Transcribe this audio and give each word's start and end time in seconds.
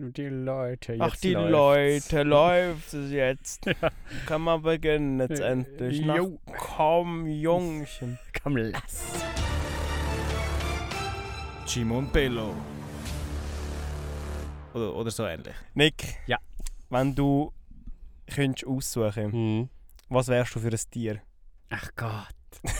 die 0.00 0.26
Leute, 0.26 0.92
jetzt 0.94 1.02
Ach, 1.02 1.16
die 1.16 1.32
läuft's. 1.34 2.12
Leute, 2.12 2.22
läuft 2.28 2.94
es 2.94 3.10
jetzt? 3.12 3.66
Kann 4.26 4.42
man 4.42 4.62
beginnen 4.62 5.20
jetzt 5.20 5.40
Äh, 5.40 5.50
endlich? 5.52 6.02
Na, 6.04 6.16
jo. 6.16 6.38
komm, 6.58 7.26
Jungchen. 7.26 8.18
Komm, 8.42 8.56
lass. 8.56 9.22
Simon 11.66 12.10
Bello. 12.10 12.54
Oder, 14.74 14.94
oder 14.94 15.10
so 15.10 15.24
ähnlich. 15.26 15.54
Nick. 15.74 16.16
Ja. 16.26 16.38
Wenn 16.88 17.14
du 17.14 17.52
könntest 18.32 18.66
aussuchen, 18.66 19.32
Hm. 19.32 19.68
was 20.08 20.28
wärst 20.28 20.54
du 20.54 20.60
für 20.60 20.68
ein 20.68 20.78
Tier? 20.90 21.20
Ach 21.70 21.88
Gott. 21.96 22.34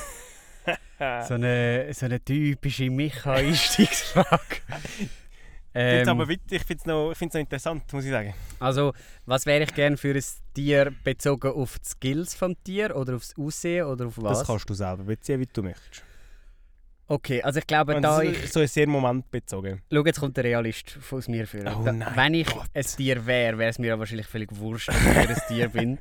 So 1.27 1.35
eine, 1.35 1.89
so 1.95 2.05
eine 2.05 2.23
typische 2.23 2.91
Micha-Einstiegsfrage. 2.91 4.57
Ähm, 5.73 6.09
aber 6.09 6.27
witzig, 6.27 6.61
ich 6.61 6.65
finde 6.65 6.81
es 6.81 6.87
noch, 6.87 7.13
ich 7.13 7.21
noch 7.21 7.35
interessant, 7.41 7.93
muss 7.93 8.05
ich 8.05 8.11
sagen. 8.11 8.35
also, 8.59 8.93
was 9.25 9.47
wäre 9.47 9.63
ich 9.63 9.73
gern 9.75 9.97
für 9.97 10.15
ein 10.15 10.25
Tier 10.55 10.93
bezogen 11.05 11.53
auf 11.53 11.79
die 11.79 11.89
Skills 11.89 12.35
vom 12.35 12.57
Tier 12.65 12.97
oder 12.97 13.15
aufs 13.15 13.35
Aussehen 13.39 13.87
oder 13.87 14.07
auf 14.07 14.15
was? 14.17 14.39
Das 14.41 14.47
kannst 14.49 14.69
du 14.69 14.75
selber 14.75 15.05
beziehen, 15.05 15.39
wie 15.39 15.47
du 15.47 15.63
möchtest. 15.63 16.03
Okay, 17.07 17.43
also 17.43 17.59
ich 17.59 17.67
glaube, 17.67 17.95
Wenn 17.95 18.03
da 18.03 18.17
so, 18.17 18.23
ich... 18.23 18.53
so 18.53 18.61
ist 18.61 18.73
sehr 18.75 18.87
momentbezogen. 18.87 19.83
Schau, 19.93 20.05
jetzt 20.05 20.21
kommt 20.21 20.37
der 20.37 20.45
Realist 20.45 20.97
aus 21.11 21.27
mir 21.27 21.45
für. 21.47 21.61
Oh 21.67 21.83
Da- 21.85 22.13
Wenn 22.15 22.35
ich 22.35 22.47
Gott. 22.47 22.67
ein 22.73 22.85
Tier 22.85 23.27
wäre, 23.27 23.59
wäre 23.59 23.71
es 23.71 23.79
mir 23.81 23.99
wahrscheinlich 23.99 24.29
völlig 24.29 24.57
wurscht, 24.57 24.89
dass 24.89 24.97
ich 24.97 25.29
ein 25.29 25.43
Tier 25.49 25.69
bin. 25.69 25.99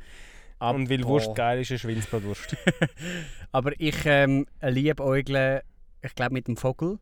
Aber, 0.60 0.76
Und 0.78 0.90
weil 0.90 1.04
Wurst 1.06 1.34
geil 1.34 1.62
ist, 1.62 1.72
ist 1.72 1.82
Schweinsbratwurst. 1.82 2.56
aber 3.52 3.72
ich 3.80 3.96
ähm, 4.06 4.46
liebe 4.62 5.04
Äugle, 5.04 5.64
ich 6.04 6.14
glaube, 6.14 6.34
mit 6.34 6.48
dem 6.48 6.58
Vogel. 6.58 7.00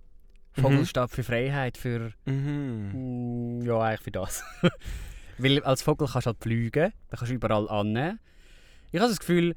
Vogel 0.62 0.80
Mhm. 0.80 1.08
für 1.08 1.24
Freiheit, 1.24 1.78
für... 1.78 2.12
mhm. 2.26 3.60
Mm, 3.60 3.62
ja, 3.66 3.80
eigentlich 3.80 4.02
für 4.02 4.12
das. 4.12 4.44
Weil 5.38 5.64
als 5.64 5.82
Vogel 5.84 6.08
kannst 6.12 6.26
du 6.26 6.30
halt 6.32 6.42
fliegen, 6.44 6.92
da 7.10 7.18
kannst 7.18 7.32
du 7.32 7.36
überall 7.36 7.70
annehmen. 7.70 8.20
Ich 8.92 9.00
habe 9.00 9.09
das 9.09 9.20
Gefühl, 9.20 9.56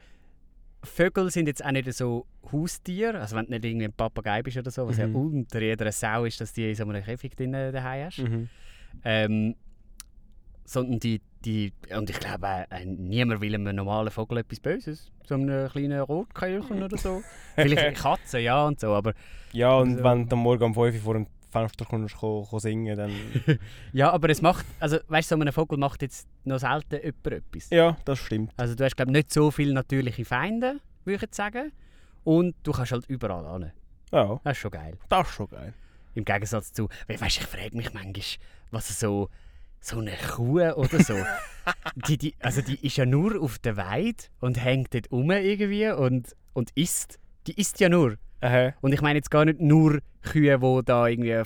Vögel 0.82 1.30
sind 1.30 1.46
jetzt 1.46 1.64
auch 1.64 1.70
nicht 1.70 1.92
so 1.92 2.26
Haustiere. 2.52 3.20
Also 3.20 3.36
wenn 3.36 3.46
du 3.46 3.52
nicht 3.52 3.64
irgendwie 3.64 3.86
ein 3.86 3.92
Papagei 3.92 4.42
bist 4.42 4.56
oder 4.56 4.70
so, 4.70 4.86
was 4.88 4.96
Mhm. 4.96 5.02
ja 5.02 5.18
unter 5.18 5.60
jeder 5.62 5.90
Sau 5.92 6.24
ist, 6.24 6.40
dass 6.40 6.52
die 6.52 6.68
in 6.68 6.74
so 6.74 6.84
einem 6.84 7.02
Käfig 7.02 7.34
drin 7.36 7.52
daheim 7.52 8.06
hast. 8.06 8.18
Mhm. 8.18 8.48
Ähm, 9.04 9.54
sondern 10.64 11.00
die, 11.00 11.20
die, 11.44 11.72
und 11.96 12.10
ich 12.10 12.18
glaube, 12.20 12.66
äh, 12.70 12.84
niemand 12.84 13.40
will 13.40 13.54
einem 13.54 13.74
normalen 13.74 14.10
Vogel 14.10 14.38
etwas 14.38 14.60
Böses. 14.60 15.10
So 15.26 15.34
einem 15.34 15.68
kleinen 15.70 16.00
Rotkehlchen 16.00 16.82
oder 16.82 16.96
so. 16.98 17.22
Vielleicht 17.54 17.78
eine 17.78 17.92
Katze, 17.94 18.38
ja 18.40 18.66
und 18.66 18.78
so, 18.80 18.92
aber... 18.94 19.14
Ja, 19.52 19.74
und 19.76 19.92
Also- 19.92 20.04
wenn 20.04 20.28
du 20.28 20.36
am 20.36 20.42
Morgen 20.42 20.64
um 20.64 20.74
5 20.74 20.94
Uhr 20.96 21.00
vor 21.00 21.14
dem 21.14 21.26
Fenster 21.50 21.84
kommst, 21.84 22.16
ko, 22.16 22.46
ko 22.48 22.58
singen, 22.58 22.96
dann... 22.96 23.10
Ja, 23.92 24.10
aber 24.12 24.28
es 24.30 24.40
macht, 24.42 24.64
also 24.78 24.98
weißt 25.08 25.30
du, 25.32 25.36
so 25.36 25.42
ein 25.42 25.52
Vogel 25.52 25.78
macht 25.78 26.02
jetzt 26.02 26.28
noch 26.44 26.58
selten 26.58 26.96
jemand 27.02 27.26
etwas. 27.26 27.70
ja, 27.70 27.96
das 28.04 28.18
stimmt. 28.18 28.52
Also 28.56 28.74
du 28.74 28.84
hast 28.84 28.96
glaube 28.96 29.10
nicht 29.12 29.32
so 29.32 29.50
viele 29.50 29.72
natürliche 29.72 30.24
Feinde, 30.24 30.80
würde 31.04 31.16
ich 31.16 31.22
jetzt 31.22 31.36
sagen. 31.36 31.72
Und 32.22 32.54
du 32.62 32.72
kannst 32.72 32.92
halt 32.92 33.06
überall 33.08 33.60
hin. 33.60 33.72
Ja, 34.12 34.40
Das 34.44 34.52
ist 34.56 34.58
schon 34.60 34.70
geil. 34.72 34.98
das 35.08 35.28
ist 35.28 35.34
schon 35.34 35.48
geil. 35.48 35.72
Im 36.14 36.24
Gegensatz 36.24 36.72
zu, 36.72 36.88
weißt, 37.08 37.22
ich 37.22 37.46
frage 37.46 37.76
mich 37.76 37.92
manchmal, 37.94 38.22
was 38.72 39.00
so, 39.00 39.28
so 39.80 39.98
eine 39.98 40.12
Kuh 40.12 40.60
oder 40.60 41.02
so, 41.02 41.14
die, 42.06 42.18
die, 42.18 42.34
also 42.40 42.60
die 42.62 42.84
ist 42.86 42.96
ja 42.96 43.06
nur 43.06 43.40
auf 43.40 43.58
der 43.58 43.76
Weide 43.76 44.24
und 44.40 44.62
hängt 44.62 44.94
dort 44.94 45.10
rum 45.10 45.30
irgendwie 45.30 45.88
und, 45.88 46.36
und 46.52 46.70
isst. 46.74 47.18
Die 47.46 47.58
isst 47.58 47.80
ja 47.80 47.88
nur. 47.88 48.16
Aha. 48.40 48.74
Und 48.80 48.92
ich 48.92 49.02
meine 49.02 49.18
jetzt 49.18 49.30
gar 49.30 49.44
nicht 49.44 49.60
nur 49.60 50.00
Kühe, 50.22 50.58
die 50.58 50.84
da 50.84 51.06
irgendwie 51.06 51.42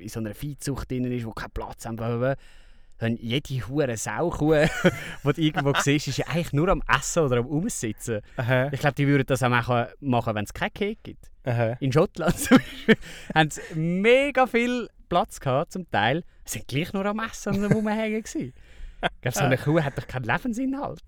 in 0.00 0.08
so 0.08 0.20
einer 0.20 0.34
Viehzucht 0.34 0.90
drin 0.90 1.04
ist, 1.04 1.26
die 1.26 1.32
keinen 1.34 1.50
Platz 1.50 1.86
haben. 1.86 1.98
Sondern 1.98 3.18
jede 3.20 3.68
hure 3.68 3.96
Saukuh, 3.96 4.54
die 5.24 5.32
du 5.32 5.40
irgendwo 5.40 5.72
siehst, 5.78 6.08
ist 6.08 6.18
ja 6.18 6.26
eigentlich 6.28 6.52
nur 6.52 6.68
am 6.68 6.82
Essen 6.88 7.24
oder 7.24 7.38
am 7.38 7.46
Umsitzen. 7.46 8.20
Aha. 8.36 8.68
Ich 8.72 8.80
glaube, 8.80 8.94
die 8.94 9.06
würden 9.06 9.26
das 9.26 9.42
auch 9.42 9.48
machen, 9.48 9.86
machen 10.00 10.34
wenn 10.34 10.44
es 10.44 10.54
keinen 10.54 10.72
Kek 10.72 10.98
gibt. 11.02 11.30
Aha. 11.44 11.76
In 11.80 11.92
Schottland 11.92 12.38
zum 12.38 12.58
Beispiel 12.58 12.96
haben 13.34 13.50
sie 13.50 13.60
mega 13.74 14.46
viel 14.46 14.88
Platz 15.08 15.40
gehabt, 15.40 15.72
zum 15.72 15.90
Teil. 15.90 16.24
Sie 16.44 16.58
sind 16.58 16.68
gleich 16.68 16.92
nur 16.92 17.06
am 17.06 17.20
Essen 17.20 17.64
Rumhängen. 17.64 18.22
gewesen. 18.22 18.52
Ich 19.04 19.20
glaube, 19.20 19.36
so 19.36 19.44
eine 19.44 19.58
Kuh 19.58 19.82
hat 19.82 19.98
doch 19.98 20.06
keinen 20.06 20.24
Lebensinhalt. 20.24 21.02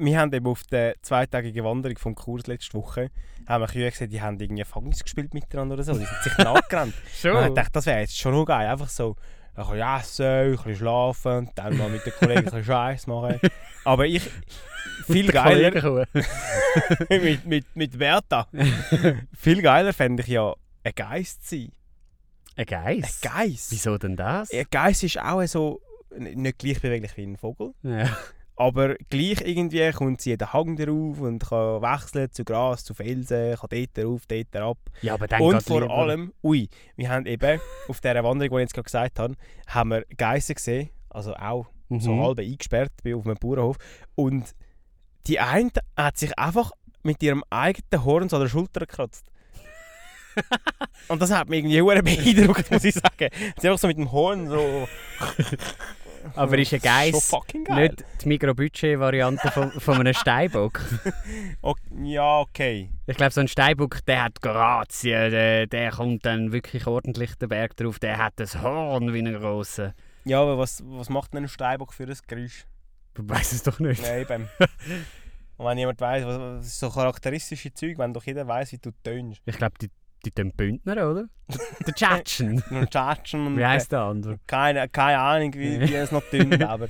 Wir 0.00 0.18
haben 0.18 0.32
eben 0.32 0.48
auf 0.48 0.64
der 0.64 0.96
zweitägigen 1.00 1.64
Wanderung 1.64 1.96
vom 1.96 2.16
Kurs 2.16 2.48
letzte 2.48 2.74
Woche 2.74 3.08
haben 3.46 3.62
wir 3.62 3.68
Kühe 3.68 3.90
gesehen, 3.90 4.10
die 4.10 4.20
haben 4.20 4.38
irgendwie 4.40 4.64
Fangis 4.64 5.02
gespielt 5.02 5.32
miteinander 5.32 5.74
oder 5.74 5.84
so. 5.84 5.92
Die 5.92 6.04
sind 6.04 6.22
sich 6.22 6.38
nachgerannt. 6.38 6.94
Und 7.24 7.46
ich 7.48 7.54
dachte, 7.54 7.72
das 7.72 7.86
wäre 7.86 8.00
jetzt 8.00 8.18
schon 8.18 8.32
noch 8.32 8.44
geil. 8.44 8.66
Einfach 8.68 8.88
so 8.88 9.16
ein 9.54 9.64
bisschen 9.64 9.78
essen, 9.78 10.24
ein 10.24 10.50
bisschen 10.50 10.76
schlafen, 10.76 11.50
dann 11.54 11.76
mal 11.76 11.88
mit 11.88 12.04
den 12.04 12.12
Kollegen 12.12 12.40
ein 12.40 12.44
bisschen 12.44 12.64
Scheiß 12.64 13.06
machen. 13.06 13.40
Aber 13.84 14.06
ich, 14.06 14.28
viel 15.06 15.28
geiler, 15.28 16.06
mit, 17.08 17.46
mit, 17.46 17.76
mit 17.76 17.98
Berta, 17.98 18.48
viel 19.34 19.62
geiler 19.62 19.92
fände 19.92 20.22
ich 20.22 20.28
ja, 20.28 20.52
ein 20.82 20.92
Geist 20.94 21.48
sein. 21.48 21.70
Ein 22.56 22.62
Ein 22.62 22.66
Geist? 23.00 23.22
Geist. 23.22 23.70
Wieso 23.72 23.98
denn 23.98 24.16
das? 24.16 24.50
Ein 24.52 24.64
Geist 24.70 25.04
ist 25.04 25.20
auch 25.20 25.44
so, 25.46 25.80
nicht 26.18 26.58
gleich 26.58 26.80
beweglich 26.80 27.16
wie 27.16 27.24
ein 27.24 27.36
Vogel. 27.36 27.72
Ja. 27.82 28.16
Aber 28.58 28.94
gleich 29.10 29.42
irgendwie 29.42 29.90
kommt 29.92 30.22
sie 30.22 30.30
jeden 30.30 30.50
Hang 30.50 30.76
drauf 30.76 31.20
und 31.20 31.40
kann 31.46 31.82
wechseln 31.82 32.30
zu 32.32 32.42
Gras, 32.42 32.84
zu 32.84 32.94
Felsen, 32.94 33.54
kann 33.54 33.68
dort 33.70 34.06
rauf, 34.06 34.22
dort 34.26 34.56
ab. 34.56 34.78
ja, 35.02 35.12
aber 35.12 35.26
dann 35.26 35.42
und 35.42 35.62
vor 35.62 35.82
lieber- 35.82 35.92
allem, 35.92 36.32
ui, 36.42 36.70
wir 36.96 37.10
haben 37.10 37.26
eben 37.26 37.60
auf 37.88 38.00
dieser 38.00 38.24
Wanderung, 38.24 38.56
die 38.56 38.62
ich 38.62 38.68
jetzt 38.70 38.72
gerade 38.72 38.84
gesagt 38.84 39.18
habe, 39.18 39.34
haben 39.66 39.90
wir 39.90 40.06
Geissen 40.16 40.54
gesehen, 40.54 40.88
also 41.10 41.34
auch 41.34 41.66
Mhm. 41.90 42.00
so 42.00 42.16
halb 42.20 42.38
eingesperrt 42.40 42.92
auf 43.14 43.26
einem 43.26 43.36
Bauernhof. 43.36 43.76
Und 44.14 44.54
die 45.26 45.38
eine 45.38 45.70
hat 45.94 46.16
sich 46.16 46.36
einfach 46.38 46.72
mit 47.02 47.22
ihrem 47.22 47.44
eigenen 47.50 48.04
Horn 48.04 48.28
so 48.30 48.36
an 48.36 48.42
der 48.42 48.48
Schulter 48.48 48.80
gekratzt. 48.80 49.24
und 51.08 51.20
das 51.22 51.30
hat 51.30 51.48
mich 51.48 51.58
irgendwie 51.60 51.80
hure 51.82 52.02
beeindruckt, 52.02 52.70
muss 52.70 52.84
ich 52.84 52.94
sagen. 52.94 53.30
Sie 53.58 53.68
einfach 53.68 53.78
so 53.78 53.86
mit 53.88 53.98
dem 53.98 54.10
Horn 54.12 54.48
so... 54.48 54.88
Aber 56.34 56.58
ist 56.58 56.74
ein 56.74 56.80
Geist 56.80 57.12
Schon 57.12 57.20
fucking 57.40 57.64
geil. 57.64 57.88
nicht 57.88 58.04
die 58.22 58.28
Mikrobudget-Variante 58.28 59.48
von, 59.52 59.70
von 59.70 60.00
einem 60.00 60.12
Steinbock? 60.12 60.80
Ok- 61.62 61.78
ja, 62.02 62.40
okay. 62.40 62.90
Ich 63.06 63.16
glaube, 63.16 63.32
so 63.32 63.40
ein 63.40 63.46
Steinbock, 63.48 64.04
der 64.06 64.24
hat 64.24 64.42
Grazien, 64.42 65.30
der, 65.30 65.66
der 65.68 65.92
kommt 65.92 66.26
dann 66.26 66.50
wirklich 66.52 66.86
ordentlich 66.88 67.36
den 67.36 67.48
Berg 67.48 67.76
drauf, 67.76 68.00
der 68.00 68.18
hat 68.18 68.34
das 68.36 68.60
Horn 68.60 69.14
wie 69.14 69.20
ein 69.20 69.32
grosser. 69.40 69.94
Ja, 70.24 70.42
aber 70.42 70.58
was, 70.58 70.82
was 70.84 71.08
macht 71.08 71.32
denn 71.32 71.44
ein 71.44 71.48
Steinbock 71.48 71.92
für 71.94 72.02
ein 72.04 72.16
Geräusch? 72.26 72.66
Du 73.14 73.22
weißt 73.28 73.52
es 73.52 73.62
doch 73.62 73.78
nicht. 73.78 74.02
Ja, 74.04 74.16
eben. 74.18 74.48
Und 75.58 75.66
wenn 75.66 75.78
jemand 75.78 76.00
weiss, 76.00 76.24
was, 76.26 76.38
was 76.38 76.66
ist 76.66 76.80
so 76.80 76.90
charakteristische 76.90 77.72
Zeug, 77.72 77.96
wenn 77.98 78.12
doch 78.12 78.24
jeder 78.24 78.46
weiß, 78.46 78.72
wie 78.72 78.78
du 78.78 78.90
tönst. 79.04 79.40
Ich 79.46 79.56
glaube, 79.56 79.74
die, 79.80 79.90
die 80.26 80.30
tun 80.32 80.52
Bündner, 80.52 81.10
oder? 81.10 81.28
Der 81.86 81.94
Tschatschen. 81.94 82.62
Und 82.70 82.90
Tschatschen 82.90 83.56
Wie 83.56 83.64
heisst 83.64 83.92
der 83.92 84.00
andere? 84.00 84.38
keine, 84.46 84.88
keine 84.88 85.18
Ahnung, 85.18 85.54
wie, 85.54 85.80
wie 85.80 85.94
es 85.94 86.12
noch 86.12 86.22
tönt, 86.30 86.62
aber... 86.64 86.88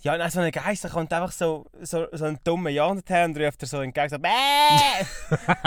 Ja, 0.00 0.16
nein, 0.16 0.30
so 0.30 0.38
ein 0.38 0.52
Geist, 0.52 0.84
der 0.84 0.92
kommt 0.92 1.12
einfach 1.12 1.32
so, 1.32 1.66
so, 1.82 2.06
so 2.12 2.24
einen 2.24 2.38
dummen 2.44 2.72
Jan 2.72 3.02
her 3.04 3.24
und 3.24 3.36
ruft 3.36 3.60
dir 3.60 3.66
so 3.66 3.80
entgegen, 3.80 4.08
so 4.08 4.18
«Bäh!» 4.18 4.28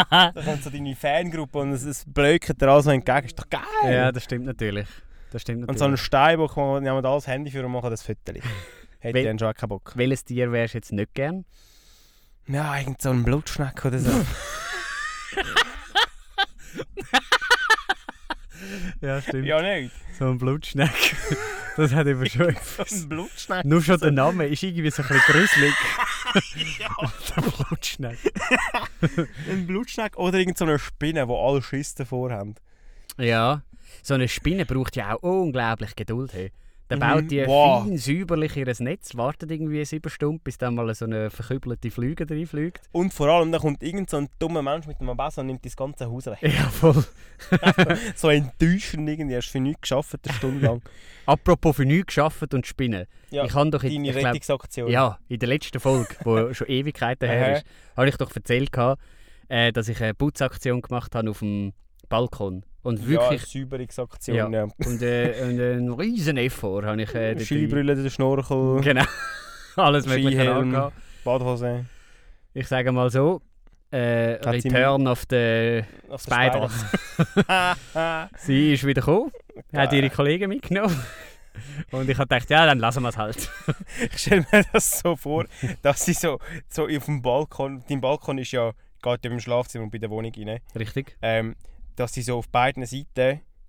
Da 0.09 0.31
kommt 0.31 0.63
so 0.63 0.69
deine 0.69 0.95
Fangruppe 0.95 1.59
und 1.59 1.73
es, 1.73 1.83
es 1.83 2.05
blökt 2.07 2.61
dir 2.61 2.69
alles 2.69 2.85
so 2.85 2.91
entgegen. 2.91 3.25
Ist 3.25 3.37
doch 3.37 3.49
geil! 3.49 3.61
Ja, 3.83 4.09
das 4.13 4.23
stimmt 4.23 4.45
natürlich. 4.45 4.87
Das 5.31 5.41
stimmt 5.41 5.67
und 5.67 5.77
so 5.77 5.83
ein 5.83 5.91
natürlich. 5.91 6.05
Steinbock, 6.05 6.55
wo 6.55 6.79
nehmen 6.79 7.03
das 7.03 7.27
Handy 7.27 7.51
für 7.51 7.65
und 7.65 7.73
machen 7.73 7.89
das 7.89 8.03
Foto. 8.03 8.33
Hätte 8.99 9.19
ich 9.19 9.25
dann 9.25 9.37
schon 9.37 9.49
auch 9.49 9.53
keinen 9.53 9.69
Bock. 9.69 9.91
Welches 9.95 10.23
Tier 10.23 10.49
wärst 10.53 10.75
du 10.75 10.77
jetzt 10.77 10.93
nicht 10.93 11.13
gern? 11.13 11.43
Ja, 12.47 12.77
irgend 12.77 13.01
so 13.01 13.09
ein 13.09 13.23
Blutschneck 13.23 13.83
oder 13.83 13.99
so. 13.99 14.11
Ja, 19.01 19.21
stimmt. 19.21 19.45
ja, 19.45 19.61
nicht. 19.61 19.91
So 20.17 20.29
ein 20.29 20.37
Blutschneck. 20.37 20.91
Das 21.77 21.93
hat 21.93 22.05
eben 22.05 22.29
schon 22.29 22.41
etwas. 22.49 22.91
Ein 22.91 23.07
Blutschneck. 23.07 23.63
Nur 23.63 23.81
schon 23.81 23.97
der 23.97 24.11
Name 24.11 24.45
ist 24.45 24.61
irgendwie 24.61 24.91
so 24.91 25.01
ein 25.03 25.07
bisschen 25.07 25.23
gruselig. 25.25 25.73
der 27.35 27.41
Blutschneck. 27.41 28.17
Ein 29.49 29.67
Blutschneck 29.67 30.17
oder 30.17 30.37
irgend 30.37 30.57
so 30.57 30.65
eine 30.65 30.79
Spinne, 30.79 31.25
die 31.25 31.33
alle 31.33 31.61
Schiss 31.61 31.95
davor 31.95 32.31
haben. 32.31 32.55
Ja, 33.17 33.63
so 34.03 34.15
eine 34.15 34.27
Spinne 34.27 34.65
braucht 34.65 34.97
ja 34.97 35.15
auch 35.15 35.23
unglaublich 35.23 35.95
Geduld. 35.95 36.33
Hey. 36.33 36.51
Dann 36.91 36.99
Mhm, 36.99 37.13
baut 37.21 37.31
die 37.31 37.47
wow. 37.47 37.83
fein 37.85 37.97
säuberlich 37.97 38.57
ihr 38.57 38.73
Netz, 38.79 39.15
wartet 39.15 39.49
irgendwie 39.49 39.85
sieben 39.85 40.09
Stunden, 40.09 40.41
bis 40.43 40.57
dann 40.57 40.75
mal 40.75 40.93
so 40.93 41.05
eine 41.05 41.29
verkübelte 41.29 41.89
Flüge 41.89 42.29
reinfliegt. 42.29 42.81
Und 42.91 43.13
vor 43.13 43.29
allem, 43.29 43.51
da 43.51 43.59
kommt 43.59 43.81
irgend 43.81 44.09
so 44.09 44.17
ein 44.17 44.27
dummer 44.39 44.61
Mensch 44.61 44.87
mit 44.87 44.99
einem 44.99 45.15
Messer 45.15 45.41
und 45.41 45.47
nimmt 45.47 45.65
das 45.65 45.75
ganze 45.77 46.09
Haus 46.11 46.25
weg. 46.25 46.39
Ja, 46.41 46.69
voll. 46.69 47.03
so 48.15 48.29
enttäuschend 48.29 49.07
irgendwie, 49.07 49.37
hast 49.37 49.47
du 49.47 49.51
für 49.53 49.59
nichts 49.61 49.81
geschafft, 49.81 50.15
eine 50.25 50.33
Stunde 50.35 50.65
lang. 50.65 50.81
Apropos 51.25 51.77
für 51.77 51.85
nichts 51.85 52.07
geschafft 52.07 52.53
und 52.53 52.67
Spinnen. 52.67 53.05
Ja, 53.29 53.45
ich 53.45 53.53
habe 53.53 53.69
doch 53.69 53.83
in, 53.83 54.03
deine 54.03 54.15
Rettungsaktion. 54.15 54.89
ja, 54.91 55.17
in 55.29 55.39
der 55.39 55.47
letzten 55.47 55.79
Folge, 55.79 56.13
die 56.25 56.53
schon 56.55 56.67
Ewigkeiten 56.67 57.29
her 57.29 57.57
ist, 57.57 57.65
habe 57.95 58.09
ich 58.09 58.17
doch 58.17 58.35
erzählt, 58.35 58.69
äh, 59.47 59.71
dass 59.71 59.87
ich 59.87 60.01
eine 60.01 60.13
Putzaktion 60.13 60.81
gemacht 60.81 61.15
habe 61.15 61.29
auf 61.29 61.39
dem 61.39 61.71
Balkon 62.09 62.65
Und 62.83 63.07
wirklich... 63.07 63.41
Ja, 63.53 63.61
Säuberungsaktion, 63.61 64.53
Ja. 64.53 64.63
Und, 64.63 65.01
äh, 65.01 65.33
und 65.43 65.59
äh, 65.59 65.73
einen 65.73 65.93
riesen 65.93 66.37
Effort 66.37 66.83
habe 66.83 67.01
ich 67.01 67.13
äh, 67.13 67.39
Skibrille, 67.43 67.95
der 67.95 68.09
Schnorchel, 68.09 68.81
Genau. 68.81 69.03
Alles 69.75 70.05
mögliche 70.07 70.51
angehabt. 70.53 70.95
Badhose. 71.23 71.85
Ich 72.53 72.67
sage 72.67 72.91
mal 72.91 73.09
so, 73.09 73.41
äh, 73.91 74.33
Return 74.43 75.07
of 75.07 75.23
the 75.29 75.81
Auf 76.09 76.21
Spider. 76.21 76.69
Spider. 76.69 78.29
Sie 78.37 78.73
ist 78.73 78.85
wieder 78.85 79.01
gekommen, 79.01 79.31
hat 79.73 79.93
ihre 79.93 80.09
Kollegen 80.09 80.49
mitgenommen. 80.49 80.99
Und 81.91 82.09
ich 82.09 82.17
habe 82.17 82.27
gedacht, 82.27 82.49
ja, 82.49 82.65
dann 82.65 82.79
lassen 82.79 83.03
wir 83.03 83.09
es 83.09 83.17
halt. 83.17 83.49
Ich 84.11 84.17
stelle 84.19 84.45
mir 84.51 84.63
das 84.71 84.99
so 84.99 85.15
vor, 85.15 85.45
dass 85.81 86.05
sie 86.05 86.13
so, 86.13 86.39
so 86.69 86.83
auf 86.87 87.05
dem 87.05 87.21
Balkon, 87.21 87.83
dein 87.89 87.99
Balkon 88.01 88.37
ist 88.37 88.51
ja, 88.53 88.71
geht 89.01 89.25
ja 89.25 89.31
im 89.31 89.39
Schlafzimmer 89.39 89.83
und 89.85 89.91
bei 89.91 89.97
der 89.97 90.09
Wohnung 90.09 90.31
rein, 90.35 90.59
Richtig? 90.75 91.17
ähm, 91.21 91.55
dass 91.95 92.13
sie 92.13 92.21
so 92.21 92.37
auf 92.37 92.49
beiden 92.49 92.85
Seiten 92.85 93.05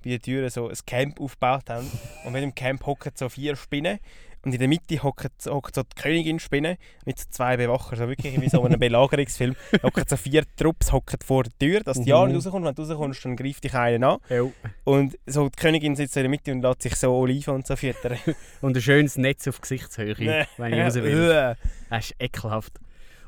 bei 0.05 0.11
den 0.11 0.21
Türen 0.21 0.51
so 0.51 0.69
ein 0.69 0.77
Camp 0.87 1.21
aufgebaut 1.21 1.69
haben 1.71 1.89
und 2.25 2.33
mit 2.33 2.43
dem 2.43 2.55
Camp 2.55 2.85
hocken 2.87 3.13
so 3.15 3.29
vier 3.29 3.55
Spinnen 3.57 3.99
und 4.45 4.53
in 4.53 4.59
der 4.59 4.67
Mitte 4.67 5.01
hockt 5.01 5.41
so 5.41 5.61
die 5.61 5.95
Königin 6.03 6.41
Spinne 6.41 6.77
mit 7.07 7.17
so 7.17 7.27
zwei 7.31 7.57
Bewachern, 7.57 7.97
so 7.97 8.09
wirklich 8.09 8.41
wie 8.41 8.49
so 8.49 8.65
einem 8.65 8.81
Belagerungsfilm. 8.81 9.55
hocken 9.85 10.03
so 10.09 10.17
vier 10.17 10.43
Trupps 10.57 10.91
hocken 10.91 11.21
vor 11.25 11.45
der 11.45 11.53
Tür, 11.61 11.81
dass 11.85 12.01
die 12.01 12.09
ja 12.11 12.21
Mhm. 12.27 12.33
nicht 12.33 12.47
rauskommt. 12.47 12.65
Wenn 12.67 12.75
du 12.75 12.83
rauskommst, 12.83 13.25
dann 13.25 13.37
greift 13.37 13.63
dich 13.63 13.73
einer 13.75 14.15
an. 14.15 14.19
Ja. 14.29 14.43
Und 14.83 15.17
so 15.27 15.49
die 15.49 15.55
Königin 15.55 15.95
sitzt 15.95 16.15
so 16.15 16.19
in 16.21 16.25
der 16.25 16.31
Mitte 16.31 16.51
und 16.51 16.63
lässt 16.63 16.83
sich 16.83 16.97
so 16.97 17.15
Oliven 17.15 17.55
und 17.55 17.69
so 17.69 17.77
füttern. 17.77 18.19
Und 18.63 18.77
ein 18.77 18.83
schönes 18.83 19.17
Netz 19.17 19.47
auf 19.47 19.61
Gesichtshöhe, 19.61 20.17
wenn 20.57 20.73
ich 20.73 20.81
raus 20.81 20.95
will. 20.97 21.57
Das 21.89 22.07
ist 22.11 22.17
ekelhaft. 22.19 22.81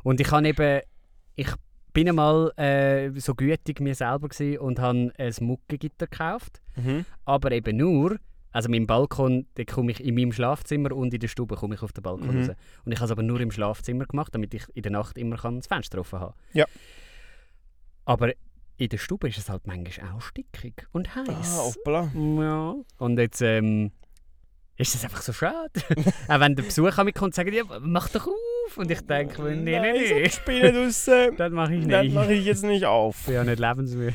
Und 0.02 0.18
ich 0.20 0.30
habe 0.32 0.48
eben, 0.48 0.80
ich 1.36 1.46
bin 1.94 2.08
einmal 2.08 2.52
äh, 2.58 3.10
so 3.18 3.34
gütig 3.34 3.80
mir 3.80 3.94
selber 3.94 4.28
und 4.60 4.78
habe 4.78 5.12
ein 5.16 5.32
Muckegitter 5.40 6.06
gekauft. 6.06 6.60
Mhm. 6.76 7.06
Aber 7.24 7.52
eben 7.52 7.76
nur, 7.76 8.18
also 8.52 8.68
mein 8.68 8.86
Balkon, 8.86 9.46
da 9.54 9.64
komme 9.64 9.92
ich 9.92 10.04
in 10.04 10.14
meinem 10.14 10.32
Schlafzimmer 10.32 10.92
und 10.92 11.14
in 11.14 11.20
der 11.20 11.28
Stube 11.28 11.54
komme 11.56 11.76
ich 11.76 11.82
auf 11.82 11.92
den 11.92 12.02
Balkon 12.02 12.28
Mhm. 12.34 12.48
raus. 12.50 12.56
Und 12.84 12.92
ich 12.92 12.98
habe 12.98 13.06
es 13.06 13.10
aber 13.12 13.22
nur 13.22 13.40
im 13.40 13.50
Schlafzimmer 13.50 14.04
gemacht, 14.06 14.34
damit 14.34 14.52
ich 14.52 14.64
in 14.74 14.82
der 14.82 14.92
Nacht 14.92 15.16
immer 15.16 15.36
kann 15.36 15.56
das 15.56 15.66
Fenster 15.68 15.98
offen 16.00 16.20
haben 16.20 16.34
Ja. 16.52 16.66
Aber 18.04 18.32
in 18.76 18.88
der 18.88 18.98
Stube 18.98 19.28
ist 19.28 19.38
es 19.38 19.48
halt 19.48 19.66
manchmal 19.66 20.12
auch 20.12 20.20
stickig 20.20 20.86
und 20.92 21.14
heiß. 21.14 21.58
Ah, 21.58 21.62
hoppla. 21.64 22.10
Ja. 22.14 22.74
Und 22.98 23.18
jetzt 23.18 23.40
ähm, 23.40 23.92
ist 24.76 24.94
das 24.94 25.04
einfach 25.04 25.22
so 25.22 25.32
schade. 25.32 25.70
auch 26.28 26.40
wenn 26.40 26.56
der 26.56 26.64
Besuch 26.64 26.98
an 26.98 27.06
mich 27.06 27.14
kommt 27.14 27.28
und 27.28 27.34
sagt, 27.34 27.52
ja, 27.52 27.62
mach 27.80 28.08
doch 28.08 28.26
auf. 28.26 28.34
Und 28.76 28.90
ich 28.90 29.00
denke, 29.02 29.42
mir, 29.42 29.54
nee, 29.56 29.78
nee, 29.80 29.92
nee. 29.92 30.22
die 30.24 30.30
Spinne 30.30 30.72
draussen. 30.72 31.34
Das 31.36 31.52
mache 31.52 31.74
ich 31.74 31.86
Das 31.86 32.02
nicht. 32.02 32.14
mache 32.14 32.32
ich 32.34 32.44
jetzt 32.44 32.64
nicht 32.64 32.84
auf. 32.84 33.16
Ich 33.20 33.26
bin 33.26 33.34
ja 33.34 33.44
nicht 33.44 33.58
lebensmüde. 33.58 34.14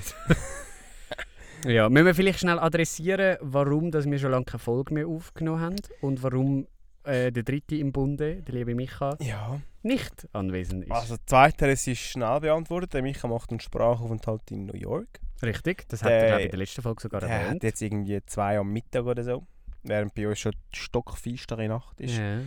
ja, 1.65 1.89
müssen 1.89 2.05
wir 2.05 2.15
vielleicht 2.15 2.39
schnell 2.39 2.59
adressieren, 2.59 3.37
warum 3.41 3.91
dass 3.91 4.05
wir 4.09 4.17
schon 4.19 4.31
lange 4.31 4.45
keine 4.45 4.59
Folge 4.59 4.93
mehr 4.93 5.07
aufgenommen 5.07 5.61
haben 5.61 5.75
und 6.01 6.23
warum 6.23 6.67
äh, 7.03 7.31
der 7.31 7.43
Dritte 7.43 7.75
im 7.75 7.91
Bunde, 7.91 8.41
der 8.41 8.55
liebe 8.55 8.75
Micha, 8.75 9.15
Ja, 9.21 9.59
nicht 9.83 10.27
anwesend 10.33 10.85
ist. 10.85 10.91
also 10.91 11.15
zweiteres 11.25 11.87
ist 11.87 11.99
schnell 11.99 12.39
beantwortet. 12.41 12.93
Der 12.93 13.01
Micha 13.01 13.27
macht 13.27 13.49
einen 13.51 13.59
Sprachaufenthalt 13.59 14.51
in 14.51 14.65
New 14.65 14.75
York. 14.77 15.07
Richtig, 15.41 15.87
das 15.87 16.03
hat 16.03 16.11
Der- 16.11 16.19
er 16.19 16.27
glaube 16.27 16.39
ich 16.41 16.45
in 16.45 16.51
der 16.51 16.59
letzten 16.59 16.81
Folge 16.81 17.01
sogar 17.01 17.21
Der 17.21 17.29
hat 17.29 17.41
erwähnt. 17.45 17.63
jetzt 17.63 17.81
irgendwie 17.81 18.19
zwei 18.25 18.57
am 18.59 18.71
Mittag 18.71 19.05
oder 19.05 19.23
so. 19.23 19.43
Während 19.83 20.13
bei 20.13 20.27
uns 20.27 20.39
schon 20.39 20.51
stockfeistere 20.73 21.67
Nacht 21.69 22.01
ist. 22.01 22.17
Ja. 22.17 22.39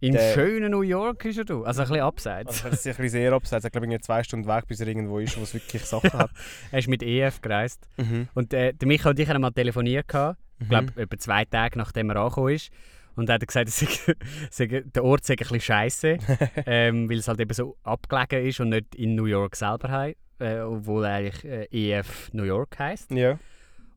In 0.00 0.12
Der- 0.12 0.32
schönen 0.32 0.70
New 0.70 0.82
York 0.82 1.24
ist 1.24 1.38
er 1.38 1.44
du, 1.44 1.64
also 1.64 1.82
ein 1.82 1.88
bisschen 1.88 2.02
abseits. 2.04 2.48
Also 2.64 2.70
das 2.70 2.80
ist 2.80 2.86
ein 2.86 2.90
bisschen 3.02 3.08
sehr 3.08 3.32
abseits. 3.32 3.64
Ich 3.64 3.72
glaube, 3.72 3.86
irgendwie 3.86 4.00
zwei 4.00 4.22
Stunden 4.22 4.46
weg, 4.46 4.66
bis 4.68 4.78
er 4.80 4.86
irgendwo 4.86 5.18
ist, 5.18 5.36
wo 5.36 5.42
es 5.42 5.52
wirklich 5.54 5.84
Sachen 5.84 6.12
hat. 6.12 6.30
Er 6.70 6.78
ist 6.78 6.88
mit 6.88 7.02
EF 7.02 7.40
gereist 7.40 7.88
Mhm. 7.96 8.28
und 8.34 8.54
äh, 8.54 8.72
der 8.74 8.86
Micha 8.86 9.10
und 9.10 9.18
ich 9.18 9.28
haben 9.28 9.40
mal 9.40 9.50
telefoniert 9.50 10.06
gehabt. 10.06 10.38
Ich 10.60 10.66
Mhm. 10.66 10.70
glaube, 10.70 11.02
etwa 11.02 11.18
zwei 11.18 11.44
Tage 11.44 11.76
nachdem 11.78 12.10
er 12.10 12.16
angekommen 12.16 12.54
ist. 12.54 12.70
Und 13.16 13.28
er 13.28 13.34
hat 13.34 13.46
gesagt, 13.46 13.68
der 14.94 15.04
Ort 15.04 15.24
sei 15.24 15.34
ein 15.34 15.36
bisschen 15.38 15.60
scheiße, 15.60 16.18
ähm, 16.66 17.10
weil 17.10 17.18
es 17.18 17.26
halt 17.26 17.40
eben 17.40 17.52
so 17.52 17.76
abgelegen 17.82 18.46
ist 18.46 18.60
und 18.60 18.68
nicht 18.68 18.94
in 18.94 19.16
New 19.16 19.24
York 19.26 19.56
selber 19.56 19.90
hei, 19.90 20.16
äh, 20.38 20.60
obwohl 20.60 21.04
eigentlich 21.04 21.44
äh, 21.44 21.66
EF 21.72 22.30
New 22.32 22.44
York 22.44 22.78
heißt. 22.78 23.10
Ja. 23.10 23.40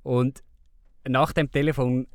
Und 0.01 0.42
nach 1.07 1.31
dem 1.33 1.51
Telefon, 1.51 2.07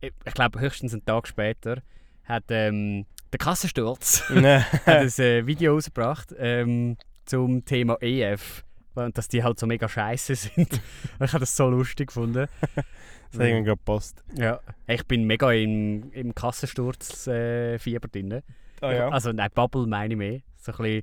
ich 0.00 0.12
ich 0.24 0.34
glaube 0.34 0.58
höchstens 0.58 0.92
einen 0.92 1.04
Tag 1.04 1.28
später, 1.28 1.82
hat 2.24 2.44
ähm, 2.48 3.06
der 3.32 3.38
Kassensturz 3.38 4.22
hat 4.28 4.86
ein 4.86 5.08
äh, 5.08 5.46
Video 5.46 5.74
rausgebracht 5.74 6.34
ähm, 6.38 6.96
zum 7.24 7.64
Thema 7.64 7.96
EF. 8.00 8.64
Und 8.94 9.16
dass 9.16 9.28
die 9.28 9.42
halt 9.42 9.58
so 9.58 9.66
mega 9.66 9.88
scheiße 9.88 10.34
sind. 10.34 10.80
Ich 11.20 11.32
habe 11.32 11.40
das 11.40 11.56
so 11.56 11.68
lustig 11.68 12.08
gefunden. 12.08 12.48
Das 12.60 13.40
hat 13.40 13.46
irgendwie 13.46 13.64
gerade 13.64 13.76
gepasst. 13.76 14.24
Ja, 14.34 14.60
ich 14.88 15.06
bin 15.06 15.24
mega 15.24 15.52
im, 15.52 16.10
im 16.12 16.34
Kassensturz-Fieber 16.34 18.06
äh, 18.06 18.10
drin. 18.10 18.42
Ah 18.80 18.92
ja. 18.92 19.08
Also 19.08 19.32
nein, 19.32 19.50
Bubble 19.54 19.86
meine 19.86 20.14
ich 20.14 20.18
mehr. 20.18 20.40
So 20.56 20.72
ein 20.72 20.78
bisschen, 20.78 21.02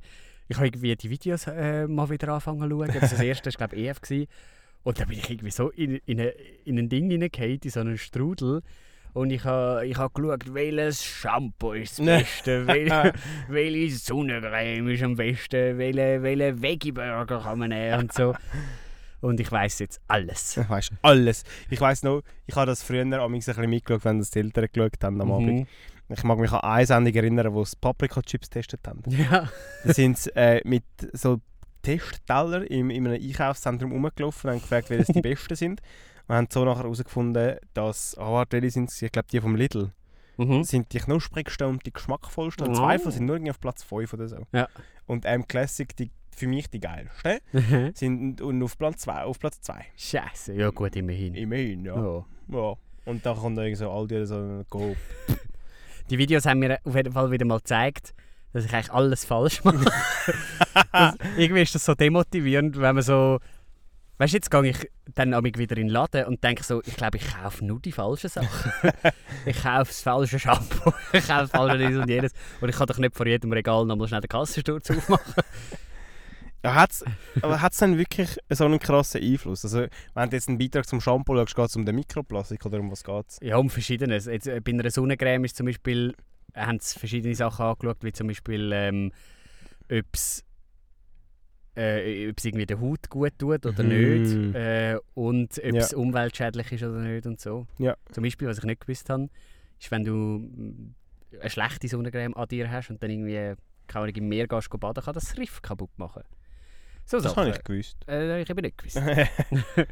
ich 0.49 0.57
habe 0.57 0.67
irgendwie 0.67 0.95
die 0.95 1.09
Videos 1.09 1.47
äh, 1.47 1.87
mal 1.87 2.09
wieder 2.09 2.29
angefangen 2.29 2.69
zu 2.69 2.69
schauen. 2.69 2.91
Das 2.99 3.13
erste 3.13 3.45
war 3.45 3.67
glaube 3.67 3.75
ich 3.77 3.87
EF. 3.87 4.01
Gewesen. 4.01 4.27
Und 4.83 4.99
dann 4.99 5.07
bin 5.07 5.19
ich 5.19 5.29
irgendwie 5.29 5.51
so 5.51 5.69
in, 5.69 5.95
in, 6.05 6.19
eine, 6.19 6.29
in 6.65 6.79
ein 6.79 6.89
Ding 6.89 7.09
hineingefallen, 7.09 7.59
in 7.63 7.69
so 7.69 7.79
einen 7.79 7.97
Strudel. 7.97 8.61
Und 9.13 9.31
ich 9.31 9.43
habe 9.43 9.85
ich 9.87 9.97
ha 9.97 10.07
geschaut, 10.13 10.53
welches 10.53 11.03
Shampoo 11.03 11.73
ist 11.73 11.99
das 11.99 12.05
Nee. 12.05 12.19
Beste, 12.19 12.67
welche, 12.67 13.13
welche 13.47 13.95
Sonnencreme 13.95 14.89
ist 14.89 15.03
am 15.03 15.15
besten, 15.15 15.77
welche, 15.77 16.21
welche 16.21 16.61
Veggie-Burger 16.61 17.41
kann 17.41 17.59
man 17.59 17.69
nehmen 17.69 17.99
und 17.99 18.13
so. 18.13 18.35
Und 19.19 19.39
ich 19.39 19.51
weiß 19.51 19.79
jetzt 19.79 19.99
alles. 20.07 20.57
Ich 20.57 20.69
weiss 20.69 20.91
alles. 21.01 21.43
Ich 21.71 21.81
weiss 21.81 22.03
noch, 22.03 22.21
ich 22.45 22.55
habe 22.55 22.67
das 22.67 22.83
früher 22.83 23.01
am 23.01 23.33
ein 23.33 23.39
bisschen 23.39 23.69
mitgeschaut, 23.69 24.05
wenn 24.05 24.19
das 24.19 24.29
die 24.29 24.39
Eltern 24.39 24.67
geschaut 24.71 25.03
haben 25.03 25.19
am 25.19 25.31
Abend. 25.31 25.47
Mhm. 25.61 25.67
Ich 26.09 26.23
mag 26.23 26.37
mich 26.37 26.51
an 26.51 26.61
eine 26.61 26.85
Sendung 26.85 27.13
erinnern, 27.13 27.53
wo 27.53 27.65
sie 27.65 27.75
Paprika-Chips 27.81 28.49
getestet 28.49 28.81
haben. 28.87 29.01
Ja. 29.07 29.49
Da 29.83 29.93
sind 29.93 30.17
sie 30.17 30.29
äh, 30.35 30.61
mit 30.63 30.83
so 31.13 31.41
Testteller 31.81 32.69
in, 32.69 32.89
in 32.89 33.07
einem 33.07 33.21
Einkaufszentrum 33.21 33.91
rumgelaufen 33.91 34.49
und 34.49 34.55
haben 34.55 34.61
gefragt, 34.61 34.89
welche 34.89 35.13
die 35.13 35.21
besten 35.21 35.55
sind. 35.55 35.81
Und 36.27 36.35
haben 36.35 36.47
so 36.49 36.65
nachher 36.65 36.83
herausgefunden, 36.83 37.57
dass, 37.73 38.15
welche 38.17 38.71
sind 38.71 39.01
Ich 39.01 39.11
glaube, 39.11 39.27
die 39.31 39.41
vom 39.41 39.55
Lidl 39.55 39.91
Mhm. 40.37 40.63
sind 40.63 40.93
die 40.93 40.99
knusprigsten 40.99 41.67
und 41.67 41.85
die 41.85 41.91
geschmackvollsten. 41.91 42.67
Oh. 42.67 42.73
zwei 42.73 42.99
von 42.99 43.11
sind 43.11 43.25
nur 43.25 43.35
irgendwie 43.37 43.51
auf 43.51 43.59
Platz 43.59 43.83
5 43.83 44.13
oder 44.13 44.27
so. 44.27 44.45
Ja. 44.51 44.67
Und 45.07 45.25
M 45.25 45.47
Classic, 45.47 45.95
die, 45.95 46.11
für 46.35 46.47
mich 46.47 46.69
die 46.69 46.79
geilsten, 46.79 47.39
sind 47.95 48.41
und 48.41 48.61
auf 48.61 48.77
Platz 48.77 49.01
2. 49.01 49.23
Auf 49.23 49.39
Platz 49.39 49.61
2. 49.61 49.83
Scheiße, 49.95 50.53
ja 50.53 50.69
gut, 50.69 50.95
immerhin. 50.95 51.33
Immerhin, 51.33 51.85
ja. 51.85 51.95
Ja. 51.95 52.25
ja. 52.49 52.73
Und 53.05 53.25
dann 53.25 53.37
kommt 53.37 53.57
irgendwie 53.57 53.75
so 53.75 53.89
Aldi 53.89 54.15
oder 54.15 54.27
so 54.27 54.63
Go. 54.69 54.95
Die 56.09 56.17
Videos 56.17 56.45
haben 56.45 56.59
mir 56.59 56.79
auf 56.83 56.95
jeden 56.95 57.13
Fall 57.13 57.31
wieder 57.31 57.45
mal 57.45 57.57
gezeigt, 57.57 58.13
dass 58.53 58.63
ich 58.65 58.73
eigentlich 58.73 58.91
alles 58.91 59.25
falsch 59.25 59.63
mache. 59.63 59.85
das, 60.91 61.15
irgendwie 61.37 61.63
ist 61.63 61.73
das 61.73 61.83
so 61.85 61.95
demotivierend, 61.95 62.79
wenn 62.79 62.95
man 62.95 63.03
so. 63.03 63.39
Weißt 64.19 64.33
du, 64.33 64.37
jetzt 64.37 64.49
gehe 64.49 64.65
ich 64.65 64.89
dann 65.13 65.31
wieder 65.43 65.77
in 65.77 65.87
den 65.87 65.89
Laden 65.89 66.25
und 66.25 66.43
denke 66.43 66.63
so, 66.63 66.81
ich 66.83 66.95
glaube, 66.95 67.17
ich 67.17 67.27
kaufe 67.27 67.63
nur 67.63 67.79
die 67.79 67.91
falschen 67.91 68.29
Sachen. 68.29 68.71
ich 69.45 69.61
kaufe 69.61 69.85
das 69.85 70.01
falsche 70.01 70.39
Shampoo, 70.39 70.91
ich 71.13 71.27
kaufe 71.27 71.41
das 71.41 71.51
falsche 71.51 71.77
dies 71.77 71.97
und 71.97 72.09
jenes. 72.09 72.31
Und 72.59 72.69
ich 72.69 72.75
kann 72.75 72.87
doch 72.87 72.97
nicht 72.97 73.15
vor 73.15 73.27
jedem 73.27 73.51
Regal 73.51 73.85
nochmal 73.85 74.07
schnell 74.07 74.21
den 74.21 74.29
Kassensturz 74.29 74.89
aufmachen. 74.89 75.43
Ja, 76.63 76.73
hat's, 76.73 77.05
aber 77.41 77.61
hat 77.61 77.73
es 77.73 77.77
dann 77.77 77.97
wirklich 77.99 78.37
so 78.49 78.65
einen 78.65 78.79
krassen 78.79 79.21
Einfluss? 79.21 79.63
Also, 79.63 79.85
wenn 80.15 80.29
du 80.29 80.35
jetzt 80.35 80.49
einen 80.49 80.57
Beitrag 80.57 80.87
zum 80.87 80.99
Shampoo 80.99 81.35
schaust, 81.35 81.55
geht 81.55 81.65
es 81.65 81.75
um 81.75 81.85
den 81.85 81.95
Mikroplastik 81.95 82.65
oder 82.65 82.79
um 82.79 82.91
was 82.91 83.03
geht 83.03 83.25
es? 83.27 83.37
Ja, 83.41 83.57
um 83.57 83.69
Verschiedenes. 83.69 84.25
Jetzt, 84.25 84.47
äh, 84.47 84.59
bei 84.59 84.71
einer 84.71 84.89
Sonnencreme 84.89 85.45
ist 85.45 85.55
zum 85.55 85.67
Beispiel, 85.67 86.15
haben 86.55 86.79
sie 86.81 86.97
verschiedene 86.97 87.35
Sachen 87.35 87.63
angeschaut, 87.63 87.97
wie 88.01 88.11
zum 88.11 88.27
Beispiel, 88.27 88.71
ähm, 88.73 89.11
ob 89.91 90.05
es 90.13 90.43
äh, 91.77 92.29
ob's 92.29 92.43
irgendwie 92.45 92.65
der 92.65 92.79
Haut 92.81 93.09
gut 93.09 93.33
tut 93.37 93.65
oder 93.65 93.83
Mhm. 93.83 93.89
nicht 93.89 94.55
äh, 94.55 94.97
und 95.13 95.57
ob 95.57 95.63
Ja. 95.73 95.79
es 95.81 95.93
umweltschädlich 95.93 96.71
ist 96.71 96.83
oder 96.83 96.99
nicht 96.99 97.25
und 97.25 97.39
so. 97.39 97.67
Ja. 97.77 97.95
Zum 98.11 98.23
Beispiel, 98.23 98.47
was 98.47 98.57
ich 98.57 98.63
nicht 98.63 98.81
gewusst 98.81 99.09
habe, 99.09 99.29
ist, 99.79 99.91
wenn 99.91 100.03
du 100.03 100.13
mm, 100.13 100.95
eine 101.39 101.49
schlechte 101.49 101.87
Sonnencreme 101.87 102.35
an 102.35 102.47
dir 102.47 102.71
hast 102.71 102.89
und 102.89 103.01
dann 103.03 103.11
irgendwie 103.11 103.53
keine 103.87 104.03
Ahnung, 104.03 104.15
im 104.15 104.27
Meer 104.27 104.47
gehst 104.47 104.69
baden, 104.79 105.01
kann 105.03 105.13
das 105.13 105.37
Riff 105.37 105.61
kaputt 105.61 105.91
machen. 105.97 106.23
So 107.05 107.21
Das 107.21 107.37
habe 107.37 107.51
ich 107.51 107.63
gewusst. 107.63 107.95
Äh, 108.09 108.41
ich 108.41 108.49
habe 108.49 108.61
nicht 108.61 108.77
gewusst. 108.77 108.97
also, 108.97 109.27
ich 109.77 109.85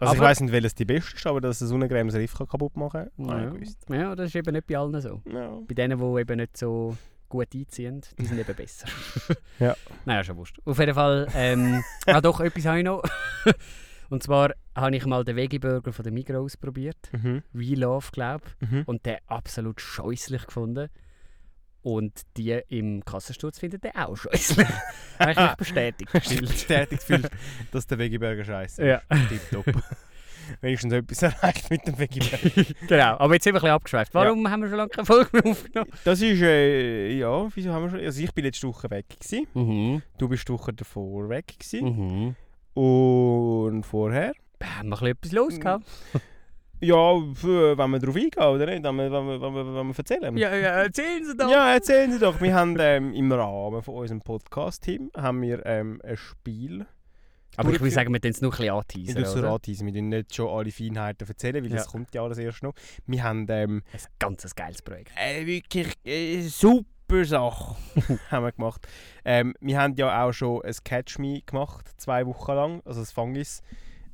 Aber- 0.00 0.18
weiß 0.20 0.40
nicht, 0.40 0.52
welches 0.52 0.74
die 0.74 0.86
beste 0.86 1.16
ist, 1.16 1.26
aber 1.26 1.40
dass 1.40 1.60
eine 1.60 1.68
Sonnencreme 1.68 2.08
das 2.08 2.16
Riff 2.16 2.34
kaputt 2.34 2.76
machen 2.76 3.10
kann, 3.16 3.26
habe 3.28 3.40
ja. 3.42 3.48
ich 3.48 3.54
gewusst. 3.54 3.86
ja, 3.90 4.14
das 4.16 4.28
ist 4.28 4.36
eben 4.36 4.52
nicht 4.54 4.66
bei 4.66 4.78
allen 4.78 4.98
so. 5.00 5.20
Ja. 5.30 5.58
Bei 5.68 5.74
denen, 5.74 5.98
die 5.98 6.20
eben 6.20 6.36
nicht 6.38 6.56
so 6.56 6.96
gut 7.32 7.48
einziehen, 7.54 8.02
die 8.18 8.26
sind 8.26 8.38
eben 8.38 8.54
besser. 8.54 8.86
Ja. 9.58 9.76
Naja, 10.04 10.22
schon 10.24 10.36
wurscht. 10.36 10.58
Auf 10.64 10.78
jeden 10.78 10.94
Fall, 10.94 11.28
ähm, 11.34 11.82
ah 12.06 12.20
doch, 12.20 12.40
etwas 12.40 12.64
habe 12.66 12.78
ich 12.78 12.84
noch. 12.84 13.02
Und 14.10 14.22
zwar 14.22 14.52
habe 14.76 14.94
ich 14.96 15.06
mal 15.06 15.24
den 15.24 15.36
Veggie-Burger 15.36 15.92
von 15.92 16.02
der 16.02 16.12
Migros 16.12 16.56
probiert. 16.56 16.96
Mhm. 17.12 17.42
We 17.52 17.74
Love, 17.74 18.08
glaube 18.12 18.44
ich. 18.60 18.70
Mhm. 18.70 18.82
Und 18.86 19.06
den 19.06 19.16
absolut 19.26 19.80
scheußlich 19.80 20.46
gefunden. 20.46 20.88
Und 21.82 22.20
die 22.36 22.60
im 22.68 23.04
Kassensturz 23.04 23.58
finden 23.58 23.80
den 23.80 23.94
auch 23.96 24.16
scheußlich. 24.16 24.68
habe 25.18 25.32
ich 25.32 25.38
mich 25.38 25.54
bestätigt 25.54 26.12
gefühlt. 26.12 26.40
bestätigt 26.48 27.06
gefühlt, 27.08 27.30
dass 27.70 27.86
der 27.86 27.98
Veggie-Burger 27.98 28.44
scheiße 28.44 28.86
Ja. 28.86 29.00
Tipptopp. 29.28 29.82
Wenigstens 30.60 30.92
etwas 30.92 31.22
erreicht 31.22 31.70
mit 31.70 31.86
dem 31.86 31.98
Veggie 31.98 32.20
genau, 32.88 33.16
aber 33.18 33.34
jetzt 33.34 33.44
sind 33.44 33.54
wir 33.54 33.58
ein 33.58 33.62
bisschen 33.62 33.74
abgeschweift. 33.74 34.14
Warum 34.14 34.44
ja. 34.44 34.50
haben 34.50 34.62
wir 34.62 34.68
schon 34.68 34.78
lange 34.78 34.90
keine 34.90 35.06
Folge 35.06 35.30
mehr 35.32 35.46
aufgenommen? 35.46 35.90
Das 36.04 36.20
ist, 36.20 36.42
äh, 36.42 37.12
ja, 37.18 37.48
wieso 37.54 37.72
haben 37.72 37.84
wir 37.84 37.90
schon... 37.90 38.00
Also 38.00 38.22
ich 38.22 38.32
bin 38.32 38.44
letzte 38.44 38.68
Woche 38.68 38.90
weg 38.90 39.06
gewesen. 39.08 39.46
Mhm. 39.54 40.02
Du 40.18 40.28
bist 40.28 40.48
die 40.48 40.52
Woche 40.52 40.72
davor 40.72 41.28
weg 41.28 41.54
gewesen. 41.58 42.36
Mhm. 42.74 42.82
Und 42.82 43.82
vorher? 43.84 44.32
Haben 44.62 44.88
wir 44.90 45.02
ein 45.02 45.16
bisschen 45.16 45.16
etwas 45.16 45.32
los 45.32 45.60
gehabt? 45.60 45.86
Ja, 46.84 46.96
wenn 46.96 47.90
wir 47.90 47.98
darauf 48.00 48.16
eingehen, 48.16 48.42
oder 48.42 48.66
nicht? 48.66 48.82
Wenn 48.82 48.96
wir, 48.96 49.12
wenn 49.12 49.26
wir, 49.28 49.40
wenn 49.40 49.54
wir, 49.54 49.74
wenn 49.76 49.86
wir 49.86 49.94
erzählen. 49.96 50.36
Ja, 50.36 50.52
ja, 50.52 50.82
erzählen 50.82 51.24
Sie 51.24 51.36
doch. 51.36 51.48
Ja, 51.48 51.74
erzählen 51.74 52.10
Sie 52.10 52.18
doch. 52.18 52.40
Wir 52.40 52.56
haben 52.56 52.76
ähm, 52.80 53.14
im 53.14 53.30
Rahmen 53.30 53.82
von 53.82 53.94
unserem 53.94 54.20
Podcast-Team 54.20 55.12
haben 55.16 55.42
wir 55.42 55.64
ähm, 55.64 56.00
ein 56.02 56.16
Spiel 56.16 56.84
aber 57.56 57.72
ich 57.72 57.80
würde 57.80 57.90
sagen, 57.90 58.12
wir 58.12 58.20
tun 58.20 58.30
es 58.30 58.40
noch 58.40 58.58
ein 58.58 58.82
bisschen. 58.86 59.18
Ich 59.18 59.26
so 59.26 59.46
anteasen. 59.46 59.86
Wir 59.86 59.94
tun 59.94 60.08
nicht 60.08 60.34
schon 60.34 60.48
alle 60.48 60.70
Feinheiten 60.70 61.28
erzählen, 61.28 61.62
weil 61.62 61.70
ja. 61.70 61.76
das 61.76 61.88
kommt 61.88 62.14
ja 62.14 62.22
alles 62.22 62.38
erst 62.38 62.62
noch. 62.62 62.74
Wir 63.06 63.22
haben... 63.22 63.46
Ähm, 63.48 63.82
ein 63.92 64.00
ganz 64.18 64.54
geiles 64.54 64.82
Projekt. 64.82 65.12
Äh, 65.16 65.46
wirklich 65.46 65.94
äh, 66.04 66.40
super 66.42 67.24
Sache 67.24 67.76
haben 68.30 68.44
wir 68.44 68.52
gemacht. 68.52 68.86
Ähm, 69.24 69.54
wir 69.60 69.78
haben 69.78 69.94
ja 69.96 70.24
auch 70.24 70.32
schon 70.32 70.62
ein 70.62 70.74
Catch 70.84 71.18
Me 71.18 71.42
gemacht, 71.44 71.90
zwei 71.98 72.26
Wochen 72.26 72.52
lang. 72.52 72.82
Also 72.84 73.00
das 73.00 73.12
Fangis 73.12 73.62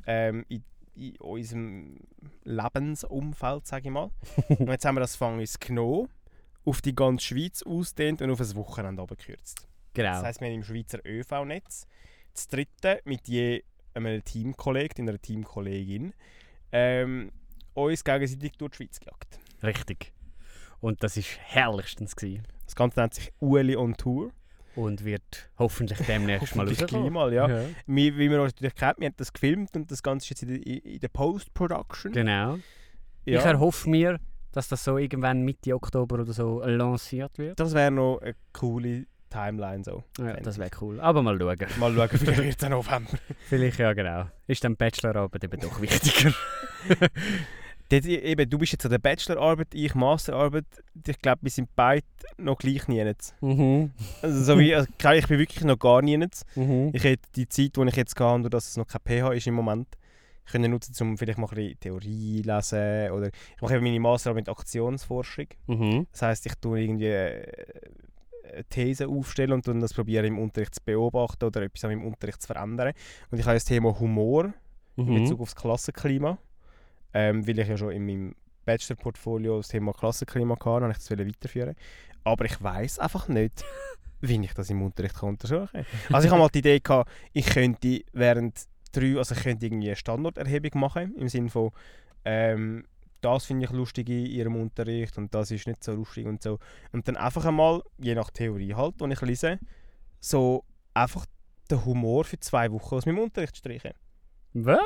ähm, 0.07 0.45
in, 0.49 0.65
in 0.97 1.17
unserem 1.19 2.01
Lebensumfeld, 2.43 3.67
sage 3.67 3.89
ich 3.89 3.93
mal. 3.93 4.11
und 4.49 4.69
jetzt 4.69 4.85
haben 4.85 4.97
wir 4.97 5.01
das 5.01 5.15
Fangis 5.15 5.61
genommen, 5.61 6.09
auf 6.65 6.83
die 6.83 6.95
ganze 6.95 7.27
Schweiz 7.27 7.63
ausdehnt 7.63 8.21
und 8.21 8.31
auf 8.31 8.41
ein 8.41 8.55
Wochenende 8.57 9.03
abgekürzt. 9.03 9.69
Genau. 9.95 10.11
Das 10.11 10.23
heisst, 10.25 10.41
wir 10.41 10.49
haben 10.49 10.55
im 10.55 10.65
Schweizer 10.65 10.99
ÖV-Netz 11.05 11.87
das 12.39 12.49
dritte 12.49 13.01
mit 13.05 13.27
je 13.27 13.65
einem 13.95 14.25
Teamkollegen, 14.25 15.09
einer 15.09 15.19
Teamkollegin, 15.19 16.15
ähm, 16.71 17.33
uns 17.75 18.05
gegenseitig 18.05 18.53
durch 18.53 18.73
die 18.73 18.77
Schweiz 18.77 19.01
gejagt. 19.01 19.41
Richtig. 19.63 20.13
Und 20.81 21.03
das 21.03 21.17
war 21.17 21.25
herrlichstens. 21.41 22.15
Gewesen. 22.15 22.47
Das 22.65 22.77
Ganze 22.77 23.01
nennt 23.01 23.15
sich 23.15 23.33
Ueli 23.41 23.77
on 23.77 23.97
Tour. 23.97 24.31
Und 24.77 25.05
wird 25.05 25.51
hoffentlich 25.59 25.99
demnächst 26.07 26.55
mal 26.55 26.69
rauskommen. 26.69 27.13
mal, 27.13 27.33
ja. 27.33 27.49
ja. 27.49 27.69
Wie, 27.87 28.17
wie 28.17 28.29
man 28.29 28.39
natürlich 28.39 28.77
kennt, 28.77 29.01
wir 29.01 29.07
haben 29.07 29.17
das 29.17 29.33
gefilmt 29.33 29.75
und 29.75 29.91
das 29.91 30.05
Ganze 30.05 30.27
ist 30.27 30.31
jetzt 30.31 30.43
in 30.45 30.63
der, 30.63 30.85
in 30.85 31.01
der 31.01 31.09
Post-Production. 31.09 32.13
Genau. 32.13 32.59
Ja. 33.25 33.41
Ich 33.41 33.45
erhoffe 33.45 33.91
mir, 33.91 34.21
dass 34.53 34.69
das 34.69 34.85
so 34.85 34.97
irgendwann 34.97 35.43
Mitte 35.43 35.75
Oktober 35.75 36.21
oder 36.21 36.33
so 36.33 36.63
lanciert 36.65 37.39
wird. 37.39 37.59
Das 37.59 37.75
wäre 37.75 37.91
noch 37.91 38.19
eine 38.19 38.37
coole 38.53 39.07
Timeline 39.29 39.85
so. 39.85 40.03
Ja, 40.19 40.35
das 40.35 40.59
wäre 40.59 40.71
cool. 40.81 41.01
Aber 41.01 41.23
mal 41.23 41.39
schauen. 41.39 41.59
Mal 41.79 41.95
schauen, 41.95 42.19
vielleicht 42.19 42.43
wird 42.43 42.63
es 42.63 42.69
November. 42.69 43.11
vielleicht, 43.49 43.79
ja 43.79 43.93
genau. 43.93 44.27
Ist 44.47 44.65
dann 44.65 44.77
Bachelorarbeit 44.77 45.45
eben 45.45 45.61
doch 45.61 45.81
wichtiger. 45.81 46.33
Dort, 47.91 48.05
eben, 48.05 48.51
du 48.51 48.59
bist 48.59 48.73
jetzt 48.73 48.85
an 48.85 48.91
der 48.91 48.99
Bachelorarbeit, 48.99 49.69
ich 49.73 49.95
Masterarbeit. 49.95 50.67
Ich 51.07 51.19
glaube, 51.21 51.39
wir 51.43 51.51
sind 51.51 51.71
beide 51.75 52.05
noch 52.37 52.59
gleich 52.59 52.87
nichts. 52.87 53.35
Mhm. 53.41 53.93
Also, 54.21 54.45
so 54.45 54.59
wie, 54.59 54.75
also, 54.75 54.89
ich 55.15 55.27
bin 55.27 55.39
wirklich 55.39 55.65
noch 55.65 55.79
gar 55.79 56.03
nichts. 56.03 56.45
Mhm. 56.55 56.91
Ich 56.93 57.03
hätte 57.03 57.23
die 57.35 57.49
Zeit, 57.49 57.77
die 57.77 57.89
ich 57.89 57.97
jetzt 57.97 58.21
habe, 58.21 58.43
durch 58.43 58.51
dass 58.51 58.69
es 58.69 58.77
noch 58.77 58.87
kein 58.87 59.01
PH 59.01 59.33
ist 59.33 59.47
im 59.47 59.55
Moment, 59.55 59.89
können 60.51 60.71
nutzen, 60.71 60.95
um 61.01 61.17
vielleicht 61.17 61.39
mal 61.39 61.49
ein 61.49 61.55
bisschen 61.55 61.81
Theorie 61.81 62.43
lesen. 62.43 63.11
Oder 63.11 63.29
ich 63.29 63.63
mache 63.63 63.77
eben 63.77 63.85
meine 63.85 64.01
Masterarbeit 64.01 64.47
mit 64.47 64.49
Aktionsforschung. 64.51 65.47
Mhm. 65.67 66.07
Das 66.13 66.23
heisst, 66.23 66.45
ich 66.45 66.55
tue 66.57 66.81
irgendwie 66.81 67.07
äh, 67.07 67.43
These 68.71 69.09
aufstellen 69.09 69.53
und 69.53 69.67
dann 69.69 69.81
das 69.81 69.95
probieren 69.95 70.25
im 70.27 70.39
Unterricht 70.39 70.75
zu 70.75 70.81
beobachten 70.85 71.45
oder 71.45 71.63
etwas 71.63 71.91
im 71.91 72.05
Unterricht 72.05 72.43
zu 72.43 72.47
verändern. 72.47 72.93
Und 73.31 73.39
ich 73.39 73.45
habe 73.45 73.55
das 73.55 73.65
Thema 73.65 73.99
Humor 73.99 74.53
mhm. 74.97 75.09
in 75.09 75.23
Bezug 75.23 75.41
auf 75.41 75.55
das 75.55 75.63
Klassenklima, 75.63 76.39
ähm, 77.15 77.47
weil 77.47 77.59
ich 77.59 77.69
ja 77.69 77.77
schon 77.77 77.93
in 77.93 78.07
meinem 78.07 78.35
Bachelor-Portfolio 78.65 79.59
das 79.59 79.69
Thema 79.69 79.93
Klassenklima 79.93 80.55
hatte, 80.55 80.69
habe 80.69 80.93
ich 80.93 80.99
das 80.99 81.11
weiterführen. 81.11 81.75
Aber 82.25 82.45
ich 82.45 82.63
weiß 82.63 82.99
einfach 82.99 83.29
nicht, 83.29 83.65
wie 84.21 84.41
ich 84.45 84.55
das 84.55 84.71
im 84.71 84.83
Unterricht 84.83 85.23
untersuchen 85.23 85.69
kann. 85.73 85.87
Also 86.13 86.27
ich 86.27 86.33
habe 86.33 86.43
mal 86.43 86.49
die 86.49 86.59
Idee 86.59 86.81
gehabt, 86.81 87.11
ich 87.33 87.47
könnte 87.47 88.03
während 88.13 88.67
drei, 88.93 89.17
also 89.17 89.35
ich 89.35 89.43
könnte 89.43 89.67
irgendwie 89.67 89.89
eine 89.89 89.97
Standorterhebung 89.97 90.81
machen, 90.81 91.15
im 91.17 91.29
Sinne 91.29 91.49
von 91.49 91.71
ähm, 92.25 92.85
das 93.21 93.47
finde 93.47 93.67
ich 93.67 93.73
lustig 93.73 94.09
in 94.09 94.27
ihrem 94.27 94.57
Unterricht 94.57 95.19
und 95.19 95.35
das 95.35 95.51
ist 95.51 95.67
nicht 95.67 95.83
so 95.83 95.93
lustig 95.93 96.27
und 96.27 96.43
so. 96.43 96.59
Und 96.93 97.09
dann 97.09 97.17
einfach 97.17 97.45
einmal, 97.45 97.83
je 97.99 98.15
nach 98.15 98.31
Theorie 98.31 98.75
halt, 98.75 99.01
die 99.01 99.13
ich 99.13 99.21
lese, 99.21 99.59
so 100.21 100.65
einfach 100.95 101.27
den 101.71 101.85
Humor 101.85 102.25
für 102.25 102.39
zwei 102.41 102.71
Wochen 102.73 102.95
aus 102.95 103.07
meinem 103.07 103.19
Unterricht 103.19 103.57
streichen. 103.57 103.93
Was? 104.55 104.81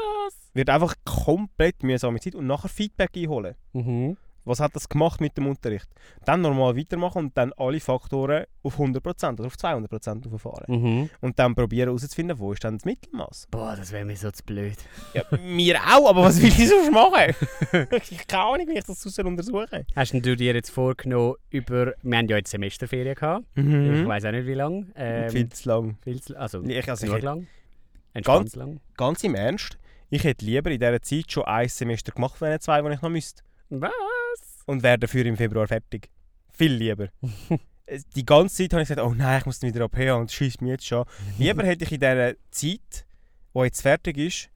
Wird 0.55 0.71
einfach 0.71 0.95
komplett 1.05 1.83
mühsame 1.83 2.21
Zeit 2.21 2.35
und 2.35 2.47
nachher 2.47 2.69
Feedback 2.69 3.11
einholen. 3.17 3.55
Mhm. 3.73 4.17
Was 4.45 4.61
hat 4.61 4.75
das 4.75 4.89
gemacht 4.89 5.21
mit 5.21 5.37
dem 5.37 5.47
Unterricht? 5.47 5.89
Dann 6.25 6.41
normal 6.41 6.77
weitermachen 6.77 7.27
und 7.27 7.39
dann 7.39 7.53
alle 7.57 7.81
Faktoren 7.81 8.45
auf 8.63 8.79
100% 8.79 9.33
oder 9.35 9.47
auf 9.47 9.55
200% 9.55 10.33
auffahren. 10.33 10.65
Mhm. 10.69 11.11
Und 11.21 11.39
dann 11.39 11.55
probieren 11.55 11.89
herauszufinden, 11.89 12.39
wo 12.39 12.53
ist 12.53 12.65
dann 12.65 12.77
das 12.77 12.85
Mittelmaß. 12.85 13.49
Boah, 13.51 13.77
das 13.77 13.93
wäre 13.93 14.05
mir 14.05 14.17
so 14.17 14.31
zu 14.31 14.43
blöd. 14.45 14.77
Ja, 15.15 15.23
mir 15.39 15.79
auch, 15.81 16.09
aber 16.09 16.23
was 16.23 16.41
will 16.41 16.49
ich 16.49 16.69
sonst 16.69 16.91
machen? 16.91 17.35
ich 17.93 18.19
habe 18.19 18.25
keine 18.27 18.45
Ahnung, 18.45 18.69
wie 18.69 18.79
ich 18.79 18.85
das 18.85 19.01
sonst 19.01 19.19
untersuche. 19.19 19.87
Hast 19.95 20.13
du 20.13 20.37
dir 20.37 20.55
jetzt 20.55 20.71
vorgenommen, 20.71 21.35
über... 21.51 21.95
Wir 22.03 22.19
haben 22.19 22.29
ja 22.29 22.37
jetzt 22.37 22.51
Semesterferien 22.51 23.15
gehabt. 23.15 23.45
Mhm. 23.55 24.03
Ich 24.03 24.07
weiß 24.07 24.25
auch 24.25 24.33
nicht, 24.33 24.47
wie 24.47 24.55
lange. 24.55 24.87
Ähm, 24.97 25.31
viel 25.31 25.49
zu 25.49 25.69
lang. 25.69 25.99
Viel 26.03 26.21
zu, 26.21 26.39
also, 26.39 26.63
ich, 26.63 26.89
also 26.89 27.07
nur 27.07 27.21
lang. 27.21 27.47
Ganz, 28.23 28.57
lang. 28.57 28.81
ganz 28.97 29.25
im 29.25 29.35
Ernst, 29.35 29.79
ich 30.11 30.25
hätte 30.25 30.45
lieber 30.45 30.71
in 30.71 30.79
dieser 30.79 31.01
Zeit 31.01 31.33
schon 31.33 31.45
ein 31.45 31.69
Semester 31.69 32.13
gemacht, 32.13 32.41
wenn 32.41 32.51
nicht 32.51 32.63
zwei, 32.63 32.83
die 32.83 32.93
ich 32.93 33.01
noch 33.01 33.09
müsste. 33.09 33.43
Was? 33.81 34.53
und 34.67 34.83
wäre 34.83 34.99
dafür 34.99 35.27
im 35.27 35.37
Februar 35.37 35.67
fertig. 35.67 36.11
Viel 36.53 36.73
lieber. 36.73 37.09
die 38.17 38.27
ganze 38.27 38.57
Zeit 38.57 38.73
habe 38.73 38.83
ich 38.83 38.89
gesagt, 38.89 39.07
oh 39.07 39.15
nein, 39.15 39.41
ich 39.41 39.47
muss 39.47 39.63
wieder 39.63 39.85
ab 39.85 39.97
und 40.19 40.31
schießt 40.31 40.63
mich 40.63 40.71
jetzt 40.73 40.87
schon. 40.87 41.05
Lieber 41.39 41.65
hätte 41.65 41.85
ich 41.85 41.93
in 41.93 42.01
dieser 42.01 42.35
Zeit, 42.51 43.07
die 43.55 43.61
jetzt 43.61 43.83
fertig 43.83 44.19
ist, 44.19 44.51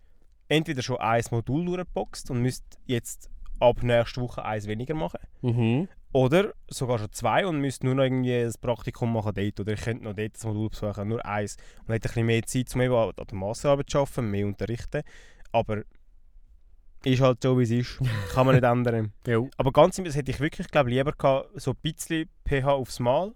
entweder 0.49 0.83
schon 0.83 0.99
ein 0.99 1.23
Modul 1.31 1.65
durchgeboxt 1.67 2.31
und 2.31 2.43
müsste 2.43 2.79
jetzt 2.87 3.31
ab 3.59 3.83
nächster 3.83 4.23
Woche 4.23 4.45
eins 4.45 4.67
weniger 4.67 4.95
machen. 4.95 5.21
Mhm. 5.43 5.89
Oder 6.13 6.55
sogar 6.69 6.99
schon 6.99 7.13
zwei 7.13 7.47
und 7.47 7.61
müsste 7.61 7.85
nur 7.85 7.95
noch 7.95 8.05
irgendwie 8.05 8.35
ein 8.35 8.53
Praktikum 8.61 9.13
machen 9.13 9.33
dort. 9.35 9.61
Oder 9.61 9.73
ich 9.73 9.83
könnte 9.83 10.05
noch 10.05 10.15
dort 10.15 10.35
das 10.35 10.45
Modul 10.45 10.71
besuchen, 10.71 11.09
nur 11.09 11.25
eins. 11.27 11.57
Und 11.87 11.95
hätte 11.95 12.09
ein 12.09 12.13
bisschen 12.13 12.27
mehr 12.27 12.43
Zeit, 12.45 12.75
um 12.75 12.81
eben 12.81 12.95
an 12.95 13.13
der 13.17 13.37
Masterarbeit 13.37 13.91
zu 13.91 13.99
arbeiten, 13.99 14.31
mehr 14.31 14.47
unterrichten. 14.47 15.03
Aber 15.53 15.83
ist 17.05 17.21
halt 17.21 17.43
so, 17.43 17.59
wie 17.59 17.63
es 17.65 17.71
ist. 17.71 17.99
Kann 18.33 18.47
man 18.47 18.55
nicht 18.55 18.65
ändern. 18.65 19.13
jo. 19.27 19.51
Aber 19.57 19.73
ganz 19.73 19.99
im 19.99 20.05
hätte 20.05 20.31
ich 20.31 20.41
wirklich 20.41 20.69
glaub, 20.69 20.87
lieber 20.87 21.13
gehabt, 21.13 21.51
so 21.61 21.73
ein 21.73 21.77
bisschen 21.83 22.29
pH 22.49 22.67
aufs 22.67 22.99
Mal. 23.01 23.35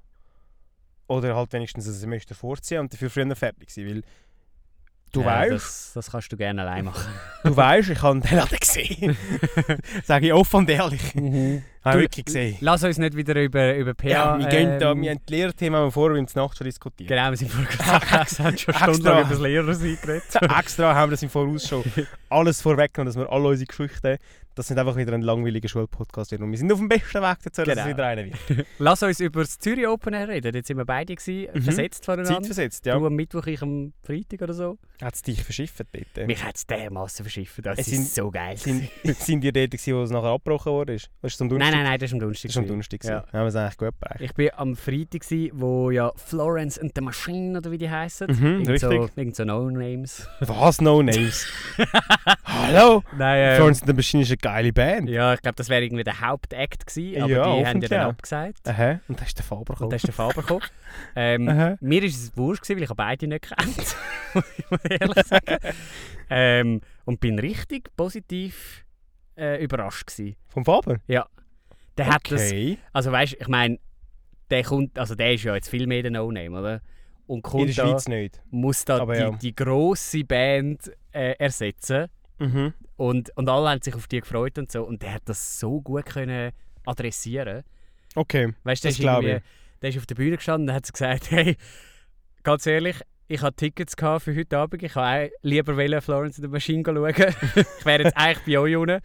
Oder 1.07 1.35
halt 1.35 1.53
wenigstens 1.53 1.87
ein 1.87 1.93
Semester 1.93 2.35
vorziehen 2.35 2.81
und 2.81 2.93
dafür 2.93 3.11
früher 3.11 3.35
fertig 3.35 3.71
sein. 3.71 3.87
Weil 3.87 4.03
Du 5.13 5.23
ja, 5.23 5.27
weißt. 5.27 5.53
Das, 5.53 5.91
das, 5.95 6.11
kannst 6.13 6.33
du 6.33 6.37
gerne 6.37 6.63
allein 6.63 6.85
machen. 6.85 7.13
du 7.45 7.57
weißt, 7.57 7.91
ich 7.91 8.03
habe 8.03 8.21
den 8.21 8.37
Laden 8.37 8.59
gesehen. 8.59 9.17
Sage 10.05 10.27
ich 10.27 10.33
offen 10.33 10.57
und 10.57 10.71
ehrlich. 10.71 11.15
Mhm. 11.15 11.63
Habe 11.85 11.99
ich 11.99 12.05
wirklich 12.05 12.27
gesehen. 12.27 12.57
Lass 12.61 12.85
uns 12.85 12.99
nicht 12.99 13.17
wieder 13.17 13.43
über, 13.43 13.75
über 13.75 13.95
PA. 13.95 14.09
Ja, 14.09 14.39
wir, 14.39 14.53
ähm, 14.53 14.79
da, 14.79 14.95
wir 14.95 15.11
haben 15.11 15.21
die 15.29 15.35
Lehrthemen 15.35 15.91
vor, 15.91 16.15
wir 16.15 16.23
Nacht 16.23 16.59
schon 16.59 16.65
diskutiert. 16.65 17.09
Genau, 17.09 17.31
wir 17.31 17.37
sind 17.37 17.51
vorher 17.51 18.27
schon 18.27 18.57
stundenlang 18.57 19.21
über 19.23 19.31
das 19.31 19.41
Lehrersein 19.41 19.99
geredet. 20.01 20.25
extra 20.59 20.95
haben 20.95 21.11
wir 21.11 21.15
das 21.15 21.23
im 21.23 21.31
Voraus 21.31 21.67
schon 21.67 21.83
alles 22.29 22.61
vorweggenommen, 22.61 23.13
dass 23.13 23.17
wir 23.17 23.33
alle 23.33 23.49
unsere 23.49 23.67
Geschichten 23.67 24.19
das 24.61 24.69
sind 24.69 24.79
einfach 24.79 24.95
wieder 24.95 25.15
ein 25.15 25.23
langweiliger 25.23 25.69
Schulpodcast 25.69 26.35
Und 26.35 26.51
wir 26.51 26.59
sind 26.59 26.71
auf 26.71 26.79
dem 26.79 26.89
besten 26.91 27.23
Weg 27.23 27.39
dazu, 27.43 27.63
genau. 27.63 27.75
dass 27.75 27.79
es 27.79 27.85
genau. 27.85 27.87
wieder 27.87 28.07
einer 28.07 28.25
wird. 28.27 28.67
Lass 28.79 29.03
uns 29.03 29.19
über 29.21 29.41
das 29.41 29.59
Zürich 29.59 29.87
Open 29.87 30.13
Air 30.13 30.29
reden. 30.29 30.55
Jetzt 30.55 30.67
sind 30.67 30.77
wir 30.77 30.85
beide 30.85 31.15
gewesen, 31.15 31.49
mhm. 31.55 31.63
versetzt 31.63 32.05
voneinander. 32.05 32.43
Zeit 32.43 32.47
versetzt, 32.47 32.85
ja. 32.85 32.99
Du 32.99 33.07
am 33.07 33.15
Mittwoch, 33.15 33.47
ich 33.47 33.63
am 33.63 33.95
Freitag 34.03 34.43
oder 34.43 34.53
so. 34.53 34.77
Hat 35.01 35.15
es 35.15 35.23
dich 35.23 35.43
verschifft 35.43 35.79
dort? 35.79 36.27
Mich 36.27 36.45
hat 36.45 36.57
es 36.57 36.67
dermaßen 36.67 37.25
verschifft. 37.25 37.65
Das 37.65 37.79
es 37.79 37.89
ist 37.89 37.95
sind, 37.95 38.09
so 38.09 38.31
geil. 38.31 38.59
Sind, 38.59 38.91
sind 39.05 39.41
die 39.41 39.51
dort, 39.51 39.73
wo 39.73 40.03
es 40.03 40.11
nachher 40.11 40.29
abgebrochen 40.29 40.73
wurde? 40.73 40.95
Ist? 40.95 41.09
es 41.23 41.41
am 41.41 41.49
Nein, 41.49 41.59
nein, 41.73 41.85
nein, 41.85 41.99
das 41.99 42.11
ist 42.11 42.13
am 42.13 42.21
Donnerstag. 42.21 42.49
Das 42.49 42.57
ist 42.57 42.59
am 42.59 42.67
Donnerstag. 42.67 43.05
Ja. 43.05 43.25
Haben 43.33 43.33
wir 43.33 43.47
es 43.47 43.57
eigentlich 43.57 43.79
gut 43.79 43.99
bereicht. 43.99 44.21
Ich 44.21 44.37
war 44.37 44.61
am 44.61 44.77
Freitag, 44.77 45.23
gewesen, 45.23 45.51
wo 45.55 45.91
ja 45.91 46.13
Florence 46.17 46.79
and 46.79 46.93
the 46.95 47.01
Machine, 47.01 47.57
oder 47.57 47.71
wie 47.71 47.79
die 47.79 47.89
heißen. 47.89 48.27
Mhm, 48.27 48.47
irgend 48.47 48.69
richtig. 48.69 48.91
So, 48.91 49.09
irgend 49.17 49.37
so 49.37 49.45
No-Names. 49.45 50.29
Was 50.41 50.83
No-Names? 50.83 51.47
Hallo? 52.45 53.03
Nein, 53.17 53.39
ähm, 53.41 53.57
Florence 53.57 53.81
and 53.81 53.89
the 53.89 53.95
Machine 53.95 54.23
ist 54.23 54.31
eine 54.31 54.37
geile 54.51 54.73
Band. 54.73 55.09
Ja, 55.09 55.35
ich 55.35 55.43
glaube, 55.43 55.57
das 55.57 55.69
wäre 55.69 55.83
irgendwie 55.85 56.05
der 56.05 56.21
Hauptakt 56.21 56.87
gewesen, 56.87 57.23
aber 57.23 57.33
ja, 57.33 57.57
die 57.57 57.67
haben 57.67 57.81
ja 57.81 57.89
dann 57.89 58.11
abgesagt. 58.11 58.69
Aha. 58.69 59.01
Und 59.09 59.21
da 59.21 59.25
ist 59.25 59.39
der 59.39 59.45
Faber 59.45 59.75
gekommen. 59.75 59.85
Und 59.85 59.91
da 59.91 59.97
ist 59.97 60.07
der 60.07 60.15
Faber 60.15 60.43
gekommen. 60.43 60.63
ähm, 61.17 61.45
mir 61.81 62.03
war 62.03 62.09
es 62.09 62.37
wurscht, 62.37 62.63
gewesen, 62.63 62.77
weil 62.79 62.85
ich 62.85 62.95
beide 62.95 63.27
nicht 63.27 63.43
kennt, 63.43 63.97
muss 64.71 64.81
ich 64.85 65.01
ehrlich 65.01 65.27
sagen. 65.27 65.59
ähm, 66.31 66.81
und 67.05 67.21
bin 67.21 67.39
richtig 67.39 67.95
positiv 67.97 68.85
äh, 69.37 69.63
überrascht 69.63 70.09
gewesen. 70.09 70.37
Vom 70.49 70.65
Faber? 70.65 70.99
Ja. 71.07 71.27
Der 71.97 72.07
okay. 72.07 72.15
hat 72.15 72.33
das, 72.33 72.79
also 72.93 73.13
weißt, 73.13 73.37
ich 73.41 73.49
meine, 73.49 73.79
der 74.51 74.65
kommt, 74.65 74.99
also 74.99 75.15
der 75.15 75.35
ist 75.35 75.45
ja 75.45 75.55
jetzt 75.55 75.69
viel 75.69 75.87
mehr 75.87 76.03
der 76.03 76.11
No-Name, 76.11 76.59
oder? 76.59 76.81
Und 77.27 77.43
kommt 77.43 77.69
In 77.69 77.75
der 77.75 77.75
Schweiz 77.75 78.09
nicht. 78.09 78.43
Muss 78.51 78.85
da 78.85 78.99
aber 78.99 79.15
die, 79.15 79.21
ja. 79.21 79.31
die 79.31 79.55
grosse 79.55 80.25
Band 80.25 80.91
äh, 81.13 81.35
ersetzen 81.39 82.09
Mhm. 82.41 82.73
Und, 83.01 83.35
und 83.35 83.49
alle 83.49 83.71
haben 83.71 83.81
sich 83.81 83.95
auf 83.95 84.09
die 84.09 84.21
gefreut 84.21 84.59
und 84.59 84.71
so. 84.71 84.83
Und 84.85 85.01
der 85.01 85.15
hat 85.15 85.23
das 85.25 85.59
so 85.59 85.81
gut 85.81 86.05
können 86.05 86.53
adressieren. 86.85 87.63
Okay, 88.15 88.53
Weißt 88.65 88.85
du, 88.85 88.89
Das 88.89 88.97
der, 88.99 89.05
ist 89.07 89.11
glaub 89.11 89.23
irgendwie- 89.23 89.45
der 89.81 89.89
ist 89.89 89.97
auf 89.99 90.05
der 90.07 90.15
Bühne 90.17 90.37
gestanden 90.37 90.69
und 90.69 90.75
hat 90.75 90.93
gesagt, 90.93 91.31
hey, 91.31 91.57
ganz 92.43 92.67
ehrlich, 92.67 93.01
ich 93.27 93.41
hatte 93.41 93.57
Tickets 93.57 93.95
für 94.19 94.37
heute 94.37 94.59
Abend. 94.59 94.83
Ich 94.83 94.95
wollte 94.97 95.33
lieber 95.41 95.77
Florence 96.03 96.37
in 96.37 96.43
der 96.43 96.51
Maschine 96.51 96.83
schauen. 96.85 97.09
ich 97.79 97.87
wäre 97.87 98.03
jetzt 98.03 98.17
eigentlich 98.19 98.45
bei 98.45 98.59
euch 98.61 98.77
unten. 98.77 99.01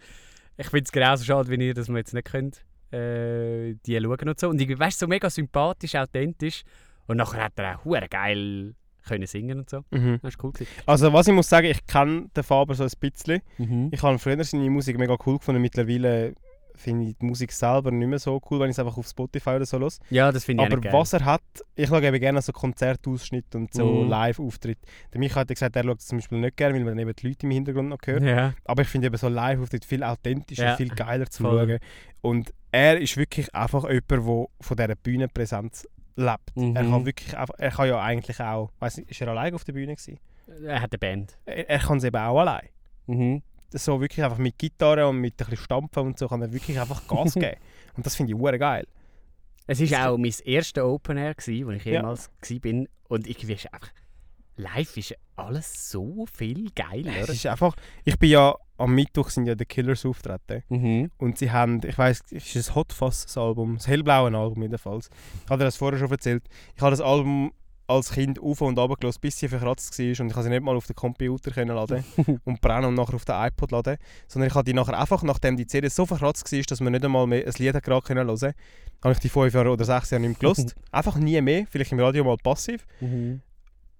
Ich 0.58 0.66
finde 0.68 0.84
es 0.84 0.92
genauso 0.92 1.24
schade 1.24 1.48
wie 1.48 1.66
ihr, 1.66 1.72
dass 1.72 1.88
wir 1.88 1.96
jetzt 1.96 2.12
nicht 2.12 2.26
könnt, 2.30 2.64
äh, 2.92 3.76
die 3.86 3.98
schauen 3.98 4.28
und 4.28 4.38
so. 4.38 4.50
Und 4.50 4.60
ich 4.60 4.78
weißt 4.78 4.98
so 4.98 5.06
mega 5.06 5.30
sympathisch, 5.30 5.94
authentisch. 5.94 6.64
Und 7.06 7.16
nachher 7.16 7.44
hat 7.44 7.58
er 7.58 7.78
auch 7.78 8.08
geil 8.10 8.74
können 9.06 9.26
singen 9.26 9.58
und 9.60 9.70
so. 9.70 9.82
Mhm. 9.90 10.18
Das 10.22 10.34
ist 10.34 10.44
cool. 10.44 10.52
gewesen. 10.52 10.70
Also 10.86 11.12
was 11.12 11.26
ich 11.28 11.34
muss 11.34 11.48
sagen, 11.48 11.66
ich 11.68 11.86
kenne 11.86 12.26
den 12.36 12.42
Faber 12.44 12.74
so 12.74 12.84
ein 12.84 12.90
bisschen. 13.00 13.40
Mhm. 13.58 13.88
Ich 13.92 14.02
habe 14.02 14.18
früher 14.18 14.42
seine 14.44 14.68
Musik 14.70 14.98
mega 14.98 15.16
cool 15.26 15.38
gefunden. 15.38 15.62
Mittlerweile 15.62 16.34
finde 16.78 17.06
ich 17.08 17.16
die 17.16 17.24
Musik 17.24 17.52
selber 17.52 17.90
nicht 17.90 18.06
mehr 18.06 18.18
so 18.18 18.38
cool, 18.50 18.60
wenn 18.60 18.68
ich 18.68 18.74
es 18.74 18.78
einfach 18.78 18.98
auf 18.98 19.06
Spotify 19.08 19.50
oder 19.50 19.64
so 19.64 19.78
los. 19.78 19.98
Ja, 20.10 20.30
das 20.30 20.44
finde 20.44 20.64
ich 20.66 20.72
Aber 20.72 20.92
was 20.92 21.14
er 21.14 21.24
hat, 21.24 21.40
ich 21.74 21.88
schaue 21.88 22.04
eben 22.06 22.20
gerne 22.20 22.42
so 22.42 22.52
Konzertausschnitte 22.52 23.56
und 23.56 23.72
so 23.72 23.86
Mhm. 24.04 24.10
Live-Auftritte. 24.10 24.82
Der 25.12 25.18
Micha 25.18 25.40
hat 25.40 25.48
gesagt, 25.48 25.74
er 25.74 25.84
schaut 25.84 26.00
es 26.00 26.06
zum 26.06 26.18
Beispiel 26.18 26.38
nicht 26.38 26.56
gerne, 26.58 26.74
weil 26.74 26.84
man 26.84 26.90
dann 26.96 26.98
eben 26.98 27.16
die 27.16 27.28
Leute 27.28 27.46
im 27.46 27.50
Hintergrund 27.52 27.88
noch 27.88 27.98
hört. 28.04 28.22
Ja. 28.22 28.52
Aber 28.66 28.82
ich 28.82 28.88
finde 28.88 29.06
eben 29.06 29.16
so 29.16 29.28
Live-Auftritte 29.28 29.88
viel 29.88 30.02
authentischer, 30.02 30.64
Ja. 30.66 30.76
viel 30.76 30.90
geiler 30.90 31.26
zu 31.30 31.44
Voll. 31.44 31.66
schauen. 31.66 31.78
Und 32.20 32.52
er 32.72 33.00
ist 33.00 33.16
wirklich 33.16 33.54
einfach 33.54 33.84
jemand, 33.88 34.10
der 34.10 34.18
von 34.60 34.76
dieser 34.76 34.94
Bühnenpräsenz 34.96 35.88
lebt. 36.16 36.56
Mhm. 36.56 36.74
Er 36.76 36.82
kann 36.84 37.06
wirklich 37.06 37.36
einfach, 37.36 37.54
er 37.58 37.70
kann 37.70 37.88
ja 37.88 38.00
eigentlich 38.00 38.40
auch, 38.40 38.70
weiß 38.80 38.98
nicht, 38.98 39.10
ist 39.10 39.20
er 39.20 39.28
allein 39.28 39.54
auf 39.54 39.64
der 39.64 39.72
Bühne 39.72 39.94
gewesen? 39.94 40.18
Er 40.64 40.80
hat 40.80 40.92
eine 40.92 40.98
Band. 40.98 41.38
Er, 41.44 41.68
er 41.68 41.78
kann 41.78 41.98
es 41.98 42.04
eben 42.04 42.16
auch 42.16 42.38
allein. 42.40 42.68
Mhm. 43.06 43.42
So 43.70 44.00
wirklich 44.00 44.24
einfach 44.24 44.38
mit 44.38 44.56
Gitarre 44.58 45.06
und 45.08 45.18
mit 45.20 45.34
ein 45.34 45.36
bisschen 45.50 45.64
Stampfen 45.64 46.06
und 46.06 46.18
so 46.18 46.28
kann 46.28 46.40
er 46.42 46.52
wirklich 46.52 46.78
einfach 46.80 47.06
Gas 47.06 47.34
geben. 47.34 47.56
Und 47.96 48.06
das 48.06 48.14
finde 48.16 48.32
ich 48.32 48.38
hure 48.38 48.58
geil. 48.58 48.86
Es 49.66 49.80
war 49.90 50.10
auch 50.12 50.16
mein 50.18 50.32
erster 50.44 50.86
Open 50.86 51.16
Air, 51.16 51.34
gewesen, 51.34 51.66
wo 51.66 51.70
ich 51.72 51.84
Ja. 51.84 51.92
jemals 51.94 52.30
war. 52.40 52.84
Und 53.08 53.26
irgendwie 53.26 53.54
ist 53.54 53.72
einfach. 53.72 53.90
Live 54.56 54.96
ist 54.96 55.14
alles 55.36 55.90
so 55.90 56.26
viel 56.32 56.70
geiler. 56.74 57.12
Es 57.20 57.28
ist 57.28 57.46
einfach, 57.46 57.74
ich 58.04 58.18
bin 58.18 58.30
ja 58.30 58.54
am 58.78 58.94
Mittwoch 58.94 59.30
sind 59.30 59.46
ja 59.46 59.54
die 59.54 59.64
Killers 59.64 60.04
auftreten 60.04 60.62
Mhm. 60.68 61.10
und 61.18 61.38
sie 61.38 61.50
haben, 61.50 61.80
ich 61.86 61.96
weiß, 61.96 62.24
es 62.30 62.56
ist 62.56 62.70
ein 62.70 62.74
Hot 62.74 62.92
Fuzz 62.92 63.36
Album, 63.38 63.76
das 63.76 63.88
hellblaue 63.88 64.36
Album 64.36 64.62
jedenfalls. 64.62 65.08
Ich 65.44 65.50
habe 65.50 65.58
dir 65.60 65.64
das 65.64 65.76
vorher 65.76 65.98
schon 65.98 66.10
erzählt. 66.10 66.44
Ich 66.74 66.82
habe 66.82 66.90
das 66.90 67.00
Album 67.00 67.52
als 67.88 68.10
Kind 68.12 68.40
auf 68.40 68.60
und 68.62 68.76
runter 68.78 68.96
gelassen, 68.96 69.20
bis 69.20 69.38
sie 69.38 69.48
verkratzt 69.48 69.96
war 69.98 70.04
und 70.04 70.12
ich 70.12 70.16
konnte 70.18 70.42
sie 70.42 70.48
nicht 70.50 70.62
mal 70.62 70.74
auf 70.76 70.86
den 70.88 70.96
Computer 70.96 71.52
können 71.52 71.76
laden 71.76 72.04
und 72.44 72.60
brennen 72.60 72.86
und 72.86 72.94
nachher 72.94 73.14
auf 73.14 73.24
den 73.24 73.36
iPod 73.36 73.70
laden, 73.70 73.96
sondern 74.26 74.48
ich 74.48 74.54
habe 74.54 74.64
die 74.64 74.74
nachher 74.74 74.98
einfach, 74.98 75.22
nachdem 75.22 75.56
die 75.56 75.66
CD 75.68 75.88
so 75.88 76.04
verkratzt 76.04 76.50
war, 76.52 76.62
dass 76.62 76.80
man 76.80 76.92
nicht 76.92 77.04
einmal 77.04 77.26
mehr 77.28 77.46
ein 77.46 77.52
Lied 77.58 77.80
gerade 77.82 78.02
können 78.02 78.26
hören, 78.26 78.54
habe 79.04 79.12
ich 79.12 79.18
die 79.20 79.28
fünf 79.28 79.54
Jahre 79.54 79.70
oder 79.70 79.84
sechs 79.84 80.10
Jahre 80.10 80.20
nicht 80.20 80.30
mehr 80.42 80.52
gelost. 80.52 80.74
einfach 80.90 81.16
nie 81.16 81.40
mehr, 81.40 81.64
vielleicht 81.70 81.92
im 81.92 82.00
Radio 82.00 82.24
mal 82.24 82.36
passiv. 82.36 82.84
Mhm. 83.00 83.40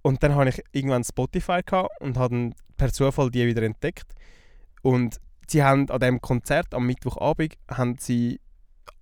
Und 0.06 0.22
dann 0.22 0.36
habe 0.36 0.48
ich 0.48 0.62
irgendwann 0.70 1.02
Spotify 1.02 1.62
gehabt 1.66 1.90
und 2.00 2.16
habe 2.16 2.52
per 2.76 2.92
Zufall 2.92 3.28
die 3.28 3.44
wieder 3.44 3.62
entdeckt. 3.62 4.06
Und 4.82 5.20
sie 5.48 5.64
haben 5.64 5.90
an 5.90 5.98
diesem 5.98 6.20
Konzert 6.20 6.74
am 6.74 6.86
Mittwochabend 6.86 7.54
haben 7.68 7.96
sie 7.98 8.38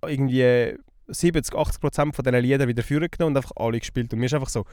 irgendwie 0.03 0.75
70, 1.05 1.55
80 1.55 1.79
Prozent 1.79 2.15
von 2.15 2.25
diesen 2.25 2.39
Liedern 2.39 2.67
wieder 2.67 2.81
führen 2.81 3.07
genommen 3.11 3.35
und 3.35 3.37
einfach 3.37 3.51
alle 3.55 3.77
gespielt. 3.77 4.11
Und 4.13 4.19
mir 4.19 4.25
ist 4.25 4.33
einfach 4.33 4.49
so 4.49 4.65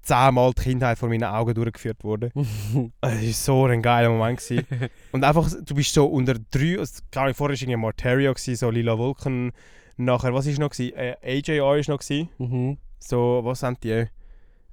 zehnmal 0.00 0.54
die 0.54 0.62
Kindheit 0.62 0.98
vor 0.98 1.10
meinen 1.10 1.24
Augen 1.24 1.52
durchgeführt 1.52 2.02
worden. 2.02 2.30
Es 3.02 3.22
war 3.22 3.32
so 3.32 3.66
ein 3.66 3.82
geiler 3.82 4.08
Moment. 4.08 4.40
Gewesen. 4.40 4.66
und 5.12 5.22
einfach, 5.22 5.50
du 5.50 5.74
bist 5.74 5.92
so 5.92 6.06
unter 6.06 6.36
drei, 6.50 6.78
also, 6.78 7.02
Ahnung, 7.14 7.34
vorher 7.34 7.54
war 7.58 7.62
irgendwie 7.62 7.76
Marterio, 7.76 8.32
gewesen, 8.32 8.56
so 8.56 8.70
Lila 8.70 8.96
Wolken. 8.96 9.52
Nachher, 9.98 10.32
was 10.32 10.46
war 10.46 10.58
noch? 10.60 10.70
Gewesen? 10.70 10.96
Äh, 10.96 11.16
AJR 11.22 11.62
war 11.62 11.76
noch. 11.76 11.98
Gewesen. 11.98 12.30
Mhm. 12.38 12.78
So, 13.00 13.42
was 13.44 13.60
sind 13.60 13.84
die? 13.84 14.06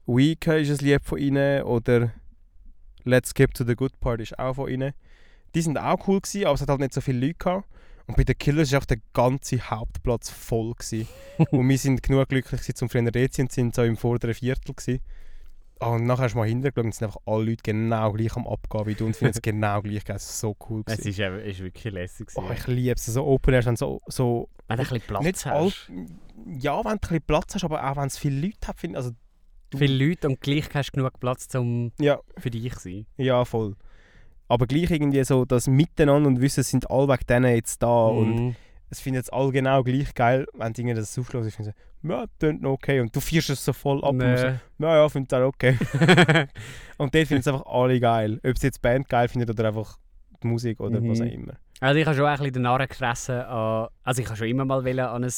Week 0.05 0.45
ist 0.47 0.69
ein 0.81 0.85
Lied 0.85 1.03
von 1.03 1.17
ihnen 1.19 1.63
oder 1.63 2.11
Let's 3.03 3.29
Skip 3.31 3.53
to 3.53 3.63
the 3.63 3.75
Good 3.75 3.99
Part 3.99 4.21
ist 4.21 4.37
auch 4.37 4.53
von 4.55 4.69
ihnen. 4.69 4.93
Die 5.55 5.61
sind 5.61 5.77
auch 5.77 6.07
cool 6.07 6.21
gewesen, 6.21 6.45
aber 6.45 6.55
es 6.55 6.61
hat 6.61 6.69
halt 6.69 6.79
nicht 6.79 6.93
so 6.93 7.01
viele 7.01 7.19
Leute 7.27 7.35
gehabt. 7.39 7.67
Und 8.07 8.17
bei 8.17 8.23
den 8.23 8.37
Killers 8.37 8.71
war 8.71 8.77
einfach 8.77 8.87
der 8.87 8.97
ganze 9.13 9.59
Hauptplatz 9.69 10.29
voll. 10.29 10.73
Gewesen. 10.73 11.07
und 11.51 11.67
wir 11.69 11.77
sind 11.77 12.03
genug 12.03 12.29
glücklich 12.29 12.61
gewesen, 12.61 12.75
zum 12.75 12.89
früher 12.89 13.09
dort 13.11 13.33
zu 13.33 13.45
sind 13.49 13.73
so 13.75 13.83
im 13.83 13.97
vorderen 13.97 14.33
Viertel. 14.33 14.73
Gewesen. 14.73 15.01
Ah, 15.79 15.95
Und 15.95 16.05
nachher 16.05 16.25
hast 16.25 16.33
du 16.33 16.37
mal 16.37 16.47
hintergeschaut 16.47 16.83
und 16.85 16.89
es 16.91 16.97
sind 16.97 17.07
einfach 17.07 17.21
alle 17.25 17.45
Leute 17.45 17.63
genau 17.63 18.11
gleich 18.11 18.35
am 18.35 18.45
Abgehen 18.47 18.85
wie 18.85 18.93
du 18.95 19.05
und 19.07 19.15
finden 19.15 19.33
es 19.35 19.41
genau 19.41 19.81
gleich 19.81 20.05
geil. 20.05 20.15
Es 20.17 20.23
ist 20.29 20.39
so 20.39 20.55
cool. 20.69 20.83
Es 20.85 20.97
Gewesen. 20.97 21.09
ist, 21.09 21.19
eben- 21.19 21.39
ist 21.39 21.59
wirklich 21.59 21.93
lässig. 21.93 22.27
Oh, 22.35 22.41
gewesen. 22.41 22.55
ich 22.59 22.67
liebe 22.67 22.93
es. 22.95 23.05
So 23.05 23.25
Open 23.25 23.53
Airs 23.53 23.65
haben 23.65 23.75
so, 23.75 24.01
so 24.07 24.47
Wenn 24.67 24.77
du 24.77 24.83
ein 24.83 24.89
bisschen 24.89 25.07
Platz 25.07 25.45
hast. 25.45 25.91
ja, 26.59 26.77
wenn 26.77 26.83
du 26.83 26.89
ein 26.91 26.99
bisschen 26.99 27.21
Platz 27.23 27.55
hast, 27.55 27.63
aber 27.63 27.83
auch 27.89 27.95
wenn 27.97 28.07
es 28.07 28.17
viele 28.17 28.41
Leute 28.47 28.67
hat, 28.67 28.79
finde 28.79 28.97
also 28.97 29.11
du- 29.71 29.77
Viele 29.77 30.07
Leute 30.07 30.27
und 30.27 30.39
gleich 30.41 30.65
hast 30.73 30.89
du 30.91 30.97
genug 30.97 31.19
Platz, 31.19 31.53
um 31.55 31.91
ja, 31.99 32.19
für 32.37 32.49
dich 32.51 32.73
zu 32.75 32.79
sein. 32.89 33.05
Ja, 33.17 33.43
voll. 33.45 33.75
Aber 34.47 34.67
gleich 34.67 34.91
irgendwie 34.91 35.23
so 35.23 35.45
das 35.45 35.67
Miteinander 35.67 36.27
und 36.27 36.41
Wissen, 36.41 36.59
es 36.61 36.69
sind 36.69 36.89
alle 36.91 37.07
wegen 37.07 37.25
denen 37.27 37.55
jetzt 37.55 37.81
da 37.81 38.07
und 38.07 38.35
Mhm. 38.35 38.55
es 38.89 38.99
finden 38.99 39.15
jetzt 39.17 39.31
alle 39.33 39.51
genau 39.51 39.81
gleich 39.83 40.13
geil, 40.13 40.45
wenn 40.53 40.73
die 40.73 40.93
das 40.93 41.17
aufschlagen. 41.17 41.47
Ich 41.47 41.55
finde 41.55 41.73
so, 42.03 42.09
ja, 42.09 42.25
tönt 42.39 42.61
noch 42.61 42.71
okay. 42.73 42.99
Und 42.99 43.15
du 43.15 43.19
fierst 43.21 43.49
es 43.49 43.63
so 43.63 43.71
voll 43.73 44.03
ab 44.03 44.11
und 44.11 44.19
so, 44.19 44.25
Nee. 44.25 44.55
ja, 44.79 44.95
ja, 44.97 45.09
finde 45.09 45.35
es 45.35 45.41
auch 45.41 45.47
okay. 45.47 45.77
und 46.97 47.13
dort 47.15 47.27
finden 47.27 47.41
es 47.41 47.47
einfach 47.47 47.65
alle 47.65 47.99
geil. 47.99 48.39
Ob 48.45 48.57
sie 48.57 48.67
jetzt 48.67 48.77
die 48.77 48.81
Band 48.81 49.07
geil 49.07 49.27
finden 49.27 49.49
oder 49.49 49.67
einfach 49.69 49.97
die 50.43 50.47
Musik 50.47 50.79
oder 50.79 50.99
Mhm. 50.99 51.09
was 51.09 51.21
auch 51.21 51.25
immer. 51.25 51.53
Also 51.79 51.99
ich 51.99 52.05
habe 52.05 52.15
schon 52.17 52.25
ein 52.25 52.37
bisschen 52.37 52.53
den 52.53 52.61
Narren 52.63 52.87
gefressen 52.87 53.35
an... 53.41 53.87
Also 54.03 54.21
ich 54.21 54.27
habe 54.27 54.37
schon 54.37 54.47
immer 54.47 54.65
mal 54.65 54.83
wollen 54.83 54.99
an 54.99 55.23
ein... 55.23 55.31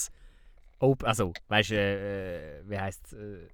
Open, 0.79 1.05
also, 1.07 1.31
weißt 1.47 1.69
du, 1.69 1.75
äh, 1.75 2.61
wie 2.67 2.77
heisst 2.77 3.13
äh, 3.13 3.47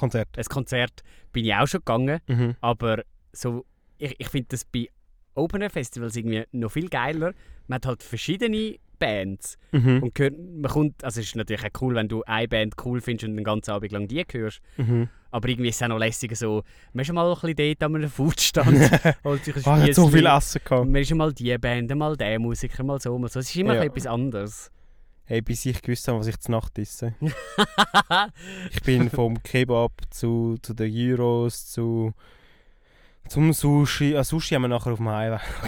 Konzert. 0.00 0.28
ein 0.36 0.44
Konzert 0.44 1.02
bin 1.32 1.44
ich 1.44 1.54
auch 1.54 1.66
schon 1.66 1.80
gegangen, 1.80 2.20
Mhm. 2.28 2.56
aber 2.60 3.02
so, 3.32 3.64
ich, 3.98 4.16
ich 4.18 4.28
finde 4.28 4.48
das 4.50 4.64
bei 4.64 4.88
Open 5.34 5.62
Air 5.62 5.70
Festivals 5.70 6.16
irgendwie 6.16 6.44
noch 6.52 6.70
viel 6.72 6.88
geiler. 6.88 7.32
Man 7.68 7.76
hat 7.76 7.86
halt 7.86 8.02
verschiedene 8.02 8.76
Bands 8.98 9.56
Mhm. 9.72 10.02
und 10.02 10.18
hört, 10.18 10.34
man 10.38 10.70
kommt, 10.70 11.04
also 11.04 11.20
es 11.20 11.26
ist 11.28 11.36
natürlich 11.36 11.62
auch 11.64 11.80
cool, 11.82 11.94
wenn 11.94 12.08
du 12.08 12.22
eine 12.24 12.48
Band 12.48 12.74
cool 12.84 13.00
findest 13.00 13.28
und 13.28 13.36
den 13.36 13.44
ganzen 13.44 13.70
Abend 13.70 13.92
lang 13.92 14.08
die 14.08 14.22
hörst, 14.32 14.60
Mhm. 14.76 15.08
aber 15.30 15.48
irgendwie 15.48 15.70
ist 15.70 15.76
es 15.76 15.82
auch 15.82 15.88
noch 15.88 15.98
lässiger 15.98 16.34
so, 16.36 16.64
man 16.92 17.00
ist 17.02 17.06
schon 17.06 17.14
mal 17.16 17.26
ein 17.32 17.34
bisschen 17.54 17.56
dort 17.78 17.82
an 17.84 17.96
einem 17.96 18.10
Foodstand, 18.10 18.66
holt 19.24 19.44
sich 19.44 19.54
ein 19.54 19.60
ich 19.60 19.66
hatte 19.66 19.94
so 19.94 20.08
viel 20.08 20.26
Essen 20.26 20.60
gehabt. 20.64 20.86
Man 20.86 21.00
ist 21.00 21.14
mal 21.14 21.32
die 21.32 21.56
Band, 21.56 21.94
mal 21.94 22.14
der 22.16 22.38
Musiker, 22.38 22.82
mal 22.82 23.00
so, 23.00 23.16
mal 23.18 23.28
so. 23.28 23.40
Es 23.40 23.48
ist 23.48 23.56
immer 23.56 23.74
Ja. 23.76 23.80
ein 23.82 23.90
bisschen 23.92 24.06
etwas 24.08 24.12
anderes. 24.12 24.70
Hey, 25.30 25.42
bis 25.42 25.64
ich 25.64 25.80
gewusst 25.80 26.08
habe, 26.08 26.18
was 26.18 26.26
ich 26.26 26.40
zur 26.40 26.56
Nacht 26.56 26.76
esse. 26.76 27.14
Ich 28.72 28.82
bin 28.82 29.08
vom 29.08 29.40
Kebab 29.40 29.92
zu, 30.10 30.58
zu 30.60 30.74
den 30.74 30.92
Gyros 30.92 31.70
zu 31.70 32.12
zum 33.28 33.52
Sushi. 33.52 34.16
Ah, 34.16 34.24
Sushi 34.24 34.56
haben 34.56 34.62
wir 34.62 34.68
nachher 34.68 34.90
auf 34.90 34.98
dem 34.98 35.06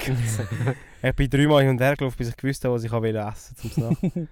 gegessen. 0.05 0.49
Ich 1.05 1.15
bin 1.15 1.31
dreimal 1.31 1.63
hin 1.63 1.71
und 1.71 1.81
her 1.81 1.95
gelaufen, 1.95 2.17
bis 2.19 2.31
ich 2.31 2.37
gewusst 2.37 2.65
habe, 2.65 2.75
was 2.75 2.83
ich 2.83 2.91
will 2.91 3.15
essen 3.15 3.57
zum 3.57 3.89
Nacht. 3.89 4.03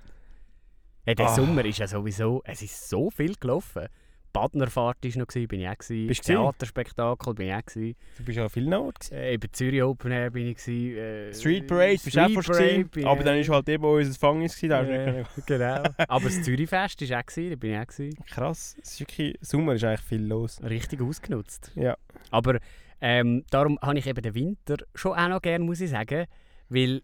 Ja, 1.07 1.15
der 1.15 1.27
Ah. 1.27 1.35
Sommer 1.37 1.65
ist 1.65 1.79
ja 1.79 1.87
sowieso, 1.87 2.43
es 2.45 2.63
ist 2.63 2.89
so 2.89 3.09
viel 3.09 3.37
gelaufen. 3.37 3.87
Badnerfahrt 4.33 4.99
war 5.03 5.19
noch, 5.19 5.27
bin 5.27 5.61
ich 5.61 5.69
auch. 5.69 5.79
Gewesen. 5.79 6.07
Bist 6.07 6.29
du 6.29 6.33
Theaterspektakel 6.33 7.35
bin 7.35 7.49
ich 7.49 7.55
auch. 7.55 7.65
Gewesen. 7.65 7.97
Du 8.17 8.25
bist 8.25 8.37
ja 8.37 8.45
an 8.45 8.51
vielen 8.51 8.75
Orten. 8.75 9.15
Äh, 9.15 9.35
eben 9.35 9.53
Zürich 9.53 9.83
Open 9.83 10.13
Air 10.13 10.31
bin 10.31 10.49
ich. 10.49 10.57
Gewesen. 10.57 10.97
Äh, 10.97 11.35
Street 11.35 11.67
Parade 11.67 11.99
bist 12.03 12.17
du 12.17 12.21
auch 12.21 12.29
Street 12.29 12.45
fast 12.45 12.59
gewesen. 12.59 13.07
Aber 13.07 13.25
dann 13.25 13.49
war 13.49 13.57
halt 13.57 13.69
eben 13.69 13.85
unser 13.85 14.31
gewesen, 14.31 14.69
Da 14.69 14.83
nicht 14.83 15.47
Genau. 15.47 15.83
Aber 16.09 16.25
das 16.25 16.43
Zürichfest 16.43 17.11
war 17.11 17.19
auch, 17.21 17.27
gewesen, 17.27 17.51
da 17.51 17.57
bin 17.57 17.73
ich 17.73 17.79
auch. 17.79 17.87
Gewesen. 17.87 18.25
Krass. 18.27 18.77
Es 18.83 18.93
ist 18.93 19.01
wirklich, 19.01 19.39
Sommer 19.41 19.75
ist 19.75 19.85
eigentlich 19.85 20.01
viel 20.01 20.23
los. 20.23 20.63
Richtig 20.63 21.01
ausgenutzt. 21.01 21.73
Ja. 21.75 21.97
Aber 22.31 22.59
ähm, 23.01 23.45
darum 23.51 23.79
habe 23.81 23.99
ich 23.99 24.07
eben 24.07 24.23
den 24.23 24.35
Winter 24.35 24.77
schon 24.95 25.13
auch 25.17 25.29
noch 25.29 25.43
gern, 25.43 25.63
muss 25.63 25.81
ich 25.81 25.91
sagen. 25.91 26.27
Weil 26.69 27.03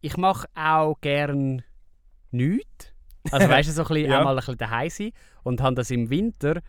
ich 0.00 0.16
mache 0.16 0.46
auch 0.54 1.00
gern 1.00 1.62
nichts. 2.30 2.89
Also 3.30 3.48
weißt 3.48 3.68
du, 3.68 3.72
so 3.72 3.82
ein 3.82 3.88
bisschen, 3.88 4.10
Ja. 4.10 4.20
auch 4.20 4.24
mal 4.24 4.30
ein 4.30 4.36
bisschen 4.36 4.56
daheim 4.58 4.90
sein. 4.90 5.10
Und 5.42 5.60
habe 5.60 5.74
das 5.76 5.90
im 5.90 6.10
Winter 6.10 6.60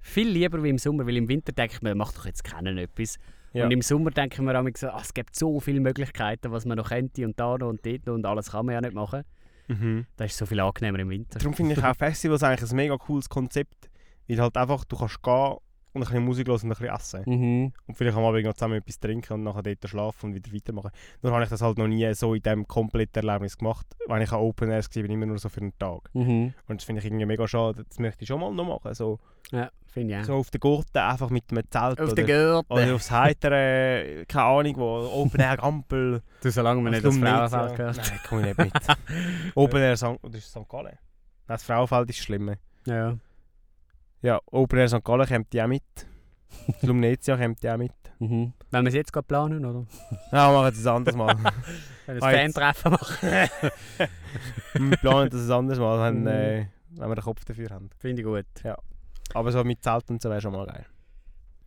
viel 0.00 0.28
lieber 0.28 0.62
wie 0.62 0.70
im 0.70 0.78
Sommer. 0.78 1.06
Weil 1.06 1.16
im 1.16 1.28
Winter 1.28 1.52
denke 1.52 1.74
ich 1.74 1.82
mir, 1.82 1.94
mach 1.94 2.12
doch 2.12 2.26
jetzt 2.26 2.44
keinen 2.44 2.78
etwas. 2.78 3.16
Ja. 3.52 3.64
Und 3.64 3.70
im 3.72 3.82
Sommer 3.82 4.10
denke 4.10 4.34
ich 4.36 4.40
mir 4.40 4.58
auch 4.58 4.64
so, 4.76 4.88
ah, 4.88 5.00
es 5.02 5.12
gibt 5.12 5.34
so 5.34 5.58
viele 5.60 5.80
Möglichkeiten, 5.80 6.52
was 6.52 6.64
man 6.66 6.76
noch 6.78 6.88
könnte 6.90 7.24
und 7.24 7.38
da 7.38 7.58
noch 7.58 7.68
und 7.68 7.84
dort 7.84 8.06
noch 8.06 8.14
und 8.14 8.24
alles 8.24 8.52
kann 8.52 8.66
man 8.66 8.74
ja 8.76 8.80
nicht 8.80 8.94
machen. 8.94 9.24
Mhm. 9.68 10.06
Das 10.16 10.30
ist 10.32 10.38
so 10.38 10.46
viel 10.46 10.60
angenehmer 10.60 10.98
im 11.00 11.10
Winter. 11.10 11.38
Darum 11.38 11.54
finde 11.54 11.74
ich 11.74 11.82
auch 11.84 11.94
Festivals 11.96 12.42
eigentlich 12.42 12.70
ein 12.70 12.76
mega 12.76 12.96
cooles 12.96 13.28
Konzept. 13.28 13.90
Weil 14.28 14.40
halt 14.40 14.56
einfach, 14.56 14.84
du 14.84 14.96
kannst 14.96 15.20
gehen 15.22 15.56
und 15.92 16.02
ein 16.02 16.06
bisschen 16.06 16.24
Musik 16.24 16.46
hören 16.48 16.60
und 16.62 16.64
ein 16.64 16.68
bisschen 16.70 16.94
essen. 16.94 17.22
Mhm. 17.26 17.72
Und 17.86 17.94
vielleicht 17.96 18.16
am 18.16 18.24
Abend 18.24 18.44
noch 18.44 18.54
zusammen 18.54 18.74
etwas 18.78 19.00
trinken 19.00 19.32
und 19.32 19.42
nachher 19.42 19.62
dort 19.62 19.88
schlafen 19.88 20.26
und 20.26 20.34
wieder 20.34 20.52
weitermachen. 20.54 20.90
Nur 21.22 21.32
habe 21.32 21.42
ich 21.42 21.50
das 21.50 21.62
halt 21.62 21.78
noch 21.78 21.88
nie 21.88 22.12
so 22.14 22.34
in 22.34 22.42
diesem 22.42 22.66
kompletten 22.68 23.26
Erlebnis 23.26 23.58
gemacht. 23.58 23.86
Wenn 24.06 24.22
ich 24.22 24.30
an 24.32 24.38
Open 24.40 24.70
Airs 24.70 24.88
war, 24.94 25.02
bin 25.02 25.10
immer 25.12 25.26
nur 25.26 25.38
so 25.38 25.48
für 25.48 25.60
einen 25.60 25.76
Tag. 25.78 26.10
Mhm. 26.12 26.54
Und 26.68 26.80
das 26.80 26.84
finde 26.84 27.00
ich 27.00 27.06
irgendwie 27.06 27.26
mega 27.26 27.46
schade. 27.48 27.84
Das 27.88 27.98
möchte 27.98 28.22
ich 28.22 28.28
schon 28.28 28.40
mal 28.40 28.52
noch 28.52 28.64
machen. 28.64 28.94
So, 28.94 29.18
Ja, 29.50 29.70
finde 29.88 30.14
ich 30.14 30.20
auch. 30.20 30.24
so 30.24 30.34
auf 30.34 30.50
der 30.50 30.60
Gurte 30.60 31.02
einfach 31.02 31.30
mit 31.30 31.44
einem 31.50 31.64
Zelt 31.70 32.00
Auf 32.00 32.06
oder, 32.06 32.14
den 32.14 32.26
Gürtel. 32.26 32.64
oder 32.68 32.94
aufs 32.94 33.10
Heitere, 33.10 34.24
keine 34.28 34.44
Ahnung 34.44 34.76
wo, 34.76 35.08
Open 35.12 35.40
Air 35.40 35.56
Gampel. 35.56 36.22
Du, 36.42 36.50
solange 36.50 36.80
man 36.82 36.92
nicht 36.92 37.04
das 37.04 37.16
Frauenfeld 37.16 37.70
ja. 37.70 37.76
gehört. 37.76 37.96
Nein, 37.96 38.20
komme 38.28 38.50
ich 38.50 38.56
nicht 38.56 38.58
mit. 38.58 38.72
Open 39.56 39.80
Air 39.80 39.96
St. 39.96 40.04
Oder 40.22 40.38
ist 40.38 40.44
es 40.46 40.50
St. 40.50 40.68
Gallen? 40.68 40.96
Das 41.48 41.64
Frauenfeld 41.64 42.10
ist 42.10 42.18
das 42.20 42.24
Schlimme. 42.24 42.58
Ja. 42.86 43.16
Ja, 44.22 44.40
Open 44.46 44.78
Air 44.78 44.88
St. 44.88 45.04
Gallen 45.04 45.26
kommt 45.26 45.56
auch 45.58 45.66
mit. 45.66 45.82
Lumnezia 46.82 47.36
kommt 47.36 47.64
auch 47.66 47.76
mit. 47.76 47.92
Mhm. 48.18 48.52
Wenn 48.70 48.84
wir 48.84 48.88
es 48.88 48.94
jetzt 48.94 49.12
gerade 49.12 49.26
planen, 49.26 49.64
oder? 49.64 49.86
Ja, 50.32 50.50
wir 50.52 50.58
machen 50.60 50.74
es 50.74 50.86
ein 50.86 50.94
anderes 50.94 51.16
Mal. 51.16 51.34
Wenn 52.06 52.16
wir 52.16 52.22
Ah, 52.22 52.26
ein 52.26 52.52
Fan-Treffen 52.52 52.92
machen. 52.92 53.28
wir 54.90 54.96
planen 54.98 55.30
das 55.30 55.46
ein 55.46 55.52
anderes 55.52 55.78
Mal, 55.78 56.00
wenn, 56.12 56.20
Mhm. 56.22 56.26
äh, 56.26 56.66
wenn 56.90 57.08
wir 57.08 57.14
den 57.14 57.24
Kopf 57.24 57.44
dafür 57.44 57.70
haben. 57.70 57.88
Finde 57.98 58.20
ich 58.22 58.26
gut. 58.26 58.44
Aber 59.32 59.52
so 59.52 59.62
mit 59.64 59.82
Zelt 59.82 60.10
und 60.10 60.20
so 60.20 60.28
wäre 60.28 60.40
schon 60.40 60.52
mal 60.52 60.66
geil. 60.66 60.84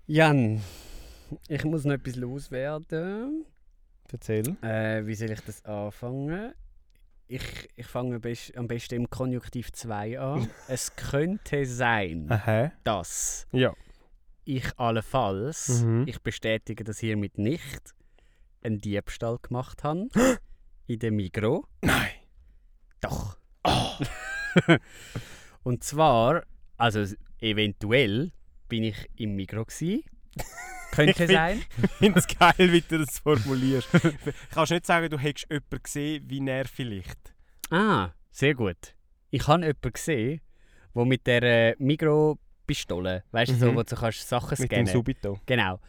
Jan, 0.06 0.62
ich 1.48 1.64
muss 1.64 1.86
noch 1.86 1.94
etwas 1.94 2.18
loswerden. 2.18 3.46
Erzähl. 4.12 4.56
Äh, 4.62 5.06
wie 5.08 5.16
soll 5.16 5.32
ich 5.32 5.40
das 5.42 5.64
anfangen? 5.66 6.54
Ich, 7.36 7.68
ich 7.76 7.88
fange 7.88 8.16
am 8.16 8.22
best- 8.22 8.56
am 8.56 8.68
besten 8.68 8.94
im 8.96 9.10
Konjunktiv 9.10 9.72
2 9.72 10.20
an. 10.20 10.48
es 10.68 10.96
könnte 10.96 11.66
sein, 11.66 12.28
Aha. 12.32 12.72
dass 12.84 13.48
Ja. 13.52 13.74
ich 14.46 14.78
allenfalls, 14.78 15.82
Mhm. 15.82 16.04
ich 16.08 16.20
bestätige 16.22 16.84
das 16.84 17.00
hiermit 17.00 17.40
nicht, 17.40 17.96
einen 18.62 18.78
Diebstahl 18.78 19.40
gemacht 19.42 19.84
habe 19.84 20.10
in 20.88 21.00
dem 21.00 21.16
Migro. 21.16 21.66
Nein. 21.82 22.12
Doch. 23.02 23.38
Oh. 23.64 23.98
Und 25.64 25.84
zwar, 25.84 26.44
also 26.78 27.04
eventuell 27.40 28.32
bin 28.70 28.84
ich 28.84 29.10
im 29.16 29.36
Migro 29.36 29.66
gsi. 29.66 30.06
Könnte 30.92 31.26
sein. 31.28 31.62
Ich 31.84 31.90
finde 31.92 32.20
es 32.20 32.28
geil, 32.28 32.72
wie 32.72 32.82
du 32.82 33.00
das 33.00 33.20
formulierst. 33.20 33.90
Kannst 34.52 34.72
du 34.72 34.76
nicht 34.76 34.86
sagen, 34.86 35.10
du 35.10 35.18
hättest 35.18 35.48
jemanden 35.50 35.82
gesehen, 35.84 36.24
wie 36.28 36.48
er 36.48 36.66
vielleicht? 36.66 37.34
Ah, 37.72 38.10
sehr 38.30 38.54
gut. 38.54 38.78
Ich 39.32 39.48
habe 39.48 39.62
jemanden 39.66 39.94
gesehen, 39.94 40.42
der 40.94 41.06
mit 41.06 41.26
der 41.26 41.44
äh, 41.44 41.76
Migro-Pistole, 41.80 43.24
weißt 43.32 43.52
du, 43.52 43.56
so, 43.56 43.72
Mhm. 43.72 43.76
wo 43.78 43.84
du 43.84 43.96
kannst 43.96 44.28
Sachen 44.30 44.50
Mit 44.52 44.60
dem 44.60 44.66
scannen 44.68 44.86
Subito. 44.88 45.40
Genau. 45.46 45.80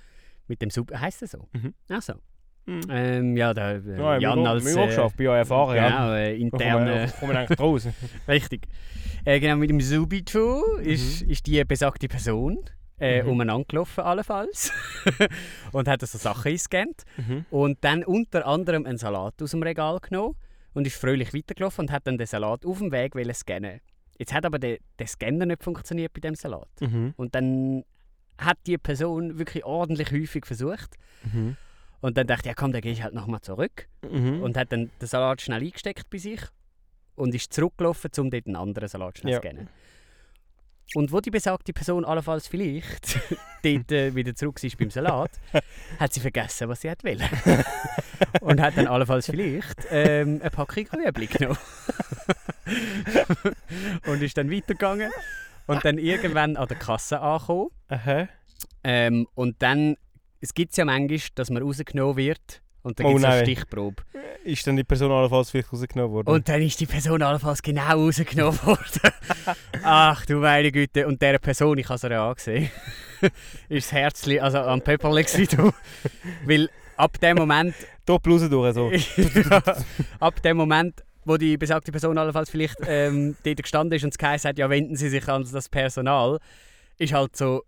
Mit 0.48 0.62
dem 0.62 0.70
Sub. 0.70 0.92
Heißt 0.94 1.22
das 1.22 1.32
so? 1.32 1.48
Mhm. 1.52 1.74
Ach 1.90 2.02
so. 2.02 2.14
Mhm. 2.66 2.80
Ähm, 2.88 3.36
ja, 3.36 3.52
da, 3.52 3.72
äh, 3.72 3.80
Ja, 3.98 4.16
Jan 4.18 4.38
wir 4.40 4.48
als. 4.50 4.64
haben 4.66 4.78
auch 4.78 4.86
geschafft, 4.86 5.16
bin 5.18 5.26
ja 5.26 5.36
erfahren. 5.36 5.76
ja. 5.76 5.88
genau, 5.88 6.12
äh, 6.14 6.32
Da 6.32 6.48
kommen 6.48 6.52
interne. 6.52 6.94
wir- 6.94 7.12
kommen 7.12 7.32
wir 7.32 7.38
eigentlich 7.40 7.60
raus. 7.60 7.88
Richtig. 8.28 8.68
Äh, 9.26 9.40
genau, 9.40 9.56
mit 9.56 9.68
dem 9.70 9.80
Subito 9.80 10.76
ist, 10.78 11.22
ist 11.22 11.46
die 11.46 11.62
besagte 11.64 12.08
Person 12.08 12.58
äh, 13.00 13.22
Mhm. 13.22 13.30
umeinander 13.30 13.64
gelaufen, 13.66 14.00
allenfalls. 14.04 14.72
und 15.72 15.88
hat 15.88 16.00
so 16.02 16.18
Sachen 16.18 16.48
eingescannt. 16.48 17.02
Mhm. 17.16 17.44
Und 17.50 17.78
dann 17.82 18.04
unter 18.04 18.46
anderem 18.46 18.86
einen 18.86 18.98
Salat 18.98 19.40
aus 19.42 19.50
dem 19.52 19.62
Regal 19.62 19.98
genommen 20.00 20.36
und 20.74 20.86
ist 20.86 20.96
fröhlich 20.96 21.34
weitergelaufen 21.34 21.82
und 21.86 21.90
hat 21.92 22.06
dann 22.06 22.18
den 22.18 22.26
Salat 22.26 22.64
auf 22.64 22.78
dem 22.78 22.92
Weg 22.92 23.14
scannen. 23.34 23.80
Jetzt 24.18 24.32
hat 24.32 24.44
aber 24.46 24.58
der, 24.60 24.78
der 24.98 25.06
Scanner 25.08 25.44
nicht 25.46 25.64
funktioniert 25.64 26.12
bei 26.12 26.20
dem 26.20 26.34
Salat. 26.36 26.68
Mhm. 26.80 27.14
Und 27.16 27.34
dann 27.34 27.84
hat 28.38 28.58
die 28.66 28.78
Person 28.78 29.38
wirklich 29.38 29.64
ordentlich 29.64 30.12
häufig 30.12 30.46
versucht. 30.46 30.94
Mhm. 31.32 31.56
Und 32.00 32.16
dann 32.16 32.26
dachte 32.26 32.42
ich, 32.42 32.46
ja 32.50 32.54
komm, 32.54 32.72
dann 32.72 32.80
gehe 32.82 32.92
ich 32.92 33.02
halt 33.02 33.14
nochmal 33.14 33.40
zurück. 33.40 33.88
Mhm. 34.08 34.42
Und 34.42 34.56
hat 34.56 34.70
dann 34.72 34.90
den 35.00 35.08
Salat 35.08 35.40
schnell 35.42 35.62
eingesteckt 35.62 36.10
bei 36.10 36.18
sich 36.18 36.40
und 37.16 37.34
ist 37.34 37.52
zurückgelaufen, 37.52 38.10
um 38.18 38.30
dort 38.30 38.46
einen 38.46 38.56
anderen 38.56 38.88
Salat 38.88 39.18
schnell 39.18 39.32
Ja. 39.34 39.40
zu 39.40 39.46
scannen. 39.48 39.68
Und 40.94 41.10
wo 41.12 41.20
die 41.20 41.30
besagte 41.30 41.72
Person 41.72 42.04
allenfalls 42.04 42.46
vielleicht 42.46 43.18
dort 43.62 43.90
äh, 43.90 44.14
wieder 44.14 44.34
zurück 44.34 44.62
war 44.62 44.70
beim 44.78 44.90
Salat, 44.90 45.30
hat 45.98 46.12
sie 46.12 46.20
vergessen, 46.20 46.68
was 46.68 46.82
sie 46.82 46.90
hat 46.90 47.02
wollen. 47.02 47.22
und 48.40 48.60
hat 48.60 48.76
dann 48.76 48.86
allenfalls 48.86 49.26
vielleicht 49.26 49.86
ähm, 49.90 50.40
eine 50.40 50.50
Packung 50.50 50.86
Rüebli 50.88 51.26
genommen. 51.26 51.58
und 54.06 54.22
ist 54.22 54.36
dann 54.36 54.50
weitergegangen 54.50 55.10
und 55.66 55.84
dann 55.84 55.98
irgendwann 55.98 56.56
an 56.56 56.68
der 56.68 56.76
Kasse 56.76 57.20
angekommen. 57.20 57.70
Ähm, 58.84 59.26
und 59.34 59.62
dann, 59.62 59.96
es 60.40 60.54
gibt 60.54 60.76
ja 60.76 60.84
manchmal, 60.84 61.20
dass 61.34 61.50
man 61.50 61.62
rausgenommen 61.62 62.16
wird 62.16 62.62
und 62.84 62.98
dann 63.00 63.06
Oh 63.06 63.14
gibt 63.14 63.20
es 63.20 63.24
eine. 63.24 63.42
Stichprobe. 63.42 64.02
Ist 64.44 64.66
dann 64.66 64.76
die 64.76 64.84
Person 64.84 65.10
allenfalls 65.10 65.50
vielleicht 65.50 65.72
rausgenommen 65.72 66.12
worden? 66.12 66.28
Und 66.28 66.48
dann 66.48 66.60
ist 66.60 66.78
die 66.78 66.86
Person 66.86 67.22
allenfalls 67.22 67.62
genau 67.62 68.04
rausgenommen 68.04 68.62
worden. 68.62 69.10
Ach 69.82 70.24
du 70.26 70.36
meine 70.36 70.70
Güte. 70.70 71.06
Und 71.06 71.20
dieser 71.20 71.38
Person, 71.38 71.78
ich 71.78 71.88
habe 71.88 71.96
es 71.96 72.04
ihr 72.04 72.10
ja 72.10 72.28
angesehen, 72.28 72.70
ist 73.70 73.86
das 73.86 73.92
Herzli, 73.92 74.38
also 74.38 74.58
am 74.58 74.82
Pepperli 74.82 75.24
gewesen, 75.24 75.56
du. 75.56 75.72
Weil 76.44 76.68
ab 76.96 77.18
dem 77.20 77.38
Moment, 77.38 77.74
Doppel 78.06 78.34
raus 78.34 78.48
durch, 78.50 78.74
so. 78.74 78.92
ja, 78.92 79.62
ab 80.20 80.42
dem 80.42 80.58
Moment, 80.58 81.02
wo 81.24 81.38
die 81.38 81.56
besagte 81.56 81.90
Person 81.90 82.18
allenfalls 82.18 82.50
vielleicht 82.50 82.76
ähm, 82.86 83.34
dort 83.44 83.62
gestanden 83.62 83.96
ist 83.96 84.04
und 84.04 84.14
es 84.20 84.44
hat, 84.44 84.58
ja 84.58 84.68
wenden 84.68 84.94
Sie 84.94 85.08
sich 85.08 85.26
an 85.26 85.48
das 85.50 85.70
Personal, 85.70 86.38
ist 86.98 87.14
halt 87.14 87.34
so, 87.34 87.62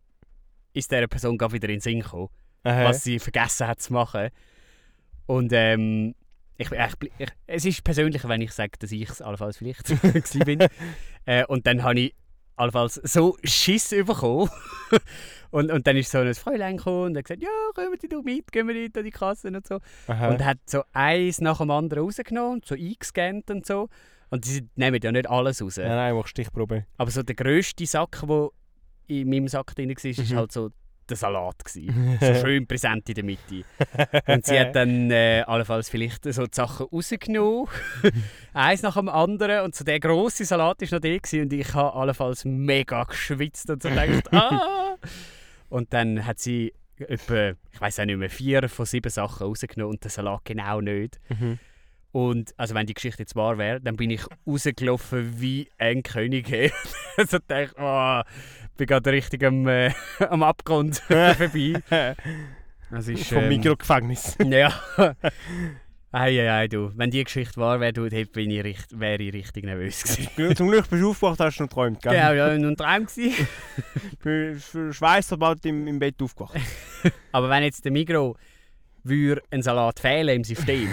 ist 0.74 0.90
dieser 0.90 1.06
Person 1.06 1.38
gerade 1.38 1.54
wieder 1.54 1.68
in 1.70 1.76
den 1.76 1.80
Sinn 1.80 2.00
gekommen 2.00 2.28
Aha. 2.64 2.84
was 2.84 3.04
sie 3.04 3.18
vergessen 3.18 3.66
hat 3.66 3.80
zu 3.80 3.92
machen. 3.92 4.28
Und 5.26 5.52
ähm, 5.52 6.14
ich, 6.58 6.70
ich, 6.70 7.10
ich, 7.18 7.28
es 7.46 7.64
ist 7.64 7.84
persönlicher, 7.84 8.28
wenn 8.28 8.40
ich 8.40 8.52
sage, 8.52 8.72
dass 8.78 8.92
ich 8.92 9.08
es 9.08 9.20
allenfalls 9.20 9.58
vielleicht 9.58 9.88
bin. 10.44 10.60
Äh, 11.26 11.44
und 11.46 11.66
dann 11.66 11.82
habe 11.82 12.00
ich 12.00 12.14
allenfalls 12.56 12.94
so 13.04 13.36
Schiss 13.44 13.90
bekommen. 13.90 14.48
und, 15.50 15.70
und 15.70 15.86
dann 15.86 15.96
ist 15.96 16.10
so 16.10 16.18
ein 16.18 16.34
Fräulein 16.34 16.78
gekommen 16.78 17.06
und 17.10 17.16
hat 17.18 17.24
gesagt, 17.24 17.42
ja, 17.42 17.48
kommen 17.74 17.96
Sie 18.00 18.08
doch 18.08 18.22
mit, 18.22 18.50
gehen 18.52 18.66
wir 18.66 18.74
nicht 18.74 18.96
an 18.96 19.04
die 19.04 19.10
Kasse 19.10 19.48
und 19.48 19.66
so. 19.66 19.80
Aha. 20.06 20.28
Und 20.28 20.44
hat 20.44 20.58
so 20.66 20.82
eins 20.92 21.40
nach 21.40 21.58
dem 21.58 21.70
anderen 21.70 22.04
rausgenommen, 22.04 22.54
und 22.54 22.64
so 22.64 22.74
eingescannt 22.74 23.50
und 23.50 23.66
so. 23.66 23.88
Und 24.30 24.44
sie 24.44 24.68
nehmen 24.74 24.98
ja 25.02 25.12
nicht 25.12 25.28
alles 25.30 25.62
raus. 25.62 25.76
Nein, 25.76 25.88
nein, 25.88 26.14
mach 26.14 26.26
Stichprobe. 26.26 26.86
Aber 26.96 27.10
so 27.10 27.22
der 27.22 27.36
grösste 27.36 27.86
Sack, 27.86 28.22
der 28.26 28.48
in 29.06 29.28
meinem 29.28 29.46
Sack 29.48 29.74
drin 29.76 29.90
war, 29.90 30.24
Mhm. 30.24 30.36
halt 30.36 30.52
so 30.52 30.70
der 31.08 31.16
Salat. 31.16 31.64
Gewesen. 31.64 32.18
so 32.20 32.34
schön 32.34 32.66
präsent 32.66 33.08
in 33.08 33.14
der 33.14 33.24
Mitte. 33.24 33.64
Und 34.26 34.46
sie 34.46 34.58
hat 34.58 34.74
dann 34.74 35.10
äh, 35.10 35.42
allenfalls 35.46 35.88
vielleicht 35.88 36.24
so 36.32 36.46
die 36.46 36.54
Sachen 36.54 36.86
rausgenommen, 36.86 37.68
eins 38.52 38.82
nach 38.82 38.96
dem 38.96 39.08
anderen. 39.08 39.64
Und 39.64 39.74
so 39.74 39.84
der 39.84 40.00
grosse 40.00 40.44
Salat 40.44 40.80
war 40.80 40.88
noch 40.90 41.00
der 41.00 41.18
gewesen, 41.18 41.42
und 41.42 41.52
ich 41.52 41.74
habe 41.74 41.94
allenfalls 41.94 42.44
mega 42.44 43.04
geschwitzt 43.04 43.70
und 43.70 43.82
so 43.82 43.88
gedacht, 43.88 44.32
ah! 44.32 44.96
Und 45.68 45.92
dann 45.92 46.24
hat 46.26 46.38
sie 46.38 46.72
etwa, 46.98 47.50
ich 47.72 47.80
weiß 47.80 48.00
auch 48.00 48.04
nicht 48.04 48.16
mehr, 48.16 48.30
vier 48.30 48.68
von 48.68 48.86
sieben 48.86 49.10
Sachen 49.10 49.46
rausgenommen 49.46 49.94
und 49.94 50.04
den 50.04 50.10
Salat 50.10 50.44
genau 50.44 50.80
nicht. 50.80 51.20
Mhm. 51.28 51.58
Und 52.12 52.54
also 52.56 52.74
wenn 52.74 52.86
die 52.86 52.94
Geschichte 52.94 53.22
jetzt 53.22 53.36
wahr 53.36 53.58
wäre, 53.58 53.78
dann 53.78 53.96
bin 53.96 54.10
ich 54.10 54.22
rausgelaufen 54.46 55.38
wie 55.38 55.68
ein 55.76 56.02
König. 56.02 56.72
also 57.18 57.38
dachte 57.46 57.64
ich, 57.64 57.78
oh, 57.78 58.22
bin 58.76 58.86
gerade 58.86 59.12
richtig 59.12 59.44
am, 59.44 59.66
äh, 59.66 59.92
am 60.28 60.42
Abgrund 60.42 60.96
vorbei. 61.08 61.82
Das 62.90 63.08
ist, 63.08 63.28
Vom 63.28 63.44
ähm, 63.44 63.48
Mikrogefängnis. 63.48 64.36
Ja. 64.46 64.72
ei, 66.12 66.40
ei, 66.40 66.52
ei, 66.52 66.68
du. 66.68 66.92
Wenn 66.94 67.10
die 67.10 67.24
Geschichte 67.24 67.60
wahr 67.60 67.80
wäre, 67.80 67.92
du, 67.92 68.08
bin 68.08 68.50
ich 68.50 68.64
richt, 68.64 68.98
wäre 68.98 69.22
ich 69.22 69.32
richtig 69.32 69.64
nervös 69.64 70.02
gewesen. 70.02 70.56
Zum 70.56 70.68
Glück 70.68 70.88
bist 70.88 71.02
du 71.02 71.10
aufgewacht, 71.10 71.40
hast 71.40 71.58
du 71.58 71.64
noch 71.64 71.68
geträumt, 71.68 72.00
gell? 72.00 72.12
Genau, 72.12 72.32
ja, 72.32 72.56
nur 72.56 72.70
ein 72.70 72.76
Traum 72.76 73.06
gewesen. 73.06 73.48
Für 74.20 74.92
Schweißverband 74.92 75.66
im, 75.66 75.86
im 75.86 75.98
Bett 75.98 76.22
aufgewacht. 76.22 76.60
Aber 77.32 77.50
wenn 77.50 77.64
jetzt 77.64 77.84
der 77.84 77.92
Migro 77.92 78.36
würde 79.02 79.42
ein 79.50 79.62
Salat 79.62 80.00
fehlen 80.00 80.36
im 80.36 80.44
System, 80.44 80.88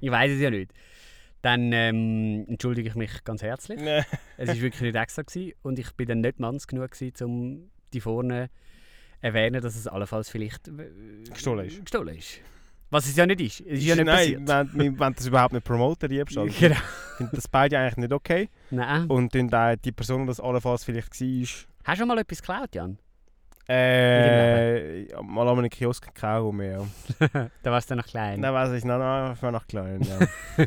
ich 0.00 0.10
weiß 0.10 0.32
es 0.32 0.40
ja 0.40 0.50
nicht, 0.50 0.72
dann 1.42 1.72
ähm, 1.72 2.44
entschuldige 2.48 2.88
ich 2.88 2.94
mich 2.94 3.24
ganz 3.24 3.42
herzlich. 3.42 3.80
Nee. 3.80 4.02
Es 4.36 4.48
war 4.48 4.60
wirklich 4.60 4.80
nicht 4.82 4.96
extra 4.96 5.22
gewesen, 5.22 5.52
und 5.62 5.78
ich 5.78 5.92
bin 5.94 6.06
dann 6.06 6.20
nicht 6.20 6.38
manns 6.40 6.66
genug, 6.66 6.90
gewesen, 6.90 7.24
um 7.24 7.70
die 7.92 8.00
vorne 8.00 8.50
erwähnen, 9.20 9.60
dass 9.62 9.76
es 9.76 9.86
allenfalls 9.86 10.28
vielleicht 10.30 10.68
äh, 10.68 10.90
Gestohlen 11.30 11.66
ist. 11.66 11.80
gestohlen 11.84 12.16
ist. 12.16 12.40
Was 12.92 13.06
es 13.06 13.14
ja 13.16 13.24
nicht 13.24 13.40
ist. 13.40 13.60
Es 13.60 13.78
ist 13.80 13.84
ja 13.86 13.94
nicht 13.94 14.06
Nein, 14.06 14.44
passiert. 14.44 14.74
wir 14.74 14.98
wollen 14.98 15.14
das 15.14 15.26
überhaupt 15.26 15.52
nicht 15.52 15.64
promoten, 15.64 16.08
Diebstahl. 16.08 16.46
Ich 16.48 16.58
Genau. 16.58 16.76
finde 17.16 17.36
das 17.36 17.46
beide 17.48 17.78
eigentlich 17.78 17.96
nicht 17.98 18.12
okay. 18.12 18.48
Nein. 18.70 19.06
Und 19.06 19.34
dann 19.34 19.76
die 19.84 19.92
Person, 19.92 20.22
die 20.22 20.26
das 20.28 20.40
allenfalls 20.40 20.84
vielleicht 20.84 21.20
war, 21.20 21.26
Hast 21.84 21.96
du 21.96 21.96
schon 22.00 22.08
mal 22.08 22.18
etwas 22.18 22.40
geklaut, 22.42 22.74
Jan? 22.74 22.98
äh, 23.68 25.04
mal 25.22 25.46
an 25.48 25.58
einem 25.58 25.70
Kiosk 25.70 26.12
gekauft. 26.12 26.58
Ja. 26.60 26.86
da 27.62 27.70
warst 27.70 27.90
du 27.90 27.94
noch 27.94 28.06
klein. 28.06 28.40
Nein, 28.40 28.52
weiß 28.52 28.70
ich, 28.72 28.78
ich 28.84 28.84
war 28.88 29.52
noch 29.52 29.66
klein. 29.68 30.00
Ja. 30.02 30.66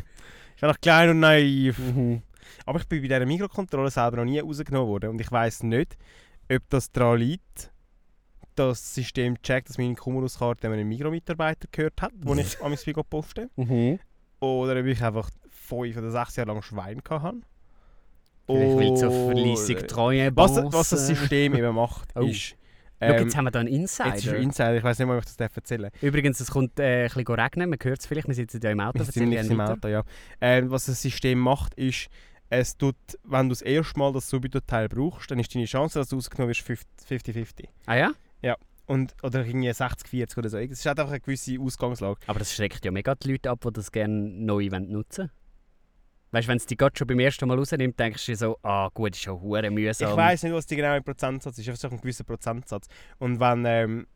ich 0.56 0.62
war 0.62 0.70
noch 0.70 0.80
klein 0.80 1.10
und 1.10 1.20
naiv. 1.20 1.78
Mhm. 1.78 2.22
Aber 2.66 2.78
ich 2.78 2.86
bin 2.86 3.00
bei 3.02 3.08
dieser 3.08 3.26
Mikrokontrolle 3.26 3.90
selber 3.90 4.18
noch 4.18 4.24
nie 4.24 4.38
rausgenommen 4.38 4.88
worden. 4.88 5.10
Und 5.10 5.20
ich 5.20 5.30
weiß 5.30 5.64
nicht, 5.64 5.96
ob 6.50 6.62
das 6.68 6.90
daran 6.92 7.18
liegt, 7.18 7.72
das 8.54 8.94
System 8.94 9.40
checkt, 9.42 9.68
dass 9.68 9.78
meine 9.78 9.94
Cumulus-Karte 9.94 10.68
einem 10.68 10.88
Migros-Mitarbeiter 10.88 11.68
gehört 11.70 12.00
hat, 12.00 12.12
wo 12.22 12.34
ich 12.34 12.60
an 12.62 12.70
mein 12.70 13.04
poste. 13.04 13.50
Mhm. 13.56 13.98
Oder 14.40 14.78
ob 14.78 14.86
ich 14.86 15.02
einfach 15.02 15.30
fünf 15.50 15.96
oder 15.96 16.10
sechs 16.10 16.36
Jahre 16.36 16.52
lang 16.52 16.62
Schwein 16.62 17.02
hatte. 17.08 17.40
Vielleicht 18.46 18.76
weil 18.76 18.96
so 18.96 19.30
fleissig 19.30 19.88
treue 19.88 20.30
was, 20.36 20.56
was 20.56 20.90
das 20.90 21.06
System 21.06 21.54
eben 21.54 21.74
macht, 21.74 22.10
Oh. 22.14 22.22
ist... 22.22 22.56
Schau, 23.08 23.24
jetzt 23.24 23.36
haben 23.36 23.44
wir 23.44 23.50
da 23.50 23.60
einen 23.60 23.68
Insider. 23.68 24.08
Jetzt 24.10 24.26
ist 24.26 24.32
ein 24.32 24.42
Insider, 24.42 24.76
ich 24.76 24.84
weiß 24.84 24.98
nicht 24.98 25.08
mal, 25.08 25.16
ob 25.16 25.24
ich 25.24 25.36
das 25.36 25.56
erzählen 25.56 25.82
darf. 25.82 26.02
Übrigens, 26.02 26.40
es 26.40 26.50
kommt 26.50 26.78
äh, 26.78 27.04
ein 27.04 27.10
bisschen 27.12 27.34
regnen, 27.34 27.70
man 27.70 27.78
hört 27.82 28.00
es 28.00 28.06
vielleicht, 28.06 28.28
wir 28.28 28.34
sitzen 28.34 28.60
ja 28.62 28.70
im 28.70 28.80
Auto. 28.80 29.02
Ziemlich 29.04 29.40
gerne 29.40 29.52
im. 29.52 29.60
Auto, 29.60 29.88
ja. 29.88 30.02
Ähm, 30.40 30.70
was 30.70 30.86
das 30.86 31.00
System 31.00 31.38
macht, 31.38 31.74
ist, 31.74 32.08
es 32.50 32.76
tut, 32.76 32.96
wenn 33.24 33.48
du 33.48 33.52
das 33.52 33.62
erste 33.62 33.98
Mal 33.98 34.12
das 34.12 34.28
Subito-Teil 34.28 34.88
brauchst, 34.88 35.30
dann 35.30 35.38
ist 35.38 35.54
deine 35.54 35.64
Chance, 35.64 35.98
dass 35.98 36.08
du 36.08 36.16
rausgenommen 36.16 36.54
wirst, 36.54 36.68
50-50. 37.08 37.68
Ah 37.86 37.96
ja? 37.96 38.10
Und, 38.86 39.14
oder 39.22 39.46
irgendwie 39.46 39.70
60-40 39.70 40.38
oder 40.38 40.48
so. 40.50 40.58
Es 40.58 40.70
ist 40.70 40.86
halt 40.86 40.98
einfach 40.98 41.12
eine 41.12 41.20
gewisse 41.20 41.58
Ausgangslage. 41.58 42.20
Aber 42.26 42.38
das 42.38 42.52
schreckt 42.52 42.84
ja 42.84 42.90
mega 42.90 43.14
die 43.14 43.32
Leute 43.32 43.50
ab, 43.50 43.60
die 43.64 43.72
das 43.72 43.90
gerne 43.90 44.14
neu 44.14 44.70
wollen 44.70 44.90
nutzen 44.90 45.30
Weißt 46.34 46.46
du, 46.46 46.50
wenn 46.50 46.56
es 46.56 46.66
die 46.66 46.76
Gott 46.76 46.98
schon 46.98 47.06
beim 47.06 47.20
ersten 47.20 47.46
Mal 47.46 47.56
rausnimmt, 47.56 47.98
denkst 47.98 48.26
du 48.26 48.34
so, 48.34 48.58
ah 48.62 48.88
gut, 48.92 49.14
ist 49.14 49.22
schon 49.22 49.40
hure 49.40 49.70
mühsam. 49.70 50.10
Ich 50.10 50.16
weiß 50.16 50.42
nicht, 50.42 50.52
was 50.52 50.66
die 50.66 50.76
genaue 50.76 51.00
Prozentsatz 51.00 51.58
ist, 51.58 51.68
einfach 51.68 51.80
so 51.80 51.88
ein 51.88 52.00
gewisser 52.00 52.24
Prozentsatz. 52.24 52.88
Und 53.18 53.38
wenn 53.40 53.64
ähm, 53.66 54.06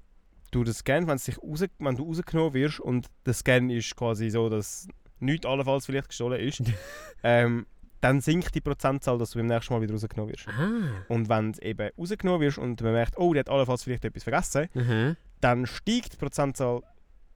du 0.50 0.64
das 0.64 0.78
Scan, 0.78 1.06
wenn, 1.06 1.18
sich 1.18 1.38
raus, 1.40 1.64
wenn 1.78 1.94
du 1.96 2.04
rausgenommen 2.04 2.54
wirst 2.54 2.80
und 2.80 3.06
der 3.24 3.34
Scan 3.34 3.70
ist 3.70 3.94
quasi 3.94 4.30
so, 4.30 4.48
dass 4.48 4.88
nichts 5.20 5.46
allenfalls 5.46 5.86
vielleicht 5.86 6.08
gestohlen 6.08 6.40
ist, 6.40 6.62
ähm, 7.22 7.66
dann 8.00 8.20
sinkt 8.20 8.54
die 8.54 8.60
Prozentzahl, 8.60 9.18
dass 9.18 9.30
du 9.30 9.38
beim 9.38 9.46
nächsten 9.46 9.72
Mal 9.74 9.80
wieder 9.82 9.92
rausgenommen 9.92 10.32
wirst. 10.32 10.46
Ah. 10.48 11.04
Und 11.08 11.28
wenn 11.28 11.52
du 11.52 11.62
eben 11.62 11.90
rausgenommen 11.98 12.40
wirst 12.40 12.58
und 12.58 12.80
man 12.82 12.92
merkt, 12.92 13.16
oh, 13.18 13.32
der 13.32 13.40
hat 13.40 13.48
allenfalls 13.50 13.84
vielleicht 13.84 14.04
etwas 14.04 14.22
vergessen, 14.24 14.68
Mhm. 14.74 15.16
dann 15.40 15.66
steigt 15.66 16.12
die 16.14 16.16
Prozentzahl, 16.16 16.82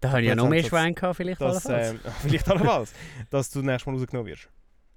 Da 0.00 0.10
habe 0.10 0.22
ich 0.22 0.28
ja 0.28 0.34
noch 0.34 0.48
mehr 0.48 0.62
Schwein 0.64 0.94
gehabt, 0.94 1.16
vielleicht. 1.16 1.40
dass, 1.40 1.66
allenfalls. 1.66 2.04
ähm, 2.04 2.12
vielleicht 2.22 2.48
allenfalls, 2.50 2.92
dass 3.30 3.50
du 3.50 3.62
nächstes 3.62 3.86
Mal 3.86 3.92
rausgenommen 3.98 4.30
wirst. 4.30 4.48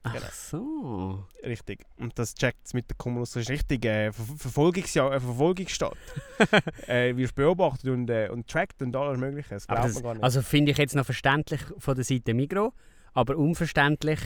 Ach 0.07 0.13
genau. 0.13 0.25
so. 0.31 1.23
Richtig. 1.43 1.83
Und 1.97 2.17
das 2.19 2.35
checkt 2.35 2.65
es 2.65 2.73
mit 2.73 2.89
der 2.89 2.95
Cumulus. 2.95 3.31
Das 3.31 3.43
ist 3.43 3.49
richtig 3.49 3.83
äh, 3.85 4.11
Ver 4.11 4.23
Verfolgungsjahr, 4.37 5.13
äh, 5.13 5.19
Verfolgungsstaat. 5.19 5.97
äh, 6.87 7.15
wirst 7.17 7.33
beobachtet 7.33 7.89
und, 7.89 8.09
äh, 8.09 8.29
und 8.29 8.47
trackt 8.47 8.81
und 8.83 8.95
alles 8.95 9.19
Mögliche. 9.19 9.49
Das 9.49 9.67
glaubt 9.67 9.83
das, 9.83 9.93
man 9.95 10.03
gar 10.03 10.13
nicht. 10.13 10.23
also 10.23 10.41
finde 10.43 10.71
ich 10.71 10.77
jetzt 10.77 10.95
noch 10.95 11.05
verständlich 11.05 11.61
von 11.79 11.95
der 11.95 12.03
Seite 12.03 12.35
Migro, 12.35 12.73
aber 13.13 13.35
unverständlich, 13.35 14.19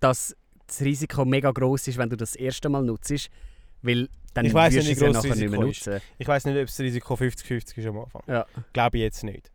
dass 0.00 0.34
das 0.66 0.80
Risiko 0.80 1.26
mega 1.26 1.50
groß 1.50 1.88
ist, 1.88 1.98
wenn 1.98 2.08
du 2.08 2.16
das 2.16 2.34
erste 2.34 2.70
Mal 2.70 2.82
nutzt, 2.82 3.30
weil 3.82 4.08
dann 4.32 4.46
Ich 4.46 4.54
weiss 4.54 4.72
wirst 4.72 4.88
du 4.88 4.92
es 4.92 5.00
ja 5.00 5.10
nachher 5.10 5.34
nicht 5.36 5.50
mehr 5.50 5.60
nutzen. 5.60 6.00
ich 6.16 6.26
weiß 6.26 6.46
nicht, 6.46 6.56
ob 6.56 6.66
das 6.66 6.80
Risiko 6.80 7.14
50-50 7.14 7.78
ist 7.78 7.86
am 7.86 7.98
Anfang. 7.98 8.22
Ja. 8.26 8.46
Glaube 8.72 8.96
ich 8.96 9.02
jetzt 9.02 9.22
nicht. 9.22 9.50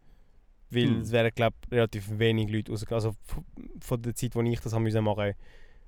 Weil 0.70 0.86
Hm. 0.86 1.02
es 1.02 1.12
wären, 1.12 1.32
glaube 1.34 1.56
relativ 1.72 2.20
wenig 2.20 2.50
Leute 2.50 2.72
rausgegangen. 2.72 3.06
Also 3.06 3.16
von 3.80 4.02
der 4.02 4.16
Zeit, 4.16 4.36
wo 4.36 4.42
ich 4.42 4.60
das 4.60 4.74
haben 4.74 4.84
müssen 4.84 5.04
machen 5.04 5.34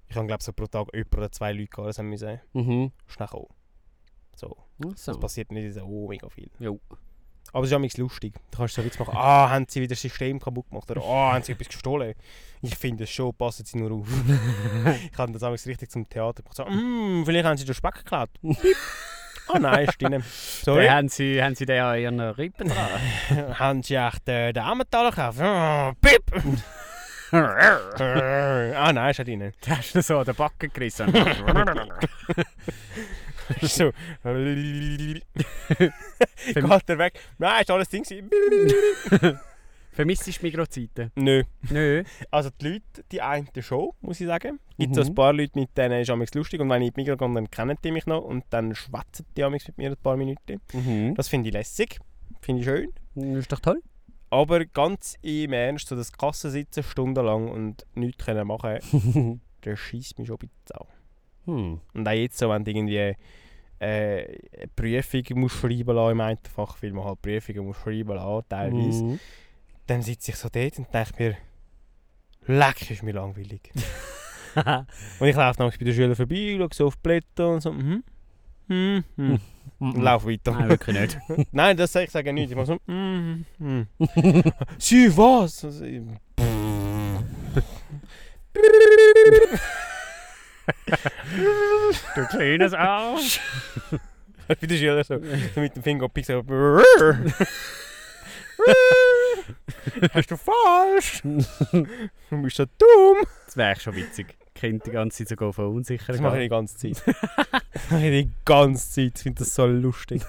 ich 0.10 0.16
habe, 0.16 0.26
glaube 0.26 0.44
so 0.44 0.52
pro 0.54 0.66
Tag 0.66 0.88
jemand 0.94 1.16
oder 1.16 1.32
zwei 1.32 1.54
Leute 1.54 1.68
gehabt, 1.68 1.90
das 1.90 2.00
haben 2.00 2.10
müssen 2.10 2.40
Mhm. 2.54 2.92
schnell 3.08 3.28
kommen. 3.28 3.46
So. 4.36 4.58
So. 4.96 5.12
Das 5.12 5.20
passiert 5.20 5.52
nicht 5.52 5.74
so 5.74 5.82
oh, 5.84 6.08
mega 6.08 6.28
viel. 6.30 6.50
Jo. 6.60 6.80
Aber 7.52 7.64
es 7.66 7.72
ist 7.72 7.76
auch 7.76 7.98
lustig. 7.98 8.34
Du 8.52 8.58
kannst 8.58 8.76
so 8.76 8.84
Witz 8.84 8.98
machen, 9.00 9.14
ah, 9.16 9.50
haben 9.50 9.66
sie 9.68 9.82
wieder 9.82 9.90
das 9.90 10.02
System 10.02 10.40
kaputt 10.40 10.70
gemacht 10.70 10.90
oder 10.92 11.02
ah, 11.02 11.34
haben 11.34 11.44
sie 11.44 11.54
etwas 11.54 11.68
gestohlen. 11.68 12.14
Ich 12.62 12.76
finde 12.76 13.06
es 13.06 13.10
schon, 13.10 13.34
passen 13.34 13.66
sie 13.66 13.78
nur 13.78 13.92
auf. 13.92 14.08
ich 15.12 15.18
habe 15.18 15.32
das 15.32 15.42
damals 15.42 15.66
richtig 15.66 15.90
zum 15.90 16.08
Theater 16.08 16.44
gemacht. 16.44 16.56
So, 16.58 16.66
mm, 16.66 17.24
vielleicht 17.26 17.46
haben 17.46 17.58
sie 17.58 17.66
den 17.66 17.76
Speck 17.76 17.96
geklaut. 17.96 18.30
ah 19.50 19.60
nein, 19.60 19.88
ist 19.88 20.02
drin. 20.02 20.24
Sorry. 20.64 20.86
Da 20.86 20.94
haben 20.94 21.10
sie, 21.10 21.42
haben 21.44 21.56
sie 21.56 21.66
den 21.66 21.82
an 21.82 22.00
ihren 22.00 22.20
Rippen 22.20 22.70
dran. 22.70 23.60
haben 23.60 23.84
sie 23.84 23.96
echt 23.96 24.28
äh, 24.30 24.54
den 24.54 24.64
Emmentaler 24.64 25.10
gekauft? 25.12 25.40
Oh, 25.42 25.92
Pip! 26.02 26.24
ah 27.32 28.92
nein, 28.94 29.12
ist 29.12 29.20
auch 29.20 29.26
drin. 29.26 29.54
Da 29.62 29.78
hast 29.78 29.96
du 29.96 30.02
so 30.02 30.20
an 30.20 30.26
den 30.26 30.36
Backen 30.36 30.72
gerissen. 30.74 31.14
so. 33.62 33.92
Geht 34.24 35.24
er 36.90 36.98
weg? 36.98 37.20
Nein, 37.38 37.62
ist 37.62 37.72
alles 37.72 37.90
Ding. 37.90 38.04
Vermisst 40.00 40.26
du 40.28 40.32
Migros-Zeiten? 40.44 41.12
Nö. 41.16 41.44
Nö. 41.70 42.04
Also 42.32 42.50
die 42.62 42.70
Leute, 42.70 43.04
die 43.12 43.22
einen 43.22 43.50
schon, 43.60 43.90
muss 44.00 44.22
ich 44.22 44.28
sagen. 44.28 44.58
Es 44.72 44.78
gibt 44.78 44.96
so 44.96 45.02
Mhm. 45.02 45.08
ein 45.08 45.16
paar 45.16 45.34
Leute, 45.34 45.60
mit 45.60 45.78
denen 45.78 46.00
ist 46.00 46.10
es 46.10 46.34
lustig 46.34 46.62
und 46.62 46.70
wenn 46.70 46.82
ich 46.84 46.88
in 46.88 46.94
die 46.94 47.02
Migros 47.02 47.18
gehe, 47.20 47.34
dann 47.34 47.52
kennen 47.52 47.78
die 47.84 47.92
mich 47.92 48.06
noch 48.06 48.22
und 48.24 48.46
dann 48.50 48.74
schwätzen 48.76 49.26
die 49.36 49.44
amigs 49.44 49.68
mit 49.68 49.78
mir 49.78 49.90
ein 49.90 49.98
paar 49.98 50.16
Minuten. 50.16 50.62
Mhm. 50.72 51.16
Das 51.16 51.28
finde 51.28 51.50
ich 51.50 51.54
lässig, 51.54 52.00
finde 52.40 52.62
ich 52.62 52.66
schön. 52.66 52.94
Das 53.16 53.40
ist 53.40 53.52
doch 53.52 53.60
toll. 53.60 53.82
Aber 54.30 54.64
ganz 54.64 55.18
im 55.22 55.52
Ernst, 55.52 55.90
so 55.90 55.98
das 55.98 56.14
Kassen 56.14 56.50
sitzen 56.52 56.82
stundenlang 56.84 57.50
und 57.50 57.86
nichts 57.96 58.24
können 58.24 58.48
machen, 58.48 58.80
das 59.62 59.80
schießt 59.80 60.18
mich 60.18 60.28
schon 60.30 60.38
ein 60.38 60.48
bisschen 60.48 60.78
an. 60.80 60.88
Hm. 61.46 61.82
Und 61.94 62.08
auch 62.08 62.12
jetzt 62.14 62.38
so, 62.38 62.50
wenn 62.50 62.64
du 62.64 62.72
irgendwie 62.72 62.96
äh, 62.96 63.16
eine 63.80 64.68
Prüfung 64.76 65.24
musst 65.42 65.58
schreiben 65.58 65.94
lassen 65.94 66.12
im 66.14 66.22
einen 66.22 66.38
Fach, 66.56 66.78
weil 66.82 66.94
man 66.94 67.04
halt 67.04 67.22
Prüfungen 67.22 67.66
muss 67.66 67.76
schreiben 67.78 68.16
lassen, 68.16 68.46
teilweise, 68.48 69.04
Mhm. 69.04 69.20
Dann 69.90 70.02
sitze 70.02 70.32
ich 70.32 70.38
so 70.38 70.50
dort 70.50 70.78
und 70.78 70.94
denke 70.94 71.14
mir, 71.18 71.38
leck, 72.46 72.90
ist 72.92 73.04
mir 73.04 73.14
langweilig. 73.14 73.72
Und 75.20 75.28
ich 75.28 75.36
laufe 75.36 75.60
nämlich 75.62 75.78
bei 75.80 75.86
den 75.86 75.94
Schülern 75.94 76.16
vorbei, 76.16 76.56
schaue 76.58 76.70
so 76.74 76.88
auf 76.88 76.96
die 76.96 77.02
Blätter 77.04 77.50
und 77.50 77.62
so, 77.62 77.72
mhm. 77.72 78.04
Mhm. 78.68 79.04
mhm. 79.16 79.40
Und 79.80 79.96
Mhm. 79.98 80.02
laufe 80.02 80.28
weiter. 80.28 80.52
Nein, 80.52 80.70
wirklich 80.70 81.00
nicht. 81.00 81.18
Nein, 81.54 81.78
das 81.78 81.94
sage 81.94 82.06
ich 82.06 82.12
sage 82.12 82.34
nicht. 82.34 82.50
Ich 82.50 82.56
mache 82.56 82.66
so, 82.66 82.80
mhm. 82.92 83.46
mhm. 83.60 83.88
Sie, 84.78 85.16
was? 85.16 85.64
Ich- 85.64 86.02
du 92.16 92.26
kleines 92.28 92.74
Arsch. 92.74 93.40
bei 94.48 94.56
den 94.56 94.78
Schülern 94.78 95.04
so, 95.04 95.20
so 95.56 95.62
mit 95.62 95.76
dem 95.76 95.84
Finger 95.84 96.06
auf 96.06 96.14
Pixel. 96.14 96.44
Hast 100.14 100.32
du 100.32 100.38
falsch? 100.38 101.22
Du 102.30 102.42
bist 102.44 102.58
so 102.58 102.66
dumm. 102.66 103.18
Das 103.46 103.58
wäre 103.58 103.72
echt 103.72 103.82
schon 103.82 103.96
witzig. 103.96 104.36
Kind 104.54 104.86
die 104.86 104.92
ganze 104.92 105.20
Zeit 105.20 105.30
sogar 105.30 105.54
verunsichern. 105.54 106.08
Das 106.16 106.22
mache 106.22 106.38
ich 106.38 106.44
die 106.44 106.50
ganze 106.50 106.78
Zeit. 106.78 107.04
Das 107.74 107.92
mache 107.92 108.08
ich 108.08 108.26
die 108.26 108.32
ganze 108.46 108.92
Zeit. 108.92 109.14
Ich 109.16 109.24
finde 109.24 109.40
das 109.40 109.56
so 109.56 109.66
lustig. 109.66 110.22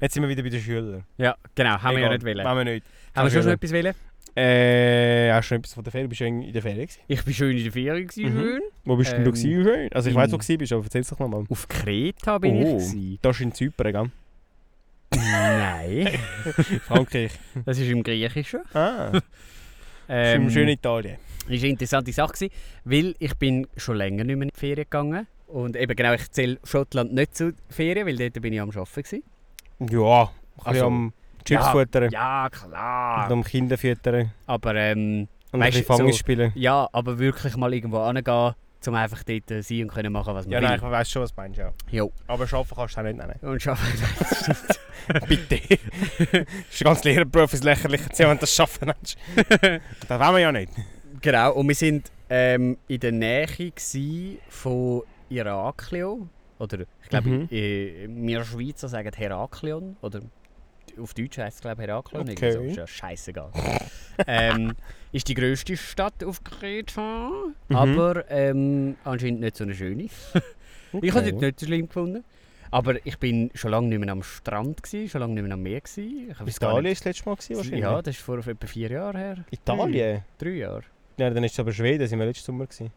Jetzt 0.00 0.14
sind 0.14 0.22
wir 0.22 0.28
wieder 0.30 0.42
bei 0.42 0.48
den 0.48 0.60
Schülern. 0.60 1.04
Ja, 1.18 1.36
genau. 1.54 1.80
Haben 1.82 1.96
wir 1.96 2.00
ja 2.02 2.06
Egal. 2.06 2.18
nicht 2.18 2.26
wollen. 2.26 2.44
Wollen 2.46 2.66
wir 2.66 2.72
nicht. 2.74 2.86
Haben 3.14 3.26
wir 3.26 3.30
schon 3.30 3.44
noch 3.44 3.52
etwas 3.52 3.72
wollen? 3.72 3.94
Äh, 4.38 5.32
hast 5.32 5.44
du 5.46 5.48
schon 5.48 5.58
etwas 5.58 5.74
von 5.74 5.84
der 5.84 5.90
Ferien? 5.92 6.08
Bist 6.08 6.20
du 6.20 6.24
in 6.26 6.52
der 6.52 6.62
Ferien 6.62 6.86
gewesen? 6.86 7.00
Ich 7.06 7.26
war 7.26 7.32
schön 7.32 7.56
in 7.56 7.62
der 7.64 7.72
Ferien. 7.72 8.06
gewesen, 8.06 8.34
Mhm. 8.34 8.40
schön. 8.40 8.62
Wo 8.84 8.96
bist 8.96 9.12
denn 9.12 9.24
du 9.24 9.30
Ähm, 9.30 9.34
gewesen? 9.34 9.62
Schön? 9.64 9.92
Also 9.92 10.10
ich 10.10 10.14
weiß, 10.16 10.32
wo 10.32 10.36
du 10.38 10.58
bist, 10.58 10.72
aber 10.72 10.84
erzähl's 10.84 11.08
doch 11.08 11.18
nochmal. 11.18 11.44
Auf 11.48 11.68
Kreta 11.68 12.38
bin 12.38 12.56
ich. 12.56 12.66
Oh. 12.66 12.72
gewesen. 12.76 13.18
Das 13.22 13.36
ist 13.36 13.42
in 13.42 13.52
Zypern, 13.52 13.92
gell? 13.92 14.10
Nein, 15.14 16.08
Frankreich. 16.86 17.32
das 17.64 17.78
ist 17.78 17.88
im 17.88 18.02
Griechischen. 18.02 18.60
Ah, 18.74 19.10
das 19.12 19.22
ist 19.22 19.24
Ähm, 20.08 20.42
im 20.42 20.50
schönen 20.50 20.68
Italien. 20.70 21.16
ist 21.48 21.62
eine 21.62 21.70
interessante 21.72 22.12
Sache, 22.12 22.32
gewesen, 22.32 22.52
weil 22.84 23.14
ich 23.18 23.34
bin 23.36 23.66
schon 23.76 23.96
länger 23.96 24.24
nicht 24.24 24.36
mehr 24.36 24.44
in 24.44 24.50
die 24.54 24.58
Ferien 24.60 24.84
gegangen. 24.84 25.26
Und 25.46 25.76
eben 25.76 25.94
genau, 25.94 26.12
ich 26.12 26.30
zähle 26.30 26.58
Schottland 26.64 27.12
nicht 27.14 27.36
zu 27.36 27.52
Ferien, 27.68 28.06
weil 28.06 28.16
dort 28.16 28.40
bin 28.40 28.52
ich 28.52 28.60
am 28.60 28.70
Arbeiten. 28.70 29.02
Gewesen. 29.02 29.22
Ja, 29.80 30.22
ein 30.22 30.28
bisschen 30.56 30.64
Also, 30.64 30.86
am 30.86 31.12
Chips 31.44 31.68
futtern 31.68 32.10
Ja, 32.10 32.44
und 32.44 32.52
klar. 32.52 33.30
am 33.30 33.44
Kinder 33.44 33.78
füttern 33.78 34.32
Aber 34.46 34.74
ähm, 34.74 35.28
und 35.52 35.62
ein 35.62 35.68
Weißt 35.68 35.78
bisschen 35.86 36.06
du, 36.06 36.12
so- 36.12 36.18
spielen. 36.18 36.52
ja, 36.56 36.88
aber 36.92 37.18
wirklich 37.20 37.56
mal 37.56 37.72
irgendwo 37.72 38.04
hingehen, 38.06 38.54
um 38.88 38.94
einfach 38.94 39.22
dort 39.24 39.50
äh, 39.50 39.62
sein 39.62 39.82
und 39.82 39.88
können 39.92 40.12
machen, 40.12 40.34
was 40.34 40.46
man 40.46 40.52
Ja, 40.52 40.60
will. 40.60 40.68
nein, 40.68 40.76
ich 40.76 40.82
weiss 40.82 41.10
schon, 41.10 41.22
was 41.22 41.34
du 41.34 41.40
meinst, 41.40 41.58
ja. 41.58 41.72
Jo. 41.90 42.12
Aber 42.26 42.46
arbeiten 42.46 42.74
kannst 42.76 42.96
du 42.96 43.00
auch 43.00 43.04
nicht 43.04 43.16
nennen. 43.16 43.38
Und 43.42 43.66
arbeiten. 43.66 44.56
Bitte. 45.28 45.60
das 46.18 46.46
ist 46.70 46.84
ganz 46.84 47.04
Lehrerberuf, 47.04 47.52
ist 47.52 47.64
lächerlich, 47.64 48.00
wenn 48.18 48.30
du 48.30 48.40
das 48.40 48.54
schaffen 48.54 48.88
willst. 48.88 49.16
das 50.08 50.20
wollen 50.20 50.34
wir 50.34 50.38
ja 50.40 50.52
nicht. 50.52 50.72
genau, 51.20 51.52
und 51.54 51.68
wir 51.68 51.74
sind 51.74 52.10
ähm, 52.28 52.76
in 52.88 53.00
der 53.00 53.12
Nähe 53.12 53.46
von 54.48 55.02
Iraklion. 55.28 56.28
Oder 56.58 56.80
ich 57.02 57.08
glaube, 57.10 57.28
Mhm. 57.28 57.48
äh, 57.50 58.08
wir 58.08 58.42
Schweizer 58.44 58.88
sagen 58.88 59.10
Heraklion. 59.14 59.96
Oder 60.00 60.20
auf 60.98 61.14
Deutsch 61.14 61.38
heisst 61.38 61.56
es 61.56 61.60
glaube 61.62 61.82
ich 61.82 61.88
Heraklion. 61.88 62.22
Okay. 62.22 62.32
Okay. 62.32 62.52
So, 62.52 62.60
ist 62.60 62.76
ja 62.76 62.86
scheißegal. 62.86 63.50
ähm, 64.26 64.72
ist 65.12 65.28
die 65.28 65.34
grösste 65.34 65.76
Stadt 65.76 66.22
auf 66.24 66.42
Kreta, 66.44 67.30
Mhm. 67.68 67.76
aber 67.76 68.30
ähm, 68.30 68.96
anscheinend 69.04 69.40
nicht 69.40 69.56
so 69.56 69.64
eine 69.64 69.74
schöne. 69.74 70.08
Ich 71.02 71.12
habe 71.14 71.26
es 71.26 71.32
Okay. 71.34 71.46
nicht 71.46 71.60
so 71.60 71.66
schlimm 71.66 71.88
gefunden. 71.88 72.24
Aber 72.70 73.04
ich 73.06 73.18
bin 73.18 73.50
schon 73.54 73.70
lange 73.70 73.88
nicht 73.88 73.98
mehr 73.98 74.08
am 74.10 74.22
Strand, 74.22 74.82
gewesen, 74.82 75.08
schon 75.08 75.20
lange 75.20 75.34
nicht 75.34 75.42
mehr 75.44 75.52
am 75.52 75.62
Meer. 75.62 75.80
Gewesen. 75.80 76.34
Italien 76.46 76.92
ist 76.92 77.00
das 77.00 77.04
letzte 77.06 77.28
Mal 77.28 77.36
gewesen, 77.36 77.56
wahrscheinlich. 77.56 77.80
Ja, 77.80 78.02
das 78.02 78.16
ist 78.16 78.22
vor 78.22 78.38
etwa 78.38 78.66
vier 78.66 78.90
Jahren 78.90 79.16
her. 79.16 79.44
Italien? 79.50 80.22
Drei 80.38 80.50
Jahre. 80.50 80.82
Ja, 81.18 81.30
dann 81.30 81.44
ist 81.44 81.52
es 81.52 81.60
aber 81.60 81.72
Schweden, 81.72 82.06
sind 82.08 82.18
wir 82.18 82.26
letzten 82.26 82.44
Sommer 82.46 82.66
gewesen. 82.66 82.90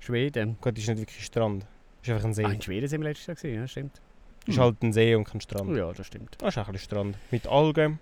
Schweden. 0.00 0.56
Gott, 0.60 0.74
das 0.76 0.82
ist 0.84 0.88
nicht 0.90 0.98
wirklich 1.00 1.24
Strand. 1.24 1.62
Das 1.62 2.08
ist 2.08 2.10
einfach 2.14 2.24
ein 2.26 2.34
See. 2.34 2.44
Ah, 2.44 2.52
in 2.52 2.62
Schweden 2.62 2.88
sind 2.88 3.00
wir 3.00 3.08
letztes 3.08 3.26
Jahr. 3.26 3.36
Gewesen, 3.36 3.54
ja, 3.60 3.66
stimmt. 3.68 4.00
Es 4.46 4.54
ist 4.54 4.60
halt 4.60 4.82
ein 4.82 4.92
See 4.92 5.14
und 5.14 5.24
kein 5.24 5.40
Strand. 5.40 5.76
Ja, 5.76 5.92
das 5.92 6.06
stimmt. 6.06 6.36
Das 6.38 6.50
ist 6.54 6.58
auch 6.58 6.66
ein 6.68 6.72
bisschen 6.72 6.86
Strand. 6.90 7.16
Mit 7.30 7.46
Algen, 7.46 7.98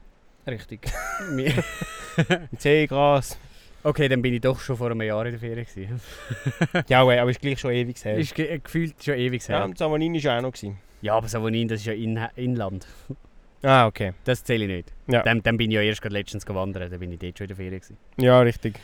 Richtig. 0.47 0.81
mit 1.33 1.55
Seegras. 2.59 3.39
okay, 3.83 4.09
dann 4.09 4.23
bin 4.23 4.35
ich 4.35 4.41
doch 4.41 4.59
schon 4.61 4.77
vor 4.77 4.91
einem 4.91 5.03
Jahr 5.03 5.25
in 5.27 5.33
der 5.33 5.41
Ferien. 5.41 5.67
Gewesen. 5.67 6.01
Ja, 6.89 7.01
aber 7.03 7.31
ist 7.31 7.41
gleich 7.41 7.59
schon 7.59 7.73
ewig 7.73 8.03
her. 8.05 8.17
Ist 8.19 8.35
ge- 8.35 8.59
gefühlt 8.59 9.03
schon 9.03 9.15
ewig 9.15 9.47
ja, 9.49 9.57
her. 9.59 9.65
und 9.65 9.79
Savonin 9.79 10.13
war 10.15 10.21
ja 10.21 10.39
auch 10.39 10.43
noch. 10.43 10.53
Gewesen. 10.53 10.79
Ja, 11.03 11.15
aber 11.17 11.29
Savonin, 11.29 11.69
das 11.69 11.81
ist 11.81 11.87
ja 11.87 11.93
in 11.93 12.19
Inland. 12.37 12.87
Ah, 13.63 13.87
okay. 13.87 14.13
Das 14.25 14.45
zähle 14.45 14.65
ich 14.65 14.71
nicht. 14.71 14.93
Ja. 15.07 15.23
Dann, 15.23 15.43
dann 15.43 15.57
bin 15.57 15.71
ich 15.71 15.75
ja 15.77 15.81
erst 15.83 16.03
gerade 16.03 16.15
letztens 16.15 16.45
gewandert, 16.45 16.93
dann 16.93 17.01
bin 17.01 17.11
ich 17.13 17.19
dort 17.19 17.39
schon 17.39 17.45
in 17.45 17.49
der 17.49 17.57
Ferien. 17.57 17.81
Gewesen. 17.81 17.97
Ja, 18.19 18.41
richtig. 18.41 18.79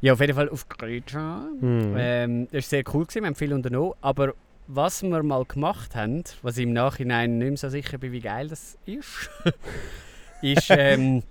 Ja, 0.00 0.12
auf 0.12 0.20
jeden 0.20 0.34
Fall 0.34 0.48
auf 0.50 0.68
Kreta. 0.68 1.46
Hm. 1.60 1.94
Ähm, 1.98 2.44
das 2.52 2.52
war 2.52 2.60
sehr 2.62 2.84
cool, 2.92 3.04
gewesen, 3.06 3.22
wir 3.22 3.26
haben 3.28 3.34
viel 3.34 3.52
unternommen. 3.52 3.94
Aber 4.00 4.34
was 4.68 5.02
wir 5.02 5.22
mal 5.22 5.44
gemacht 5.46 5.96
haben, 5.96 6.22
was 6.42 6.58
ich 6.58 6.64
im 6.64 6.72
Nachhinein 6.74 7.38
nicht 7.38 7.48
mehr 7.48 7.56
so 7.56 7.68
sicher 7.70 7.98
bin, 7.98 8.12
wie 8.12 8.20
geil 8.20 8.48
das 8.48 8.76
ist, 8.84 9.30
ist, 10.42 10.66
ähm, 10.70 11.22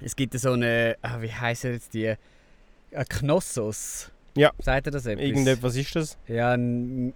es 0.00 0.14
gibt 0.14 0.38
so 0.38 0.52
eine, 0.52 0.96
ah, 1.02 1.20
wie 1.20 1.32
heisst 1.32 1.64
jetzt 1.64 1.92
die, 1.94 2.14
ein 2.94 3.04
Knossos. 3.08 4.10
Ja. 4.36 4.52
Sagt 4.58 4.86
ihr 4.86 4.92
das 4.92 5.06
etwas? 5.06 5.24
Irgendetwas 5.24 5.76
ist 5.76 5.96
das? 5.96 6.18
Ja, 6.28 6.52
ein 6.52 7.12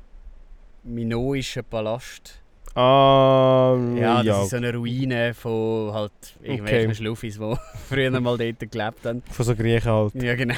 minoischer 0.82 1.62
Palast. 1.62 2.40
Ah, 2.74 3.76
Ja, 3.96 4.22
ja. 4.22 4.22
das 4.22 4.44
ist 4.44 4.50
so 4.50 4.56
eine 4.56 4.74
Ruine 4.74 5.34
von 5.34 5.92
halt 5.92 6.12
irgendwelchen 6.42 6.90
Okay. 6.90 6.94
Schluffis, 6.94 7.38
die 7.38 7.54
früher 7.88 8.10
mal 8.20 8.38
dort 8.38 8.58
gelebt 8.72 9.04
haben. 9.04 9.22
Von 9.30 9.44
so 9.46 9.54
Griechen 9.54 9.90
halt. 9.90 10.14
Ja, 10.14 10.34
genau. 10.34 10.54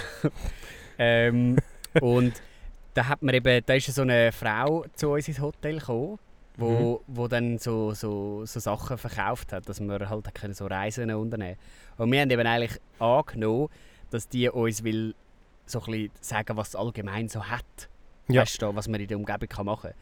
ähm, 0.98 1.56
und 2.00 2.32
da 2.94 3.08
hat 3.08 3.22
man 3.22 3.34
eben, 3.34 3.62
da 3.64 3.74
ist 3.74 3.92
so 3.94 4.02
eine 4.02 4.32
Frau 4.32 4.84
zu 4.94 5.10
uns 5.10 5.28
ins 5.28 5.40
Hotel 5.40 5.78
gekommen, 5.78 6.18
wo, 6.56 7.02
wo 7.06 7.28
dann 7.28 7.58
so, 7.58 7.94
so, 7.94 8.44
so 8.44 8.60
Sachen 8.60 8.98
verkauft 8.98 9.52
hat, 9.52 9.68
dass 9.68 9.80
wir 9.80 10.08
halt 10.08 10.34
können 10.34 10.54
so 10.54 10.66
Reisen 10.66 11.10
unternehmen 11.10 11.56
Und 11.96 12.12
wir 12.12 12.20
haben 12.20 12.30
eben 12.30 12.46
eigentlich 12.46 12.78
angenommen, 12.98 13.68
dass 14.10 14.28
die 14.28 14.48
uns 14.48 14.84
will 14.84 15.14
so 15.64 15.80
ein 15.80 15.86
bisschen 15.86 16.10
sagen, 16.20 16.56
was 16.56 16.68
es 16.68 16.76
allgemein 16.76 17.28
so 17.28 17.44
hat. 17.44 17.88
Ja. 18.28 18.42
Weißt 18.42 18.60
du, 18.60 18.74
was 18.74 18.88
man 18.88 19.00
in 19.00 19.08
der 19.08 19.16
Umgebung 19.16 19.48
kann 19.48 19.66
machen 19.66 19.90
kann. 19.90 19.98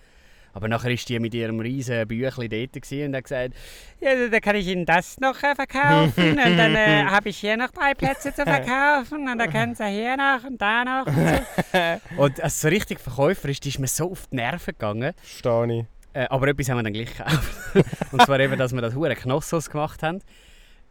Aber 0.52 0.68
nachher 0.68 0.90
ist 0.90 1.08
die 1.08 1.18
mit 1.18 1.34
ihrem 1.34 1.60
riesen 1.60 2.06
Büchlein 2.08 2.50
dort 2.50 2.92
und 2.92 3.14
hat 3.14 3.24
gesagt, 3.24 3.54
ja, 4.00 4.28
da 4.28 4.40
kann 4.40 4.56
ich 4.56 4.66
Ihnen 4.66 4.84
das 4.84 5.20
noch 5.20 5.42
äh, 5.42 5.54
verkaufen 5.54 6.30
und 6.30 6.56
dann 6.56 6.74
äh, 6.74 7.04
habe 7.10 7.28
ich 7.28 7.38
hier 7.38 7.56
noch 7.56 7.70
drei 7.70 7.94
Plätze 7.94 8.34
zu 8.34 8.42
verkaufen 8.42 9.28
und 9.28 9.38
dann 9.38 9.50
können 9.50 9.74
Sie 9.74 9.86
hier 9.88 10.16
noch 10.16 10.44
und 10.44 10.60
da 10.60 10.84
noch 10.84 11.06
und 11.06 11.14
so. 11.14 12.22
Und 12.22 12.40
als 12.40 12.60
so 12.60 12.68
richtig 12.68 13.00
verkäuferisch, 13.00 13.60
die 13.60 13.68
ist 13.68 13.78
mir 13.78 13.86
so 13.86 14.10
auf 14.10 14.26
die 14.26 14.36
Nerven 14.36 14.72
gegangen. 14.72 15.12
Verstehe 15.22 15.80
ich. 15.80 15.86
Äh, 16.12 16.26
aber 16.28 16.48
etwas 16.48 16.68
haben 16.68 16.78
wir 16.78 16.82
dann 16.82 16.92
gleich 16.92 17.16
gekauft. 17.16 17.74
und 18.12 18.22
zwar 18.22 18.40
eben, 18.40 18.58
dass 18.58 18.72
wir 18.72 18.80
das 18.80 18.94
hure 18.94 19.14
Knossos 19.14 19.70
gemacht 19.70 20.02
haben. 20.02 20.20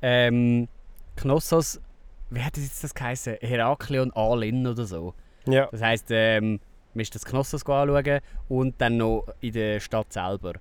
Ähm, 0.02 0.70
Knossos, 1.18 1.82
wie 2.30 2.42
hat 2.42 2.56
das 2.56 2.64
jetzt 2.64 2.84
das 2.84 2.94
geheißen? 2.94 3.38
Heraklion 3.42 4.12
Alin 4.14 4.66
oder 4.66 4.86
so. 4.86 5.14
Ja. 5.46 5.68
Das 5.72 5.82
heisst, 5.82 6.08
ähm, 6.12 6.60
wir 6.94 7.00
müssen 7.00 7.14
das 7.14 7.26
Knossos 7.26 7.66
anschauen 7.66 8.20
und 8.48 8.76
dann 8.80 8.98
noch 8.98 9.26
in 9.42 9.54
der 9.54 9.80
Stadt 9.80 10.12
selber. 10.12 10.54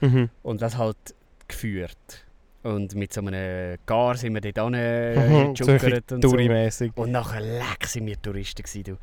Mhm. 0.00 0.30
Und 0.42 0.62
das 0.62 0.76
halt 0.76 0.96
geführt. 1.48 2.24
Und 2.62 2.94
mit 2.94 3.12
so 3.12 3.20
einem 3.22 3.78
Gar 3.86 4.16
sind 4.16 4.34
wir 4.34 4.40
dort 4.40 4.72
Mhm, 4.72 5.16
hingejuckert 5.16 6.12
und 6.12 6.22
so. 6.22 6.36
Und 7.02 7.10
nachher 7.10 7.40
leck 7.40 7.86
sind 7.86 8.06
wir 8.06 8.20
Touristen 8.20 8.62
gewesen, 8.62 8.84
du. 8.84 8.96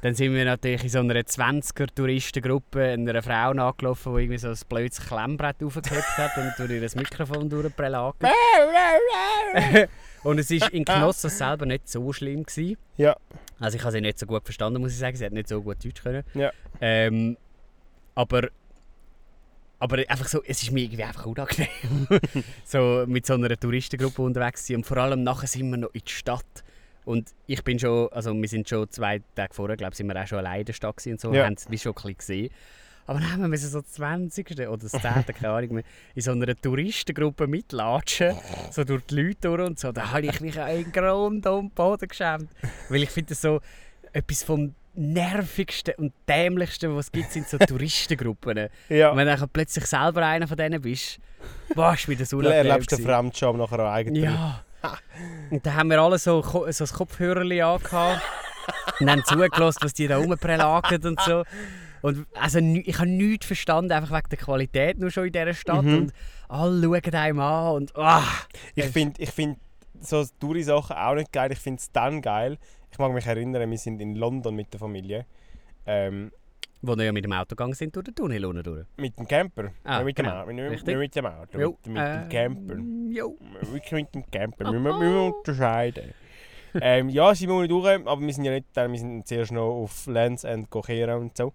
Dann 0.00 0.14
sind 0.14 0.32
wir 0.32 0.44
natürlich 0.44 0.84
in 0.84 0.90
so 0.90 1.00
einer 1.00 1.14
20er 1.14 1.92
Touristengruppe 1.92 2.92
einer 2.92 3.20
Frau 3.20 3.52
nachgelaufen, 3.52 4.14
die 4.14 4.22
irgendwie 4.22 4.38
so 4.38 4.48
ein 4.48 4.58
blödes 4.68 5.00
Klemmbrett 5.00 5.62
aufgehebt 5.62 6.18
hat 6.18 6.36
und 6.36 6.52
durch 6.56 6.70
ihr 6.70 6.88
Mikrofon 7.00 7.48
durchprelagt. 7.48 8.22
und 10.24 10.38
es 10.38 10.50
war 10.50 10.72
in 10.72 10.84
Knossos 10.86 11.38
selber 11.38 11.66
nicht 11.66 11.88
so 11.88 12.12
schlimm. 12.12 12.44
Gewesen. 12.44 12.76
Ja. 12.96 13.16
Also 13.60 13.76
ich 13.76 13.82
habe 13.82 13.92
sie 13.92 14.00
nicht 14.00 14.18
so 14.18 14.26
gut 14.26 14.44
verstanden, 14.44 14.80
muss 14.80 14.92
ich 14.92 14.98
sagen. 14.98 15.16
Sie 15.16 15.24
hat 15.24 15.32
nicht 15.32 15.48
so 15.48 15.62
gut 15.62 15.84
Deutsch 15.84 16.02
können. 16.02 16.24
Ja. 16.34 16.50
Ähm, 16.80 17.36
aber, 18.14 18.48
aber 19.78 19.98
einfach 20.08 20.26
so, 20.28 20.42
es 20.44 20.62
ist 20.62 20.70
mir 20.72 20.82
irgendwie 20.84 21.04
einfach 21.04 21.26
unangenehm. 21.26 21.68
so 22.64 23.04
mit 23.06 23.26
so 23.26 23.34
einer 23.34 23.56
Touristengruppe 23.56 24.22
unterwegs 24.22 24.62
zu 24.62 24.72
sein. 24.72 24.76
Und 24.78 24.84
vor 24.86 24.96
allem 24.98 25.22
nachher 25.22 25.46
sind 25.46 25.70
wir 25.70 25.76
noch 25.76 25.94
in 25.94 26.02
die 26.06 26.10
Stadt. 26.12 26.44
Und 27.04 27.30
ich 27.46 27.62
bin 27.64 27.78
schon, 27.78 28.08
also 28.12 28.34
wir 28.34 28.48
sind 28.48 28.68
schon 28.68 28.90
zwei 28.90 29.22
Tage 29.34 29.54
vorher, 29.54 29.76
glaube 29.76 29.92
ich, 29.92 29.96
sind 29.96 30.08
wir 30.08 30.20
auch 30.22 30.26
schon 30.26 30.38
alleine 30.38 30.60
in 30.60 30.66
der 30.66 30.72
Stadt 30.74 31.06
und 31.06 31.20
so, 31.20 31.32
Ja. 31.32 31.46
haben 31.46 31.54
es 31.54 31.70
wie 31.70 31.78
schon 31.78 31.92
ein 31.92 31.94
bisschen 31.94 32.18
gesehen. 32.18 32.50
Aber 33.08 33.20
dann 33.20 33.32
haben 33.32 33.50
wir 33.50 33.56
so 33.56 33.80
20. 33.80 34.50
oder 34.68 34.76
das 34.76 34.92
10. 34.92 35.00
keine 35.00 35.48
Ahnung, 35.48 35.82
in 36.14 36.20
so 36.22 36.32
einer 36.32 36.54
Touristengruppe 36.54 37.46
mitlatschen, 37.46 38.36
so 38.70 38.84
durch 38.84 39.02
die 39.06 39.14
Leute 39.14 39.48
durch 39.48 39.66
und 39.66 39.78
so. 39.78 39.92
Da 39.92 40.10
habe 40.10 40.26
ich 40.26 40.42
mich 40.42 40.60
einen 40.60 40.92
Grund 40.92 41.46
um 41.46 41.62
den 41.62 41.70
Boden 41.70 42.06
geschämt. 42.06 42.50
Weil 42.90 43.02
ich 43.02 43.08
finde 43.08 43.30
das 43.30 43.40
so 43.40 43.62
etwas 44.12 44.42
vom 44.42 44.74
nervigsten 44.94 45.94
und 45.96 46.12
dämlichsten, 46.28 46.94
was 46.94 47.06
es 47.06 47.12
gibt, 47.12 47.32
sind 47.32 47.48
so 47.48 47.56
Touristengruppen. 47.66 48.68
Ja. 48.90 49.10
Und 49.10 49.16
wenn 49.16 49.26
du 49.26 49.34
dann 49.34 49.48
plötzlich 49.48 49.86
selber 49.86 50.26
einer 50.26 50.46
von 50.46 50.58
denen 50.58 50.82
bist, 50.82 51.18
boah, 51.74 51.94
ist 51.94 52.06
wieder 52.10 52.26
so 52.26 52.42
Du 52.42 52.48
erlebst 52.48 52.92
den 52.92 53.02
Fremdscham 53.02 53.56
nachher 53.56 53.80
auch 53.80 53.90
eigentlich. 53.90 54.24
Ja. 54.24 54.60
Und 55.50 55.64
dann 55.64 55.74
haben 55.74 55.88
wir 55.88 55.98
alle 55.98 56.18
so, 56.18 56.42
so 56.42 56.64
ein 56.66 56.88
Kopfhörerli 56.90 57.62
angehabt 57.62 58.22
und 59.00 59.10
haben 59.10 59.24
zugelassen, 59.24 59.78
was 59.80 59.94
die 59.94 60.06
da 60.06 60.18
rumprelagen 60.18 61.02
und 61.04 61.20
so. 61.22 61.42
Und 62.02 62.26
also, 62.34 62.58
ich 62.58 62.98
habe 62.98 63.08
nichts 63.08 63.46
verstanden, 63.46 63.92
einfach 63.92 64.16
wegen 64.16 64.28
der 64.30 64.38
Qualität 64.38 64.98
nur 64.98 65.10
schon 65.10 65.26
in 65.26 65.32
dieser 65.32 65.54
Stadt. 65.54 65.84
Mhm. 65.84 65.96
Und 65.96 66.12
alle 66.48 66.82
schauen 66.86 67.14
einem 67.14 67.40
an 67.40 67.74
und 67.74 67.96
ah, 67.96 68.22
Ich 68.74 68.86
finde 68.86 69.20
ich 69.20 69.30
find 69.30 69.58
so 70.00 70.24
Touri-Sachen 70.40 70.96
auch 70.96 71.14
nicht 71.14 71.32
geil. 71.32 71.52
Ich 71.52 71.58
finde 71.58 71.80
es 71.80 71.90
dann 71.92 72.22
geil. 72.22 72.58
Ich 72.90 72.98
mag 72.98 73.12
mich 73.12 73.26
erinnern, 73.26 73.70
wir 73.70 73.78
sind 73.78 74.00
in 74.00 74.14
London 74.16 74.54
mit 74.54 74.72
der 74.72 74.80
Familie. 74.80 75.26
Ähm, 75.86 76.30
wo 76.80 76.96
wir 76.96 77.06
ja 77.06 77.12
mit 77.12 77.24
dem 77.24 77.32
Auto 77.32 77.50
gegangen 77.56 77.74
sind 77.74 77.94
durch 77.96 78.04
den 78.04 78.14
Tunnel 78.14 78.44
unten 78.44 78.62
durch. 78.62 78.86
mit 78.96 79.18
dem 79.18 79.26
Camper. 79.26 79.72
Ah, 79.82 79.96
nicht 79.98 80.06
mit 80.06 80.18
dem 80.18 80.26
genau. 80.26 80.40
Auto. 80.42 80.52
Nicht, 80.52 80.86
nicht 80.86 80.96
mit 80.96 81.16
dem 81.16 81.26
Auto. 81.26 81.58
Jo, 81.58 81.78
mit, 81.84 81.86
mit 81.94 82.02
äh, 82.02 82.18
dem 82.20 82.28
Camper. 82.28 82.76
Jo. 83.18 83.38
Wirklich 83.72 83.92
mit 83.92 84.14
dem 84.14 84.30
Camper. 84.30 84.72
Wir 84.72 84.78
müssen, 84.80 85.16
unterscheiden. 85.16 86.14
ähm, 86.80 87.08
ja, 87.08 87.34
sind 87.34 87.48
wir 87.48 87.56
unten 87.56 87.68
durch, 87.68 88.06
aber 88.06 88.20
wir 88.20 88.32
sind 88.32 88.44
ja 88.44 88.52
nicht 88.52 88.66
da. 88.74 88.88
Wir 88.88 88.98
sind 88.98 89.26
zuerst 89.26 89.50
noch 89.50 89.82
auf 89.82 90.06
Lands 90.06 90.44
and 90.44 90.70
Cochera 90.70 91.16
und 91.16 91.36
so. 91.36 91.52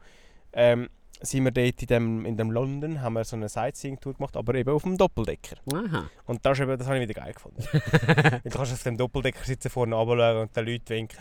Ähm, 0.53 0.89
sind 1.23 1.45
wir 1.45 1.51
dort 1.51 1.81
in 1.81 1.87
dem, 1.87 2.25
in 2.25 2.37
dem 2.37 2.51
London, 2.51 3.01
haben 3.01 3.13
wir 3.13 3.23
so 3.23 3.35
eine 3.35 3.47
Sightseeing-Tour 3.47 4.15
gemacht, 4.15 4.35
aber 4.35 4.55
eben 4.55 4.71
auf 4.71 4.83
dem 4.83 4.97
Doppeldecker. 4.97 5.55
Aha. 5.73 6.09
Und 6.25 6.45
das, 6.45 6.59
eben, 6.59 6.77
das 6.77 6.85
habe 6.85 6.99
ich 6.99 7.07
wieder 7.07 7.21
geil 7.21 7.33
gefunden. 7.33 7.63
Du 8.43 8.49
kannst 8.49 8.73
auf 8.73 8.83
dem 8.83 8.97
Doppeldecker 8.97 9.43
sitzen, 9.43 9.69
vorne 9.69 9.95
runterschauen 9.95 10.41
und 10.41 10.55
den 10.55 10.65
Leuten 10.65 10.89
winken. 10.89 11.19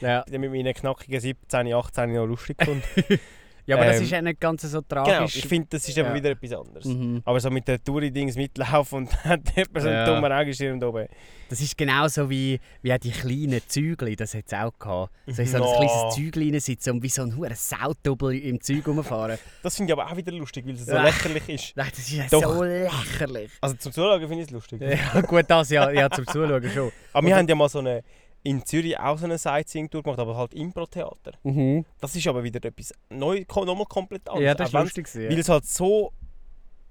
Ja. 0.00 0.24
Ich 0.26 0.32
habe 0.34 0.38
mit 0.38 0.52
meinen 0.52 0.74
knackigen 0.74 1.20
17, 1.20 1.72
18 1.72 2.12
noch 2.12 2.26
lustig 2.26 2.58
gefunden. 2.58 2.84
ja, 3.70 3.76
aber 3.76 3.86
das 3.86 3.96
Ähm, 3.98 4.02
ist 4.04 4.10
ja 4.10 4.22
nicht 4.22 4.40
ganz 4.40 4.62
so 4.62 4.82
genau, 4.82 5.04
tragisch. 5.04 5.36
ich 5.36 5.46
finde, 5.46 5.68
das 5.70 5.88
ist 5.88 5.96
Ja. 5.96 6.12
wieder 6.14 6.30
etwas 6.30 6.52
anderes. 6.52 6.84
Mhm. 6.84 7.22
Aber 7.24 7.40
so 7.40 7.50
mit 7.50 7.66
den 7.68 7.82
Touri-Dings 7.82 8.36
mitlaufen 8.36 8.98
und 8.98 9.10
dann 9.24 9.32
hat 9.32 9.56
jemand 9.56 9.80
so 9.82 9.88
einen 9.88 9.96
Ja. 9.96 10.04
dummen 10.06 10.32
Augenschirm 10.32 10.80
da 10.80 10.88
oben. 10.88 11.06
Das 11.48 11.60
ist 11.60 11.76
genauso 11.76 12.30
wie, 12.30 12.60
wie 12.82 12.96
die 12.98 13.10
kleinen 13.10 13.60
Zügel, 13.66 14.14
das 14.14 14.34
hat 14.34 14.44
es 14.46 14.52
auch 14.52 14.72
gehabt. 14.78 15.12
So 15.26 15.42
in 15.42 15.48
so 15.48 15.56
ein 15.56 15.62
No. 15.62 15.76
kleines 15.78 16.14
Zügel 16.14 16.60
sitzen 16.60 16.90
und 16.90 17.02
wie 17.02 17.08
so 17.08 17.22
ein 17.22 17.36
hoher 17.36 17.54
Saudoppel 17.54 18.38
im 18.38 18.60
Zeug 18.60 18.86
rumfahren. 18.86 19.36
Das 19.62 19.76
finde 19.76 19.92
ich 19.92 19.98
aber 19.98 20.10
auch 20.10 20.16
wieder 20.16 20.30
lustig, 20.32 20.64
weil 20.66 20.74
es 20.74 20.86
so 20.86 20.92
lächerlich 20.92 21.48
ist. 21.48 21.72
Nein, 21.76 21.88
das 21.90 21.98
ist 21.98 22.12
ja 22.12 22.24
Doch. 22.30 22.42
so 22.54 22.62
lächerlich. 22.62 23.50
Also 23.60 23.74
zum 23.76 23.92
Zuschauen 23.92 24.20
finde 24.20 24.36
ich 24.38 24.46
es 24.46 24.50
lustig. 24.50 24.80
Ja, 24.80 25.20
gut, 25.22 25.44
das 25.48 25.70
ja, 25.70 25.90
ja 25.90 26.08
zum 26.10 26.26
Zuschauen 26.26 26.70
schon. 26.70 26.92
Aber 27.12 27.26
wir 27.26 27.36
haben 27.36 27.48
ja 27.48 27.54
mal 27.54 27.68
so 27.68 27.80
eine, 27.80 28.02
in 28.42 28.64
Zürich 28.64 28.98
auch 28.98 29.18
so 29.18 29.26
eine 29.26 29.36
Sightseeing-Tour 29.38 30.02
gemacht, 30.02 30.18
aber 30.18 30.36
halt 30.36 30.54
Impro-Theater. 30.54 31.32
Mhm. 31.42 31.84
Das 32.00 32.16
ist 32.16 32.26
aber 32.26 32.42
wieder 32.42 32.64
etwas 32.66 32.92
neu, 33.10 33.44
ko- 33.44 33.64
nochmal 33.64 33.86
komplett 33.86 34.26
anders. 34.28 34.42
Ja, 34.44 34.54
das 34.54 34.68
ist 34.68 34.72
lustig. 34.74 35.08
Weil 35.14 35.32
Ja. 35.34 35.38
es 35.38 35.48
halt 35.48 35.66
so 35.66 36.12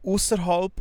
außerhalb 0.06 0.72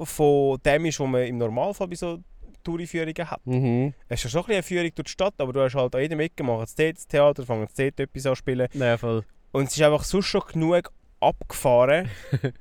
von 0.00 0.58
dem 0.64 0.84
ist, 0.86 1.00
was 1.00 1.08
man 1.08 1.22
im 1.22 1.38
Normalfall 1.38 1.88
bei 1.88 1.96
so 1.96 2.18
Touriführungen 2.62 3.30
hat. 3.30 3.46
Mhm. 3.46 3.92
Es 4.08 4.20
ist 4.24 4.24
ja 4.24 4.30
schon 4.30 4.40
ein 4.40 4.44
bisschen 4.46 4.54
eine 4.56 4.62
Führung 4.62 4.94
durch 4.94 5.04
die 5.06 5.10
Stadt, 5.10 5.34
aber 5.38 5.52
du 5.52 5.60
hast 5.62 5.74
halt 5.74 5.94
an 5.94 6.00
jedem 6.00 6.20
Ecke 6.20 6.42
machen 6.42 6.60
jetzt 6.60 6.78
dort 6.78 6.96
das 6.96 7.06
Theater, 7.06 7.44
fangen 7.44 7.62
jetzt 7.62 7.78
dort 7.78 8.00
etwas 8.00 8.26
an 8.26 8.32
zu 8.32 8.36
spielen. 8.36 8.68
Ja, 8.72 8.96
voll. 8.96 9.24
Und 9.52 9.64
es 9.68 9.76
ist 9.76 9.82
einfach 9.82 10.04
sonst 10.04 10.26
schon 10.26 10.42
genug 10.52 10.90
abgefahren, 11.20 12.08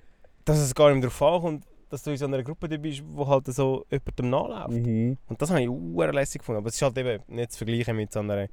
dass 0.46 0.58
es 0.60 0.76
gar 0.76 0.90
nicht 0.92 1.02
mehr 1.02 1.10
darauf 1.10 1.22
ankommt, 1.36 1.66
dass 1.94 2.02
du 2.02 2.10
in 2.10 2.18
so 2.18 2.26
einer 2.26 2.42
Gruppe 2.42 2.68
dabei 2.68 2.82
bist, 2.82 3.04
wo 3.06 3.28
halt 3.28 3.46
so 3.48 3.86
jemandem 3.92 4.30
nachläuft. 4.32 4.86
Mhm. 4.86 5.18
Und 5.28 5.42
das 5.42 5.50
habe 5.52 5.62
ich 5.62 5.70
sehr 5.70 6.14
lässig 6.14 6.40
gefunden. 6.40 6.58
Aber 6.58 6.70
es 6.70 6.76
ist 6.76 6.82
halt 6.82 6.98
eben 6.98 7.24
nicht 7.28 7.52
zu 7.52 7.60
vergleichen 7.60 7.96
mit 7.96 8.12
so 8.12 8.20
einer 8.20 8.48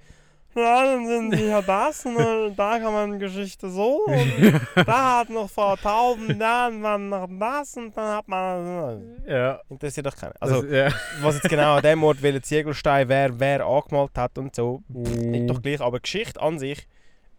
ja, 0.53 0.83
dann 0.85 1.07
sind 1.07 1.37
sie 1.37 1.47
ja 1.47 1.63
das 1.63 2.05
und 2.05 2.57
da 2.57 2.81
kann 2.81 2.93
man 2.93 3.21
Geschichte 3.21 3.71
so 3.71 4.01
und 4.05 4.61
da 4.75 5.21
hat 5.21 5.31
noch 5.31 5.49
vor 5.49 5.77
tausend 5.77 6.41
Jahren 6.41 6.81
man 6.81 7.09
noch 7.09 7.29
das 7.39 7.77
und 7.77 7.97
dann 7.97 8.17
hat 8.17 8.27
man... 8.27 9.23
Ja. 9.29 9.61
Interessiert 9.69 10.07
doch 10.07 10.17
keinen. 10.17 10.33
Also, 10.41 10.63
das, 10.63 10.73
ja. 10.73 10.89
was 11.21 11.37
jetzt 11.37 11.49
genau 11.49 11.77
an 11.77 11.83
dem 11.83 12.03
Ort, 12.03 12.21
welcher 12.21 12.43
Ziegelstein 12.43 13.09
wer, 13.09 13.39
wer 13.39 13.65
angemalt 13.65 14.11
hat 14.17 14.39
und 14.39 14.55
so, 14.57 14.83
Mhm. 14.89 15.31
nicht 15.31 15.49
doch 15.49 15.63
gleich. 15.63 15.81
Aber 15.81 16.01
Geschichte 16.01 16.43
an 16.43 16.59
sich 16.59 16.85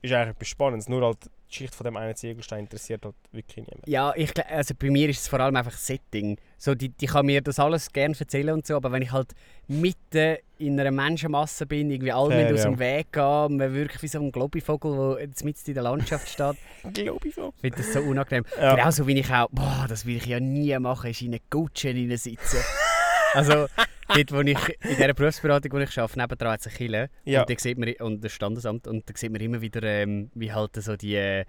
ist 0.01 0.13
eigentlich 0.13 0.35
etwas 0.35 0.47
Spannendes. 0.47 0.89
Nur 0.89 1.05
halt 1.05 1.17
die 1.25 1.29
Geschichte 1.49 1.75
von 1.75 1.83
dem 1.85 1.97
einen 1.97 2.15
Ziegelstein 2.15 2.61
interessiert 2.61 3.03
halt 3.03 3.15
wirklich 3.31 3.57
niemand. 3.57 3.87
Ja, 3.87 4.13
ich, 4.15 4.31
also 4.49 4.73
bei 4.77 4.89
mir 4.89 5.09
ist 5.09 5.21
es 5.21 5.27
vor 5.27 5.39
allem 5.39 5.55
einfach 5.55 5.73
Setting. 5.73 6.37
So, 6.57 6.75
die, 6.75 6.89
die 6.89 7.05
kann 7.05 7.25
mir 7.25 7.41
das 7.41 7.59
alles 7.59 7.91
gerne 7.91 8.15
erzählen 8.17 8.53
und 8.53 8.65
so, 8.65 8.75
aber 8.75 8.91
wenn 8.91 9.01
ich 9.01 9.11
halt 9.11 9.33
mitten 9.67 10.37
in 10.57 10.79
einer 10.79 10.91
Menschenmasse 10.91 11.65
bin, 11.65 11.91
irgendwie 11.91 12.11
alle 12.11 12.35
Fair, 12.35 12.53
aus 12.53 12.63
ja. 12.63 12.69
dem 12.69 12.79
Weg 12.79 13.11
gehen, 13.11 13.57
man 13.57 13.73
wirklich 13.73 14.01
wie 14.01 14.07
so 14.07 14.19
ein 14.19 14.31
Globivogel, 14.31 15.15
der 15.15 15.25
jetzt 15.25 15.43
mitten 15.43 15.61
in 15.67 15.73
der 15.73 15.83
Landschaft 15.83 16.29
steht. 16.29 16.55
Globivogel? 16.93 17.51
Ich 17.55 17.61
finde 17.61 17.77
das 17.77 17.93
so 17.93 17.99
unangenehm. 17.99 18.45
Ja. 18.57 18.75
Genauso 18.75 19.05
wie 19.07 19.19
ich 19.19 19.31
auch, 19.31 19.49
boah, 19.51 19.85
das 19.89 20.05
will 20.05 20.17
ich 20.17 20.25
ja 20.25 20.39
nie 20.39 20.77
machen, 20.79 21.11
ist 21.11 21.21
in 21.21 21.29
eine 21.29 21.41
Kutsche 21.49 21.93
sitzen. 22.17 22.59
also, 23.33 23.67
dort, 24.15 24.31
wo 24.31 24.41
ich, 24.41 24.69
in 24.81 24.95
dieser 24.97 25.13
Berufsberatung, 25.13 25.71
wo 25.73 25.77
ich 25.79 25.97
arbeite, 25.97 26.19
nebendran 26.19 26.51
hat 26.53 26.59
es 26.61 26.67
eine 26.67 26.75
Kille. 26.75 27.09
Ja. 27.25 27.41
Und, 27.41 27.49
da 27.49 27.55
sieht 27.57 27.77
man, 27.77 27.93
und 27.99 28.23
das 28.23 28.31
Standesamt. 28.31 28.87
Und 28.87 29.09
da 29.09 29.13
sieht 29.15 29.31
man 29.31 29.41
immer 29.41 29.61
wieder, 29.61 29.83
ähm, 29.83 30.31
wie 30.33 30.51
halt 30.51 30.75
so 30.75 30.95
die... 30.95 31.15
Äh, 31.15 31.45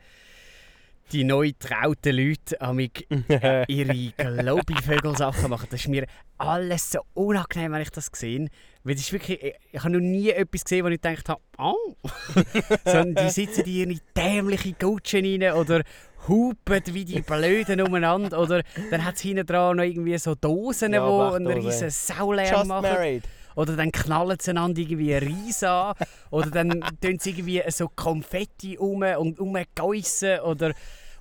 die 1.13 1.25
neu 1.25 1.53
trauten 1.59 2.17
Leute 2.17 2.61
amig 2.61 3.07
ihre 3.69 4.13
Globivögel-Sachen 4.17 5.51
machen. 5.51 5.67
Das 5.71 5.81
ist 5.81 5.89
mir 5.89 6.07
alles 6.39 6.91
so 6.91 7.01
unangenehm, 7.15 7.73
wenn 7.73 7.83
ich 7.83 7.91
das 7.91 8.11
sehe. 8.13 8.49
Weil 8.85 8.95
das 8.95 9.05
ist 9.05 9.13
wirklich, 9.13 9.43
ich, 9.43 9.55
ich 9.73 9.81
habe 9.81 9.91
noch 9.91 10.01
nie 10.01 10.31
etwas 10.31 10.65
gesehen, 10.65 10.85
wo 10.85 10.89
ich 10.89 11.01
gedacht 11.01 11.29
habe, 11.29 11.41
oh. 11.59 11.97
Sondern 12.85 13.27
die 13.27 13.31
sitzen 13.31 13.65
in 13.65 13.91
ihre 13.91 14.01
dämlichen 14.17 14.77
Gutschen 14.79 15.25
rein 15.25 15.55
oder 15.55 15.83
hupen 16.29 16.83
wie 16.87 17.05
die 17.05 17.21
Blöden 17.23 17.81
umeinander. 17.81 18.41
Oder 18.41 18.63
dann 18.91 19.05
hat 19.05 19.17
es 19.17 19.21
hinten 19.23 19.47
dran 19.47 19.77
noch 19.77 19.85
irgendwie 19.85 20.19
so 20.19 20.35
Dosen, 20.35 20.93
ja, 20.93 21.31
die 21.31 21.37
einen 21.37 21.47
riesen 21.47 21.91
Saulärm 21.91 22.69
machen. 22.69 22.83
Married. 22.83 23.25
Oder 23.55 23.77
dann 23.77 23.93
knallen 23.93 24.39
sie 24.41 24.51
einander 24.51 24.81
irgendwie 24.81 25.15
Reis 25.15 25.63
an. 25.63 25.95
Oder 26.31 26.51
dann 26.51 26.71
tun 27.03 27.19
sie 27.19 27.31
irgendwie 27.31 27.63
so 27.69 27.89
Konfetti 27.89 28.79
um 28.79 29.03
und 29.03 29.39
umgeissen. 29.39 30.41
Oder, 30.41 30.73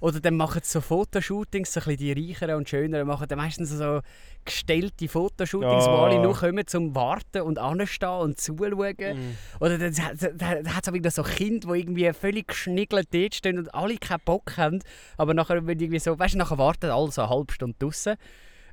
oder 0.02 0.20
dann 0.20 0.36
machen 0.36 0.62
sie 0.64 0.72
so 0.72 0.82
Fotoshootings, 0.82 1.72
so 1.72 1.80
ein 1.80 1.86
bisschen 1.86 2.16
die 2.16 2.30
reicheren 2.30 2.56
und 2.56 2.68
schöneren 2.68 3.08
machen 3.08 3.28
dann 3.28 3.38
meistens 3.38 3.70
so 3.70 4.02
gestellte 4.44 5.08
Fotoshootings, 5.08 5.86
oh. 5.88 5.92
wo 5.92 5.98
alle 5.98 6.20
nur 6.20 6.36
kommen 6.36 6.66
zum 6.66 6.96
Warten 6.96 7.42
und 7.42 7.60
anstehen 7.60 8.10
und 8.10 8.40
zuschauen. 8.40 8.96
Mm. 8.98 9.38
Oder 9.60 9.78
dann, 9.78 9.94
dann, 9.94 10.38
dann 10.38 10.76
hat 10.76 10.88
es 10.88 10.94
wieder 10.94 11.12
so 11.12 11.22
Kinder, 11.22 11.74
die 11.74 11.80
irgendwie 11.80 12.12
völlig 12.14 12.48
geschniggelt 12.48 13.10
dort 13.14 13.36
stehen 13.36 13.60
und 13.60 13.74
alle 13.76 13.98
keinen 13.98 14.22
Bock 14.26 14.58
haben. 14.58 14.82
Aber 15.18 15.36
nachher, 15.36 15.66
wenn 15.68 15.80
irgendwie 15.80 16.00
so, 16.00 16.18
weißt 16.18 16.34
du, 16.34 16.40
nachher 16.40 16.58
warten 16.58 16.90
alle 16.90 17.12
so 17.12 17.22
eine 17.22 17.30
halbe 17.30 17.54
Stunde 17.54 17.76
draußen. 17.78 18.16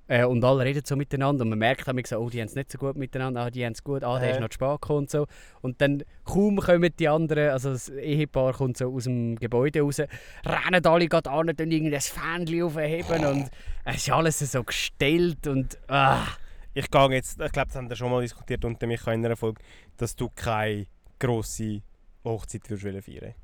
Äh, 0.08 0.24
und 0.24 0.42
alle 0.42 0.64
reden 0.64 0.82
so 0.84 0.96
miteinander 0.96 1.42
und 1.42 1.50
man 1.50 1.58
merkt 1.58 1.86
dann 1.86 2.00
so, 2.04 2.16
oh, 2.16 2.30
die 2.30 2.40
haben 2.40 2.48
es 2.48 2.54
nicht 2.54 2.72
so 2.72 2.78
gut 2.78 2.96
miteinander, 2.96 3.42
ah, 3.42 3.50
die 3.50 3.64
haben 3.64 3.72
es 3.72 3.84
gut, 3.84 4.02
ah, 4.02 4.18
der 4.18 4.30
äh. 4.30 4.32
ist 4.32 4.40
noch 4.40 4.48
zu 4.48 4.54
spät 4.54 4.80
gekommen 4.80 4.98
und 5.00 5.10
so. 5.10 5.26
Und 5.60 5.80
dann 5.82 6.02
kaum 6.24 6.56
kommen 6.56 6.90
die 6.98 7.08
anderen, 7.08 7.50
also 7.50 7.70
das 7.70 7.90
Ehepaar 7.90 8.54
kommt 8.54 8.78
so 8.78 8.92
aus 8.92 9.04
dem 9.04 9.36
Gebäude 9.36 9.82
raus, 9.82 10.00
rennen 10.00 10.86
alle 10.86 11.08
gerade 11.08 11.30
an, 11.30 11.50
und 11.50 11.60
irgendein 11.60 12.00
Fähnchen 12.00 12.62
aufheben 12.62 13.26
und 13.26 13.50
es 13.84 13.96
ist 13.96 14.10
alles 14.10 14.38
so 14.38 14.64
gestellt 14.64 15.46
und 15.46 15.78
ah. 15.88 16.26
Ich 16.74 16.90
gehe 16.90 17.10
jetzt, 17.10 17.40
ich 17.40 17.52
glaube, 17.52 17.68
das 17.68 17.76
haben 17.76 17.88
wir 17.88 17.96
schon 17.96 18.10
mal 18.10 18.22
diskutiert 18.22 18.64
unter 18.64 18.86
mich 18.86 19.04
in 19.06 19.24
einer 19.24 19.36
Folge, 19.36 19.60
dass 19.96 20.14
du 20.14 20.28
keine 20.28 20.86
grosse 21.18 21.82
Hochzeit 22.24 22.70
würdest 22.70 23.04
feiern 23.04 23.34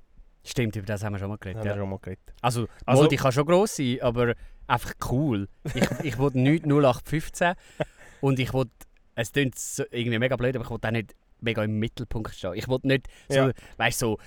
Stimmt, 0.47 0.77
über 0.77 0.87
das 0.87 1.03
haben 1.03 1.15
wir 1.15 1.19
schon 1.19 1.31
mal 1.31 1.39
geredet. 1.39 1.61
Haben 1.61 1.69
ja. 1.69 1.77
schon 1.77 1.89
mal 1.89 1.99
geredet. 1.99 2.35
Also, 2.43 2.69
also 2.85 3.07
die 3.07 3.17
kann 3.17 3.33
schon 3.33 3.47
gross 3.47 3.77
sein, 3.77 3.99
aber 4.03 4.35
einfach 4.67 4.95
cool. 5.11 5.49
Ich, 5.75 5.85
ich 6.03 6.19
will 6.19 6.31
nicht 6.35 6.65
0815 6.65 7.55
und 8.21 8.39
ich 8.39 8.53
will, 8.53 8.67
es 9.15 9.33
klingt 9.33 9.59
so 9.59 9.85
irgendwie 9.91 10.19
mega 10.19 10.37
blöd, 10.37 10.57
aber 10.57 10.65
ich 10.65 10.71
will 10.71 10.79
auch 10.83 10.91
nicht 10.91 11.15
mega 11.41 11.63
im 11.63 11.79
Mittelpunkt 11.79 12.35
stehen. 12.35 12.55
Ich 12.55 12.69
will 12.69 12.79
nicht 12.83 13.09
so, 13.29 13.37
ja. 13.37 13.53
weißt 13.77 13.99
so, 13.99 14.19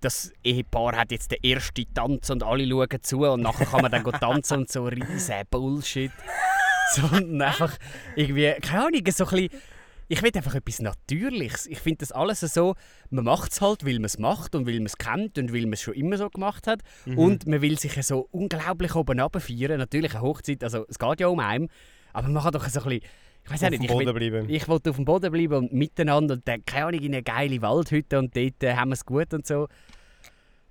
das 0.00 0.32
Ehepaar 0.42 0.96
hat 0.96 1.10
jetzt 1.10 1.30
den 1.30 1.42
ersten 1.42 1.92
Tanz 1.94 2.30
und 2.30 2.42
alle 2.42 2.68
schauen 2.68 3.02
zu 3.02 3.24
und 3.26 3.42
nachher 3.42 3.66
kann 3.66 3.82
man 3.82 3.90
dann 3.90 4.04
tanzen 4.04 4.58
und 4.58 4.70
so 4.70 4.84
riesen 4.84 5.34
Bullshit. 5.50 6.12
Sondern 6.92 7.42
einfach 7.42 7.76
irgendwie, 8.14 8.54
keine 8.62 8.86
Ahnung, 8.86 9.00
so 9.10 9.24
ein 9.24 9.30
bisschen 9.30 9.60
ich 10.08 10.22
will 10.22 10.30
einfach 10.34 10.54
etwas 10.54 10.80
Natürliches. 10.80 11.66
Ich 11.66 11.80
finde 11.80 11.98
das 11.98 12.12
alles 12.12 12.40
so, 12.40 12.74
man 13.10 13.24
macht 13.24 13.52
es 13.52 13.60
halt, 13.60 13.84
weil 13.84 13.94
man 13.94 14.04
es 14.04 14.18
macht 14.18 14.54
und 14.54 14.66
weil 14.66 14.76
man 14.76 14.86
es 14.86 14.98
kennt 14.98 15.38
und 15.38 15.52
weil 15.52 15.62
man 15.62 15.74
es 15.74 15.82
schon 15.82 15.94
immer 15.94 16.16
so 16.16 16.30
gemacht 16.30 16.66
hat. 16.66 16.82
Mhm. 17.04 17.18
Und 17.18 17.46
man 17.46 17.62
will 17.62 17.78
sich 17.78 17.94
so 18.06 18.28
unglaublich 18.30 18.94
oben 18.94 19.18
feiern. 19.18 19.78
Natürlich 19.78 20.14
eine 20.14 20.22
Hochzeit, 20.22 20.62
also 20.62 20.86
es 20.88 20.98
geht 20.98 21.20
ja 21.20 21.28
um 21.28 21.40
einen, 21.40 21.68
aber 22.12 22.28
man 22.28 22.42
kann 22.42 22.52
doch 22.52 22.68
so 22.68 22.80
ein 22.80 22.84
bisschen 22.84 23.10
ich 23.46 23.52
weiß 23.52 23.70
nicht, 23.70 23.84
ich 23.84 23.90
will, 23.90 24.50
ich 24.50 24.66
wollte 24.66 24.90
auf 24.90 24.96
dem 24.96 25.04
Boden 25.04 25.30
bleiben 25.30 25.54
und 25.54 25.72
miteinander 25.72 26.34
und 26.34 26.48
dann, 26.48 26.64
keine 26.64 26.86
Ahnung, 26.86 27.00
in 27.00 27.14
eine 27.14 27.22
geile 27.22 27.62
Waldhütte 27.62 28.18
und 28.18 28.36
dort 28.36 28.62
äh, 28.64 28.74
haben 28.74 28.88
wir 28.88 28.94
es 28.94 29.06
gut 29.06 29.32
und 29.32 29.46
so. 29.46 29.68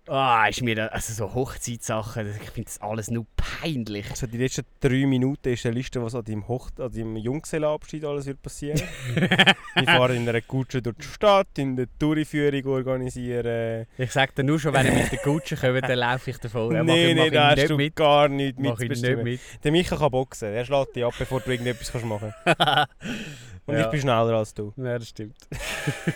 Ah, 0.08 0.48
ist 0.48 0.62
mir 0.62 0.76
da, 0.76 0.88
also 0.88 1.14
so 1.14 1.34
Hochzeitssachen, 1.34 2.28
ich 2.28 2.52
finde 2.52 2.70
das 2.70 2.80
alles 2.80 3.10
nur 3.10 3.26
peinlich. 3.36 4.08
Also 4.12 4.28
die 4.28 4.38
letzten 4.38 4.64
drei 4.80 5.06
Minuten 5.08 5.50
ist 5.50 5.66
eine 5.66 5.74
Liste, 5.74 6.04
was 6.04 6.14
an 6.14 6.24
deinem, 6.24 6.48
Hoch 6.48 6.70
an 6.78 6.92
deinem 6.92 7.16
Junggesellenabschied 7.16 8.06
alles 8.06 8.28
wird 8.28 8.40
passieren. 8.42 8.80
ich 9.76 9.86
fahre 9.86 10.16
in 10.16 10.30
einer 10.30 10.42
Kutsche 10.42 10.84
durch 10.84 10.98
die 10.98 11.08
Stadt, 11.08 11.58
in 11.58 11.76
der 11.76 11.88
Touriführung 11.98 12.66
organisieren. 12.66 13.88
Ich 13.98 14.12
sage 14.12 14.34
dir 14.38 14.44
nur 14.44 14.60
schon, 14.60 14.74
wenn 14.74 14.86
ich 14.86 14.94
mit 14.94 15.12
der 15.12 15.20
Kutsche 15.20 15.56
komme, 15.56 15.82
dann 15.82 15.98
laufe 15.98 16.30
ich 16.30 16.38
davon. 16.38 16.72
Nein, 16.72 16.86
nein, 16.86 17.16
nee, 17.16 17.30
da 17.32 17.56
hast 17.56 17.70
du 17.70 17.76
mit. 17.76 17.96
gar 17.96 18.28
nichts 18.28 18.60
mit. 18.60 19.40
Der 19.64 19.72
Micha 19.72 19.96
kann 19.96 20.12
boxen, 20.12 20.54
er 20.54 20.66
schlägt 20.66 20.96
dich 20.96 21.04
ab, 21.04 21.16
bevor 21.18 21.42
du 21.42 21.50
irgendetwas 21.50 22.04
machen 22.04 22.32
kannst. 22.44 22.90
Und 23.66 23.76
ja. 23.76 23.86
ich 23.86 23.92
bin 23.92 24.02
schneller 24.02 24.34
als 24.34 24.54
du. 24.54 24.74
Ja, 24.78 25.00
das 25.00 25.10
stimmt. 25.10 25.36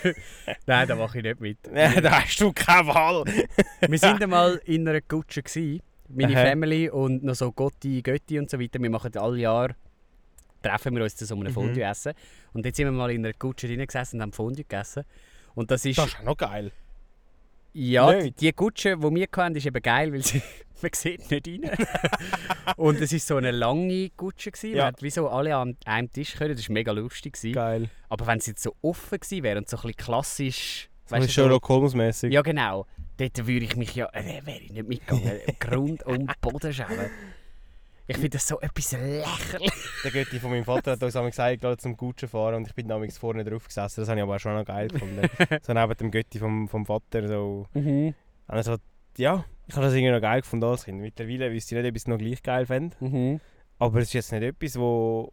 Nein, 0.66 0.86
da 0.86 0.94
mache 0.94 1.18
ich 1.18 1.24
nicht 1.24 1.40
mit. 1.40 1.58
Nein, 1.72 2.02
da 2.02 2.22
hast 2.22 2.40
du 2.40 2.52
keine 2.52 2.86
Wahl. 2.86 3.24
wir 3.24 4.02
waren 4.02 4.22
einmal 4.22 4.60
in 4.64 4.86
einer 4.86 5.00
Kutsche. 5.00 5.42
Gewesen, 5.42 5.82
meine 6.08 6.36
Aha. 6.36 6.44
Family 6.44 6.88
und 6.88 7.24
noch 7.24 7.34
so 7.34 7.50
Gotti, 7.50 8.02
Götti 8.02 8.38
und 8.38 8.48
so 8.48 8.60
weiter. 8.60 8.80
Wir 8.80 8.90
machen 8.90 9.16
alle 9.16 9.38
Jahr 9.38 9.74
treffen 10.62 10.94
wir 10.94 11.02
uns 11.02 11.16
zu 11.16 11.26
so 11.26 11.34
einem 11.34 11.48
mhm. 11.48 11.52
Fondue 11.52 11.82
essen. 11.82 12.12
Und 12.52 12.64
jetzt 12.64 12.76
sind 12.76 12.86
wir 12.86 12.92
mal 12.92 13.10
in 13.10 13.24
einer 13.24 13.34
Kutsche 13.34 13.66
drin 13.66 13.84
gesessen 13.84 14.16
und 14.16 14.22
haben 14.22 14.32
Fondue 14.32 14.64
gegessen. 14.64 15.04
Und 15.54 15.70
das 15.70 15.84
ist... 15.84 15.98
Das 15.98 16.06
ist 16.06 16.18
auch 16.20 16.24
noch 16.24 16.36
geil. 16.36 16.72
Ja, 17.72 18.20
die, 18.20 18.32
die 18.32 18.52
Kutsche, 18.52 18.96
die 18.96 19.02
wir 19.02 19.28
hatten, 19.36 19.56
ist 19.56 19.66
eben 19.66 19.82
geil, 19.82 20.12
weil 20.12 20.22
sie, 20.22 20.42
man 20.82 20.90
sieht 20.94 21.30
nicht 21.30 21.46
rein. 21.46 21.70
und 22.76 23.00
es 23.00 23.12
war 23.12 23.18
so 23.18 23.36
eine 23.36 23.50
lange 23.50 24.10
Kutsche. 24.10 24.50
Gewesen. 24.50 24.76
Ja. 24.76 24.84
Man 24.84 24.86
hat 24.94 25.02
wie 25.02 25.10
so 25.10 25.28
alle 25.28 25.56
an 25.56 25.76
einem 25.84 26.10
Tisch 26.10 26.34
können. 26.34 26.56
Das 26.56 26.68
war 26.68 26.74
mega 26.74 26.92
lustig. 26.92 27.34
Gewesen. 27.34 27.54
Geil. 27.54 27.90
Aber 28.08 28.26
wenn 28.26 28.40
sie 28.40 28.52
jetzt 28.52 28.62
so 28.62 28.74
offen 28.82 29.20
gewesen 29.20 29.42
wäre 29.42 29.58
und 29.58 29.68
so 29.68 29.76
ein 29.76 29.82
bisschen 29.82 29.96
klassisch... 29.96 30.90
Weißt 31.08 31.26
du, 31.26 31.32
Sherlock 31.32 31.68
Holmes 31.68 31.94
mäßig. 31.94 32.32
Ja, 32.32 32.42
genau. 32.42 32.86
Dort 33.16 33.46
würde 33.46 33.64
ich 33.64 33.76
mich 33.76 33.94
ja... 33.96 34.08
Äh, 34.12 34.44
wäre 34.44 34.60
ich 34.60 34.72
nicht 34.72 34.88
mitgegangen. 34.88 35.40
Grund 35.58 36.02
und 36.04 36.40
Boden 36.40 36.72
schauen. 36.72 37.10
Ich 38.10 38.16
finde 38.16 38.30
das 38.30 38.48
so 38.48 38.60
etwas 38.60 38.90
lächerlich. 38.90 39.72
Der 40.04 40.10
Götti 40.10 40.40
von 40.40 40.50
meinem 40.50 40.64
Vater 40.64 40.92
hat 40.92 41.02
uns 41.02 41.14
einmal 41.14 41.30
gesagt, 41.30 41.80
zum 41.80 41.96
Gutschen 41.96 42.28
fahren 42.28 42.56
und 42.56 42.66
ich 42.66 42.74
bin 42.74 42.88
damals 42.88 43.16
vorne 43.18 43.44
drauf 43.44 43.68
gesessen. 43.68 44.00
Das 44.00 44.08
habe 44.08 44.18
ich 44.18 44.24
aber 44.24 44.34
auch 44.34 44.40
schon 44.40 44.54
noch 44.56 44.64
geil 44.64 44.88
gefunden. 44.88 45.28
so 45.62 45.72
neben 45.72 45.94
dem 45.96 46.10
Götti 46.10 46.40
vom, 46.40 46.66
vom 46.66 46.84
Vater. 46.84 47.28
So. 47.28 47.68
Mhm. 47.72 48.14
Also, 48.48 48.78
ja, 49.16 49.44
ich 49.68 49.76
habe 49.76 49.86
das 49.86 49.94
irgendwie 49.94 50.10
noch 50.10 50.20
geil 50.20 50.40
gefunden 50.40 50.64
als 50.64 50.86
Kind. 50.86 51.00
Mittlerweile 51.00 51.52
wüsste 51.52 51.76
ich 51.76 51.82
nicht, 51.82 51.88
ob 51.88 51.96
ich 51.96 52.02
es 52.02 52.08
noch 52.08 52.18
gleich 52.18 52.42
geil 52.42 52.66
fände. 52.66 52.96
Mhm. 52.98 53.40
Aber 53.78 54.00
es 54.00 54.08
ist 54.08 54.14
jetzt 54.14 54.32
nicht 54.32 54.42
etwas, 54.42 54.76
wo, 54.76 55.32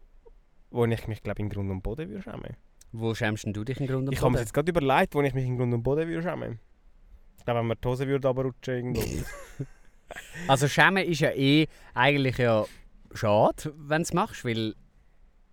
wo 0.70 0.84
ich 0.84 1.08
mich 1.08 1.20
glaube 1.20 1.42
in 1.42 1.48
Grund 1.48 1.72
und 1.72 1.82
Boden 1.82 2.08
würde 2.08 2.22
schämen. 2.22 2.56
Wo 2.92 3.12
schämst 3.12 3.44
du 3.44 3.64
dich 3.64 3.80
in 3.80 3.88
Grund 3.88 3.98
und 3.98 4.04
Boden? 4.04 4.14
Ich 4.14 4.22
habe 4.22 4.30
mir 4.30 4.38
jetzt 4.38 4.54
gerade 4.54 4.70
überlegt, 4.70 5.16
wo 5.16 5.22
ich 5.22 5.34
mich 5.34 5.46
in 5.46 5.56
Grund 5.56 5.74
und 5.74 5.82
Boden 5.82 6.06
würde 6.06 6.22
schämen. 6.22 6.60
Ich 7.38 7.44
glaube, 7.44 7.58
wenn 7.58 7.66
man 7.66 7.76
die 7.82 7.88
Hose 7.88 8.06
würde 8.06 8.28
aber 8.28 8.44
rutschen 8.44 8.74
irgendwo. 8.74 9.02
Also 10.46 10.68
schämen 10.68 11.04
ist 11.04 11.20
ja 11.20 11.30
eh 11.30 11.66
eigentlich 11.94 12.38
ja 12.38 12.64
schade, 13.14 13.74
wenn 13.76 13.98
du 13.98 14.02
es 14.02 14.12
machst, 14.12 14.44
weil 14.44 14.74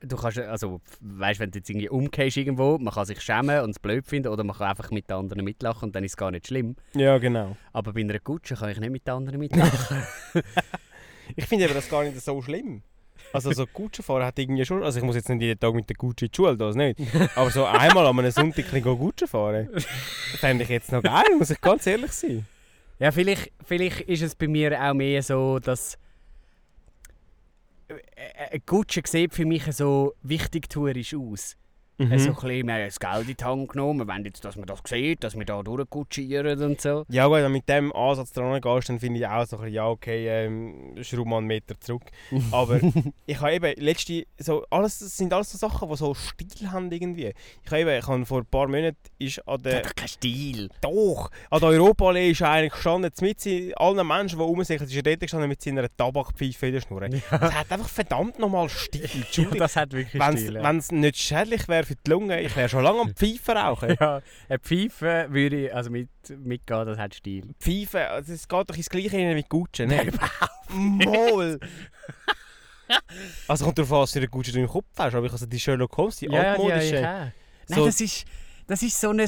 du 0.01 0.15
kannst, 0.15 0.37
also 0.37 0.81
weißt, 1.01 1.39
wenn 1.39 1.51
du 1.51 1.59
jetzt 1.59 1.69
irgendwie 1.69 1.89
umgehst 1.89 2.37
irgendwo, 2.37 2.77
man 2.77 2.93
kann 2.93 3.05
sich 3.05 3.21
schämen 3.21 3.61
und 3.63 3.71
es 3.71 3.79
blöd 3.79 4.05
finden 4.05 4.29
oder 4.29 4.43
man 4.43 4.55
kann 4.55 4.69
einfach 4.69 4.91
mit 4.91 5.09
den 5.09 5.17
anderen 5.17 5.43
mitlachen 5.43 5.87
und 5.87 5.95
dann 5.95 6.03
ist 6.03 6.11
es 6.11 6.17
gar 6.17 6.31
nicht 6.31 6.47
schlimm. 6.47 6.75
Ja, 6.93 7.17
genau. 7.17 7.57
Aber 7.73 7.93
bei 7.93 8.01
einer 8.01 8.19
Kutsche 8.19 8.55
kann 8.55 8.69
ich 8.69 8.79
nicht 8.79 8.91
mit 8.91 9.07
den 9.07 9.13
anderen 9.13 9.39
mitlachen. 9.39 10.03
ich 11.35 11.45
finde 11.45 11.65
aber 11.65 11.75
das 11.75 11.89
gar 11.89 12.03
nicht 12.03 12.19
so 12.21 12.41
schlimm. 12.41 12.83
Also 13.33 13.51
so 13.51 13.65
Kutschenfahren 13.65 14.25
hat 14.25 14.37
irgendwie 14.39 14.65
schon, 14.65 14.83
also 14.83 14.99
ich 14.99 15.05
muss 15.05 15.15
jetzt 15.15 15.29
nicht 15.29 15.41
jeden 15.41 15.59
Tag 15.59 15.73
mit 15.73 15.89
der 15.89 15.95
Kutsche 15.95 16.25
in 16.25 16.31
die 16.31 16.35
Schule, 16.35 16.55
das 16.55 16.75
nicht. 16.75 16.99
Aber 17.35 17.49
so 17.49 17.65
einmal 17.65 18.05
an 18.05 18.19
einem 18.19 18.31
Sonntag 18.31 18.65
Kutsche 18.69 19.27
fahren, 19.27 19.69
fände 20.37 20.63
ich 20.63 20.69
jetzt 20.69 20.91
noch 20.91 21.01
geil, 21.01 21.25
muss 21.37 21.49
ich 21.49 21.59
ganz 21.59 21.87
ehrlich 21.87 22.11
sein. 22.11 22.45
Ja, 22.99 23.11
vielleicht, 23.11 23.51
vielleicht 23.65 24.01
ist 24.01 24.21
es 24.21 24.35
bei 24.35 24.47
mir 24.47 24.81
auch 24.81 24.93
mehr 24.93 25.21
so, 25.21 25.59
dass 25.59 25.97
eine 28.51 28.59
Kutsche 28.61 29.01
sieht 29.05 29.33
für 29.33 29.45
mich 29.45 29.63
so 29.73 30.13
wichtig 30.23 30.69
tourisch 30.69 31.13
aus. 31.13 31.57
Mhm. 31.97 32.11
Also 32.11 32.29
ein 32.29 32.35
bisschen, 32.35 32.67
wir 32.67 32.73
haben 32.73 32.85
das 32.85 32.99
Geld 32.99 33.29
in 33.29 33.37
die 33.37 33.43
Hand 33.43 33.69
genommen, 33.69 33.99
wir 33.99 34.07
wollen 34.07 34.25
jetzt, 34.25 34.43
dass 34.43 34.55
man 34.55 34.65
das 34.65 34.79
sieht, 34.85 35.23
dass 35.23 35.37
wir 35.37 35.45
da 35.45 35.63
durchkutschieren 35.63 36.61
und 36.61 36.81
so. 36.81 37.05
Ja 37.09 37.27
gut, 37.27 37.35
wenn 37.37 37.43
du 37.43 37.49
mit 37.49 37.69
dem 37.69 37.93
Ansatz 37.95 38.33
dran 38.33 38.59
gehst, 38.59 38.89
dann 38.89 38.99
finde 38.99 39.19
ich 39.19 39.27
auch 39.27 39.45
so 39.45 39.57
ein 39.57 39.61
bisschen, 39.61 39.75
ja 39.75 39.87
okay, 39.87 40.27
ähm, 40.27 40.95
schraub 41.01 41.25
mal 41.25 41.37
einen 41.37 41.47
Meter 41.47 41.79
zurück. 41.79 42.03
Aber 42.51 42.79
ich 43.25 43.39
habe 43.39 43.53
eben, 43.53 43.81
letzte, 43.81 44.25
so, 44.37 44.65
alles, 44.69 44.99
das 44.99 45.15
sind 45.15 45.31
alles 45.31 45.51
so 45.51 45.57
Sachen, 45.57 45.87
die 45.89 45.95
so 45.95 46.13
Stil 46.13 46.71
haben 46.71 46.91
irgendwie. 46.91 47.33
Ich 47.63 47.71
habe 47.71 47.81
eben, 47.81 47.99
ich 47.99 48.07
habe 48.07 48.25
vor 48.25 48.39
ein 48.39 48.45
paar 48.45 48.67
Monaten 48.67 48.97
ist 49.17 49.47
an 49.47 49.61
der... 49.63 49.79
Das 49.79 49.89
hat 49.89 49.95
keinen 49.95 50.07
Stil. 50.07 50.69
Doch! 50.81 51.31
An 51.49 51.59
der 51.61 51.69
Europaallee 51.69 52.31
ist 52.31 52.41
eigentlich 52.41 52.73
gestanden, 52.73 53.11
mit 53.21 53.47
allen 53.77 54.07
Menschen, 54.07 54.37
die 54.37 54.43
rumsichern, 54.43 54.87
ist 54.87 54.95
er 54.95 55.03
dort 55.03 55.19
gestanden 55.21 55.49
mit 55.49 55.61
seiner 55.61 55.87
Tabakpfeife 55.95 56.67
in 56.67 56.73
der 56.73 56.81
Schnur. 56.81 57.03
Ja. 57.03 57.37
Das 57.37 57.53
hat 57.53 57.71
einfach 57.71 57.89
verdammt 57.89 58.39
nochmal 58.39 58.67
Stil. 58.69 59.05
Ja, 59.35 59.49
das 59.57 59.75
hat 59.75 59.91
wirklich 59.91 60.21
wenn's, 60.21 60.41
Stil. 60.41 60.61
Wenn 60.61 60.77
es 60.77 60.91
nicht 60.91 61.17
schädlich 61.17 61.67
wäre 61.67 61.84
für 61.85 61.95
die 61.95 62.09
Lunge, 62.09 62.41
ich 62.41 62.55
wäre 62.55 62.69
schon 62.69 62.83
lange 62.83 63.01
am 63.01 63.15
Pfeifen 63.15 63.57
rauchen. 63.57 63.95
ja, 63.99 64.21
eine 64.49 64.59
Pfeife 64.59 65.27
würde 65.29 65.65
ich 65.65 65.73
also 65.73 65.89
mit, 65.89 66.09
mitgehen, 66.29 66.85
das 66.85 66.97
hat 66.97 67.15
Stil. 67.15 67.53
Pfeife, 67.59 68.07
also 68.09 68.33
es 68.33 68.47
geht 68.47 68.69
doch 68.69 68.75
ins 68.75 68.89
Gleiche 68.89 69.17
mit 69.17 69.49
Gutschen, 69.49 69.89
ne? 69.89 70.11
Moll! 70.69 71.59
also 73.47 73.65
kommt 73.65 73.77
darauf 73.77 73.91
an, 73.93 73.99
was 73.99 74.11
für 74.11 74.19
eine 74.19 74.27
Gutsche 74.27 74.51
du 74.51 74.59
im 74.59 74.67
Kopf 74.67 74.85
hast, 74.97 75.15
aber 75.15 75.25
ich 75.25 75.31
also 75.31 75.45
die 75.45 75.59
Sherlock 75.59 75.95
Holmes, 75.97 76.17
die 76.17 76.25
ja, 76.25 76.51
altmodische... 76.51 76.95
Ja, 76.95 77.01
ja, 77.01 77.31
Nein, 77.67 77.79
so, 77.79 77.85
das 77.85 78.01
ist... 78.01 78.25
Das 78.67 78.81
ist 78.81 78.99
so 78.99 79.11
ein... 79.11 79.23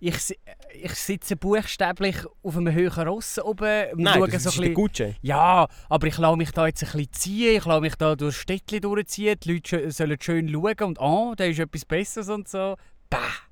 Ich, 0.00 0.36
ich 0.74 0.94
sitze 0.94 1.36
buchstäblich 1.36 2.16
auf 2.42 2.56
einem 2.56 2.72
höheren 2.72 3.08
Ross 3.08 3.38
oben 3.38 3.92
und 3.92 4.02
Nein, 4.02 4.14
schaue 4.14 4.28
das 4.28 4.44
so 4.44 4.48
ist 4.50 4.60
ein 4.60 4.74
bisschen, 4.74 5.16
Ja, 5.22 5.66
aber 5.88 6.06
ich 6.06 6.18
lasse 6.18 6.36
mich 6.36 6.50
da 6.52 6.66
jetzt 6.66 6.82
ein 6.84 6.92
bisschen 6.92 7.12
ziehen, 7.12 7.56
ich 7.56 7.64
lasse 7.64 7.80
mich 7.80 7.94
da 7.96 8.14
durch 8.14 8.36
Städtchen 8.36 8.80
durchziehen, 8.80 9.36
die 9.42 9.54
Leute 9.54 9.90
sollen 9.90 10.16
schön 10.20 10.48
schauen 10.48 10.88
und 10.88 11.00
«Ah, 11.00 11.30
oh, 11.30 11.34
da 11.36 11.44
ist 11.44 11.58
etwas 11.58 11.84
Besseres» 11.84 12.28
und 12.28 12.48
so. 12.48 12.76
Bah! 13.10 13.47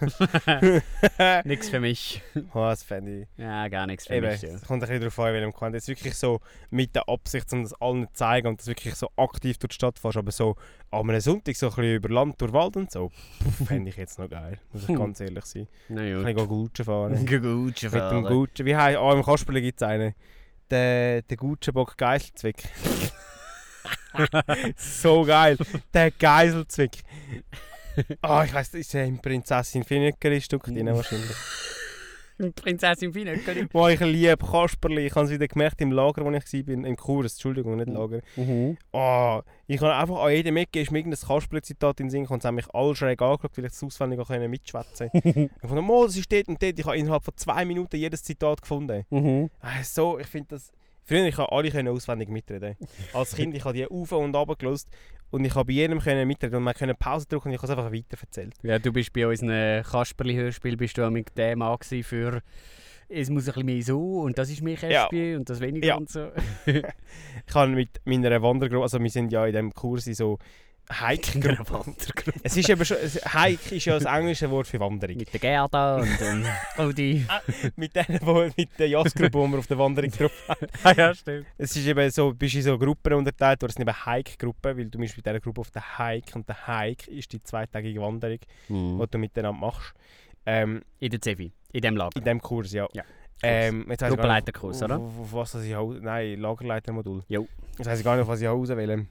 Nichts 1.44 1.68
für 1.68 1.80
mich. 1.80 2.22
Oh, 2.54 2.60
das 2.60 2.82
fände 2.82 3.22
ich. 3.22 3.28
Ja, 3.36 3.68
gar 3.68 3.86
nichts 3.86 4.06
für 4.06 4.14
Eben, 4.14 4.28
mich. 4.28 4.42
Ja. 4.42 4.50
Es 4.50 4.62
kommt 4.62 4.82
ein 4.82 4.88
bisschen 4.88 5.00
darauf 5.00 5.18
an, 5.18 5.34
welchem 5.34 5.52
Quant. 5.52 5.74
Es 5.74 5.84
ist 5.84 5.88
wirklich 5.88 6.14
so 6.14 6.40
mit 6.70 6.94
der 6.94 7.08
Absicht, 7.08 7.52
um 7.52 7.62
das 7.62 7.74
allen 7.80 8.06
zu 8.08 8.12
zeigen 8.14 8.48
und 8.48 8.60
das 8.60 8.66
wirklich 8.66 8.94
so 8.94 9.08
aktiv 9.16 9.58
durch 9.58 9.70
die 9.70 9.74
Stadt 9.74 9.98
fährst, 9.98 10.16
aber 10.16 10.32
so 10.32 10.56
an 10.90 11.08
einem 11.08 11.20
Sonntag 11.20 11.56
so 11.56 11.66
ein 11.66 11.70
bisschen 11.70 11.94
über 11.96 12.08
Land, 12.08 12.40
durch 12.40 12.52
Wald 12.52 12.76
und 12.76 12.90
so, 12.90 13.10
fände 13.66 13.90
ich 13.90 13.96
jetzt 13.96 14.18
noch 14.18 14.28
geil. 14.28 14.58
Muss 14.72 14.88
ich 14.88 14.96
ganz 14.96 15.20
ehrlich 15.20 15.44
sein. 15.44 15.68
Na 15.88 16.02
ja. 16.02 16.26
Ich 16.26 16.36
kann 16.36 16.48
Gutschen 16.48 16.84
fahren. 16.84 17.26
Gutschen 17.26 17.90
fahren. 17.90 18.22
Mit 18.22 18.30
dem 18.30 18.36
Gutschen. 18.36 18.66
Wie 18.66 18.76
heißt, 18.76 18.98
oh, 18.98 19.12
im 19.12 19.22
Kasperle 19.22 19.60
gibt 19.62 19.80
es 19.80 19.86
einen. 19.86 20.14
Der, 20.70 21.22
der 21.22 21.36
Gutschenbock 21.36 21.96
Geiselzwick. 21.96 22.68
so 24.76 25.24
geil. 25.24 25.56
Der 25.92 26.10
Geiselzwick. 26.10 27.02
Ah, 28.22 28.40
oh, 28.40 28.44
ich 28.44 28.54
weiss, 28.54 28.70
das 28.70 28.80
ist 28.80 28.94
ein 28.94 29.20
Prinzessin 29.20 29.84
Finneckeri 29.84 30.40
Stück 30.40 30.64
drin 30.64 30.86
wahrscheinlich. 30.86 31.30
Prinzessin 32.54 33.12
Finneckeri? 33.12 33.66
Wo 33.72 33.88
ich 33.88 34.00
liebe 34.00 34.36
Kasperli. 34.36 35.06
Ich 35.06 35.14
habe 35.14 35.26
es 35.26 35.30
wieder 35.30 35.46
gemerkt 35.46 35.80
im 35.80 35.92
Lager, 35.92 36.24
wo 36.24 36.30
ich 36.30 36.44
war, 36.52 36.74
im 36.74 36.96
Kurs. 36.96 37.34
Entschuldigung, 37.34 37.76
nicht 37.76 37.90
Lager. 37.90 38.20
Mhm. 38.36 38.78
Oh, 38.92 39.40
ich 39.66 39.80
habe 39.80 39.94
einfach 39.94 40.24
an 40.24 40.32
jedem 40.32 40.56
Ecke 40.56 40.80
ist 40.80 40.90
mir 40.90 41.00
irgendein 41.00 41.20
Kasperli-Zitat 41.20 42.00
in 42.00 42.06
den 42.06 42.10
Sinn 42.10 42.26
und 42.26 42.42
sie 42.42 42.48
haben 42.48 42.54
mich 42.54 42.72
alle 42.72 42.96
schräg 42.96 43.20
angeschaut, 43.20 43.56
weil 43.56 43.66
ich 43.66 43.72
es 43.72 43.82
auswendig 43.82 44.18
auch 44.20 44.28
mitschwätzen 44.28 45.10
konnte. 45.10 45.50
ich 45.62 45.68
fand, 45.68 45.90
oh, 45.90 46.06
das 46.06 46.16
ist 46.16 46.32
dort 46.32 46.48
und 46.48 46.62
dort. 46.62 46.78
Ich 46.78 46.86
habe 46.86 46.96
innerhalb 46.96 47.24
von 47.24 47.36
zwei 47.36 47.64
Minuten 47.64 47.96
jedes 47.96 48.22
Zitat 48.22 48.62
gefunden. 48.62 49.04
Mhm. 49.10 49.50
Ah, 49.60 49.82
so, 49.82 50.18
ich 50.18 50.26
finde 50.26 50.48
das... 50.50 50.72
Früher 51.10 51.26
ich 51.26 51.38
alle 51.40 51.90
auswendig 51.90 52.28
mitreden. 52.28 52.76
Als 53.12 53.34
Kind 53.34 53.56
ich 53.56 53.64
habe 53.64 53.74
die 53.74 53.84
auf 53.84 54.12
und 54.12 54.32
runter 54.32 54.54
gelöst 54.54 54.88
und 55.32 55.44
ich 55.44 55.52
habe 55.56 55.64
bei 55.64 55.72
jedem 55.72 55.98
können 55.98 56.28
mitreden 56.28 56.54
und 56.54 56.62
man 56.62 56.72
konnte 56.72 56.94
Pause 56.94 57.26
drücken 57.26 57.48
und 57.48 57.54
ich 57.54 57.60
habe 57.60 57.72
es 57.72 57.76
einfach 57.76 57.92
weiter 57.92 58.16
erzählt. 58.20 58.54
Ja, 58.62 58.78
du 58.78 58.92
bist 58.92 59.12
bei 59.12 59.26
unseren 59.26 59.82
Kasperli-Hörspiel 59.82 60.76
bist 60.76 60.96
du 60.98 61.10
mit 61.10 61.36
dem 61.36 61.58
Mann 61.58 61.76
für 61.80 62.42
es 63.08 63.28
muss 63.28 63.48
ein 63.48 63.54
bisschen 63.54 63.66
mehr 63.66 63.82
so 63.82 64.20
und 64.20 64.38
das 64.38 64.50
ist 64.50 64.62
mehr 64.62 64.76
Kästchen 64.76 65.30
ja. 65.32 65.36
und 65.36 65.50
das 65.50 65.58
weniger 65.58 65.84
ja. 65.88 65.96
und 65.96 66.08
so. 66.08 66.30
ich 66.66 67.54
habe 67.54 67.72
mit 67.72 68.00
meiner 68.04 68.40
Wandergruppe, 68.40 68.84
also 68.84 69.00
wir 69.00 69.10
sind 69.10 69.32
ja 69.32 69.44
in 69.46 69.52
diesem 69.52 69.74
Kurs 69.74 70.06
in 70.06 70.14
so 70.14 70.38
Hike-Gruppe. 70.90 71.94
es 72.42 72.56
ist 72.56 72.68
eben 72.68 72.84
schon, 72.84 72.96
Hike 72.98 73.76
ist 73.76 73.84
ja 73.84 73.98
das 73.98 74.04
englische 74.04 74.50
Wort 74.50 74.66
für 74.66 74.80
Wanderung. 74.80 75.16
Mit 75.16 75.32
der 75.32 75.40
Gerda 75.40 75.98
und 75.98 76.20
dem 76.20 76.44
Audi. 76.76 77.24
Ah, 77.30 77.40
mit 77.76 77.94
denen, 77.94 78.18
wo, 78.22 78.48
mit 78.56 78.70
der 78.78 78.88
Jaskgruppe, 78.88 79.30
die 79.30 79.52
wir 79.52 79.58
auf 79.58 79.66
der 79.66 79.78
Wanderung 79.78 80.10
drauf 80.10 80.32
haben. 80.48 80.66
ah, 80.82 80.92
ja, 80.96 81.14
stimmt. 81.14 81.46
Es 81.58 81.76
ist 81.76 81.86
eben 81.86 82.10
so, 82.10 82.32
bist 82.34 82.56
in 82.56 82.62
so 82.62 82.76
Gruppen 82.76 83.12
unterteilt, 83.12 83.62
oder 83.62 83.70
es 83.70 83.76
sind 83.76 83.88
eben 83.88 84.04
Hike-Gruppen, 84.04 84.76
weil 84.76 84.86
du 84.86 84.98
bist 84.98 85.16
mit 85.16 85.24
dieser 85.24 85.38
Gruppe 85.38 85.60
auf 85.60 85.70
der 85.70 85.98
Hike 85.98 86.34
und 86.34 86.48
der 86.48 86.66
Hike 86.66 87.10
ist 87.10 87.32
die 87.32 87.40
zweitägige 87.40 88.00
Wanderung, 88.00 88.38
mhm. 88.68 88.98
die 89.00 89.06
du 89.10 89.18
miteinander 89.18 89.60
machst. 89.60 89.94
Ähm, 90.44 90.82
in 90.98 91.10
der 91.10 91.20
Cevi, 91.22 91.52
in 91.72 91.82
dem 91.82 91.96
Lager? 91.96 92.16
In 92.16 92.24
dem 92.24 92.40
Kurs, 92.40 92.72
ja. 92.72 92.88
ja. 92.92 93.04
Ähm, 93.42 93.86
Gruppenleiterkurs, 93.86 94.82
oder? 94.82 94.98
Auf 94.98 95.32
was 95.32 95.54
ich 95.54 95.74
Nein, 96.00 96.40
Lagerleitermodul. 96.40 97.22
Jo. 97.28 97.46
Weiß 97.78 97.98
ich 97.98 98.04
gar 98.04 98.16
nicht, 98.16 98.22
auf 98.22 98.28
was 98.28 98.40
ich 98.40 98.48
raus 98.48 98.68
will. 98.68 99.06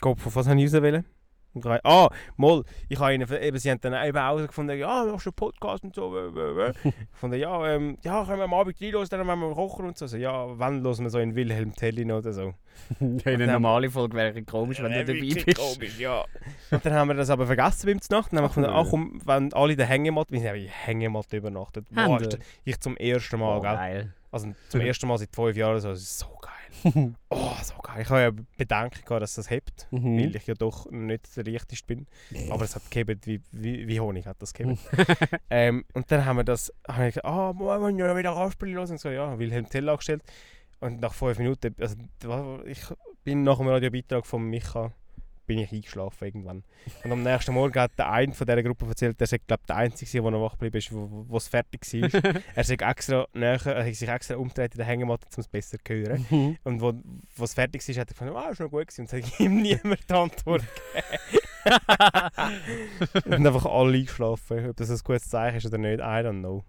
Kopf, 0.00 0.22
was 0.34 0.48
habe 0.48 0.60
ich 0.60 0.72
will? 0.72 1.04
Ah, 1.82 2.08
mal, 2.36 2.62
ich 2.88 2.98
habe 3.00 3.12
ihnen, 3.12 3.28
eben, 3.28 3.58
sie 3.58 3.70
haben 3.72 3.80
dann 3.80 4.06
eben 4.06 4.16
herausgefunden, 4.16 4.78
ja, 4.78 5.04
machst 5.04 5.26
du 5.26 5.30
einen 5.30 5.34
Podcast 5.34 5.82
und 5.82 5.94
so. 5.96 6.14
ich 6.84 6.94
fand, 7.12 7.34
ja, 7.34 7.74
ähm, 7.74 7.98
ja, 8.04 8.24
können 8.24 8.38
wir 8.38 8.44
am 8.44 8.54
Abend 8.54 8.80
reinhören, 8.80 9.08
dann 9.10 9.26
wenn 9.26 9.38
wir 9.40 9.52
kochen 9.54 9.86
und 9.86 9.98
so. 9.98 10.06
so 10.06 10.16
ja, 10.16 10.46
wann 10.58 10.82
hören 10.84 11.02
wir 11.02 11.10
so 11.10 11.18
in 11.18 11.34
Wilhelm 11.34 11.74
Tellin 11.74 12.12
oder 12.12 12.32
so? 12.32 12.54
in 13.00 13.20
einer 13.24 13.54
normalen 13.54 13.90
Folge 13.90 14.16
wäre 14.16 14.42
komisch, 14.44 14.80
wenn 14.80 14.92
du 14.92 15.04
dabei 15.04 15.20
bist. 15.20 15.58
komisch, 15.58 15.98
ja. 15.98 16.24
Und 16.70 16.86
dann 16.86 16.92
haben 16.92 17.08
wir 17.08 17.14
das 17.14 17.30
aber 17.30 17.46
vergessen 17.46 17.86
beim 17.86 18.00
Nacht. 18.16 18.32
Dann 18.32 18.38
haben 18.38 18.44
wir 18.44 18.48
gefunden, 18.48 18.70
ach 18.72 18.86
komm, 18.88 19.20
wenn 19.24 19.52
alle 19.52 19.74
den 19.74 19.88
Hängematte, 19.88 20.32
wir 20.32 20.48
haben 20.48 20.56
in 20.56 20.68
Hängematte 20.68 21.36
übernachtet. 21.36 21.86
Boah, 21.90 22.20
ich 22.64 22.78
zum 22.78 22.96
ersten 22.96 23.40
Mal, 23.40 23.58
oh? 23.58 23.60
Geil. 23.60 24.14
Also 24.30 24.54
zum 24.68 24.80
ersten 24.82 25.08
Mal 25.08 25.18
seit 25.18 25.34
fünf 25.34 25.56
Jahren, 25.56 25.80
so, 25.80 25.88
das 25.88 26.00
ist 26.00 26.20
so 26.20 26.26
geil. 26.40 26.59
oh, 27.30 27.52
so 27.62 27.74
geil. 27.82 28.02
Ich 28.02 28.08
habe 28.08 28.20
ja 28.20 28.30
Bedenken 28.56 29.04
gehabt, 29.04 29.22
dass 29.22 29.34
das 29.34 29.50
hebt, 29.50 29.88
mhm. 29.90 30.18
weil 30.18 30.36
ich 30.36 30.46
ja 30.46 30.54
doch 30.54 30.90
nicht 30.90 31.36
der 31.36 31.46
Richteste 31.46 31.86
bin. 31.86 32.06
Aber 32.50 32.64
es 32.64 32.74
hat 32.74 32.90
gehebt, 32.90 33.26
wie, 33.26 33.40
wie, 33.52 33.86
wie 33.88 34.00
Honig 34.00 34.26
hat 34.26 34.40
das 34.40 34.54
gehebt. 34.54 34.78
ähm, 35.50 35.84
und 35.92 36.10
dann 36.10 36.24
haben 36.24 36.36
wir 36.36 36.44
das, 36.44 36.72
habe 36.88 37.08
ich 37.08 37.14
gesagt, 37.14 37.26
ah, 37.26 37.50
oh, 37.50 37.58
wollen 37.58 37.96
wir 37.96 38.16
wieder 38.16 38.30
Raspeln 38.30 38.72
los? 38.72 38.90
Und 38.90 39.00
so, 39.00 39.10
ja, 39.10 39.38
Wilhelm 39.38 39.68
Tell 39.68 39.88
angestellt. 39.88 40.22
Und 40.80 41.00
nach 41.00 41.12
fünf 41.12 41.38
Minuten, 41.38 41.74
also 41.78 41.96
ich 42.64 42.80
bin 43.22 43.42
nach 43.42 43.58
dem 43.58 43.68
Radiobeitrag 43.68 44.26
von 44.26 44.42
Micha 44.42 44.92
bin 45.50 45.58
ich 45.58 45.72
eingeschlafen 45.72 46.26
irgendwann. 46.26 46.62
Und 47.02 47.10
am 47.10 47.24
nächsten 47.24 47.52
Morgen 47.52 47.76
hat 47.80 47.90
der 47.98 48.08
eine 48.08 48.32
von 48.32 48.46
dieser 48.46 48.62
Gruppe 48.62 48.86
erzählt, 48.86 49.20
er 49.20 49.26
sei 49.26 49.38
glaube 49.44 49.64
der 49.68 49.74
Einzige, 49.74 50.22
der 50.22 50.30
noch 50.30 50.44
wach 50.44 50.52
geblieben 50.52 50.76
ist, 50.76 50.92
wo 50.92 51.36
es 51.36 51.48
fertig 51.48 51.80
war. 51.92 52.32
er 52.54 52.62
sei 52.62 52.74
extra 52.74 53.26
näher, 53.34 53.66
er 53.66 53.92
sich 53.92 54.08
extra 54.08 54.36
umgedreht 54.36 54.74
in 54.74 54.78
der 54.78 54.86
Hängematte, 54.86 55.26
um 55.26 55.40
es 55.40 55.48
besser 55.48 55.78
zu 55.84 55.92
hören. 55.92 56.24
Mhm. 56.30 56.56
Und 56.62 56.80
wo 56.80 56.94
es 57.42 57.54
fertig 57.54 57.82
war, 57.88 57.96
hat 57.96 58.10
er 58.10 58.12
gefunden, 58.12 58.36
ah, 58.36 58.44
oh, 58.46 58.52
ist 58.52 58.60
noch 58.60 58.70
gut 58.70 58.86
gewesen. 58.86 59.00
Und 59.00 59.12
hat 59.12 59.40
ihm 59.40 59.56
niemand 59.62 60.08
die 60.08 60.14
Antwort 60.14 60.62
gegeben. 60.94 62.60
und 63.34 63.46
einfach 63.48 63.66
alle 63.66 63.98
eingeschlafen. 63.98 64.70
Ob 64.70 64.76
das 64.76 64.88
ein 64.88 65.00
gutes 65.02 65.28
Zeichen 65.28 65.56
ist 65.56 65.66
oder 65.66 65.78
nicht, 65.78 65.98
I 65.98 66.22
don't 66.22 66.38
know. 66.38 66.62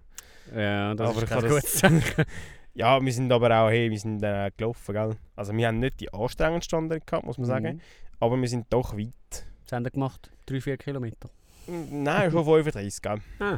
Ja, 0.56 0.96
das 0.96 1.08
aber 1.08 1.22
ist 1.22 1.30
kein 1.30 1.48
gutes 1.48 1.76
Zeichen. 1.76 2.26
Ja, 2.74 3.00
wir 3.00 3.14
sind 3.14 3.32
aber 3.32 3.56
auch, 3.56 3.70
hey, 3.70 3.92
wir 3.92 4.00
sind 4.00 4.24
äh, 4.24 4.50
gelaufen, 4.58 4.94
gell? 4.94 5.16
Also 5.36 5.54
wir 5.54 5.68
haben 5.68 5.78
nicht 5.78 6.00
die 6.00 6.12
anstrengendste 6.12 6.70
Standard 6.70 7.06
gehabt, 7.06 7.28
muss 7.28 7.38
man 7.38 7.46
sagen. 7.46 7.76
Mhm. 7.76 7.82
Aber 8.22 8.40
wir 8.40 8.48
sind 8.48 8.68
doch 8.70 8.96
weit. 8.98 9.46
Was 9.64 9.72
haben 9.74 9.84
wir 9.84 9.92
gemacht? 9.92 10.30
3-4 10.48 10.78
Kilometer? 10.78 11.30
Nein, 11.68 12.32
schon 12.32 12.46
35, 12.46 13.02
gell? 13.02 13.22
Ah. 13.40 13.58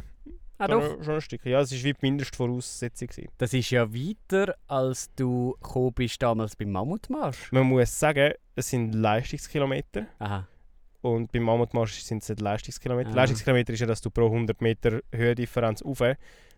Ah, 0.56 0.68
doch. 0.68 1.02
schon 1.04 1.14
ein 1.14 1.20
Stück. 1.20 1.44
Ja, 1.44 1.60
es 1.60 1.70
war 1.72 1.78
wie 1.82 1.92
die 1.92 1.98
Mindestvoraussetzung. 2.00 3.08
Gewesen. 3.08 3.28
Das 3.38 3.52
ist 3.52 3.70
ja 3.70 3.92
weiter, 3.92 4.54
als 4.66 5.10
du 5.14 5.54
bist 5.94 6.22
damals 6.22 6.56
beim 6.56 6.70
Mammutmarsch. 6.70 7.52
Man 7.52 7.66
muss 7.66 7.98
sagen, 7.98 8.32
es 8.54 8.70
sind 8.70 8.94
Leistungskilometer. 8.94 10.06
Aha. 10.18 10.46
Und 11.02 11.30
beim 11.32 11.42
Mammutmarsch 11.42 12.00
sind 12.00 12.22
es 12.22 12.28
nicht 12.30 12.40
Leistungskilometer. 12.40 13.10
Ah. 13.10 13.14
Leistungskilometer 13.14 13.74
ist 13.74 13.80
ja, 13.80 13.86
dass 13.86 14.00
du 14.00 14.10
pro 14.10 14.26
100 14.26 14.62
Meter 14.62 15.00
Höhendifferenz 15.12 15.84
rauf, 15.84 16.00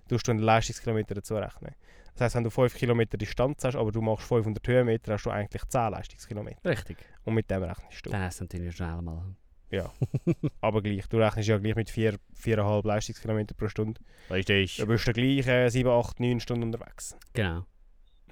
tust 0.08 0.28
du 0.28 0.30
einen 0.30 0.40
Leistungskilometer 0.40 1.16
dazu 1.16 1.34
rechnen. 1.34 1.74
Das 2.16 2.24
heisst, 2.24 2.36
wenn 2.36 2.44
du 2.44 2.50
5 2.50 2.74
Kilometer 2.74 3.18
Distanz 3.18 3.62
hast, 3.62 3.76
aber 3.76 3.92
du 3.92 4.00
machst 4.00 4.26
500 4.26 4.66
Höhenmeter, 4.66 5.12
hast 5.12 5.26
du 5.26 5.30
eigentlich 5.30 5.62
10 5.68 5.90
Leistungskilometer. 5.90 6.70
Richtig. 6.70 6.96
Und 7.24 7.34
mit 7.34 7.50
dem 7.50 7.62
rechnest 7.62 8.06
du. 8.06 8.10
Dann 8.10 8.22
hast 8.22 8.40
du 8.40 8.44
natürlich 8.44 8.74
schnell 8.74 9.02
mal. 9.02 9.36
Ja. 9.70 9.92
aber 10.62 10.80
gleich, 10.80 11.06
du 11.08 11.18
rechnest 11.18 11.48
ja 11.48 11.58
gleich 11.58 11.76
mit 11.76 11.90
4, 11.90 12.14
4,5 12.14 12.86
Leistungskilometer 12.86 13.54
pro 13.54 13.68
Stunde. 13.68 14.00
Richtig. 14.30 14.78
Du 14.78 14.86
bist 14.86 15.06
dann 15.06 15.14
gleich 15.14 15.46
äh, 15.46 15.68
7, 15.68 15.90
8, 15.90 16.20
9 16.20 16.40
Stunden 16.40 16.62
unterwegs. 16.62 17.14
Genau. 17.34 17.66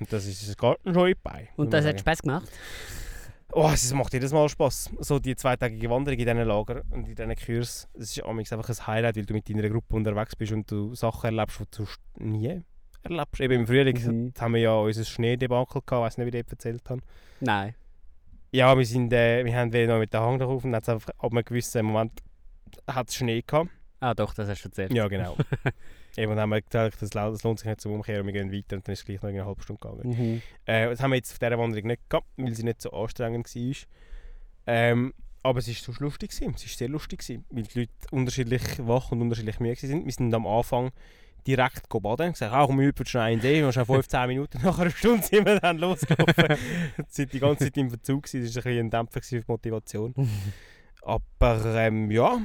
Und 0.01 0.12
das 0.12 0.26
ist 0.26 0.49
das 0.49 0.57
geht 0.57 0.95
schon 0.95 1.14
bei. 1.22 1.51
Und 1.57 1.72
das 1.72 1.85
hat 1.85 2.01
Spaß 2.01 2.22
gemacht? 2.22 2.51
Oh, 3.53 3.70
es 3.72 3.93
macht 3.93 4.12
jedes 4.14 4.32
Mal 4.32 4.49
Spaß. 4.49 4.91
So 4.99 5.18
die 5.18 5.37
zweitägige 5.37 5.91
Wanderung 5.91 6.18
in 6.18 6.26
diesen 6.26 6.49
Lager 6.49 6.82
und 6.91 7.07
in 7.07 7.14
diesen 7.14 7.37
Kurs, 7.37 7.89
das 7.93 8.16
ist 8.16 8.24
einfach 8.24 8.68
ein 8.68 8.87
Highlight, 8.87 9.16
weil 9.16 9.26
du 9.26 9.35
mit 9.35 9.49
deiner 9.49 9.68
Gruppe 9.68 9.95
unterwegs 9.95 10.35
bist 10.35 10.53
und 10.53 10.68
du 10.70 10.95
Sachen 10.95 11.26
erlebst, 11.26 11.61
die 11.61 11.64
du 11.70 11.87
nie 12.18 12.64
erlebst. 13.05 13.40
Eben 13.40 13.55
im 13.61 13.66
Frühling 13.66 13.96
Mhm. 13.96 14.32
haben 14.38 14.55
wir 14.55 14.61
ja 14.61 14.74
unser 14.74 15.05
Schneedebakel 15.05 15.82
gehabt, 15.84 15.92
ich 15.92 16.07
weiß 16.07 16.18
nicht, 16.18 16.32
wie 16.32 16.36
ich 16.38 16.44
das 16.44 16.52
erzählt 16.52 16.90
habe. 16.90 17.00
Nein. 17.40 17.74
Ja, 18.52 18.76
wir, 18.78 18.86
sind, 18.86 19.12
äh, 19.12 19.44
wir 19.44 19.57
haben 19.57 19.72
wieder 19.72 19.88
noch 19.94 19.98
mit 19.98 20.12
der 20.12 20.20
Hang 20.20 20.38
drauf 20.38 20.64
und 20.64 20.72
dann 20.72 20.82
einfach 20.84 21.09
ab 21.18 21.32
einem 21.32 21.44
gewissen 21.44 21.84
Moment 21.86 22.12
hat 22.86 23.09
es 23.09 23.16
Schnee 23.16 23.42
gehabt. 23.46 23.70
Ah 24.00 24.14
doch, 24.14 24.32
das 24.34 24.48
hast 24.48 24.62
du 24.64 24.68
erzählt. 24.68 24.92
Ja, 24.92 25.09
genau. 25.09 25.36
Eben, 26.16 26.30
dann 26.30 26.40
haben 26.42 26.50
wir 26.50 26.62
gedacht, 26.62 26.94
das, 27.00 27.11
das 27.11 27.42
lohnt 27.42 27.59
sich 27.59 27.66
nicht 27.68 27.80
zum 27.80 27.92
Umkehren, 27.92 28.24
wir 28.26 28.32
gehen 28.32 28.52
weiter 28.52 28.76
und 28.76 28.86
dann 28.86 28.92
ist 28.92 29.00
es 29.00 29.05
gleich 29.05 29.20
noch 29.22 29.30
eine 29.30 29.44
halbe 29.44 29.62
Stunde 29.62 29.80
gegangen. 29.80 30.09
Mhm. 30.11 30.42
Äh, 30.66 30.90
das 30.90 31.00
haben 31.00 31.11
wir 31.11 31.16
jetzt 31.16 31.32
auf 31.32 31.38
dieser 31.40 31.59
Wanderung 31.59 31.86
nicht 31.88 32.09
gehabt, 32.09 32.28
weil 32.36 32.55
sie 32.55 32.62
nicht 32.62 32.80
so 32.80 32.92
anstrengend 32.92 33.52
war. 33.52 33.74
Ähm, 34.66 35.14
aber 35.42 35.59
es 35.59 35.68
war 35.68 35.74
sonst 35.74 36.00
lustig. 36.00 36.30
Gewesen. 36.30 36.55
Es 36.57 36.62
war 36.64 36.76
sehr 36.76 36.88
lustig, 36.88 37.20
gewesen, 37.20 37.44
weil 37.50 37.64
die 37.64 37.80
Leute 37.80 37.92
unterschiedlich 38.12 38.62
wach 38.86 39.11
und 39.11 39.20
unterschiedlich 39.20 39.59
müde 39.61 39.82
waren. 39.82 40.05
Wir 40.05 40.12
sind 40.12 40.32
am 40.32 40.46
Anfang 40.46 40.90
direkt 41.47 41.88
baden. 41.88 42.30
Ich 42.30 42.36
sagte, 42.36 42.57
ah, 42.57 42.66
komm, 42.66 42.80
üben 42.80 43.07
schnell 43.07 43.34
in 43.34 43.40
den. 43.40 43.64
Wir 43.64 43.72
schon 43.72 43.86
15 43.86 44.26
Minuten. 44.28 44.61
Nach 44.62 44.78
einer 44.78 44.90
Stunde 44.90 45.22
sind 45.22 45.47
wir 45.47 45.61
dann 45.61 45.78
losgelaufen. 45.78 46.57
sind 47.09 47.32
die 47.32 47.40
ganze 47.40 47.64
Zeit 47.64 47.76
im 47.76 47.90
Verzug. 47.90 48.24
Das 48.24 48.34
war 48.34 48.40
ein, 48.40 48.53
bisschen 48.53 48.78
ein 48.78 48.90
Dämpfer 48.90 49.22
für 49.22 49.40
die 49.40 49.45
Motivation. 49.47 50.14
Aber 51.03 51.64
ähm, 51.76 52.11
ja, 52.11 52.40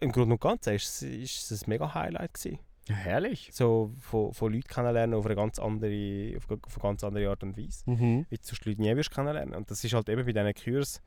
im 0.00 0.12
Grunde 0.12 0.34
und 0.34 0.40
Ganzen 0.40 0.74
ist, 0.74 1.02
ist 1.02 1.50
es 1.50 1.62
ein 1.62 1.70
mega 1.70 1.94
Highlight. 1.94 2.34
Gewesen. 2.34 2.58
Ja, 2.88 2.94
herrlich. 2.96 3.50
So 3.52 3.92
von, 3.98 4.32
von 4.32 4.52
Leuten 4.52 4.68
kennenlernen 4.68 5.14
auf 5.14 5.24
eine 5.24 5.36
ganz 5.36 5.58
andere, 5.58 6.34
auf, 6.36 6.50
auf 6.50 6.74
eine 6.74 6.82
ganz 6.82 7.04
andere 7.04 7.30
Art 7.30 7.42
und 7.42 7.56
Weise. 7.56 7.82
Mhm. 7.86 8.26
Wie 8.28 8.36
du 8.36 8.42
sonst 8.42 8.64
Leute 8.66 8.82
nie 8.82 8.94
wirst 8.96 9.10
kennenlernen. 9.10 9.54
Und 9.54 9.70
das 9.70 9.82
ist 9.82 9.94
halt 9.94 10.08
eben 10.08 10.26
bei 10.26 10.32
diesen 10.32 10.54
Kurs 10.54 11.00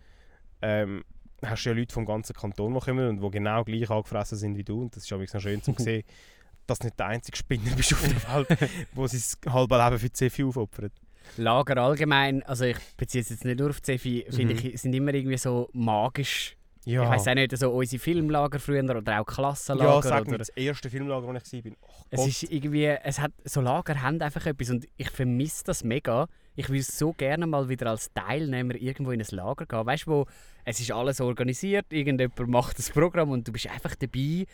ähm, 0.61 1.03
hast 1.45 1.65
du 1.65 1.69
ja 1.69 1.75
Leute 1.75 1.93
vom 1.93 2.05
ganzen 2.05 2.35
Kanton, 2.35 2.73
die 2.73 2.79
kommen 2.79 3.07
und 3.07 3.21
die 3.21 3.31
genau 3.31 3.63
gleich 3.63 3.89
angefressen 3.89 4.37
sind 4.37 4.57
wie 4.57 4.63
du. 4.63 4.81
Und 4.81 4.95
das 4.95 5.03
ist 5.03 5.13
auch 5.13 5.19
noch 5.19 5.41
schön 5.41 5.61
zu 5.61 5.73
sehen, 5.77 6.03
dass 6.67 6.79
du 6.79 6.87
nicht 6.87 6.99
der 6.99 7.07
einzige 7.07 7.37
Spinner 7.37 7.71
bist 7.75 7.93
auf 7.93 8.01
der 8.03 8.35
Welt, 8.35 8.49
der 8.95 9.07
sein 9.07 9.53
halbes 9.53 9.77
Leben 9.77 9.99
für 9.99 10.09
die 10.09 10.13
CFI 10.29 10.43
aufopfert. 10.43 10.93
Lager 11.37 11.77
allgemein, 11.77 12.41
also 12.43 12.63
ich 12.65 12.77
beziehe 12.95 13.21
es 13.21 13.29
jetzt 13.29 13.43
nicht 13.43 13.59
nur 13.59 13.69
auf 13.69 13.81
die 13.81 13.97
CFI, 13.97 14.25
finde 14.29 14.53
Mhm. 14.53 14.59
ich, 14.63 14.81
sind 14.81 14.93
immer 14.93 15.13
irgendwie 15.13 15.37
so 15.37 15.69
magisch. 15.73 16.55
Ja, 16.85 17.03
Ich 17.03 17.09
weiß 17.09 17.27
auch 17.27 17.33
nicht, 17.33 17.57
so 17.57 17.69
unsere 17.71 17.99
Filmlager 17.99 18.59
früher 18.59 18.81
oder 18.81 19.19
auch 19.19 19.25
Klassenlager. 19.25 19.95
ja 19.95 20.01
sag 20.01 20.27
mir, 20.29 20.37
das 20.37 20.47
erste 20.49 20.89
Filmlager, 20.89 21.27
wo 21.27 21.33
ich 21.33 21.65
war. 21.65 21.71
Oh 21.81 21.91
es 22.11 22.27
ist 22.27 22.43
irgendwie, 22.43 22.85
es 22.85 23.19
hat, 23.19 23.33
so 23.43 23.59
Lager 23.59 24.01
haben 24.01 24.21
einfach 24.21 24.45
etwas 24.45 24.69
und 24.69 24.85
ich 24.95 25.09
vermisse 25.09 25.65
das 25.65 25.83
mega. 25.83 26.29
Ich 26.55 26.69
würde 26.69 26.83
so 26.83 27.11
gerne 27.11 27.45
mal 27.45 27.67
wieder 27.67 27.87
als 27.89 28.09
Teilnehmer 28.13 28.75
irgendwo 28.75 29.11
in 29.11 29.19
ein 29.21 29.27
Lager 29.31 29.65
gehen. 29.65 29.85
Weißt 29.85 30.07
du, 30.07 30.11
wo 30.11 30.25
es 30.63 30.79
ist 30.79 30.89
alles 30.93 31.19
organisiert, 31.19 31.87
irgendjemand 31.89 32.47
macht 32.49 32.79
das 32.79 32.89
Programm 32.89 33.31
und 33.31 33.45
du 33.45 33.51
bist 33.51 33.67
einfach 33.67 33.93
dabei 33.95 34.45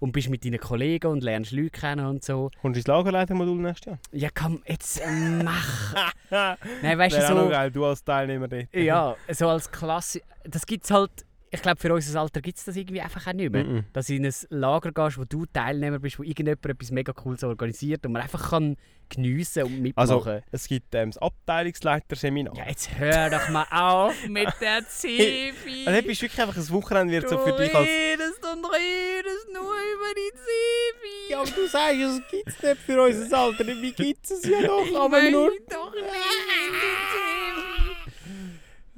und 0.00 0.12
bist 0.12 0.28
mit 0.28 0.44
deinen 0.44 0.60
Kollegen 0.60 1.08
und 1.08 1.22
lernst 1.22 1.52
Leute 1.52 1.70
kennen 1.70 2.06
und 2.06 2.24
so. 2.24 2.50
Kommst 2.60 2.76
du 2.76 2.80
ins 2.80 2.86
Lagerleitermodul 2.86 3.56
nächstes 3.56 3.86
Jahr? 3.86 3.98
Ja, 4.12 4.28
komm, 4.34 4.62
jetzt 4.66 5.00
äh, 5.00 5.42
mach. 5.42 5.94
Nein, 6.82 6.98
weißt 6.98 7.16
du, 7.16 7.26
so. 7.26 7.48
geil, 7.48 7.70
du 7.70 7.84
als 7.84 8.04
Teilnehmer 8.04 8.48
dort. 8.48 8.72
Ja, 8.74 9.16
so 9.30 9.48
als 9.48 9.70
Klasse. 9.70 10.22
Das 10.44 10.66
gibt 10.66 10.84
es 10.84 10.90
halt. 10.90 11.10
Ich 11.50 11.62
glaube, 11.62 11.80
für 11.80 11.92
unser 11.92 12.20
Alter 12.20 12.40
gibt 12.40 12.58
es 12.58 12.64
das 12.64 12.76
irgendwie 12.76 13.00
einfach 13.00 13.26
auch 13.26 13.32
nicht 13.32 13.50
mehr. 13.50 13.64
Mhm. 13.64 13.84
Dass 13.92 14.06
du 14.06 14.14
in 14.14 14.26
ein 14.26 14.34
Lager 14.50 14.92
gehst, 14.92 15.18
wo 15.18 15.24
du 15.24 15.46
Teilnehmer 15.46 15.98
bist, 15.98 16.18
wo 16.18 16.22
irgendjemand 16.22 16.64
etwas 16.64 16.90
mega 16.90 17.12
Cooles 17.12 17.42
organisiert 17.42 18.04
und 18.04 18.12
man 18.12 18.22
einfach 18.22 18.50
kann 18.50 18.76
geniessen 19.08 19.64
und 19.64 19.80
mitmachen 19.80 20.10
Also, 20.10 20.40
es 20.50 20.68
gibt 20.68 20.94
ähm, 20.94 21.10
das 21.10 21.18
Abteilungsleiterseminar. 21.18 22.54
Ja, 22.56 22.68
jetzt 22.68 22.98
hör 22.98 23.30
doch 23.30 23.48
mal 23.48 23.66
auf 23.70 24.14
mit 24.28 24.48
der 24.60 24.86
Zivi. 24.86 25.86
Also, 25.86 26.06
bist 26.06 26.20
du 26.20 26.26
wirklich 26.26 26.40
einfach 26.40 26.56
ein 26.56 26.70
Wochenende 26.70 27.12
wird 27.12 27.28
so 27.28 27.36
du 27.36 27.44
für 27.44 27.52
dich 27.52 27.74
als... 27.74 27.88
redest 27.88 28.44
und 28.44 28.64
redest 28.64 29.46
nur 29.52 29.62
über 29.62 30.14
die 30.14 30.32
Zivi. 30.36 31.32
Ja, 31.32 31.40
aber 31.40 31.50
du 31.50 31.66
sagst, 31.66 32.00
es 32.00 32.30
gibt 32.30 32.48
es 32.48 32.62
nicht 32.62 32.76
für 32.82 33.02
unser 33.02 33.38
Alter. 33.38 33.66
Wie 33.66 33.92
gibt 33.92 34.30
es 34.30 34.44
ja 34.44 34.62
doch, 34.66 35.04
aber 35.04 35.22
nur... 35.30 35.50
doch 35.70 35.94
nicht. 35.94 37.37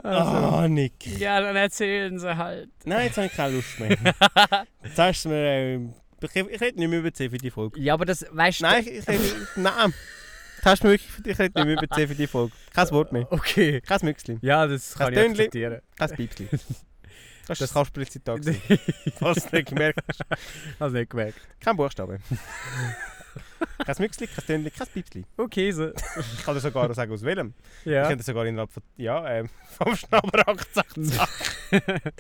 Ah, 0.03 0.67
Nick. 0.69 1.07
Ja, 1.19 1.41
dann 1.41 1.57
erzählen 1.57 2.19
sie 2.19 2.37
halt. 2.37 2.71
Nein, 2.85 3.07
jetzt 3.07 3.17
habe 3.17 3.27
ich 3.27 3.33
keine 3.35 3.57
Lust 3.57 3.79
mehr. 3.81 3.97
Jetzt 4.85 4.99
hast 4.99 5.25
du 5.25 5.29
mir... 5.31 5.37
Äh, 5.47 5.75
ich, 6.23 6.37
ich 6.37 6.61
rede 6.61 6.79
nicht 6.79 6.89
mehr 6.89 6.99
über 7.01 7.13
10 7.13 7.31
für 7.31 7.39
die 7.39 7.51
Folge. 7.51 7.81
Ja, 7.81 7.95
aber 7.95 8.05
das, 8.05 8.25
weißt 8.31 8.61
du... 8.61 8.65
Nein, 8.65 8.83
ich, 8.87 8.93
ich 8.99 9.09
rede... 9.09 9.23
Nein. 9.57 9.95
Hast 10.63 10.83
du 10.83 10.89
mir 10.89 10.93
wirklich... 10.95 11.11
Ich 11.27 11.39
rede 11.39 11.59
nicht 11.59 11.67
mehr 11.67 11.83
über 11.83 11.89
10 11.95 12.09
für 12.09 12.15
die 12.15 12.27
Folge. 12.27 12.53
Kein 12.75 12.91
Wort 12.91 13.13
mehr. 13.13 13.27
Okay. 13.33 13.81
Kein 13.81 14.01
Müchsli. 14.03 14.39
Ja, 14.43 14.67
das 14.67 14.95
kann 14.95 15.09
Ein 15.09 15.15
ich 15.25 15.31
akzeptieren. 15.31 15.81
Kein 15.97 16.11
Piepsli. 16.11 16.49
Das 17.47 17.59
ist 17.59 17.63
Das- 17.63 17.71
das 17.71 17.75
Kasperli-Zitat. 17.75 18.41
gewesen, 18.43 18.61
Falls 19.19 19.39
du 19.41 19.47
es 19.47 19.53
nicht 19.53 19.69
gemerkt 19.71 19.99
hast. 20.07 20.21
Hast 20.79 20.93
nicht 20.93 21.11
gemerkt. 21.11 21.41
Kein 21.59 21.77
Buchstabe. 21.77 22.19
Kein 23.85 23.97
Müchsli, 23.99 24.27
kein 24.27 24.47
Tönli, 24.47 24.71
kein 24.71 24.87
Piepsli. 24.89 25.25
Okay, 25.37 25.71
so. 25.73 25.89
Ich 25.89 26.45
kann 26.45 26.55
dir 26.55 26.61
sogar 26.61 26.89
noch 26.89 26.95
sagen, 26.95 27.13
aus 27.13 27.23
welchem. 27.23 27.55
Ich 27.85 27.93
Ja. 27.93 28.07
könnte 28.09 28.25
sogar 28.25 28.47
innerhalb 28.47 28.71
von... 28.71 28.83
Ja, 28.97 29.29
ähm, 29.29 29.49
vom 29.79 29.95
zack, 29.97 30.87
zack. 31.03 31.31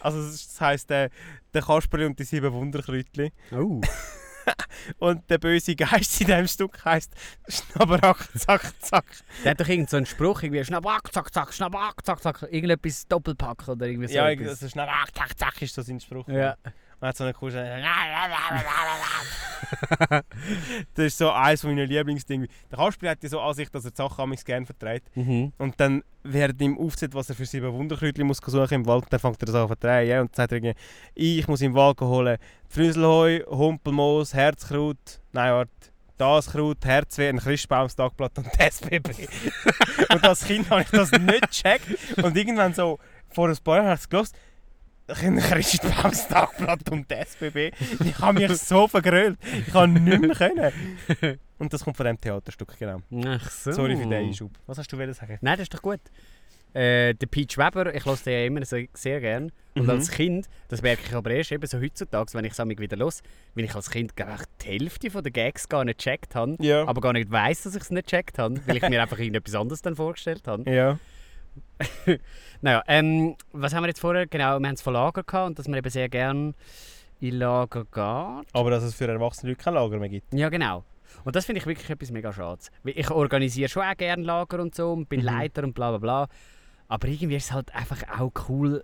Also 0.00 0.22
das 0.22 0.60
heisst, 0.60 0.90
äh, 0.90 1.10
der 1.52 1.62
Kasperli 1.62 2.06
und 2.06 2.18
die 2.18 2.24
sieben 2.24 2.52
Wunderkräutchen. 2.52 3.30
Oh. 3.52 3.80
Und 4.98 5.28
der 5.30 5.38
böse 5.38 5.74
Geist 5.74 6.20
in 6.20 6.26
diesem 6.26 6.46
Stück 6.46 6.84
heisst 6.84 7.12
Schnabberach, 7.48 8.26
zack, 8.36 8.72
zack. 8.80 9.04
Der 9.42 9.52
hat 9.52 9.60
doch 9.60 9.68
irgend 9.68 9.88
so 9.88 9.96
einen 9.96 10.06
Spruch, 10.06 10.42
irgendwie 10.42 10.64
Schnaback, 10.64 11.12
zack, 11.12 11.32
zack, 11.32 11.54
Schnaback, 11.54 12.04
zack, 12.04 12.20
zack. 12.20 12.42
Irgendetwas 12.50 13.06
Doppelpack 13.08 13.68
oder 13.68 13.86
irgendwie 13.86 14.08
so 14.08 14.14
ja, 14.14 14.28
etwas. 14.30 14.48
also 14.48 14.68
Schnabberach, 14.68 15.10
zack, 15.12 15.38
zack 15.38 15.62
ist 15.62 15.74
so 15.74 15.82
sein 15.82 16.00
Spruch. 16.00 16.28
Ja. 16.28 16.56
Und 17.04 17.08
hat 17.08 17.16
so 17.18 17.24
eine 17.24 17.34
Kuh 17.34 17.50
Das 20.94 21.04
ist 21.04 21.18
so 21.18 21.30
eines 21.30 21.62
meiner 21.64 21.84
Lieblingsdinge. 21.84 22.46
Der 22.70 22.78
Kasperli 22.78 23.10
hat 23.10 23.22
ja 23.22 23.28
so 23.28 23.42
an 23.42 23.52
sich, 23.52 23.68
dass 23.68 23.84
er 23.84 23.90
die 23.90 23.96
Sachen 23.98 24.22
amigs 24.22 24.42
gerne 24.42 24.64
vertreibt. 24.64 25.14
Mhm. 25.14 25.52
Und 25.58 25.78
dann, 25.78 26.02
während 26.22 26.62
ihm 26.62 26.78
aufzieht, 26.78 27.14
was 27.14 27.28
er 27.28 27.34
für 27.34 27.44
sieben 27.44 27.70
Wunderkräutchen 27.70 28.26
muss 28.26 28.38
suchen 28.38 28.72
im 28.72 28.86
Wald, 28.86 29.04
dann 29.10 29.20
fängt 29.20 29.42
er 29.42 29.44
das 29.44 29.54
an 29.54 29.64
zu 29.64 29.66
vertreiben. 29.66 30.20
Und 30.20 30.30
dann 30.30 30.34
sagt 30.34 30.52
er 30.52 30.56
irgendwie, 30.56 30.74
ich 31.14 31.46
muss 31.46 31.60
im 31.60 31.74
Wald 31.74 32.00
holen 32.00 32.38
Früselheu, 32.70 33.40
Humpelmoos, 33.50 34.32
Herzkraut, 34.32 35.20
nein, 35.32 35.52
warte, 35.52 35.70
das 36.16 36.52
Kraut, 36.52 36.86
Herzweh, 36.86 37.28
ein 37.28 37.38
Christbaumstagblatt 37.38 38.38
und 38.38 38.46
das 38.46 38.80
SBB. 38.80 39.28
und 40.10 40.24
als 40.24 40.46
Kind 40.46 40.70
habe 40.70 40.80
ich 40.80 40.88
das 40.88 41.12
nicht 41.12 41.50
gecheckt. 41.50 41.86
Und 42.22 42.34
irgendwann 42.34 42.72
so, 42.72 42.98
vor 43.28 43.50
ein 43.50 43.58
paar 43.62 43.76
Jahren 43.76 43.88
habe 43.88 43.96
ich 43.96 44.22
es 44.22 44.32
gehört, 45.06 45.22
ein 45.22 45.38
Christbaumstagblatt 45.38 46.90
und 46.90 47.10
das 47.10 47.34
SBB. 47.34 47.72
Ich 48.04 48.18
habe 48.18 48.40
mich 48.40 48.58
so 48.58 48.88
vergrölt. 48.88 49.38
Ich 49.66 49.72
kann 49.72 49.92
nicht 49.92 50.20
mehr 50.20 50.34
können. 50.34 51.38
Und 51.58 51.72
das 51.72 51.84
kommt 51.84 51.96
von 51.96 52.04
dem 52.06 52.20
Theaterstück, 52.20 52.76
genau. 52.78 52.98
Ach 53.26 53.48
so. 53.50 53.70
Sorry 53.70 53.94
für 53.96 54.02
den 54.02 54.12
Einschub. 54.12 54.50
Was 54.66 54.76
hast 54.78 54.92
du 54.92 54.98
wollen 54.98 55.14
sagen? 55.14 55.38
Nein, 55.40 55.54
das 55.56 55.62
ist 55.62 55.74
doch 55.74 55.80
gut. 55.82 56.00
Äh, 56.74 57.14
der 57.14 57.26
Peach 57.28 57.56
Weber, 57.56 57.94
ich 57.94 58.04
höre 58.04 58.16
den 58.16 58.32
ja 58.32 58.44
immer 58.46 58.64
so, 58.64 58.76
sehr 58.94 59.20
gern. 59.20 59.52
Und 59.76 59.84
Mhm. 59.84 59.90
als 59.90 60.10
Kind, 60.10 60.48
das 60.68 60.82
merke 60.82 61.02
ich 61.06 61.14
aber 61.14 61.30
erst 61.30 61.52
eben 61.52 61.64
so 61.68 61.80
heutzutage, 61.80 62.34
wenn 62.34 62.44
ich 62.44 62.52
es 62.52 62.58
wieder 62.80 62.96
los, 62.96 63.22
weil 63.54 63.64
ich 63.64 63.74
als 63.76 63.88
Kind 63.90 64.12
ich, 64.16 64.46
die 64.60 64.66
Hälfte 64.66 65.10
von 65.12 65.22
der 65.22 65.30
Gags 65.30 65.68
gar 65.68 65.84
nicht 65.84 65.98
gecheckt 65.98 66.34
habe. 66.34 66.56
Ja. 66.60 66.84
Aber 66.88 67.00
gar 67.00 67.12
nicht 67.12 67.30
weiss, 67.30 67.62
dass 67.62 67.76
ich 67.76 67.82
es 67.82 67.90
nicht 67.92 68.06
gecheckt 68.08 68.40
habe, 68.40 68.60
weil 68.66 68.76
ich 68.78 68.88
mir 68.88 69.00
einfach 69.02 69.18
irgendetwas 69.18 69.54
anderes 69.54 69.80
dann 69.82 69.94
vorgestellt 69.94 70.48
habe. 70.48 70.68
Ja. 70.68 70.98
Naja, 72.60 72.82
ähm, 72.86 73.36
was 73.52 73.74
haben 73.74 73.82
wir 73.82 73.88
jetzt 73.88 74.00
vorher? 74.00 74.26
Genau, 74.26 74.58
wir 74.58 74.66
haben 74.68 74.74
es 74.74 74.82
von 74.82 74.94
Lager 74.94 75.22
gehabt 75.22 75.46
und 75.48 75.58
dass 75.58 75.68
man 75.68 75.78
eben 75.78 75.90
sehr 75.90 76.08
gern 76.08 76.54
in 77.20 77.38
Lager 77.38 77.84
geht. 77.84 78.54
Aber 78.54 78.70
dass 78.70 78.82
es 78.82 78.94
für 78.94 79.06
erwachsene 79.06 79.52
Leute 79.52 79.62
kein 79.62 79.74
Lager 79.74 79.98
mehr 79.98 80.08
gibt. 80.08 80.32
Ja, 80.32 80.48
genau. 80.48 80.84
Und 81.24 81.36
das 81.36 81.44
finde 81.46 81.60
ich 81.60 81.66
wirklich 81.66 81.88
etwas 81.90 82.10
mega 82.10 82.32
schade. 82.32 82.60
Ich 82.84 83.10
organisiere 83.10 83.68
schon 83.68 83.82
auch 83.82 83.96
gerne 83.96 84.22
Lager 84.22 84.60
und 84.60 84.74
so 84.74 84.92
und 84.92 85.08
bin 85.08 85.20
Mhm. 85.20 85.26
Leiter 85.26 85.62
und 85.64 85.74
bla 85.74 85.90
bla 85.90 85.98
bla. 85.98 86.28
Aber 86.88 87.08
irgendwie 87.08 87.36
ist 87.36 87.44
es 87.46 87.52
halt 87.52 87.74
einfach 87.74 88.02
auch 88.18 88.32
cool, 88.48 88.82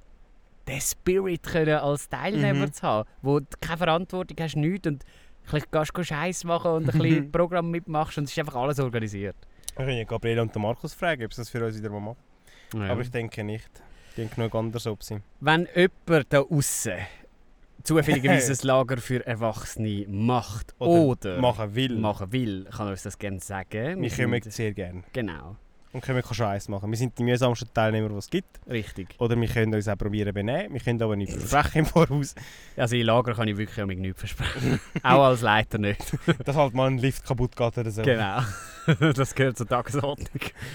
den 0.68 0.80
Spirit 0.80 1.42
können 1.42 1.78
als 1.78 2.08
Teilnehmer 2.08 2.66
Mhm. 2.66 2.72
zu 2.72 2.82
haben, 2.82 3.08
wo 3.22 3.40
du 3.40 3.46
keine 3.60 3.78
Verantwortung 3.78 4.36
hast, 4.40 4.56
nichts 4.56 4.86
und 4.86 5.04
ein 5.04 5.50
bisschen 5.52 5.70
gehst 5.70 5.92
du 5.96 6.02
Scheiß 6.04 6.44
machen 6.44 6.70
und 6.72 6.88
ein 6.94 6.98
bisschen 6.98 7.32
Programm 7.32 7.70
mitmachst 7.70 8.18
und 8.18 8.24
es 8.24 8.30
ist 8.32 8.38
einfach 8.38 8.56
alles 8.56 8.78
organisiert. 8.78 9.36
Wir 9.76 9.86
können 9.86 9.98
ja 9.98 10.04
Gabriele 10.04 10.42
und 10.42 10.54
den 10.54 10.62
Markus 10.62 10.92
fragen, 10.94 11.24
ob 11.24 11.32
sie 11.32 11.40
das 11.40 11.48
für 11.48 11.64
uns 11.64 11.76
wieder 11.78 11.88
mal 11.90 12.00
machen. 12.00 12.18
Ja. 12.74 12.90
Aber 12.90 13.00
ich 13.02 13.10
denke 13.10 13.42
nicht. 13.44 13.68
Die 14.16 14.22
haben 14.22 14.30
genug 14.34 14.54
anders 14.54 14.86
ob 14.86 15.02
sie. 15.02 15.18
Wenn 15.40 15.68
jemand 15.74 16.32
da 16.32 16.40
außen 16.40 16.94
zufälligerweise 17.82 18.52
ein 18.62 18.66
Lager 18.66 18.96
für 18.98 19.24
Erwachsene 19.26 20.06
macht 20.08 20.74
oder, 20.78 21.40
machen 21.40 21.74
will. 21.74 21.96
machen 21.98 22.32
will, 22.32 22.64
kann 22.64 22.88
uns 22.88 23.02
das 23.02 23.18
gerne 23.18 23.40
sagen. 23.40 24.02
Wir 24.02 24.10
sind- 24.10 24.24
kommen 24.30 24.42
sehr 24.50 24.72
gerne. 24.72 25.02
Genau, 25.12 25.56
Und 25.92 26.02
können 26.02 26.22
Scheiß 26.22 26.68
machen. 26.68 26.88
Wir 26.88 26.96
sind 26.96 27.18
die 27.18 27.24
mühsamsten 27.24 27.68
Teilnehmer, 27.74 28.08
die 28.08 28.14
es 28.14 28.30
gibt. 28.30 28.60
richtig. 28.68 29.08
Oder 29.18 29.40
wir 29.40 29.48
können 29.48 29.74
uns 29.74 29.88
auch 29.88 29.98
probieren 29.98 30.32
benehmen. 30.32 30.72
Wir 30.72 30.80
können 30.80 31.02
aber 31.02 31.16
nicht 31.16 31.32
versprechen 31.36 31.78
im 31.80 31.86
Voraus. 31.86 32.34
Also 32.76 32.94
in 32.94 33.06
Lager 33.06 33.34
kann 33.34 33.48
ich 33.48 33.56
wirklich 33.56 33.82
auch 33.82 33.86
mit 33.86 33.98
nichts 33.98 34.20
versprechen. 34.20 34.78
auch 35.02 35.24
als 35.24 35.40
Leiter 35.40 35.78
nicht. 35.78 36.00
Dass 36.44 36.54
halt 36.54 36.74
mal 36.74 36.86
ein 36.88 36.98
Lift 36.98 37.24
kaputt 37.26 37.56
geht 37.56 37.76
oder 37.76 37.90
so. 37.90 38.02
Genau. 38.02 38.40
das 39.14 39.34
gehört 39.34 39.58
zur 39.58 39.66
Tagesordnung. 39.66 40.28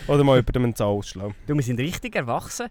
Oder 0.07 0.23
mal 0.25 0.35
jemandem 0.35 0.63
einen 0.65 0.75
Zahn 0.75 0.87
ausschlagen. 0.87 1.33
Du, 1.47 1.55
wir 1.55 1.63
sind 1.63 1.79
richtig 1.79 2.15
erwachsen. 2.15 2.67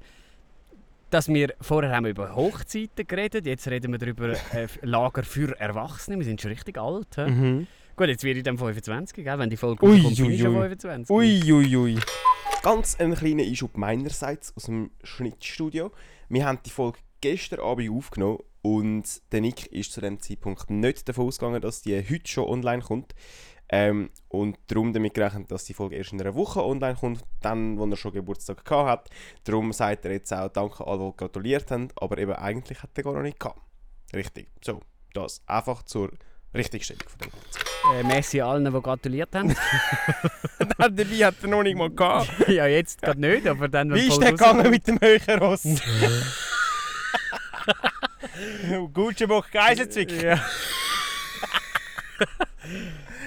Dass 1.11 1.29
wir 1.29 1.55
vorher 1.61 1.95
haben 1.95 2.05
wir 2.05 2.11
über 2.11 2.35
Hochzeiten 2.35 3.07
geredet, 3.07 3.47
jetzt 3.47 3.69
reden 3.69 3.93
wir 3.93 3.99
darüber 3.99 4.31
äh, 4.53 4.67
Lager 4.83 5.23
für 5.23 5.59
Erwachsene. 5.61 6.19
Wir 6.19 6.25
sind 6.25 6.41
schon 6.41 6.51
richtig 6.51 6.77
alt. 6.77 7.17
hä? 7.17 7.31
Mhm. 7.31 7.67
Gut, 7.97 8.09
jetzt 8.09 8.25
werde 8.25 8.39
ich 8.39 8.45
dann 8.45 8.59
25, 8.59 9.25
gell? 9.25 9.39
wenn 9.39 9.51
die 9.51 9.57
Folge 9.57 9.87
Ui, 9.87 9.93
rauskommt, 9.93 10.17
bin 10.17 10.31
ich 10.33 10.33
ui, 10.33 10.39
schon 10.39 10.57
ui. 10.57 10.63
25. 10.63 11.11
Ui, 11.11 11.53
ui, 11.53 11.77
ui. 11.77 11.99
Ganz 12.65 12.99
ein 12.99 13.15
kleiner 13.15 13.45
Einschub 13.45 13.77
meinerseits 13.77 14.53
aus 14.57 14.65
dem 14.65 14.91
Schnittstudio. 15.05 15.93
Wir 16.29 16.45
haben 16.45 16.59
die 16.67 16.71
Folge 16.71 16.99
gestern 17.21 17.61
Abend 17.61 17.89
aufgenommen 17.91 18.41
Und 18.63 19.23
der 19.31 19.43
Nick 19.43 19.67
ist 19.67 19.93
zu 19.93 20.01
dem 20.01 20.19
Zeitpunkt 20.19 20.71
nicht 20.71 21.09
davon 21.09 21.29
ausgegangen, 21.29 21.61
dass 21.61 21.83
die 21.83 21.97
heute 21.97 22.27
schon 22.27 22.49
online 22.49 22.83
kommt. 22.83 23.15
Ähm, 23.69 24.11
und 24.29 24.59
darum 24.67 24.93
damit 24.93 25.15
gerechnet, 25.15 25.53
dass 25.53 25.65
die 25.65 25.75
Folge 25.75 25.95
erst 25.95 26.13
in 26.13 26.21
einer 26.21 26.35
Woche 26.35 26.65
online 26.65 26.97
kommt, 26.97 27.23
dann, 27.43 27.79
wo 27.79 27.87
er 27.87 27.97
schon 27.97 28.13
Geburtstag 28.13 28.65
gehabt 28.65 28.89
hat. 28.89 29.11
Darum 29.45 29.73
sagt 29.73 30.05
er 30.05 30.11
jetzt 30.11 30.33
auch 30.33 30.49
Danke 30.49 30.85
an 30.85 31.01
alle, 31.01 31.11
die 31.13 31.17
gratuliert 31.17 31.71
haben, 31.71 31.89
aber 31.95 32.19
eben 32.19 32.33
eigentlich 32.33 32.83
hat 32.83 32.91
er 32.97 33.05
gar 33.05 33.15
noch 33.15 33.23
nicht 33.23 33.39
gehabt. 33.39 33.61
Richtig. 34.13 34.49
So, 34.65 34.81
das 35.13 35.43
einfach 35.47 35.85
zur 35.85 36.11
Richtigstellung 36.55 37.03
von 37.09 37.19
dem 37.21 37.31
Ganzen. 37.31 37.65
Äh, 37.93 38.03
merci 38.05 38.41
allen, 38.41 38.65
die 38.65 38.81
gratuliert 38.81 39.35
haben. 39.35 39.55
Dabei 40.79 41.05
hat 41.05 41.35
er 41.43 41.49
noch 41.49 41.63
nicht 41.63 41.77
mal 41.77 41.91
gehabt. 41.91 42.31
ja, 42.49 42.67
jetzt 42.67 43.03
gerade 43.03 43.21
nicht, 43.21 43.47
aber 43.47 43.69
dann... 43.69 43.93
Wie 43.95 44.09
ist 44.09 44.21
der 44.21 44.31
gegangen 44.33 44.71
mit 44.71 44.87
dem 44.87 44.99
Höcherross? 45.01 45.65
Gutschenbuch 48.93 49.51
Geiselzwick. 49.51 50.23
Ja. 50.23 50.41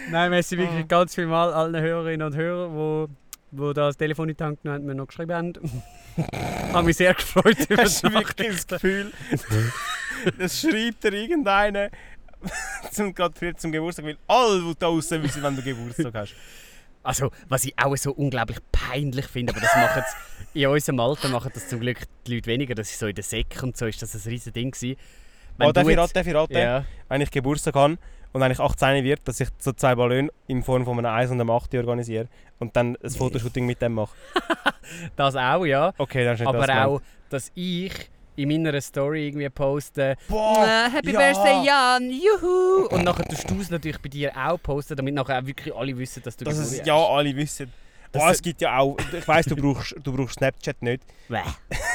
Nein, 0.10 0.30
merci 0.30 0.58
wirklich 0.58 0.84
oh. 0.84 0.88
ganz 0.88 1.14
viel 1.16 1.28
Mal 1.28 1.54
allen 1.54 1.82
Hörerinnen 1.82 2.26
und 2.26 2.36
Hörern, 2.36 3.08
die 3.08 3.14
wo 3.52 3.74
das 3.74 3.98
Telefon 3.98 4.30
in 4.30 4.38
die 4.38 4.44
Hand 4.44 4.62
genommen 4.62 4.80
haben, 4.80 4.86
mir 4.86 4.96
noch 4.96 5.08
geschrieben 5.08 5.34
haben. 5.34 5.54
Habe 6.74 6.86
mich 6.86 6.98
sehr 6.98 7.14
gefreut 7.14 7.58
über 7.70 7.84
das. 7.84 8.04
wirklich 8.04 8.56
das 8.56 8.68
Gefühl, 8.68 9.12
das 10.38 10.60
schreibt 10.60 11.04
dir 11.04 11.14
irgendeiner 11.14 11.90
zum, 12.92 13.14
gerade 13.14 13.56
zum 13.56 13.72
Geburtstag, 13.72 14.06
weil 14.06 14.18
alle 14.28 14.76
da 14.80 14.88
draußen 14.88 15.22
wissen, 15.24 15.44
wenn 15.44 15.56
du 15.56 15.62
Geburtstag 15.62 16.14
hast. 16.14 16.36
Also, 17.04 17.32
was 17.48 17.64
ich 17.64 17.74
auch 17.78 17.96
so 17.96 18.12
unglaublich 18.12 18.58
peinlich 18.72 19.28
finde, 19.28 19.54
aber 19.54 19.62
das 19.62 19.74
machen 19.76 20.04
in 20.54 20.68
unserem 20.68 21.00
Alter 21.00 21.30
machen 21.30 21.52
das 21.54 21.68
zum 21.70 21.80
Glück 21.80 22.00
die 22.26 22.36
Leute 22.36 22.48
weniger. 22.48 22.76
Das 22.76 22.90
ist 22.90 23.00
so 23.00 23.08
in 23.08 23.16
der 23.16 23.24
Säcke 23.24 23.64
und 23.64 23.78
so 23.78 23.86
ist 23.86 24.02
das 24.02 24.14
ein 24.14 24.30
riesen 24.30 24.54
Ding 24.54 24.72
gewesen. 24.72 24.98
oh, 25.60 25.70
ich 25.70 25.98
raten, 25.98 26.14
darf 26.14 26.28
ich 26.28 26.36
raten? 26.36 26.58
Ja. 26.58 26.86
Wenn 27.08 27.22
ich 27.22 27.32
Geburtstag 27.32 27.76
habe 27.76 27.98
und 28.34 28.42
wenn 28.42 28.52
ich 28.52 28.60
18 28.60 29.04
wird, 29.04 29.28
dass 29.28 29.40
ich 29.40 29.50
so 29.58 29.72
zwei 29.74 29.96
Ballone 29.96 30.30
in 30.48 30.64
Form 30.64 30.86
von 30.86 30.98
einem 30.98 31.14
1 31.14 31.32
und 31.32 31.40
einem 31.40 31.52
8 31.52 31.76
organisiere 31.76 32.28
und 32.60 32.76
dann 32.76 32.98
ein 33.02 33.10
Fotoshooting 33.10 33.66
mit 33.66 33.82
dem 33.82 33.94
mache. 33.94 34.16
das 35.16 35.36
auch, 35.36 35.66
ja. 35.66 35.94
Okay, 35.98 36.26
dann 36.26 36.36
ist 36.36 36.46
Aber 36.46 36.68
das 36.68 36.78
auch, 36.78 37.02
dass 37.30 37.52
ich 37.56 38.10
in 38.38 38.50
meiner 38.50 38.80
Story 38.80 39.28
irgendwie 39.28 39.50
posten, 39.50 40.16
Boah, 40.28 40.64
äh, 40.64 40.92
Happy 40.92 41.12
ja. 41.12 41.20
Birthday 41.20 41.66
Jan, 41.66 42.10
juhu! 42.10 42.88
Und 42.88 43.04
nachher 43.04 43.26
tust 43.26 43.50
du 43.50 43.60
es 43.60 43.70
natürlich 43.70 44.00
bei 44.00 44.10
dir 44.10 44.32
auch 44.36 44.62
posten, 44.62 44.96
damit 44.96 45.14
nachher 45.14 45.40
auch 45.40 45.46
wirklich 45.46 45.76
alle 45.76 45.98
wissen, 45.98 46.22
dass 46.24 46.38
du 46.38 46.46
das 46.46 46.58
ist, 46.58 46.86
Ja, 46.86 46.96
alle 46.96 47.36
wissen. 47.36 47.72
Boah, 48.12 48.32
es 48.32 48.42
gibt 48.42 48.62
ja 48.62 48.78
auch, 48.78 48.96
ich 49.12 49.28
weiss, 49.28 49.46
du 49.48 49.56
brauchst, 49.56 49.96
du 50.02 50.14
brauchst 50.14 50.36
Snapchat 50.36 50.82
nicht. 50.82 51.04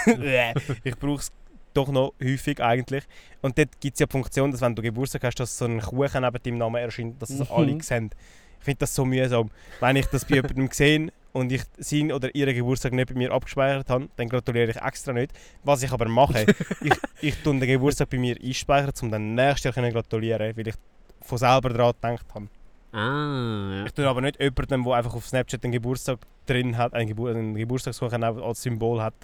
ich 0.85 0.97
brauche 0.97 1.21
es 1.21 1.33
doch 1.73 1.89
noch 1.89 2.13
häufig 2.23 2.61
eigentlich. 2.61 3.05
Und 3.41 3.57
dort 3.57 3.81
gibt 3.81 3.95
es 3.95 4.01
ja 4.01 4.07
die 4.07 4.13
Funktion, 4.13 4.51
dass 4.51 4.61
wenn 4.61 4.75
du 4.75 4.83
Geburtstag 4.83 5.25
hast, 5.25 5.37
dass 5.37 5.57
so 5.57 5.65
ein 5.65 5.81
Kuchen 5.81 6.23
neben 6.23 6.43
deinem 6.43 6.59
Namen 6.59 6.77
erscheint, 6.77 7.23
dass 7.23 7.31
es 7.31 7.39
mhm. 7.39 7.47
alle 7.55 7.83
sehen. 7.83 8.11
Ich 8.59 8.65
finde 8.65 8.79
das 8.81 8.95
so 8.95 9.05
mühsam. 9.05 9.51
Wenn 9.81 9.97
ich 9.97 10.07
das 10.07 10.25
bei 10.25 10.37
jemandem 10.37 10.69
sehe 10.73 11.11
und 11.33 11.51
ich 11.51 11.63
seinen 11.79 12.13
oder 12.13 12.35
ihren 12.35 12.55
Geburtstag 12.55 12.93
nicht 12.93 13.09
bei 13.09 13.15
mir 13.15 13.33
abgespeichert 13.33 13.89
habe, 13.89 14.09
dann 14.17 14.29
gratuliere 14.29 14.71
ich 14.71 14.77
extra 14.77 15.13
nicht. 15.13 15.33
Was 15.65 15.83
ich 15.83 15.91
aber 15.91 16.09
mache, 16.09 16.47
ich, 16.83 16.95
ich 17.21 17.37
tue 17.43 17.59
den 17.59 17.69
Geburtstag 17.69 18.11
bei 18.11 18.19
mir 18.19 18.37
einspeichern, 18.43 18.93
um 19.03 19.11
dann 19.11 19.35
nächstes 19.35 19.75
Jahr 19.75 19.91
gratulieren 19.91 20.57
weil 20.57 20.69
ich 20.69 20.75
von 21.23 21.39
selber 21.39 21.71
daran 21.71 21.95
gedacht 22.01 22.35
habe. 22.35 22.49
Ah, 22.93 23.77
ja. 23.79 23.87
Ich 23.87 23.93
tue 23.93 24.07
aber 24.07 24.21
nicht 24.21 24.39
jemandem, 24.41 24.85
der 24.85 24.93
einfach 24.95 25.15
auf 25.15 25.27
Snapchat 25.27 25.65
einen 25.65 25.73
Geburtstag 25.73 26.19
drin 26.47 26.77
hat, 26.77 26.93
einen, 26.93 27.09
Gebur 27.09 27.31
einen 27.31 27.55
Geburtstagskuchen 27.55 28.23
als 28.23 28.63
Symbol 28.63 29.03
hat, 29.03 29.15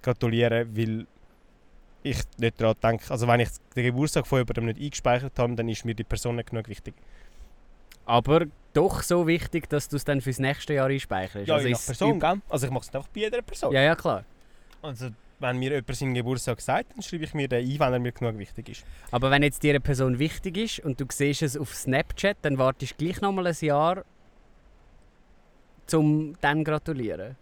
gratulieren, 0.00 0.74
weil 0.74 1.06
ich 2.02 2.22
nicht 2.38 2.60
daran 2.60 2.76
denke. 2.82 3.10
Also 3.10 3.28
wenn 3.28 3.40
ich 3.40 3.50
den 3.76 3.84
Geburtstag 3.84 4.26
von 4.26 4.38
jemandem 4.38 4.66
nicht 4.66 4.80
eingespeichert 4.80 5.38
habe, 5.38 5.54
dann 5.54 5.68
ist 5.68 5.84
mir 5.84 5.94
die 5.94 6.04
Person 6.04 6.36
nicht 6.36 6.50
genug 6.50 6.68
wichtig. 6.68 6.94
Aber 8.08 8.46
doch 8.72 9.02
so 9.02 9.26
wichtig, 9.26 9.68
dass 9.68 9.88
du 9.88 9.96
es 9.96 10.04
dann 10.04 10.22
fürs 10.22 10.38
nächste 10.38 10.72
Jahr 10.72 10.88
einspeicherst. 10.88 11.46
Ja, 11.46 11.56
also 11.56 11.66
je 11.66 11.74
nach 11.74 11.84
Person, 11.84 12.18
gell? 12.18 12.40
Also 12.48 12.66
ich 12.66 12.72
mache 12.72 12.86
es 12.88 12.94
einfach 12.94 13.08
bei 13.08 13.20
jeder 13.20 13.42
Person. 13.42 13.72
Ja, 13.74 13.82
ja, 13.82 13.94
klar. 13.94 14.24
Also 14.80 15.10
wenn 15.40 15.58
mir 15.58 15.70
jemand 15.72 15.94
seinen 15.94 16.14
Geburtstag 16.14 16.60
sagt, 16.60 16.94
dann 16.94 17.02
schreibe 17.02 17.24
ich 17.24 17.34
mir 17.34 17.48
den 17.48 17.64
ein, 17.64 17.78
wenn 17.78 17.92
er 17.92 17.98
mir 17.98 18.12
genug 18.12 18.38
wichtig 18.38 18.70
ist. 18.70 18.84
Aber 19.10 19.30
wenn 19.30 19.42
jetzt 19.42 19.62
dir 19.62 19.70
eine 19.70 19.80
Person 19.80 20.18
wichtig 20.18 20.56
ist 20.56 20.80
und 20.80 20.98
du 21.00 21.04
siehst 21.10 21.42
es 21.42 21.56
auf 21.56 21.74
Snapchat, 21.74 22.38
dann 22.42 22.56
wartest 22.56 22.92
du 22.92 23.04
gleich 23.04 23.20
nochmal 23.20 23.46
ein 23.46 23.56
Jahr, 23.60 24.04
um 25.92 26.34
dann 26.40 26.64
gratulieren. 26.64 27.36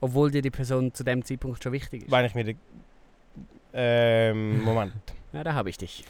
Obwohl 0.00 0.30
dir 0.30 0.42
die 0.42 0.50
Person 0.50 0.94
zu 0.94 1.02
dem 1.02 1.24
Zeitpunkt 1.24 1.62
schon 1.62 1.72
wichtig 1.72 2.04
ist. 2.04 2.10
Wenn 2.10 2.24
ich 2.24 2.34
mir 2.34 2.44
den... 2.44 2.58
Ähm, 3.72 4.62
Moment. 4.64 4.94
ja, 5.32 5.42
da 5.42 5.54
habe 5.54 5.68
ich 5.68 5.78
dich. 5.78 6.04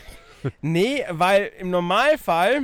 nee, 0.61 1.05
weil 1.11 1.51
im 1.59 1.71
Normalfall 1.71 2.63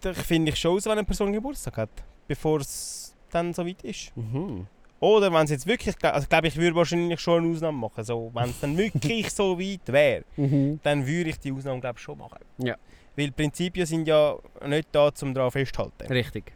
da 0.00 0.14
finde 0.14 0.52
ich 0.52 0.58
schon 0.58 0.76
aus, 0.76 0.84
wenn 0.84 0.92
eine 0.92 1.04
Person 1.04 1.32
Geburtstag 1.32 1.76
hat, 1.76 1.90
bevor 2.26 2.60
es 2.60 3.14
dann 3.30 3.52
so 3.52 3.66
weit 3.66 3.82
ist. 3.82 4.16
Mhm. 4.16 4.66
Oder 5.00 5.32
wenn 5.32 5.44
es 5.44 5.50
jetzt 5.50 5.66
wirklich, 5.66 5.96
also 6.02 6.26
glaube 6.28 6.48
ich, 6.48 6.56
würde 6.56 6.76
wahrscheinlich 6.76 7.20
schon 7.20 7.42
eine 7.42 7.52
Ausnahme 7.52 7.78
machen. 7.78 8.04
So, 8.04 8.30
wenn 8.34 8.50
es 8.50 8.60
dann 8.60 8.76
wirklich 8.76 9.30
so 9.34 9.58
weit 9.58 9.80
wäre, 9.86 10.24
mhm. 10.36 10.78
dann 10.82 11.06
würde 11.06 11.30
ich 11.30 11.38
die 11.38 11.52
Ausnahme 11.52 11.80
glaube 11.80 11.98
schon 11.98 12.18
machen. 12.18 12.40
Ja. 12.58 12.76
Weil 13.16 13.32
Prinzipien 13.32 13.86
sind 13.86 14.06
ja 14.06 14.36
nicht 14.66 14.88
da, 14.92 15.10
um 15.22 15.34
daran 15.34 15.50
festzuhalten. 15.50 16.12
Richtig. 16.12 16.52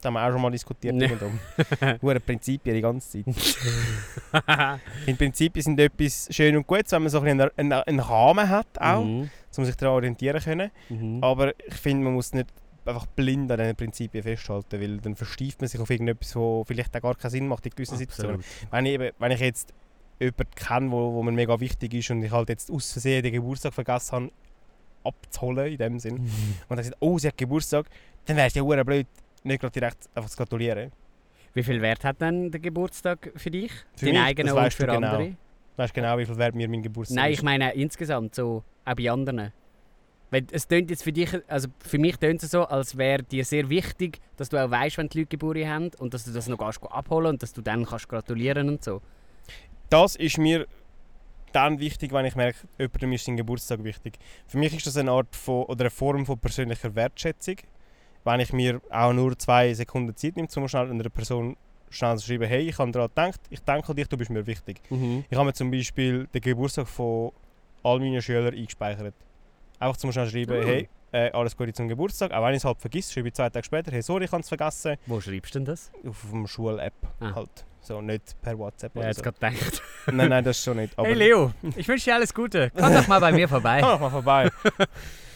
Das 0.00 0.06
haben 0.06 0.14
wir 0.14 0.26
auch 0.26 0.30
schon 0.30 0.40
mal 0.40 0.50
diskutiert. 0.50 0.94
Nee. 0.94 1.10
Hure 2.02 2.20
Prinzipien 2.20 2.74
die 2.74 2.80
ganze 2.80 3.22
Zeit. 3.22 4.80
In 5.06 5.16
Prinzipien 5.16 5.62
sind 5.62 5.78
etwas 5.78 6.28
schön 6.30 6.56
und 6.56 6.66
gut, 6.66 6.90
wenn 6.90 7.02
man 7.02 7.10
so 7.10 7.20
einen, 7.20 7.50
einen, 7.56 7.72
einen 7.72 8.00
Rahmen 8.00 8.48
hat, 8.48 8.66
auch, 8.80 9.04
mhm. 9.04 9.30
Um 9.56 9.64
sich 9.64 9.76
daran 9.76 9.96
orientieren 9.96 10.40
können. 10.40 10.70
Mhm. 10.88 11.22
Aber 11.22 11.52
ich 11.66 11.74
finde, 11.74 12.04
man 12.04 12.14
muss 12.14 12.32
nicht 12.32 12.48
einfach 12.84 13.06
blind 13.06 13.50
an 13.50 13.58
diesen 13.58 13.76
Prinzipien 13.76 14.22
festhalten, 14.22 14.80
weil 14.80 14.98
dann 14.98 15.16
verstieft 15.16 15.60
man 15.60 15.68
sich 15.68 15.80
auf 15.80 15.90
irgendetwas, 15.90 16.34
was 16.36 16.66
vielleicht 16.66 16.96
auch 16.96 17.00
gar 17.00 17.14
keinen 17.14 17.30
Sinn 17.30 17.48
macht 17.48 17.66
in 17.66 17.70
gewissen 17.70 17.94
Absolut. 17.94 18.10
Situationen. 18.10 18.44
Wenn 18.70 18.86
ich, 18.86 18.92
eben, 18.92 19.10
wenn 19.18 19.32
ich 19.32 19.40
jetzt 19.40 19.74
jemanden 20.18 20.54
kenne, 20.54 20.90
wo, 20.90 21.14
wo 21.14 21.22
mir 21.22 21.32
mega 21.32 21.58
wichtig 21.60 21.94
ist 21.94 22.10
und 22.10 22.22
ich 22.22 22.30
halt 22.30 22.48
jetzt 22.48 22.70
aus 22.70 22.92
Versehen 22.92 23.22
den 23.22 23.32
Geburtstag 23.32 23.74
vergessen 23.74 24.12
habe, 24.12 24.30
abzuholen 25.04 25.72
in 25.72 25.78
dem 25.78 25.98
Sinn, 25.98 26.14
mhm. 26.14 26.54
und 26.68 26.76
dann 26.76 26.84
sagt, 26.84 26.96
oh, 27.00 27.18
sie 27.18 27.28
hat 27.28 27.36
Geburtstag, 27.36 27.86
dann 28.26 28.36
wäre 28.36 28.48
es 28.48 28.54
ja 28.54 28.62
blöd, 28.62 29.06
nicht 29.42 29.60
gerade 29.60 29.72
direkt 29.72 30.08
einfach 30.14 30.30
zu 30.30 30.36
gratulieren. 30.36 30.92
Wie 31.52 31.62
viel 31.62 31.82
Wert 31.82 32.04
hat 32.04 32.20
denn 32.20 32.50
der 32.50 32.60
Geburtstag 32.60 33.32
für 33.34 33.50
dich? 33.50 33.72
Für 33.96 34.06
Dein 34.06 34.18
eigener 34.18 34.54
und 34.54 34.72
für 34.72 34.86
genau. 34.86 34.94
andere? 34.94 35.36
Weißt 35.80 35.96
du 35.96 36.02
genau, 36.02 36.18
wie 36.18 36.26
viel 36.26 36.36
Wert 36.36 36.54
mir 36.54 36.68
mein 36.68 36.82
Geburtstag 36.82 37.16
Nein, 37.16 37.32
ich 37.32 37.42
meine 37.42 37.72
insgesamt, 37.72 38.34
so 38.34 38.62
auch 38.84 38.94
bei 38.94 39.10
anderen. 39.10 39.50
Weil 40.30 40.46
es 40.52 40.68
tönt 40.68 40.90
jetzt 40.90 41.02
für 41.02 41.12
dich, 41.12 41.30
also 41.48 41.68
für 41.82 41.98
mich 41.98 42.18
tönt 42.18 42.42
es 42.42 42.50
so, 42.50 42.64
als 42.64 42.98
wäre 42.98 43.22
dir 43.22 43.46
sehr 43.46 43.70
wichtig, 43.70 44.20
dass 44.36 44.50
du 44.50 44.62
auch 44.62 44.70
weißt, 44.70 44.98
wenn 44.98 45.08
die 45.08 45.20
Leute 45.20 45.30
Geburtstag 45.30 45.68
haben 45.70 45.90
und 45.98 46.12
dass 46.12 46.26
du 46.26 46.32
das 46.32 46.48
noch 46.48 46.58
gehst 46.58 46.82
abholen 46.82 47.28
und 47.28 47.42
dass 47.42 47.54
du 47.54 47.62
dann 47.62 47.86
kannst 47.86 48.10
gratulieren 48.10 48.68
und 48.68 48.84
so. 48.84 49.00
Das 49.88 50.16
ist 50.16 50.36
mir 50.36 50.66
dann 51.52 51.80
wichtig, 51.80 52.12
wenn 52.12 52.26
ich 52.26 52.36
merke, 52.36 52.58
jemandem 52.78 53.12
ist 53.14 53.24
sein 53.24 53.38
Geburtstag 53.38 53.82
wichtig. 53.82 54.18
Für 54.48 54.58
mich 54.58 54.76
ist 54.76 54.86
das 54.86 54.98
eine 54.98 55.10
Art 55.10 55.34
von, 55.34 55.64
oder 55.64 55.84
eine 55.84 55.90
Form 55.90 56.26
von 56.26 56.38
persönlicher 56.38 56.94
Wertschätzung 56.94 57.56
wenn 58.24 58.40
ich 58.40 58.52
mir 58.52 58.80
auch 58.90 59.12
nur 59.12 59.38
zwei 59.38 59.72
Sekunden 59.74 60.14
Zeit 60.16 60.36
nehme, 60.36 60.48
um 60.54 60.68
schnell 60.68 60.90
einer 60.90 61.08
Person 61.08 61.56
schnell 61.90 62.18
schreiben, 62.18 62.44
hey, 62.44 62.68
ich 62.68 62.78
habe 62.78 62.90
daran 62.92 63.08
gedacht, 63.08 63.40
ich 63.50 63.60
denke 63.60 63.88
an 63.88 63.96
dich, 63.96 64.08
du 64.08 64.16
bist 64.16 64.30
mir 64.30 64.46
wichtig. 64.46 64.80
Mhm. 64.90 65.24
Ich 65.28 65.36
habe 65.36 65.46
mir 65.46 65.52
zum 65.52 65.70
Beispiel 65.70 66.26
den 66.32 66.40
Geburtstag 66.40 66.88
von 66.88 67.32
all 67.82 67.98
meinen 67.98 68.22
Schülern 68.22 68.54
eingespeichert. 68.54 69.14
Einfach 69.78 69.96
zum 69.96 70.12
schnell 70.12 70.28
schreiben, 70.28 70.60
mhm. 70.60 70.64
hey, 70.64 70.88
äh, 71.12 71.30
alles 71.32 71.56
Gute 71.56 71.72
zum 71.72 71.88
Geburtstag. 71.88 72.32
Auch 72.32 72.44
wenn 72.44 72.52
ich 72.52 72.58
es 72.58 72.64
halt 72.64 72.80
vergisst, 72.80 73.12
schreibe 73.12 73.28
ich 73.28 73.34
zwei 73.34 73.50
Tage 73.50 73.64
später, 73.64 73.90
hey, 73.90 74.02
sorry, 74.02 74.24
ich 74.24 74.32
habe 74.32 74.42
es 74.42 74.48
vergessen. 74.48 74.96
Wo 75.06 75.20
schreibst 75.20 75.54
du 75.54 75.58
denn 75.58 75.66
das? 75.66 75.90
Auf, 76.06 76.24
auf 76.24 76.34
einer 76.34 76.48
Schul-App 76.48 76.94
ah. 77.20 77.34
halt. 77.34 77.66
So, 77.82 78.00
nicht 78.02 78.36
per 78.42 78.58
WhatsApp 78.58 78.94
ja, 78.94 79.02
oder 79.02 79.14
so. 79.14 79.22
gerade 79.22 79.38
gedacht. 79.38 79.82
nein, 80.12 80.28
nein, 80.28 80.44
das 80.44 80.62
schon 80.62 80.76
nicht. 80.76 80.94
Hey 80.98 81.14
Leo, 81.14 81.52
ich 81.76 81.88
wünsche 81.88 82.04
dir 82.04 82.14
alles 82.14 82.34
Gute. 82.34 82.70
Komm 82.76 82.92
doch 82.92 83.08
mal 83.08 83.20
bei 83.20 83.32
mir 83.32 83.48
vorbei. 83.48 83.80
Komm 83.80 83.90
doch 83.92 84.00
mal 84.00 84.10
vorbei. 84.10 84.50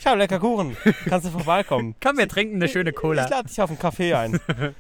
Schau, 0.03 0.15
lecker 0.15 0.39
Kuchen. 0.39 0.77
Kannst 1.07 1.27
du 1.27 1.31
vorbeikommen? 1.31 1.95
Komm, 2.03 2.19
wir 2.19 2.29
trinken 2.29 2.57
eine 2.57 2.69
schöne 2.69 2.93
Cola. 2.93 3.25
Ich 3.25 3.31
lade 3.31 3.49
dich 3.49 3.59
auf 3.63 3.71
einen 3.71 3.79
Kaffee 3.79 4.13
ein. 4.13 4.39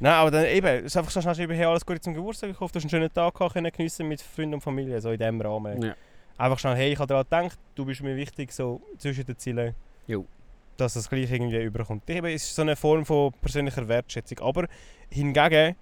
Nein, 0.00 0.12
aber 0.12 0.30
dann 0.30 0.46
eben, 0.46 0.66
es 0.66 0.86
ist 0.86 0.96
einfach 0.96 1.10
so 1.10 1.20
schnell 1.20 1.34
schreiben, 1.34 1.54
hey, 1.54 1.64
alles 1.64 1.86
Gute 1.86 2.00
zum 2.00 2.14
Geburtstag, 2.14 2.50
ich 2.50 2.60
hoffe, 2.60 2.72
du 2.72 2.78
hast 2.78 2.84
einen 2.84 2.90
schönen 2.90 3.12
Tag 3.12 3.34
können 3.34 3.70
geniessen 3.70 4.08
mit 4.08 4.20
Freunden 4.20 4.54
und 4.54 4.60
Familie, 4.60 5.00
so 5.00 5.10
in 5.10 5.18
diesem 5.18 5.40
Rahmen. 5.40 5.82
Ja. 5.82 5.94
Einfach 6.36 6.58
schnell, 6.58 6.76
hey, 6.76 6.92
ich 6.92 6.98
habe 6.98 7.06
daran 7.06 7.48
gedacht, 7.48 7.58
du 7.74 7.84
bist 7.84 8.02
mir 8.02 8.16
wichtig, 8.16 8.52
so 8.52 8.80
zwischen 8.98 9.24
den 9.24 9.38
Zielen. 9.38 9.74
Jo. 10.06 10.26
Dass 10.76 10.94
das 10.94 11.08
gleich 11.08 11.30
irgendwie 11.30 11.62
überkommt. 11.62 12.08
Eben, 12.10 12.26
es 12.26 12.44
ist 12.44 12.56
so 12.56 12.62
eine 12.62 12.74
Form 12.74 13.06
von 13.06 13.32
persönlicher 13.40 13.86
Wertschätzung. 13.86 14.40
Aber 14.40 14.66
hingegen 15.10 15.76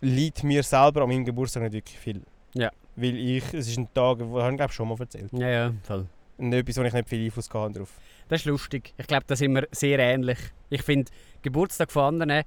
liegt 0.00 0.42
mir 0.42 0.62
selber 0.64 1.02
an 1.02 1.08
meinem 1.08 1.24
Geburtstag 1.24 1.62
nicht 1.62 1.74
wirklich 1.74 1.98
viel. 1.98 2.22
Ja. 2.54 2.70
Weil 2.96 3.16
ich, 3.16 3.44
es 3.54 3.68
ist 3.68 3.78
ein 3.78 3.92
Tag, 3.94 4.18
wo 4.20 4.40
ich 4.40 4.56
glaube 4.56 4.72
schon 4.72 4.88
mal 4.88 4.98
erzählt. 4.98 5.32
Ja, 5.32 5.48
ja, 5.48 5.72
voll. 5.84 6.06
Und 6.38 6.52
etwas, 6.52 6.76
wo 6.76 6.82
ich 6.82 6.92
nicht 6.92 7.08
viel 7.08 7.24
Einfluss 7.24 7.48
habe 7.52 7.72
drauf. 7.72 7.92
Das 8.28 8.40
ist 8.40 8.46
lustig. 8.46 8.92
Ich 8.98 9.06
glaube, 9.06 9.24
da 9.26 9.36
sind 9.36 9.54
wir 9.54 9.68
sehr 9.70 9.98
ähnlich. 10.00 10.38
Ich 10.68 10.82
finde, 10.82 11.10
Geburtstag 11.42 11.92
von 11.92 12.20
anderen, 12.20 12.44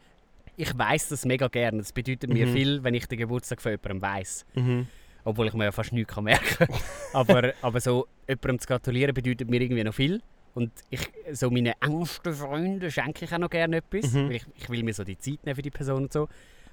ich 0.59 0.77
weiß 0.77 1.09
das 1.09 1.25
mega 1.25 1.47
gerne. 1.47 1.77
Das 1.77 1.93
bedeutet 1.93 2.29
mir 2.31 2.45
mhm. 2.45 2.53
viel, 2.53 2.83
wenn 2.83 2.93
ich 2.93 3.05
den 3.07 3.17
Geburtstag 3.17 3.61
von 3.61 3.71
jemandem 3.71 4.01
weiß. 4.01 4.45
Mhm. 4.55 4.87
Obwohl 5.23 5.47
ich 5.47 5.53
mir 5.53 5.65
ja 5.65 5.71
fast 5.71 5.93
nichts 5.93 6.19
merken 6.19 6.67
kann. 6.67 6.67
aber, 7.13 7.53
aber 7.61 7.79
so 7.79 8.07
jemandem 8.27 8.59
zu 8.59 8.67
gratulieren 8.67 9.13
bedeutet 9.13 9.49
mir 9.49 9.61
irgendwie 9.61 9.83
noch 9.85 9.93
viel. 9.93 10.21
Und 10.53 10.71
ich, 10.89 11.09
so 11.31 11.49
meinen 11.49 11.73
engsten 11.79 12.33
Freunden 12.33 12.91
schenke 12.91 13.23
ich 13.23 13.33
auch 13.33 13.37
noch 13.37 13.49
gerne 13.49 13.77
etwas. 13.77 14.11
Mhm. 14.11 14.27
Weil 14.27 14.35
ich, 14.35 14.45
ich 14.57 14.69
will 14.69 14.83
mir 14.83 14.93
so 14.93 15.05
die 15.05 15.17
Zeit 15.17 15.45
nehmen 15.45 15.55
für 15.55 15.61
die 15.61 15.71
Person 15.71 16.03
und 16.03 16.13
so. 16.13 16.27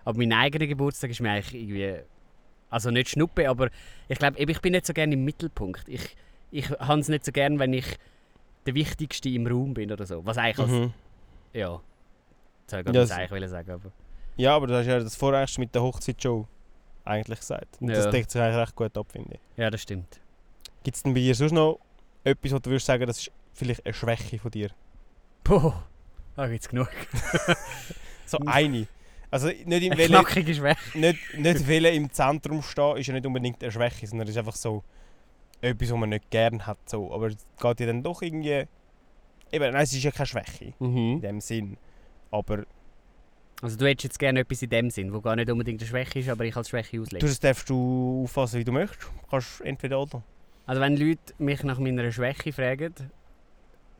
Aber 0.04 0.18
mein 0.18 0.32
eigener 0.32 0.66
Geburtstag 0.66 1.10
ist 1.10 1.20
mir 1.20 1.30
eigentlich 1.30 1.54
irgendwie... 1.54 1.94
Also 2.68 2.90
nicht 2.90 3.10
Schnuppe, 3.10 3.48
aber 3.48 3.70
ich 4.08 4.18
glaube, 4.18 4.36
ich 4.36 4.60
bin 4.60 4.72
nicht 4.72 4.86
so 4.86 4.92
gerne 4.92 5.14
im 5.14 5.24
Mittelpunkt. 5.24 5.84
Ich, 5.88 6.16
ich 6.50 6.68
habe 6.70 6.98
es 6.98 7.08
nicht 7.08 7.24
so 7.24 7.30
gerne, 7.30 7.60
wenn 7.60 7.72
ich 7.72 7.86
der 8.66 8.74
Wichtigste 8.74 9.28
im 9.28 9.46
Raum 9.46 9.74
bin 9.74 9.92
oder 9.92 10.06
so. 10.06 10.26
Was 10.26 10.38
eigentlich 10.38 10.58
als... 10.58 10.70
Mhm. 10.70 10.92
Ja. 11.52 11.80
Das 12.66 12.72
wollte 12.84 12.90
ich 12.90 13.08
gerade 13.08 13.18
eigentlich 13.18 13.50
sagen, 13.50 13.70
aber... 13.70 13.92
Ja, 14.36 14.54
aber 14.54 14.66
du 14.66 14.76
hast 14.76 14.86
ja 14.86 14.98
das 14.98 15.16
Vorrecht 15.16 15.58
mit 15.58 15.74
der 15.74 15.82
Hochzeitsshow 15.82 16.46
eigentlich 17.04 17.40
gesagt. 17.40 17.80
Und 17.80 17.88
ja. 17.88 17.94
das 17.94 18.10
deckt 18.10 18.30
sich 18.30 18.40
eigentlich 18.40 18.60
recht 18.60 18.76
gut 18.76 18.96
ab, 18.98 19.06
finde 19.10 19.34
ich. 19.34 19.40
Ja, 19.56 19.70
das 19.70 19.82
stimmt. 19.82 20.20
Gibt 20.82 20.96
es 20.96 21.02
denn 21.02 21.14
bei 21.14 21.20
dir 21.20 21.34
sonst 21.34 21.52
noch 21.52 21.78
etwas, 22.24 22.52
wo 22.52 22.58
du 22.58 22.70
würdest 22.70 22.86
sagen, 22.86 23.06
das 23.06 23.18
ist 23.18 23.30
vielleicht 23.54 23.84
eine 23.86 23.94
Schwäche 23.94 24.38
von 24.38 24.50
dir? 24.50 24.70
Boah, 25.44 25.86
da 26.34 26.48
gibt 26.48 26.62
es 26.62 26.68
genug. 26.68 26.90
so 28.26 28.38
eine. 28.44 28.86
Also 29.30 29.48
nicht 29.48 29.82
im 29.82 29.92
eine 29.92 30.06
knackige 30.06 30.54
Schwäche. 30.54 30.98
Nicht, 30.98 31.18
nicht 31.36 31.66
Wille 31.66 31.90
im 31.90 32.10
Zentrum 32.12 32.62
stehen 32.62 32.96
ist 32.96 33.06
ja 33.06 33.14
nicht 33.14 33.26
unbedingt 33.26 33.62
eine 33.62 33.72
Schwäche, 33.72 34.06
sondern 34.06 34.28
es 34.28 34.34
ist 34.34 34.38
einfach 34.38 34.56
so 34.56 34.82
etwas, 35.60 35.90
was 35.90 35.98
man 35.98 36.10
nicht 36.10 36.30
gerne 36.30 36.66
hat. 36.66 36.78
So. 36.86 37.12
Aber 37.12 37.28
es 37.28 37.36
geht 37.60 37.80
ja 37.80 37.86
dann 37.86 38.02
doch 38.02 38.22
irgendwie... 38.22 38.64
Eben, 39.52 39.72
nein, 39.72 39.82
es 39.82 39.92
ist 39.92 40.02
ja 40.02 40.10
keine 40.10 40.26
Schwäche 40.26 40.74
mhm. 40.78 41.14
in 41.14 41.20
dem 41.20 41.40
Sinn. 41.40 41.76
Aber... 42.30 42.64
Also 43.62 43.76
du 43.78 43.86
hättest 43.86 44.04
jetzt 44.04 44.18
gerne 44.18 44.40
etwas 44.40 44.60
in 44.60 44.68
dem 44.68 44.90
Sinn, 44.90 45.12
wo 45.14 45.20
gar 45.20 45.34
nicht 45.34 45.50
unbedingt 45.50 45.80
eine 45.80 45.88
Schwäche 45.88 46.18
ist, 46.18 46.28
aber 46.28 46.44
ich 46.44 46.54
als 46.54 46.68
Schwäche 46.68 47.00
auslege. 47.00 47.20
Du, 47.20 47.26
das 47.26 47.40
darfst 47.40 47.70
du 47.70 48.22
auffassen, 48.24 48.60
wie 48.60 48.64
du 48.64 48.72
möchtest. 48.72 49.02
Du 49.04 49.30
kannst 49.30 49.60
entweder 49.62 50.00
oder. 50.00 50.22
Also 50.66 50.82
wenn 50.82 50.96
Leute 50.96 51.32
mich 51.38 51.62
nach 51.62 51.78
meiner 51.78 52.10
Schwäche 52.12 52.52
fragen, 52.52 52.92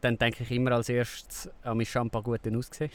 dann 0.03 0.19
denke 0.19 0.43
ich 0.43 0.51
immer 0.51 0.73
als 0.73 0.89
erstes 0.89 1.49
an 1.63 1.79
mein 1.79 1.87
Shampoo 1.87 2.23
gut 2.23 2.47
aussehen. 2.47 2.91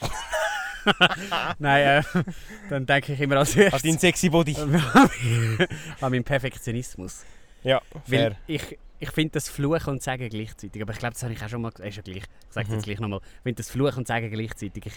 Nein, 1.60 2.04
äh, 2.04 2.24
dann 2.70 2.86
denke 2.86 3.14
ich 3.14 3.22
immer 3.22 3.38
als 3.38 3.56
erstes... 3.56 3.82
An 3.82 3.90
deinen 3.90 4.00
sexy 4.00 4.30
Body. 4.30 4.56
an 6.02 6.12
meinen 6.12 6.24
Perfektionismus. 6.24 7.24
Ja, 7.64 7.82
fair. 8.06 8.32
Weil 8.32 8.38
ich, 8.48 8.78
ich 9.00 9.12
finde 9.12 9.34
das 9.34 9.50
Fluchen 9.50 9.90
und 9.94 10.04
Sagen 10.04 10.30
gleichzeitig, 10.30 10.82
aber 10.82 10.94
ich 10.94 11.00
glaube, 11.00 11.14
das 11.14 11.24
habe 11.24 11.34
ich 11.34 11.44
auch 11.44 11.50
schon 11.50 11.62
mal 11.62 11.72
gesagt, 11.72 11.90
ist 11.90 11.96
ja 11.98 12.02
gleich, 12.02 12.18
ich 12.18 12.54
sage 12.54 12.66
es 12.66 12.70
mhm. 12.70 12.76
jetzt 12.76 12.86
gleich 12.86 13.00
nochmal, 13.00 13.20
ich 13.24 13.44
finde 13.44 13.58
das 13.58 13.70
Fluchen 13.70 13.98
und 14.00 14.08
Sagen 14.08 14.30
gleichzeitig, 14.32 14.86
ich, 14.86 14.94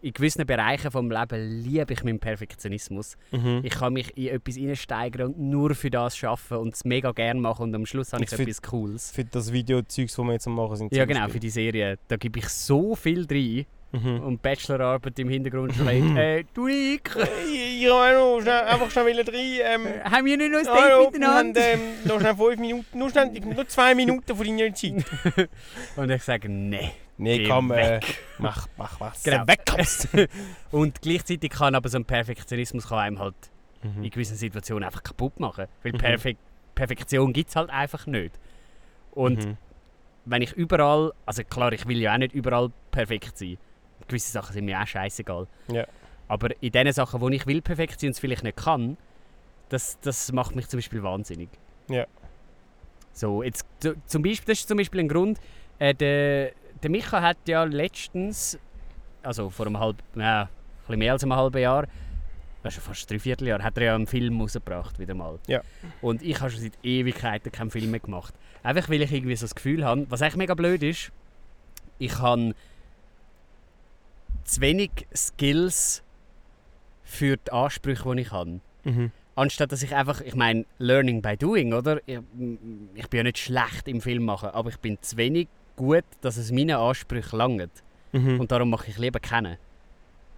in 0.00 0.12
gewissen 0.12 0.46
Bereichen 0.46 0.90
des 0.90 1.02
Lebens 1.02 1.66
liebe 1.66 1.92
ich 1.92 2.04
meinen 2.04 2.20
Perfektionismus. 2.20 3.16
Mhm. 3.30 3.60
Ich 3.64 3.72
kann 3.72 3.92
mich 3.92 4.16
in 4.16 4.28
etwas 4.28 4.56
reinsteigern 4.56 5.28
und 5.28 5.38
nur 5.38 5.74
für 5.74 5.90
das 5.90 6.22
arbeiten 6.22 6.54
und 6.54 6.74
es 6.74 6.84
mega 6.84 7.12
gerne 7.12 7.40
machen 7.40 7.64
und 7.64 7.74
am 7.74 7.86
Schluss 7.86 8.12
habe 8.12 8.24
ich 8.24 8.30
für, 8.30 8.42
etwas 8.42 8.62
Cooles. 8.62 9.10
Für 9.10 9.24
das 9.24 9.52
Video-Zeugs, 9.52 10.14
das 10.14 10.24
wir 10.24 10.32
jetzt 10.32 10.46
machen 10.46 10.76
sind. 10.76 10.94
Ja 10.94 11.04
genau, 11.04 11.28
für 11.28 11.40
die 11.40 11.50
Serie. 11.50 11.98
Da 12.08 12.16
gebe 12.16 12.38
ich 12.38 12.48
so 12.48 12.94
viel 12.94 13.26
drin. 13.26 13.66
Mhm. 13.90 14.20
Und 14.20 14.42
Bachelorarbeit 14.42 15.18
im 15.18 15.30
Hintergrund 15.30 15.74
schreit, 15.74 16.02
äh, 16.16 16.44
du 16.52 16.66
Rick! 16.66 17.10
ich 17.50 17.90
habe 17.90 18.44
noch 18.44 18.46
einfach 18.46 18.90
schnell 18.90 19.18
rein. 19.18 19.26
Ähm, 19.34 19.86
äh, 19.86 20.00
haben 20.04 20.26
wir 20.26 20.36
nicht 20.36 20.52
noch 20.52 20.58
ein 20.58 20.64
Date 20.64 20.74
hallo, 20.74 21.06
miteinander? 21.06 21.60
Wir 21.60 21.72
haben 21.72 21.80
ähm, 21.80 22.08
noch 22.08 22.20
schnell 22.20 22.36
fünf 22.36 22.60
Minuten, 22.60 22.98
nur, 22.98 23.10
schnell, 23.10 23.40
nur 23.40 23.66
zwei 23.66 23.94
Minuten 23.94 24.36
von 24.36 24.46
deiner 24.46 24.74
Zeit. 24.74 25.04
und 25.96 26.10
ich 26.10 26.22
sage, 26.22 26.50
nein. 26.50 26.90
Nee, 27.18 27.48
komm, 27.48 27.72
äh, 27.72 28.00
mach, 28.38 28.68
mach 28.76 29.00
was. 29.00 29.24
Genau. 29.24 29.46
Weg 29.46 29.60
Und 30.70 31.02
gleichzeitig 31.02 31.50
kann 31.50 31.74
aber 31.74 31.88
so 31.88 31.98
ein 31.98 32.04
Perfektionismus 32.04 32.88
kann 32.88 32.98
einem 32.98 33.18
halt 33.18 33.34
mhm. 33.82 34.04
in 34.04 34.10
gewissen 34.10 34.36
Situationen 34.36 34.84
einfach 34.84 35.02
kaputt 35.02 35.38
machen. 35.40 35.66
Weil 35.82 35.92
mhm. 35.92 35.98
Perfek 35.98 36.38
Perfektion 36.76 37.32
gibt 37.32 37.50
es 37.50 37.56
halt 37.56 37.70
einfach 37.70 38.06
nicht. 38.06 38.38
Und 39.10 39.44
mhm. 39.44 39.56
wenn 40.26 40.42
ich 40.42 40.52
überall, 40.52 41.12
also 41.26 41.42
klar, 41.42 41.72
ich 41.72 41.88
will 41.88 41.98
ja 41.98 42.14
auch 42.14 42.18
nicht 42.18 42.32
überall 42.32 42.70
perfekt 42.92 43.36
sein. 43.36 43.58
Gewisse 44.06 44.30
Sachen 44.30 44.52
sind 44.52 44.64
mir 44.64 44.80
auch 44.80 44.86
scheißegal. 44.86 45.48
Ja. 45.72 45.86
Aber 46.28 46.50
in 46.62 46.70
den 46.70 46.92
Sachen, 46.92 47.20
wo 47.20 47.28
ich 47.30 47.46
will 47.46 47.62
perfekt 47.62 48.00
sein 48.00 48.08
und 48.08 48.12
es 48.12 48.20
vielleicht 48.20 48.44
nicht 48.44 48.56
kann, 48.56 48.96
das, 49.70 49.98
das 50.00 50.30
macht 50.30 50.54
mich 50.54 50.68
zum 50.68 50.78
Beispiel 50.78 51.02
wahnsinnig. 51.02 51.48
Ja. 51.88 52.06
So, 53.12 53.42
jetzt, 53.42 53.66
zum 54.06 54.22
Beispiel, 54.22 54.52
das 54.52 54.60
ist 54.60 54.68
zum 54.68 54.78
Beispiel 54.78 55.00
ein 55.00 55.08
Grund, 55.08 55.40
äh, 55.80 55.94
der, 55.94 56.52
der 56.82 56.90
Micha 56.90 57.20
hat 57.22 57.38
ja 57.46 57.64
letztens, 57.64 58.58
also 59.22 59.50
vor 59.50 59.66
einem 59.66 59.78
halben, 59.78 59.98
ja, 60.16 60.42
ein 60.42 60.48
bisschen 60.86 60.98
mehr 60.98 61.12
als 61.12 61.22
einem 61.22 61.34
halben 61.34 61.58
Jahr, 61.58 61.86
also 62.62 62.80
fast 62.80 63.10
drei 63.10 63.18
Vierteljahr, 63.18 63.62
hat 63.62 63.76
er 63.78 63.84
ja 63.84 63.94
einen 63.94 64.06
Film 64.06 64.40
rausgebracht, 64.40 64.98
wieder 64.98 65.14
mal. 65.14 65.38
Ja. 65.46 65.62
Und 66.02 66.22
ich 66.22 66.40
habe 66.40 66.50
schon 66.50 66.60
seit 66.60 66.72
Ewigkeiten 66.82 67.50
keinen 67.50 67.70
Film 67.70 67.90
mehr 67.90 68.00
gemacht. 68.00 68.34
Einfach 68.62 68.88
weil 68.90 69.02
ich 69.02 69.12
irgendwie 69.12 69.36
so 69.36 69.44
das 69.44 69.54
Gefühl 69.54 69.84
habe, 69.84 70.06
was 70.10 70.22
eigentlich 70.22 70.36
mega 70.36 70.54
blöd 70.54 70.82
ist, 70.82 71.10
ich 71.98 72.18
habe 72.18 72.54
zu 74.44 74.60
wenig 74.60 74.90
Skills 75.14 76.02
für 77.02 77.36
die 77.36 77.52
Ansprüche, 77.52 78.14
die 78.14 78.22
ich 78.22 78.32
habe. 78.32 78.60
Mhm. 78.84 79.12
Anstatt 79.34 79.72
dass 79.72 79.82
ich 79.82 79.94
einfach, 79.94 80.20
ich 80.20 80.34
meine, 80.34 80.66
Learning 80.78 81.22
by 81.22 81.36
Doing, 81.36 81.72
oder? 81.72 82.00
Ich, 82.06 82.18
ich 82.94 83.08
bin 83.08 83.18
ja 83.18 83.22
nicht 83.22 83.38
schlecht 83.38 83.86
im 83.86 84.00
Film 84.00 84.24
machen, 84.24 84.50
aber 84.50 84.70
ich 84.70 84.78
bin 84.78 85.00
zu 85.00 85.16
wenig 85.16 85.48
gut, 85.78 86.04
dass 86.20 86.36
es 86.36 86.50
meinen 86.52 86.76
Ansprüchen 86.76 87.38
langt. 87.38 87.70
Mhm. 88.12 88.40
Und 88.40 88.50
darum 88.50 88.70
mache 88.70 88.90
ich 88.90 88.98
lieber 88.98 89.20
kennen, 89.20 89.56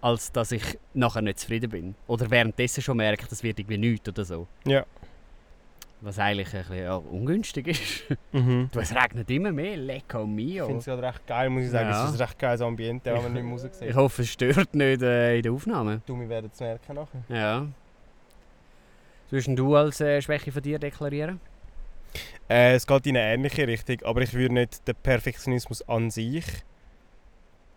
als 0.01 0.31
dass 0.31 0.51
ich 0.51 0.77
nachher 0.93 1.21
nicht 1.21 1.39
zufrieden 1.39 1.69
bin. 1.69 1.95
Oder 2.07 2.29
währenddessen 2.29 2.81
schon 2.81 2.97
merke, 2.97 3.25
das 3.27 3.43
wird 3.43 3.59
irgendwie 3.59 3.77
nichts 3.77 4.07
oder 4.07 4.23
so. 4.23 4.47
Ja. 4.65 4.85
Was 6.01 6.17
eigentlich 6.17 6.53
ein 6.53 6.61
bisschen 6.61 6.83
ja, 6.83 6.95
ungünstig 6.95 7.67
ist. 7.67 8.17
Mhm. 8.31 8.69
Du, 8.71 8.79
es 8.81 8.93
regnet 8.93 9.29
immer 9.29 9.51
mehr, 9.51 9.77
lecko 9.77 10.25
mio. 10.25 10.63
Ich 10.63 10.67
finde 10.67 10.79
es 10.79 10.85
gerade 10.85 11.03
recht 11.03 11.27
geil, 11.27 11.49
muss 11.49 11.63
ich 11.63 11.69
sagen. 11.69 11.89
Ja. 11.89 12.03
Es 12.03 12.09
ist 12.09 12.15
ein 12.19 12.25
recht 12.25 12.39
geiles 12.39 12.61
Ambiente, 12.61 13.13
wenn 13.13 13.23
man 13.23 13.33
nicht 13.33 13.43
Musik 13.43 13.73
sieht. 13.73 13.89
Ich 13.89 13.95
hoffe, 13.95 14.23
es 14.23 14.29
stört 14.29 14.73
nicht 14.73 15.01
äh, 15.01 15.37
in 15.37 15.43
der 15.43 15.51
Aufnahme. 15.51 16.01
Du, 16.05 16.19
wir 16.19 16.29
werden 16.29 16.49
es 16.51 16.59
merken 16.59 16.95
nachher. 16.95 17.23
Ja. 17.29 17.67
Würdest 19.29 19.49
du 19.57 19.75
als 19.75 20.01
äh, 20.01 20.21
Schwäche 20.21 20.51
von 20.51 20.61
dir 20.61 20.79
deklarieren? 20.79 21.39
Äh, 22.49 22.73
es 22.73 22.85
geht 22.85 23.07
in 23.07 23.17
eine 23.17 23.33
ähnliche 23.33 23.67
Richtung, 23.67 23.97
aber 24.03 24.21
ich 24.21 24.33
würde 24.33 24.53
nicht 24.53 24.87
den 24.87 24.95
Perfektionismus 24.95 25.87
an 25.87 26.11
sich 26.11 26.45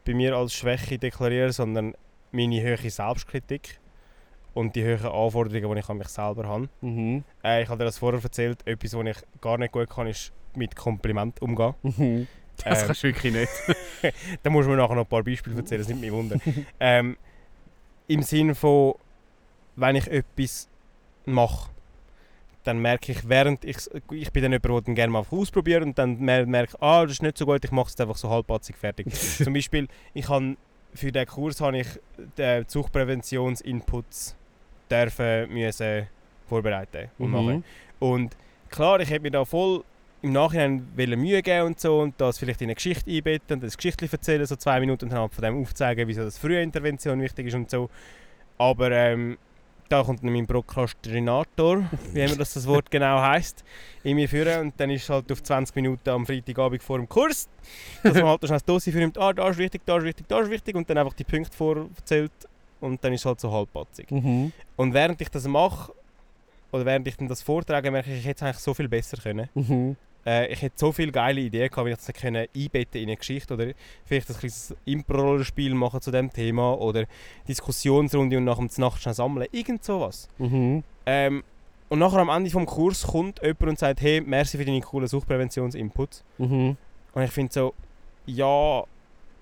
bei 0.04 0.14
mir 0.14 0.36
als 0.36 0.54
Schwäche 0.54 0.98
deklarieren, 0.98 1.52
sondern 1.52 1.94
meine 2.32 2.62
hohe 2.62 2.90
Selbstkritik 2.90 3.80
und 4.52 4.76
die 4.76 4.84
hohen 4.84 5.06
Anforderungen, 5.06 5.74
die 5.74 5.80
ich 5.80 5.88
an 5.88 5.98
mich 5.98 6.08
selber 6.08 6.48
habe. 6.48 6.68
Mhm. 6.80 7.24
Äh, 7.42 7.62
ich 7.62 7.68
habe 7.68 7.78
dir 7.78 7.84
das 7.84 7.98
vorher 7.98 8.22
erzählt, 8.22 8.66
etwas, 8.66 8.94
was 8.94 9.06
ich 9.06 9.40
gar 9.40 9.58
nicht 9.58 9.72
gut 9.72 9.90
kann, 9.90 10.06
ist 10.06 10.32
mit 10.54 10.76
Kompliment 10.76 11.40
umgehen. 11.42 11.74
Mhm. 11.82 12.26
Das 12.64 12.82
ähm, 12.82 12.86
kannst 12.86 13.02
du 13.02 13.08
wirklich 13.08 13.32
nicht. 13.34 13.52
da 14.44 14.48
muss 14.48 14.64
man 14.68 14.76
nachher 14.76 14.94
noch 14.94 15.02
ein 15.02 15.08
paar 15.08 15.24
Beispiele 15.24 15.56
erzählen, 15.56 15.80
das 15.80 15.88
nimmt 15.88 16.02
mich 16.02 16.12
wunder. 16.12 16.36
ähm, 16.78 17.16
Im 18.06 18.22
Sinne 18.22 18.54
von, 18.54 18.94
wenn 19.74 19.96
ich 19.96 20.06
etwas 20.06 20.68
mache, 21.24 21.70
dann 22.64 22.78
merke 22.78 23.12
ich, 23.12 23.28
während 23.28 23.64
ich, 23.64 23.76
ich 24.10 24.32
bin 24.32 24.42
dann 24.42 24.52
jemand, 24.52 24.86
der 24.86 24.94
gerne 24.94 25.12
mal 25.12 25.24
ausprobiert 25.30 25.82
und 25.82 25.98
dann 25.98 26.18
merke 26.18 26.80
ah, 26.80 27.02
das 27.02 27.12
ist 27.12 27.22
nicht 27.22 27.38
so 27.38 27.46
gut, 27.46 27.64
ich 27.64 27.70
mache 27.70 27.88
es 27.88 28.00
einfach 28.00 28.16
so 28.16 28.28
halbpatzig 28.30 28.76
fertig. 28.76 29.12
Zum 29.14 29.52
Beispiel, 29.52 29.86
ich 30.14 30.28
habe 30.28 30.56
für 30.94 31.12
diesen 31.12 31.26
Kurs 31.26 31.60
habe 31.60 31.78
ich 31.78 31.88
die 32.38 32.64
Suchtpräventionsinputs 32.66 34.36
dürfen 34.90 35.52
müssen 35.52 36.06
vorbereiten 36.46 37.10
und 37.18 37.28
mhm. 37.28 37.32
machen. 37.32 37.64
Und 37.98 38.36
klar, 38.70 39.00
ich 39.00 39.10
hätte 39.10 39.22
mir 39.22 39.30
da 39.30 39.44
voll 39.44 39.84
im 40.22 40.32
Nachhinein 40.32 40.88
Mühe 40.96 41.42
geben 41.42 41.66
und 41.66 41.80
so 41.80 42.00
und 42.00 42.18
das 42.18 42.38
vielleicht 42.38 42.62
in 42.62 42.66
eine 42.66 42.76
Geschichte 42.76 43.10
einbetten 43.10 43.56
und 43.56 43.62
das 43.62 43.76
Geschichtlich 43.76 44.10
erzählen, 44.10 44.46
so 44.46 44.56
zwei 44.56 44.80
Minuten 44.80 45.04
und 45.06 45.12
dann 45.12 45.28
von 45.28 45.44
dem 45.44 45.60
aufzeigen, 45.60 46.08
wieso 46.08 46.22
das 46.22 46.38
frühe 46.38 46.62
Intervention 46.62 47.20
wichtig 47.20 47.48
ist 47.48 47.54
und 47.54 47.68
so. 47.68 47.90
Aber 48.56 48.90
ähm, 48.90 49.36
da 49.94 50.02
kommt 50.02 50.24
dann 50.24 50.32
mein 50.32 50.46
Prokrastinator, 50.46 51.84
wie 52.12 52.20
immer 52.20 52.34
das, 52.34 52.54
das 52.54 52.66
Wort 52.66 52.90
genau 52.90 53.20
heisst, 53.20 53.62
in 54.02 54.16
mir 54.16 54.28
führen 54.28 54.66
und 54.66 54.74
dann 54.76 54.90
ist 54.90 55.04
es 55.04 55.08
halt 55.08 55.30
auf 55.30 55.40
20 55.40 55.76
Minuten 55.76 56.08
am 56.10 56.26
Freitagabend 56.26 56.82
vor 56.82 56.98
dem 56.98 57.08
Kurs, 57.08 57.48
dass 58.02 58.14
man 58.14 58.24
halt 58.24 58.40
schnell 58.40 58.56
das 58.56 58.64
Dossier 58.64 58.92
führt, 58.92 59.16
ah, 59.18 59.32
da 59.32 59.48
ist 59.48 59.58
wichtig, 59.58 59.82
da 59.86 59.98
ist 59.98 60.04
wichtig, 60.04 60.26
da 60.28 60.40
ist 60.40 60.50
wichtig 60.50 60.74
und 60.74 60.90
dann 60.90 60.98
einfach 60.98 61.12
die 61.12 61.22
Punkte 61.22 61.56
vorzählt 61.56 62.32
und 62.80 63.04
dann 63.04 63.12
ist 63.12 63.20
es 63.20 63.26
halt 63.26 63.38
so 63.38 63.52
halbpatzig. 63.52 64.10
Mhm. 64.10 64.52
Und 64.74 64.94
während 64.94 65.20
ich 65.20 65.28
das 65.28 65.46
mache, 65.46 65.92
oder 66.72 66.84
während 66.84 67.06
ich 67.06 67.16
dann 67.16 67.28
das 67.28 67.42
vortrage, 67.42 67.88
merke 67.92 68.10
ich, 68.12 68.18
ich 68.18 68.26
hätte 68.26 68.38
es 68.38 68.42
eigentlich 68.42 68.62
so 68.64 68.74
viel 68.74 68.88
besser 68.88 69.16
können. 69.16 69.48
Mhm. 69.54 69.96
Äh, 70.26 70.52
ich 70.52 70.62
hätte 70.62 70.74
so 70.76 70.92
viele 70.92 71.12
geile 71.12 71.40
Ideen 71.40 71.68
gehabt, 71.68 71.86
wie 71.86 71.90
ich 71.90 71.96
das 71.96 72.12
können 72.14 72.46
einbetten 72.54 73.00
in 73.00 73.08
eine 73.08 73.16
Geschichte 73.16 73.54
oder 73.54 73.72
vielleicht 74.04 74.30
ein 74.30 74.36
kleines 74.36 74.74
Impro-Rollenspiel 74.84 75.74
machen 75.74 76.00
zu 76.00 76.10
dem 76.10 76.32
Thema 76.32 76.74
oder 76.74 77.04
Diskussionsrunde 77.46 78.38
und 78.38 78.44
nach 78.44 78.58
dem 78.58 78.68
Nacht 78.76 79.02
schnell 79.02 79.14
sammeln, 79.14 79.46
irgend 79.52 79.84
sowas. 79.84 80.28
Mhm. 80.38 80.82
Ähm, 81.06 81.44
und 81.88 81.98
nachher 81.98 82.18
am 82.18 82.28
Ende 82.28 82.50
des 82.50 82.66
Kurs 82.66 83.06
kommt 83.06 83.40
jemand 83.42 83.62
und 83.62 83.78
sagt, 83.78 84.00
hey, 84.00 84.20
merci 84.20 84.56
für 84.56 84.64
deine 84.64 84.80
coolen 84.80 85.06
Suchpräventionsinputs. 85.06 86.24
Mhm. 86.38 86.76
Und 87.12 87.22
ich 87.22 87.30
finde 87.30 87.52
so, 87.52 87.74
ja, 88.26 88.82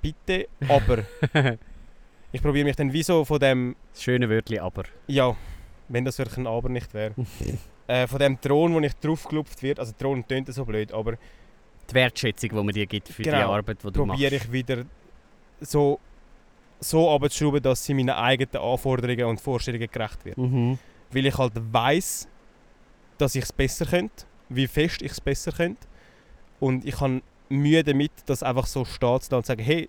bitte, 0.02 0.48
aber. 0.68 1.04
ich 2.32 2.42
probiere 2.42 2.64
mich 2.64 2.76
dann 2.76 2.92
wie 2.92 3.02
so 3.02 3.24
von 3.24 3.38
dem... 3.38 3.76
Das 3.92 4.02
schöne 4.02 4.28
Wörtchen 4.28 4.58
aber. 4.58 4.82
Ja, 5.06 5.36
wenn 5.88 6.04
das 6.04 6.18
wirklich 6.18 6.38
ein 6.38 6.46
Aber 6.46 6.68
nicht 6.68 6.92
wäre. 6.94 7.14
äh, 7.86 8.06
von 8.06 8.18
dem 8.18 8.40
Thron, 8.40 8.74
wo 8.74 8.80
ich 8.80 8.94
draufgelupft 8.94 9.62
wird, 9.62 9.78
also 9.78 9.92
Thron 9.98 10.26
tönt 10.26 10.52
so 10.52 10.64
blöd, 10.64 10.92
aber 10.92 11.16
die 11.90 11.94
Wertschätzung, 11.94 12.50
die 12.50 12.56
man 12.56 12.68
dir 12.68 12.86
gibt 12.86 13.08
für 13.08 13.22
genau, 13.22 13.36
die 13.36 13.42
Arbeit, 13.42 13.78
die 13.82 13.90
du 13.90 14.06
machst. 14.06 14.20
probiere 14.20 14.36
ich 14.36 14.52
wieder 14.52 14.84
so, 15.60 15.98
so 16.80 17.10
abzuschrauben, 17.10 17.62
dass 17.62 17.84
sie 17.84 17.94
meinen 17.94 18.10
eigenen 18.10 18.62
Anforderungen 18.62 19.24
und 19.24 19.40
Vorstellungen 19.40 19.88
gerecht 19.90 20.24
wird. 20.24 20.38
Mhm. 20.38 20.78
Weil 21.10 21.26
ich 21.26 21.36
halt 21.36 21.52
weiß, 21.54 22.28
dass 23.18 23.34
ich 23.34 23.44
es 23.44 23.52
besser 23.52 23.86
könnte, 23.86 24.24
wie 24.48 24.66
fest 24.66 25.02
ich 25.02 25.12
es 25.12 25.20
besser 25.20 25.52
könnte. 25.52 25.86
Und 26.60 26.84
ich 26.84 27.00
habe 27.00 27.22
Mühe 27.48 27.82
damit, 27.82 28.12
das 28.26 28.42
einfach 28.42 28.66
so 28.66 28.84
stehen 28.84 29.20
zu 29.20 29.36
und 29.36 29.42
zu 29.42 29.48
sagen, 29.48 29.62
hey, 29.62 29.88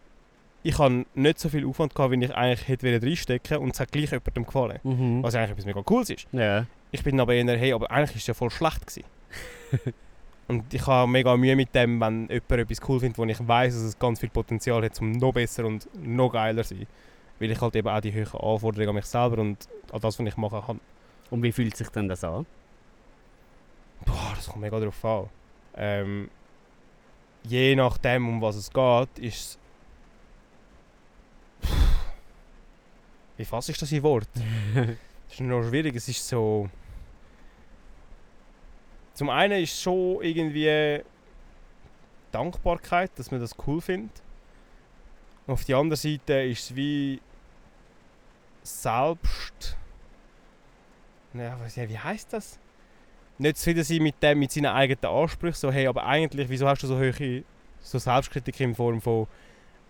ich 0.63 0.77
habe 0.79 1.05
nicht 1.13 1.39
so 1.39 1.49
viel 1.49 1.65
Aufwand 1.65 1.93
gehabt, 1.93 2.11
wie 2.11 2.23
ich 2.23 2.33
eigentlich 2.33 2.67
hätte 2.67 3.01
reinstecken 3.01 3.57
und 3.57 3.73
es 3.73 3.79
hat 3.79 3.91
gleich 3.91 4.11
jemandem 4.11 4.45
gefallen. 4.45 4.79
Mhm. 4.83 5.23
Was 5.23 5.35
eigentlich 5.35 5.51
etwas 5.51 5.65
mega 5.65 5.81
cooles 5.81 6.09
ist. 6.09 6.27
Ja. 6.31 6.65
Ich 6.93 7.03
bin 7.03 7.19
aber 7.19 7.33
eher, 7.33 7.57
hey, 7.57 7.73
aber 7.73 7.89
eigentlich 7.91 8.11
war 8.11 8.17
es 8.17 8.27
ja 8.27 8.33
voll 8.33 8.51
schlecht. 8.51 8.85
Gewesen. 8.85 9.03
und 10.47 10.71
ich 10.71 10.85
habe 10.85 11.11
mega 11.11 11.35
Mühe 11.35 11.55
mit 11.55 11.73
dem, 11.73 11.99
wenn 11.99 12.29
jemand 12.29 12.51
etwas 12.51 12.87
cool 12.87 12.99
findet, 12.99 13.17
wo 13.17 13.25
ich 13.25 13.47
weiß, 13.47 13.73
dass 13.73 13.83
es 13.83 13.99
ganz 13.99 14.19
viel 14.19 14.29
Potenzial 14.29 14.83
hat, 14.83 15.01
um 15.01 15.11
noch 15.11 15.33
besser 15.33 15.65
und 15.65 15.89
noch 15.95 16.31
geiler 16.31 16.63
zu 16.63 16.75
sein. 16.75 16.87
Weil 17.39 17.49
ich 17.49 17.59
halt 17.59 17.75
eben 17.75 17.87
auch 17.87 17.99
die 17.99 18.13
höheren 18.13 18.39
Anforderungen 18.39 18.89
an 18.89 18.95
mich 18.95 19.05
selber 19.05 19.39
und 19.39 19.67
an 19.91 20.01
das, 20.01 20.19
was 20.19 20.27
ich 20.27 20.37
mache, 20.37 20.67
habe. 20.67 20.79
Und 21.31 21.41
wie 21.41 21.51
fühlt 21.51 21.75
sich 21.75 21.89
denn 21.89 22.07
das 22.07 22.23
an? 22.23 22.45
Boah, 24.05 24.33
das 24.35 24.45
kommt 24.45 24.61
mega 24.61 24.79
drauf 24.79 25.03
an. 25.03 25.29
Ähm, 25.75 26.29
je 27.43 27.75
nachdem, 27.75 28.29
um 28.29 28.41
was 28.41 28.55
es 28.55 28.71
geht, 28.71 29.19
ist 29.19 29.35
es 29.35 29.59
Wie 33.37 33.45
fasse 33.45 33.71
ich 33.71 33.77
das 33.79 33.91
in 33.91 34.03
Wort? 34.03 34.29
das 34.75 34.87
ist 35.31 35.39
noch 35.41 35.67
schwierig. 35.67 35.95
Es 35.95 36.07
ist 36.07 36.27
so. 36.27 36.69
Zum 39.13 39.29
einen 39.29 39.61
ist 39.61 39.73
es 39.73 39.81
schon 39.81 40.21
irgendwie 40.21 41.01
Dankbarkeit, 42.31 43.11
dass 43.15 43.31
man 43.31 43.39
das 43.39 43.55
cool 43.67 43.79
findet. 43.79 44.21
Auf 45.45 45.65
der 45.65 45.77
anderen 45.77 45.97
Seite 45.97 46.33
ist 46.43 46.71
es 46.71 46.75
wie 46.75 47.21
selbst. 48.63 49.77
Ja, 51.33 51.57
wie 51.89 51.97
heißt 51.97 52.33
das? 52.33 52.59
Nicht 53.37 53.57
zufrieden 53.57 53.83
sein 53.83 54.01
mit, 54.03 54.21
dem, 54.21 54.39
mit 54.39 54.51
seinen 54.51 54.67
eigenen 54.67 55.05
Ansprüchen. 55.05 55.55
So, 55.55 55.71
hey, 55.71 55.87
aber 55.87 56.05
eigentlich, 56.05 56.49
wieso 56.49 56.67
hast 56.67 56.83
du 56.83 56.87
so 56.87 56.97
hohe 56.97 57.43
so 57.81 57.97
Selbstkritik 57.99 58.59
in 58.61 58.75
Form 58.75 59.01
von 59.01 59.27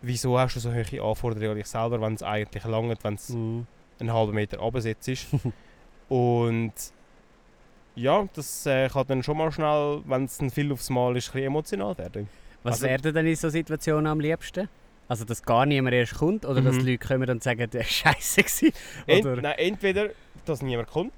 wieso 0.01 0.37
hast 0.39 0.55
du 0.55 0.59
so 0.59 0.71
hohe 0.73 1.01
Anforderungen 1.01 1.51
an 1.51 1.57
dich 1.57 1.67
selber, 1.67 2.01
wenn 2.01 2.15
es 2.15 2.23
eigentlich 2.23 2.63
langt, 2.63 3.03
wenn 3.03 3.15
es 3.15 3.29
Mhm. 3.29 3.67
einen 3.99 4.13
halben 4.13 4.33
Meter 4.33 4.61
abgesetzt 4.61 5.07
ist. 5.07 5.27
und 6.09 6.73
ja, 7.95 8.27
das 8.33 8.65
äh, 8.65 8.89
kann 8.89 9.05
dann 9.07 9.23
schon 9.23 9.37
mal 9.37 9.51
schnell, 9.51 10.01
wenn 10.05 10.25
es 10.25 10.39
ein 10.41 10.49
viel 10.51 10.71
aufs 10.71 10.89
Mal 10.89 11.15
ist, 11.17 11.29
ein 11.29 11.33
bisschen 11.33 11.47
emotional 11.47 11.97
werden. 11.97 12.27
Was 12.63 12.75
Also- 12.75 12.87
wäre 12.87 13.13
denn 13.13 13.27
in 13.27 13.35
so 13.35 13.49
Situationen 13.49 14.07
am 14.07 14.19
liebsten? 14.19 14.69
Also, 15.09 15.25
dass 15.25 15.43
gar 15.43 15.65
niemand 15.65 15.93
erst 15.93 16.15
kommt 16.15 16.45
oder 16.45 16.61
dass 16.61 16.75
Mhm. 16.75 16.85
die 16.85 16.91
Leute 16.93 17.07
kommen 17.07 17.29
und 17.29 17.43
sagen, 17.43 17.69
der 17.69 17.81
war 17.81 17.85
scheiße. 17.87 18.71
Ent, 19.05 19.25
nein, 19.25 19.53
entweder, 19.57 20.09
dass 20.45 20.61
niemand 20.61 20.89
kommt, 20.89 21.13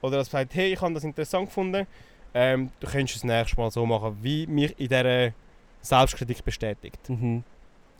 oder 0.00 0.18
dass 0.18 0.30
sagt, 0.30 0.54
hey, 0.54 0.72
ich 0.72 0.80
habe 0.80 0.94
das 0.94 1.02
interessant 1.04 1.46
gefunden, 1.46 1.86
ähm, 2.32 2.70
du 2.78 2.86
könntest 2.86 3.16
es 3.16 3.24
nächstes 3.24 3.58
Mal 3.58 3.70
so 3.72 3.84
machen, 3.84 4.16
wie 4.22 4.46
mich 4.46 4.70
in 4.78 4.88
dieser 4.88 5.32
Selbstkritik 5.82 6.44
bestätigt. 6.44 7.00
Mhm. 7.08 7.42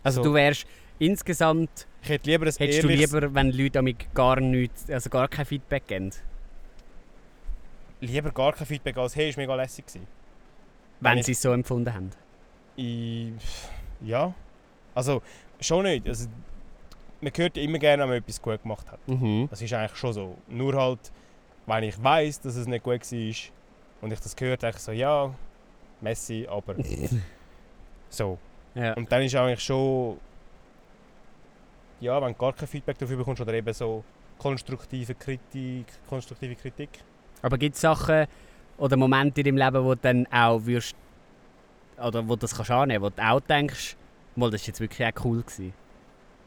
Also, 0.05 0.23
So. 0.23 0.29
du 0.31 0.35
wärst 0.35 0.65
insgesamt, 1.01 1.87
Ich 2.03 2.09
hätte 2.09 2.31
lieber 2.31 2.47
ein 2.47 2.53
hättest 2.57 2.83
du 2.85 2.89
lieber, 2.89 3.35
wenn 3.35 3.51
Leute 3.51 3.71
damit 3.73 4.15
gar 4.15 4.39
nichts, 4.41 4.89
also 4.89 5.11
gar 5.11 5.27
kein 5.29 5.45
Feedback 5.45 5.87
geben? 5.89 6.13
Lieber 8.01 8.31
gar 8.31 8.53
kein 8.53 8.67
Feedback 8.67 8.97
als 8.97 9.15
hey, 9.17 9.29
ist 9.31 9.37
mega 9.37 9.55
lässig 9.55 9.87
gewesen. 9.87 10.07
Wenn 11.01 11.19
ich- 11.19 11.27
sie 11.27 11.33
es 11.33 11.43
so 11.43 11.53
empfunden 11.53 11.93
haben. 11.93 12.11
Ich, 12.77 13.33
ja, 14.01 14.33
also 14.95 15.23
schon 15.61 15.85
nicht. 15.85 16.07
Also, 16.09 16.29
man 17.21 17.33
hört 17.37 17.57
ja 17.57 17.63
immer 17.63 17.79
gerne, 17.79 18.03
wenn 18.05 18.09
man 18.11 18.19
etwas 18.19 18.41
gut 18.41 18.63
gemacht 18.63 18.91
hat. 18.91 19.07
Mhm. 19.07 19.47
Das 19.51 19.61
ist 19.61 19.73
eigentlich 19.73 19.97
schon 19.99 20.13
so. 20.13 20.39
Nur 20.49 20.75
halt, 20.75 21.13
wenn 21.67 21.85
ich 21.85 22.03
weiß, 22.03 22.41
dass 22.41 22.57
es 22.57 22.67
nicht 22.67 22.83
gut 22.83 23.01
war 23.13 23.35
und 24.03 24.13
ich 24.13 24.21
das 24.21 24.35
gehört, 24.37 24.63
denke 24.63 24.77
ich 24.79 24.83
so, 24.83 24.93
ja, 24.93 25.35
Messi, 26.01 26.47
aber 26.49 26.75
so. 28.09 28.39
Ja. 28.75 28.95
Und 28.95 29.11
dann 29.13 29.23
ist 29.23 29.35
eigentlich 29.35 29.61
schon, 29.63 30.19
ja, 32.01 32.21
wenn 32.23 32.33
du 32.33 32.39
gar 32.39 32.53
kein 32.55 32.69
Feedback 32.69 32.97
dafür 32.99 33.17
bekommst 33.19 33.43
oder 33.43 33.53
eben 33.53 33.73
so 33.75 34.03
konstruktive 34.39 35.15
Kritik, 35.15 35.87
konstruktive 36.09 36.55
Kritik. 36.57 36.89
Aber 37.43 37.59
gibt 37.59 37.75
es 37.75 37.81
Sachen 37.81 38.27
oder 38.79 38.97
Momente 38.97 39.41
in 39.41 39.57
deinem 39.57 39.59
Leben, 39.73 39.85
wo 39.85 39.95
du 39.95 40.01
dann 40.03 40.27
auch 40.33 40.65
würdest, 40.65 40.95
oder 42.03 42.27
wo 42.27 42.35
du 42.35 42.41
das 42.41 42.55
kannst 42.55 42.71
annehmen, 42.71 43.05
wo 43.05 43.11
du 43.11 43.23
auch 43.23 43.41
denkst, 43.41 43.97
mal, 44.37 44.51
das 44.51 44.63
war 44.63 44.67
jetzt 44.69 44.81
wirklich 44.81 45.07
auch 45.07 45.25
cool 45.25 45.43
gewesen? 45.43 45.73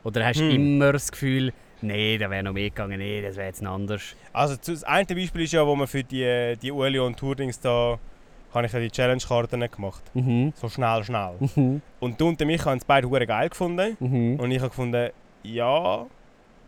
Oder 0.03 0.25
hast 0.25 0.39
du 0.39 0.43
Hm. 0.49 0.55
immer 0.55 0.93
das 0.93 1.11
Gefühl, 1.11 1.53
nee, 1.81 2.17
da 2.17 2.29
wäre 2.29 2.43
noch 2.43 2.53
mehr 2.53 2.69
gegangen, 2.69 2.97
nee, 2.97 3.21
das 3.21 3.35
wäre 3.35 3.47
jetzt 3.47 3.63
anders? 3.65 4.15
Also 4.33 4.55
das 4.65 4.83
eine 4.83 5.05
Beispiel 5.05 5.41
ist 5.43 5.53
ja, 5.53 5.65
wo 5.65 5.75
man 5.75 5.87
für 5.87 6.03
die, 6.03 6.55
die 6.61 6.71
Ueli 6.71 6.99
und 6.99 7.17
Tourdings 7.17 7.59
da, 7.59 7.97
habe 8.53 8.65
ich 8.67 8.71
ja 8.73 8.79
die 8.79 8.91
Challenge-Karten 8.91 9.59
gemacht. 9.71 10.03
Mhm. 10.13 10.53
So 10.55 10.69
schnell, 10.69 11.03
schnell. 11.03 11.33
Mhm. 11.55 11.81
Und 11.99 12.19
du 12.21 12.27
und 12.27 12.39
mich 12.41 12.63
haben 12.65 12.77
es 12.77 12.85
beide 12.85 13.09
hure 13.09 13.25
geil 13.25 13.49
gefunden. 13.49 13.97
Mhm. 13.99 14.39
Und 14.39 14.51
ich 14.51 14.59
habe 14.59 14.69
gefunden, 14.69 15.09
ja, 15.43 16.05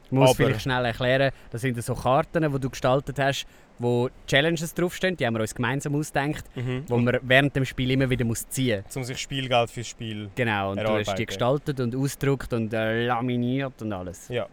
Ich 0.06 0.12
muss 0.12 0.30
Aber- 0.30 0.36
vielleicht 0.36 0.62
schnell 0.62 0.86
erklären, 0.86 1.32
das 1.52 1.62
sind 1.62 1.82
so 1.84 1.94
Karten, 1.96 2.52
die 2.52 2.60
du 2.60 2.70
gestaltet 2.70 3.18
hast, 3.20 3.46
wo 3.80 4.10
Challenges 4.28 4.74
draufstehen, 4.74 5.18
die 5.18 5.26
haben 5.26 5.34
wir 5.36 5.42
uns 5.42 5.54
gemeinsam 5.54 5.96
ausgedacht, 5.96 6.46
wo 6.88 6.98
man 6.98 7.20
während 7.24 7.56
dem 7.56 7.66
Spiel 7.66 7.92
immer 7.92 8.10
wieder 8.10 8.26
muss 8.26 8.48
ziehen 8.50 8.84
muss. 8.86 8.96
um 8.98 9.04
sich 9.04 9.18
Spielgeld 9.18 9.70
fürs 9.70 9.88
Spiel. 9.88 10.30
Genau, 10.36 10.72
und 10.72 10.78
du 10.78 10.84
hast 10.84 10.88
die 10.88 11.02
Erarbeiten. 11.02 11.26
gestaltet 11.26 11.80
und 11.80 11.96
ausgedruckt 11.96 12.54
und 12.54 12.74
äh, 12.74 13.06
laminiert 13.06 13.82
und 13.82 13.92
alles. 13.94 14.28
Ja. 14.30 14.48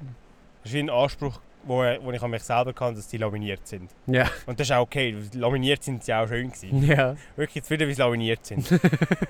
Das 0.62 0.70
ist 0.70 0.74
wie 0.74 0.80
ein 0.80 0.90
Anspruch, 0.90 1.40
wo, 1.64 1.78
wo 2.02 2.12
ich 2.12 2.22
an 2.22 2.30
mich 2.30 2.42
selber 2.42 2.72
kann, 2.72 2.94
dass 2.94 3.08
die 3.08 3.18
laminiert 3.18 3.66
sind. 3.66 3.90
Ja. 4.06 4.28
Und 4.46 4.58
das 4.58 4.68
ist 4.68 4.72
auch 4.72 4.82
okay, 4.82 5.16
laminiert 5.34 5.82
sind 5.82 6.02
sie 6.04 6.12
auch 6.14 6.26
schön 6.28 6.50
gewesen. 6.50 6.82
Ja. 6.88 7.16
Wirklich 7.36 7.62
zufrieden, 7.62 7.88
wie 7.88 7.94
sie 7.94 8.02
laminiert 8.02 8.44
sind. 8.44 8.68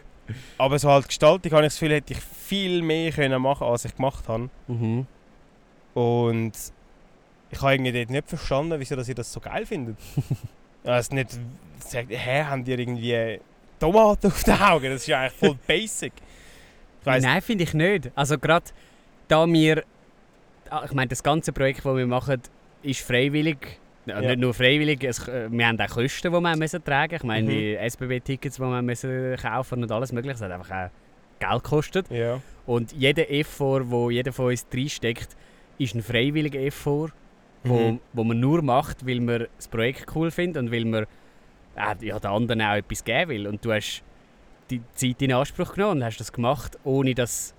Aber 0.58 0.78
so 0.78 0.88
halt 0.88 1.08
Gestaltung 1.08 1.52
habe 1.52 1.62
ich 1.62 1.72
das 1.72 1.78
Gefühl, 1.80 1.96
hätte 1.96 2.14
ich 2.14 2.20
viel 2.20 2.80
mehr 2.82 3.12
können 3.12 3.42
machen 3.42 3.66
als 3.66 3.84
ich 3.84 3.94
gemacht 3.94 4.28
habe. 4.28 4.48
Mhm. 4.68 5.06
Und 5.94 6.52
ich 7.52 7.60
habe 7.60 7.74
irgendwie 7.74 7.92
dort 7.92 8.10
nicht 8.10 8.28
verstanden, 8.28 8.80
wieso 8.80 8.96
dass 8.96 9.08
ihr 9.08 9.14
das 9.14 9.32
so 9.32 9.38
geil 9.40 9.66
findet. 9.66 9.96
es 10.82 11.10
nicht 11.12 11.38
sagt, 11.78 12.08
hä, 12.10 12.42
haben 12.44 12.64
die 12.64 12.72
irgendwie 12.72 13.40
Tomaten 13.78 14.26
auf 14.28 14.42
den 14.42 14.54
Augen? 14.60 14.86
Das 14.86 15.02
ist 15.02 15.06
ja 15.06 15.20
eigentlich 15.20 15.32
voll 15.38 15.58
basic. 15.66 16.12
Nein, 17.04 17.42
finde 17.42 17.64
ich 17.64 17.74
nicht. 17.74 18.10
Also 18.14 18.38
gerade 18.38 18.66
da 19.28 19.46
wir, 19.46 19.84
ah, 20.70 20.82
ich 20.84 20.92
meine, 20.92 21.08
das 21.08 21.22
ganze 21.22 21.52
Projekt, 21.52 21.84
das 21.84 21.96
wir 21.96 22.06
machen, 22.06 22.40
ist 22.82 23.00
freiwillig. 23.00 23.78
Ja. 24.06 24.20
Ja. 24.20 24.30
Nicht 24.30 24.40
nur 24.40 24.54
freiwillig, 24.54 25.04
es, 25.04 25.28
äh, 25.28 25.48
wir 25.50 25.66
haben 25.66 25.80
auch 25.80 25.86
Kosten, 25.88 26.32
die 26.32 26.40
wir 26.40 26.56
müssen 26.56 26.82
tragen 26.82 27.14
Ich 27.14 27.22
meine, 27.22 27.46
Mhm. 27.46 27.50
die 27.50 27.76
SBB-Tickets, 27.76 28.56
die 28.56 28.62
wir 28.62 28.82
müssen 28.82 29.36
kaufen 29.36 29.82
und 29.82 29.92
alles 29.92 30.10
mögliche, 30.10 30.34
das 30.34 30.42
hat 30.42 30.50
einfach 30.52 30.70
auch 30.70 30.90
Geld 31.38 31.62
gekostet. 31.64 32.06
Ja. 32.10 32.40
Und 32.66 32.92
jeder 32.92 33.30
Effort, 33.30 33.82
wo 33.90 34.10
jeder 34.10 34.32
von 34.32 34.46
uns 34.46 34.66
reinsteckt, 34.72 35.36
ist 35.78 35.94
ein 35.94 36.02
freiwilliger 36.02 36.60
Effort, 36.60 37.10
wo, 37.64 37.92
Mhm. 37.92 38.00
wo 38.12 38.24
man 38.24 38.40
nur 38.40 38.62
macht, 38.62 39.06
weil 39.06 39.20
man 39.20 39.46
das 39.56 39.68
Projekt 39.68 40.06
cool 40.14 40.30
findet 40.30 40.62
und 40.62 40.72
weil 40.72 40.84
man 40.84 41.04
äh, 41.76 42.06
ja, 42.06 42.18
den 42.18 42.30
anderen 42.30 42.60
auch 42.62 42.74
etwas 42.74 43.02
geben 43.04 43.30
will. 43.30 43.46
Und 43.46 43.64
du 43.64 43.72
hast 43.72 44.02
die 44.70 44.82
Zeit 44.94 45.22
in 45.22 45.32
Anspruch 45.32 45.74
genommen 45.74 45.98
und 46.00 46.04
hast 46.04 46.18
das 46.18 46.32
gemacht, 46.32 46.78
ohne 46.84 47.14
dass 47.14 47.54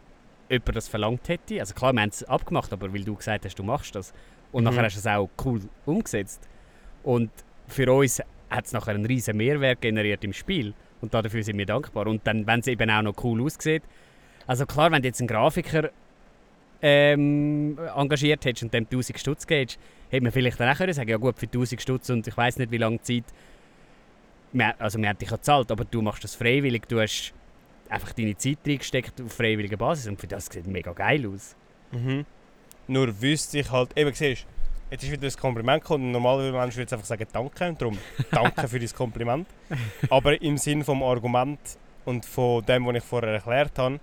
jemand 0.50 0.76
das 0.76 0.88
verlangt 0.88 1.28
hätte. 1.30 1.60
Also 1.60 1.74
klar, 1.74 1.94
wir 1.94 2.02
haben 2.02 2.10
es 2.10 2.24
abgemacht, 2.24 2.72
aber 2.74 2.94
weil 2.94 3.04
du 3.04 3.16
gesagt 3.16 3.46
hast, 3.46 3.58
du 3.58 3.64
machst 3.64 3.96
das. 3.96 4.14
Und 4.52 4.64
Mhm. 4.64 4.70
nachher 4.70 4.84
hast 4.84 4.96
du 4.96 5.00
es 5.00 5.08
auch 5.08 5.30
cool 5.46 5.62
umgesetzt. 5.86 6.48
Und 7.02 7.32
für 7.68 7.92
uns 7.92 8.22
hat 8.50 8.66
es 8.66 8.72
nachher 8.74 8.94
einen 8.94 9.06
riesen 9.06 9.36
Mehrwert 9.38 9.82
generiert 9.82 10.24
im 10.24 10.34
Spiel. 10.34 10.74
Und 11.02 11.14
dafür 11.14 11.44
sind 11.44 11.58
wir 11.58 11.66
dankbar. 11.66 12.06
Und 12.08 12.26
dann, 12.28 12.46
wenn 12.46 12.60
es 12.60 12.68
eben 12.68 12.90
auch 12.92 13.02
noch 13.02 13.16
cool 13.24 13.42
aussieht. 13.42 13.84
Also 14.46 14.66
klar, 14.66 14.92
wenn 14.92 15.02
du 15.02 15.08
jetzt 15.08 15.20
einen 15.22 15.28
Grafiker 15.28 15.90
ähm, 16.86 17.80
engagiert 17.96 18.44
hättest 18.44 18.64
und 18.64 18.74
dem 18.74 18.84
1000 18.84 19.18
Stutz 19.18 19.48
gibst, 19.48 19.80
hätte 20.10 20.22
man 20.22 20.34
vielleicht 20.34 20.60
dann 20.60 20.70
auch 20.70 20.78
können 20.78 20.94
sagen 20.94 21.10
ja 21.10 21.18
gut, 21.18 21.40
für 21.40 21.46
1000 21.46 21.82
Stutz 21.82 22.10
und 22.10 22.28
ich 22.28 22.36
weiß 22.36 22.58
nicht, 22.58 22.72
wie 22.72 22.78
lange 22.78 23.02
Zeit, 23.02 23.24
wir, 24.52 24.80
also 24.80 25.00
wir 25.00 25.08
haben 25.08 25.18
dich 25.18 25.30
ja 25.30 25.38
gezahlt, 25.38 25.72
aber 25.72 25.86
du 25.86 26.02
machst 26.02 26.26
das 26.26 26.36
freiwillig, 26.36 26.84
du 26.90 27.00
hast 27.00 27.34
einfach 27.88 28.12
deine 28.12 28.36
Zeit 28.36 28.58
reingesteckt 28.68 29.22
auf 29.22 29.32
freiwilliger 29.32 29.78
Basis 29.78 30.08
und 30.08 30.20
für 30.20 30.28
das 30.28 30.48
sieht 30.48 30.68
mega 30.68 30.92
geil 30.92 31.26
aus. 31.26 31.56
Mhm. 31.92 32.26
Nur 32.88 33.22
wüsste 33.22 33.60
ich 33.60 33.72
halt, 33.72 33.98
eben 33.98 34.14
siehst 34.14 34.46
jetzt 34.92 35.04
ist 35.04 35.12
wieder 35.12 35.26
ein 35.26 35.34
Kompliment 35.38 35.82
gekommen 35.82 36.12
normalerweise 36.12 36.54
würde 36.54 36.82
jetzt 36.82 36.94
einfach 36.94 37.06
sagen 37.06 37.26
Danke 37.32 37.70
und 37.70 37.82
darum 37.82 37.98
Danke 38.30 38.68
für 38.68 38.78
dein 38.78 38.94
Kompliment. 38.94 39.48
Aber 40.10 40.40
im 40.42 40.58
Sinn 40.58 40.84
vom 40.84 41.02
Argument 41.02 41.60
und 42.04 42.26
von 42.26 42.64
dem, 42.66 42.86
was 42.86 42.96
ich 42.96 43.04
vorher 43.04 43.36
erklärt 43.36 43.80
habe, 43.80 44.02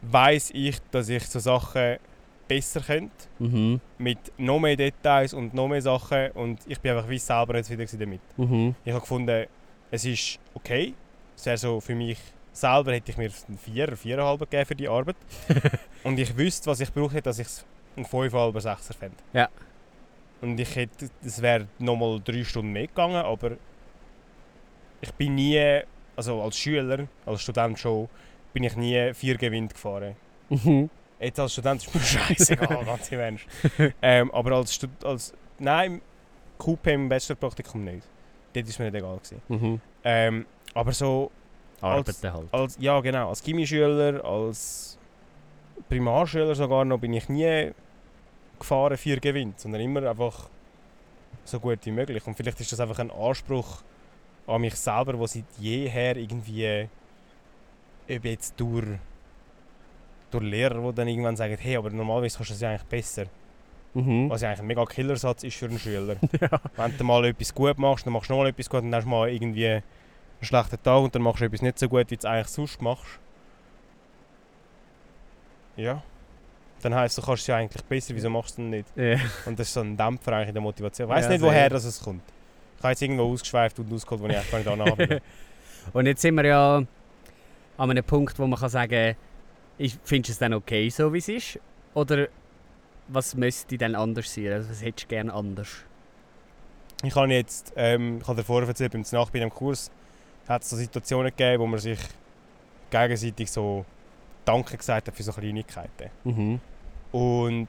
weiß 0.00 0.52
ich, 0.54 0.78
dass 0.90 1.10
ich 1.10 1.24
so 1.26 1.38
Sachen 1.38 1.98
besser 2.48 2.80
könnte. 2.80 3.12
Mhm. 3.38 3.80
Mit 3.98 4.18
noch 4.38 4.58
mehr 4.58 4.76
Details 4.76 5.34
und 5.34 5.54
noch 5.54 5.68
mehr 5.68 5.82
Sachen. 5.82 6.30
Und 6.32 6.60
ich 6.66 6.80
bin 6.80 6.92
einfach 6.92 7.08
wie 7.08 7.18
selber 7.18 7.56
jetzt 7.56 7.70
wieder 7.70 7.84
damit. 7.84 8.20
Mhm. 8.36 8.74
Ich 8.84 8.92
habe 8.92 9.00
gefunden, 9.00 9.46
es 9.90 10.04
ist 10.04 10.38
okay. 10.54 10.94
Es 11.36 11.46
wäre 11.46 11.58
so 11.58 11.80
für 11.80 11.94
mich 11.94 12.18
selber 12.52 12.92
hätte 12.92 13.10
ich 13.10 13.18
mir 13.18 13.30
einen 13.48 13.58
4, 13.58 13.96
4,5 13.96 14.38
gegeben 14.38 14.66
für 14.66 14.76
die 14.76 14.88
Arbeit. 14.88 15.16
und 16.04 16.18
ich 16.18 16.36
wüsste, 16.36 16.70
was 16.70 16.80
ich 16.80 16.92
brauche, 16.92 17.20
dass 17.20 17.38
ich 17.38 17.46
es 17.46 17.66
einen 17.96 18.06
5,5, 18.06 18.54
6er 18.54 18.94
fände. 18.94 19.16
Ja. 19.32 19.48
Und 20.40 20.58
ich 20.58 20.74
hätte, 20.76 21.08
es 21.24 21.42
wäre 21.42 21.66
nochmal 21.78 22.20
drei 22.22 22.44
Stunden 22.44 22.72
mehr 22.72 22.86
gegangen, 22.86 23.16
aber 23.16 23.52
ich 25.00 25.12
bin 25.14 25.34
nie, 25.34 25.80
also 26.16 26.42
als 26.42 26.56
Schüler, 26.56 27.06
als 27.26 27.42
Student 27.42 27.78
schon, 27.78 28.08
bin 28.52 28.64
ich 28.64 28.76
nie 28.76 29.12
vier 29.14 29.36
Gewinn 29.36 29.68
gefahren. 29.68 30.16
Mhm. 30.48 30.90
Jetzt 31.24 31.40
als 31.40 31.52
Student 31.52 31.82
ist 31.82 31.94
mir 31.94 32.00
scheißegal, 32.02 32.84
ganz 32.84 33.10
im 33.10 33.20
Ernst. 33.20 33.46
ähm, 34.02 34.30
aber 34.32 34.52
als, 34.52 34.74
Stud 34.74 34.90
als 35.04 35.32
Nein, 35.58 35.94
im 35.94 36.00
QP 36.58 36.86
im 36.88 37.08
Bachelorpraktikum 37.08 37.84
nicht. 37.84 38.06
Dort 38.52 38.78
war 38.78 38.86
mir 38.86 38.92
nicht 38.92 38.98
egal. 39.00 39.16
Gewesen. 39.16 39.42
Mhm. 39.48 39.80
Ähm, 40.04 40.46
aber 40.74 40.92
so, 40.92 41.30
Arbeiten 41.80 42.32
halt. 42.32 42.52
als, 42.52 42.76
ja 42.80 43.00
genau, 43.00 43.28
als 43.28 43.42
Gimmischüler, 43.42 44.24
als 44.24 44.98
Primarschüler 45.88 46.54
sogar 46.54 46.84
noch, 46.84 46.98
bin 46.98 47.12
ich 47.12 47.28
nie 47.28 47.72
gefahren, 48.58 48.96
vier 48.96 49.20
gewinnt, 49.20 49.60
sondern 49.60 49.80
immer 49.80 50.08
einfach 50.08 50.48
so 51.44 51.60
gut 51.60 51.78
wie 51.84 51.90
möglich. 51.90 52.26
Und 52.26 52.36
vielleicht 52.36 52.60
ist 52.60 52.72
das 52.72 52.80
einfach 52.80 52.98
ein 52.98 53.10
Anspruch 53.10 53.82
an 54.46 54.60
mich 54.60 54.74
selber, 54.76 55.14
der 55.14 55.26
seit 55.26 55.44
jeher 55.58 56.16
irgendwie, 56.16 56.88
ob 58.08 58.24
jetzt 58.24 58.54
durch, 58.58 58.98
durch 60.34 60.44
Lehrer, 60.44 60.80
die 60.80 60.94
dann 60.94 61.08
irgendwann 61.08 61.36
sagen, 61.36 61.56
hey, 61.58 61.76
aber 61.76 61.90
normalerweise 61.90 62.36
kannst 62.36 62.50
du 62.50 62.54
das 62.54 62.60
ja 62.60 62.70
eigentlich 62.70 62.84
besser. 62.84 63.26
Mhm. 63.94 64.28
Was 64.28 64.42
ja 64.42 64.48
eigentlich 64.48 64.60
ein 64.60 64.66
mega 64.66 64.84
Killersatz 64.84 65.44
ist 65.44 65.56
für 65.56 65.66
einen 65.66 65.78
Schüler. 65.78 66.16
Ja. 66.40 66.60
Wenn 66.76 66.96
du 66.96 67.04
mal 67.04 67.24
etwas 67.24 67.54
gut 67.54 67.78
machst, 67.78 68.06
dann 68.06 68.12
machst 68.12 68.28
du 68.28 68.34
noch 68.34 68.40
mal 68.40 68.48
etwas 68.48 68.68
gut 68.68 68.82
und 68.82 68.90
dann 68.90 68.98
hast 68.98 69.04
du 69.04 69.10
mal 69.10 69.28
irgendwie 69.28 69.68
einen 69.68 69.82
schlechten 70.42 70.82
Tag 70.82 71.02
und 71.02 71.14
dann 71.14 71.22
machst 71.22 71.40
du 71.40 71.44
etwas 71.44 71.62
nicht 71.62 71.78
so 71.78 71.88
gut, 71.88 72.10
wie 72.10 72.16
du 72.16 72.18
es 72.18 72.24
eigentlich 72.24 72.48
sonst 72.48 72.82
machst. 72.82 73.20
Ja. 75.76 76.02
Dann 76.82 76.94
heisst 76.94 77.16
du, 77.16 77.22
du 77.22 77.26
kannst 77.26 77.42
es 77.42 77.46
ja 77.46 77.56
eigentlich 77.56 77.84
besser, 77.84 78.14
wieso 78.14 78.28
machst 78.28 78.58
du 78.58 78.62
es 78.62 78.70
denn 78.70 78.70
nicht? 78.70 78.96
Ja. 78.96 79.18
Und 79.46 79.58
das 79.58 79.68
ist 79.68 79.74
so 79.74 79.80
ein 79.80 79.96
Dämpfer 79.96 80.32
eigentlich 80.32 80.48
in 80.48 80.54
der 80.54 80.62
Motivation. 80.62 81.08
Ich 81.08 81.14
weiss 81.14 81.24
Ja, 81.26 81.30
nicht, 81.30 81.40
woher 81.42 81.70
das 81.70 81.84
es 81.84 82.00
kommt. 82.00 82.22
Ich 82.76 82.82
habe 82.82 82.90
jetzt 82.92 83.02
irgendwo 83.02 83.32
ausgeschweift 83.32 83.78
und 83.78 83.92
ausgeholt, 83.92 84.20
wo 84.20 84.26
ich 84.26 84.36
eigentlich 84.36 84.64
gar 84.64 84.76
nicht 84.76 84.96
bin. 84.96 85.20
Und 85.92 86.06
jetzt 86.06 86.22
sind 86.22 86.34
wir 86.34 86.46
ja 86.46 86.76
an 87.76 87.90
einem 87.90 88.04
Punkt, 88.04 88.38
wo 88.38 88.46
man 88.46 88.58
kann 88.58 88.70
sagen 88.70 89.10
ich 89.10 89.16
findest 89.78 90.28
du 90.28 90.32
es 90.32 90.38
dann 90.38 90.54
okay, 90.54 90.88
so 90.88 91.12
wie 91.12 91.18
es 91.18 91.28
ist? 91.28 91.60
Oder 91.94 92.28
was 93.08 93.34
müsste 93.34 93.78
dann 93.78 93.94
anders 93.94 94.32
sein? 94.32 94.52
Also 94.52 94.70
was 94.70 94.82
hättest 94.82 95.04
du 95.04 95.08
gerne 95.08 95.32
anders? 95.32 95.68
Ich 97.02 97.14
habe 97.14 97.32
jetzt, 97.32 97.72
ähm, 97.76 98.18
ich 98.20 98.28
habe 98.28 98.40
dir 98.40 98.44
vorher 98.44 98.68
erzählt, 98.68 98.92
beim 98.92 99.04
Nach 99.12 99.30
bei 99.30 99.38
dem 99.38 99.50
Kurs 99.50 99.90
hat 100.48 100.62
es 100.62 100.70
so 100.70 100.76
Situationen 100.76 101.30
gegeben, 101.30 101.62
wo 101.62 101.66
man 101.66 101.80
sich 101.80 101.98
gegenseitig 102.90 103.50
so 103.50 103.84
Danke 104.44 104.76
gesagt 104.76 105.08
hat 105.08 105.14
für 105.14 105.22
so 105.22 105.32
Kleinigkeiten. 105.32 106.10
Mhm. 106.24 106.60
Und 107.12 107.68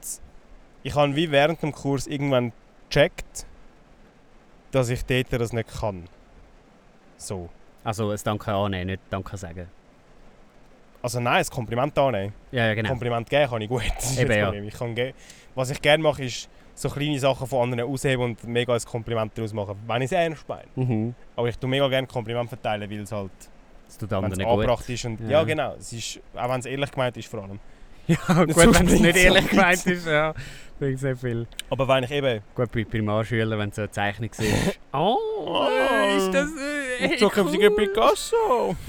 ich 0.82 0.94
habe 0.94 1.16
wie 1.16 1.30
während 1.30 1.62
dem 1.62 1.72
Kurs 1.72 2.06
irgendwann 2.06 2.52
gecheckt, 2.88 3.46
dass 4.70 4.88
ich 4.88 5.04
dort 5.04 5.32
das 5.32 5.52
nicht 5.52 5.68
kann. 5.80 6.08
So. 7.16 7.48
Also 7.84 8.10
ein 8.10 8.18
Danke 8.24 8.52
annehmen, 8.52 8.86
nicht 8.86 9.02
Danke 9.10 9.36
sagen. 9.36 9.68
Also 11.06 11.20
nein, 11.20 11.44
ein 11.44 11.46
Kompliment 11.46 11.96
annehmen. 11.96 12.32
Ja, 12.50 12.66
ja 12.66 12.74
genau. 12.74 12.88
Kompliment 12.88 13.30
geben 13.30 13.48
kann 13.48 13.62
ich 13.62 13.68
gut. 13.68 13.84
Eben, 14.18 14.32
ja. 14.36 14.52
Ich 14.52 14.74
kann 14.74 15.12
Was 15.54 15.70
ich 15.70 15.80
gerne 15.80 16.02
mache, 16.02 16.24
ist 16.24 16.48
so 16.74 16.88
kleine 16.90 17.16
Sachen 17.20 17.46
von 17.46 17.62
anderen 17.62 17.88
ausheben 17.88 18.24
und 18.24 18.42
mega 18.42 18.74
ein 18.74 18.80
Kompliment 18.80 19.30
daraus 19.38 19.52
machen, 19.52 19.76
wenn 19.86 20.02
ich 20.02 20.06
es 20.06 20.12
ernst 20.12 20.48
meine. 20.48 20.66
Mhm. 20.74 21.14
Aber 21.36 21.48
ich 21.48 21.56
tue 21.58 21.70
mega 21.70 21.86
gerne 21.86 22.08
Kompliment 22.08 22.48
verteilen, 22.48 22.90
weil 22.90 23.02
es 23.02 23.12
halt 23.12 23.30
Das 23.86 23.98
tut 23.98 24.10
es 24.10 24.18
anderen 24.18 24.44
angebracht 24.44 24.88
ist. 24.88 25.04
Und, 25.04 25.20
Ja. 25.20 25.28
ja. 25.30 25.44
genau. 25.44 25.74
Es 25.78 25.92
ist, 25.92 26.18
auch 26.34 26.48
wenn 26.50 26.58
es 26.58 26.66
ehrlich 26.66 26.90
gemeint 26.90 27.16
ist 27.16 27.28
vor 27.28 27.44
allem. 27.44 27.60
Ja, 28.08 28.16
gut, 28.44 28.56
wenn 28.56 28.88
es 28.88 29.00
nicht 29.00 29.16
ehrlich 29.16 29.48
gemeint 29.48 29.86
ist, 29.86 30.08
ja. 30.08 30.34
Bringt 30.78 30.98
sehr 30.98 31.16
viel. 31.16 31.46
Aber 31.70 31.88
wenn 31.88 32.04
ich 32.04 32.10
eben... 32.10 32.42
Gut, 32.54 32.70
bei 32.72 32.84
Primarschülern, 32.84 33.58
wenn 33.58 33.72
so 33.72 33.82
eine 33.82 33.90
Zeichnung 33.90 34.30
siehst. 34.32 34.78
oh, 34.92 35.16
Oh, 35.38 36.16
ist 36.16 36.32
das... 36.32 36.50
Äh, 37.00 37.16
So 37.18 37.28
kommt 37.28 37.54
cool. 37.56 37.70
Picasso! 37.70 38.76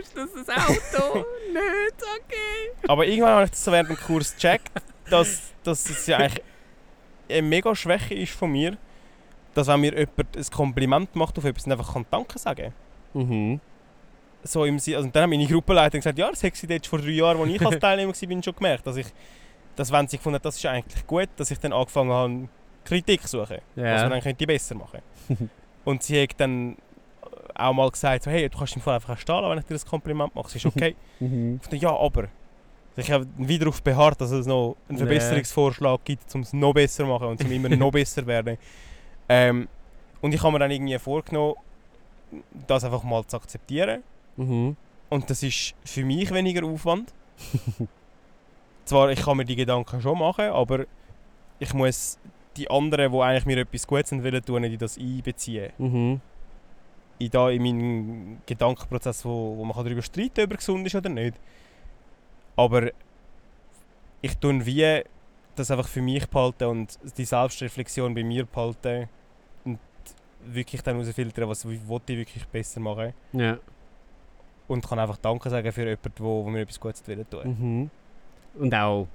ist 0.00 0.16
das 0.16 0.48
ein 0.48 0.62
Auto? 0.62 1.18
nicht, 1.52 2.02
okay. 2.02 2.88
Aber 2.88 3.06
irgendwann 3.06 3.34
habe 3.34 3.44
ich 3.44 3.50
das 3.50 3.64
so 3.64 3.72
während 3.72 3.90
dem 3.90 3.96
Kurs 3.96 4.34
gecheckt, 4.34 4.70
dass, 5.10 5.52
dass 5.62 5.88
es 5.88 6.06
ja 6.06 6.18
eigentlich 6.18 6.42
eine 7.28 7.42
mega 7.42 7.74
Schwäche 7.74 8.14
ist 8.14 8.32
von 8.32 8.50
mir, 8.50 8.76
dass 9.54 9.66
wenn 9.68 9.80
mir 9.80 9.92
jemand 9.92 10.36
ein 10.36 10.44
Kompliment 10.52 11.14
macht 11.16 11.38
auf 11.38 11.44
etwas 11.44 11.66
und 11.66 11.72
einfach 11.72 11.92
kann 11.92 12.06
Danke 12.10 12.38
sagen 12.38 12.72
Mhm. 13.14 13.60
so 14.42 14.64
im 14.66 14.76
also 14.76 15.08
dann 15.08 15.22
haben 15.22 15.30
meine 15.30 15.46
Gruppenleiter 15.46 15.96
gesagt, 15.98 16.18
ja, 16.18 16.28
das 16.28 16.42
hätte 16.42 16.58
sie 16.58 16.66
dort 16.66 16.86
vor 16.86 16.98
drei 16.98 17.10
Jahren, 17.10 17.40
als 17.40 17.50
ich 17.50 17.64
als 17.64 17.78
Teilnehmer 17.78 18.12
war, 18.12 18.28
bin, 18.28 18.42
schon 18.42 18.54
gemerkt, 18.54 18.86
dass 18.86 18.96
ich, 18.96 19.06
dass 19.76 19.92
wenn 19.92 20.08
sie 20.08 20.16
gefunden 20.16 20.36
hat, 20.36 20.44
das 20.44 20.56
ist 20.56 20.66
eigentlich 20.66 21.06
gut, 21.06 21.28
dass 21.36 21.50
ich 21.50 21.58
dann 21.58 21.72
angefangen 21.72 22.10
habe, 22.10 22.48
Kritik 22.84 23.22
zu 23.22 23.40
suchen, 23.40 23.58
was 23.74 23.82
man 23.82 23.84
Ja. 23.86 24.08
dann 24.08 24.20
könnte 24.20 24.46
besser 24.46 24.74
machen. 24.74 25.00
und 25.84 26.02
sie 26.02 26.22
hat 26.22 26.30
dann 26.38 26.76
auch 27.54 27.72
mal 27.72 27.90
gesagt, 27.90 28.24
so, 28.24 28.30
hey, 28.30 28.48
du 28.48 28.58
kannst 28.58 28.76
im 28.76 28.82
Fall 28.82 28.96
einfach 28.96 29.18
stehen 29.18 29.34
lassen, 29.36 29.50
wenn 29.50 29.58
ich 29.58 29.64
dir 29.64 29.74
das 29.74 29.86
Kompliment 29.86 30.34
mache, 30.34 30.48
es 30.48 30.56
ist 30.56 30.66
okay. 30.66 30.94
Mhm. 31.20 31.54
Ich 31.56 31.62
dachte, 31.62 31.76
ja, 31.76 31.90
aber. 31.96 32.22
Also 32.96 33.00
Ich 33.08 33.10
habe 33.10 33.26
wieder 33.38 33.64
darauf 33.66 33.82
beharrt, 33.82 34.20
dass 34.20 34.30
es 34.30 34.46
noch 34.46 34.76
einen. 34.88 34.98
Verbesserungsvorschlag 34.98 36.04
gibt, 36.04 36.34
um 36.34 36.42
es 36.42 36.52
noch 36.52 36.74
besser 36.74 37.04
zu 37.04 37.10
machen 37.10 37.28
und 37.28 37.42
um 37.44 37.50
immer 37.52 37.68
noch 37.70 37.90
besser 37.92 38.20
zu 38.22 38.26
werden. 38.26 38.58
Ähm, 39.28 39.66
und 40.20 40.34
ich 40.34 40.42
habe 40.42 40.52
mir 40.52 40.58
dann 40.58 40.70
irgendwie 40.70 40.98
vorgenommen, 40.98 41.54
das 42.66 42.84
einfach 42.84 43.02
mal 43.02 43.24
zu 43.26 43.36
akzeptieren. 43.36 44.02
Mhm. 44.36 44.76
Und 45.08 45.30
das 45.30 45.42
ist 45.42 45.74
für 45.84 46.04
mich 46.04 46.30
weniger 46.32 46.64
Aufwand. 46.66 47.12
Zwar, 48.86 49.10
ich 49.10 49.20
kann 49.20 49.36
mir 49.36 49.44
die 49.44 49.56
Gedanken 49.56 50.00
schon 50.00 50.18
machen, 50.18 50.46
aber 50.46 50.86
ich 51.58 51.74
muss 51.74 52.18
die 52.56 52.70
anderen, 52.70 53.12
die 53.12 53.18
eigentlich 53.18 53.44
mir 53.44 53.58
etwas 53.58 53.86
Gutes 53.86 54.12
wollen, 54.12 54.44
tun, 54.44 54.64
in 54.64 54.78
das 54.78 54.96
einbeziehen. 54.96 55.72
Mhm. 55.76 56.20
In, 57.18 57.30
da, 57.30 57.50
in 57.50 57.62
meinen 57.62 58.42
Gedankenprozess, 58.46 59.24
wo, 59.24 59.56
wo 59.56 59.64
man 59.64 59.76
darüber 59.76 60.02
streiten 60.02 60.34
kann, 60.34 60.44
ob 60.44 60.50
er 60.52 60.56
gesund 60.56 60.86
ist 60.86 60.94
oder 60.94 61.08
nicht. 61.08 61.34
Aber 62.54 62.90
ich 64.22 64.36
tue 64.38 64.64
wie 64.64 65.02
das 65.56 65.70
einfach 65.70 65.88
für 65.88 66.02
mich 66.02 66.28
behalten 66.28 66.64
und 66.64 66.98
die 67.18 67.24
Selbstreflexion 67.24 68.14
bei 68.14 68.22
mir 68.22 68.44
behalten 68.44 69.08
und 69.64 69.78
wirklich 70.44 70.82
dann 70.82 70.96
herausfiltern, 70.96 71.48
was 71.48 71.66
will 71.66 71.80
ich 72.08 72.16
wirklich 72.16 72.46
besser 72.46 72.78
machen. 72.78 73.14
Ja. 73.32 73.58
Und 74.68 74.86
kann 74.86 74.98
einfach 74.98 75.16
Danke 75.16 75.50
sagen 75.50 75.72
für 75.72 75.88
jemanden, 75.88 76.12
wo, 76.18 76.44
wo 76.44 76.50
mir 76.50 76.60
etwas 76.60 76.78
Gutes 76.78 77.06
will 77.08 77.24
tun. 77.24 77.48
Mhm. 77.48 77.90
Und 78.58 78.74
auch 78.74 79.08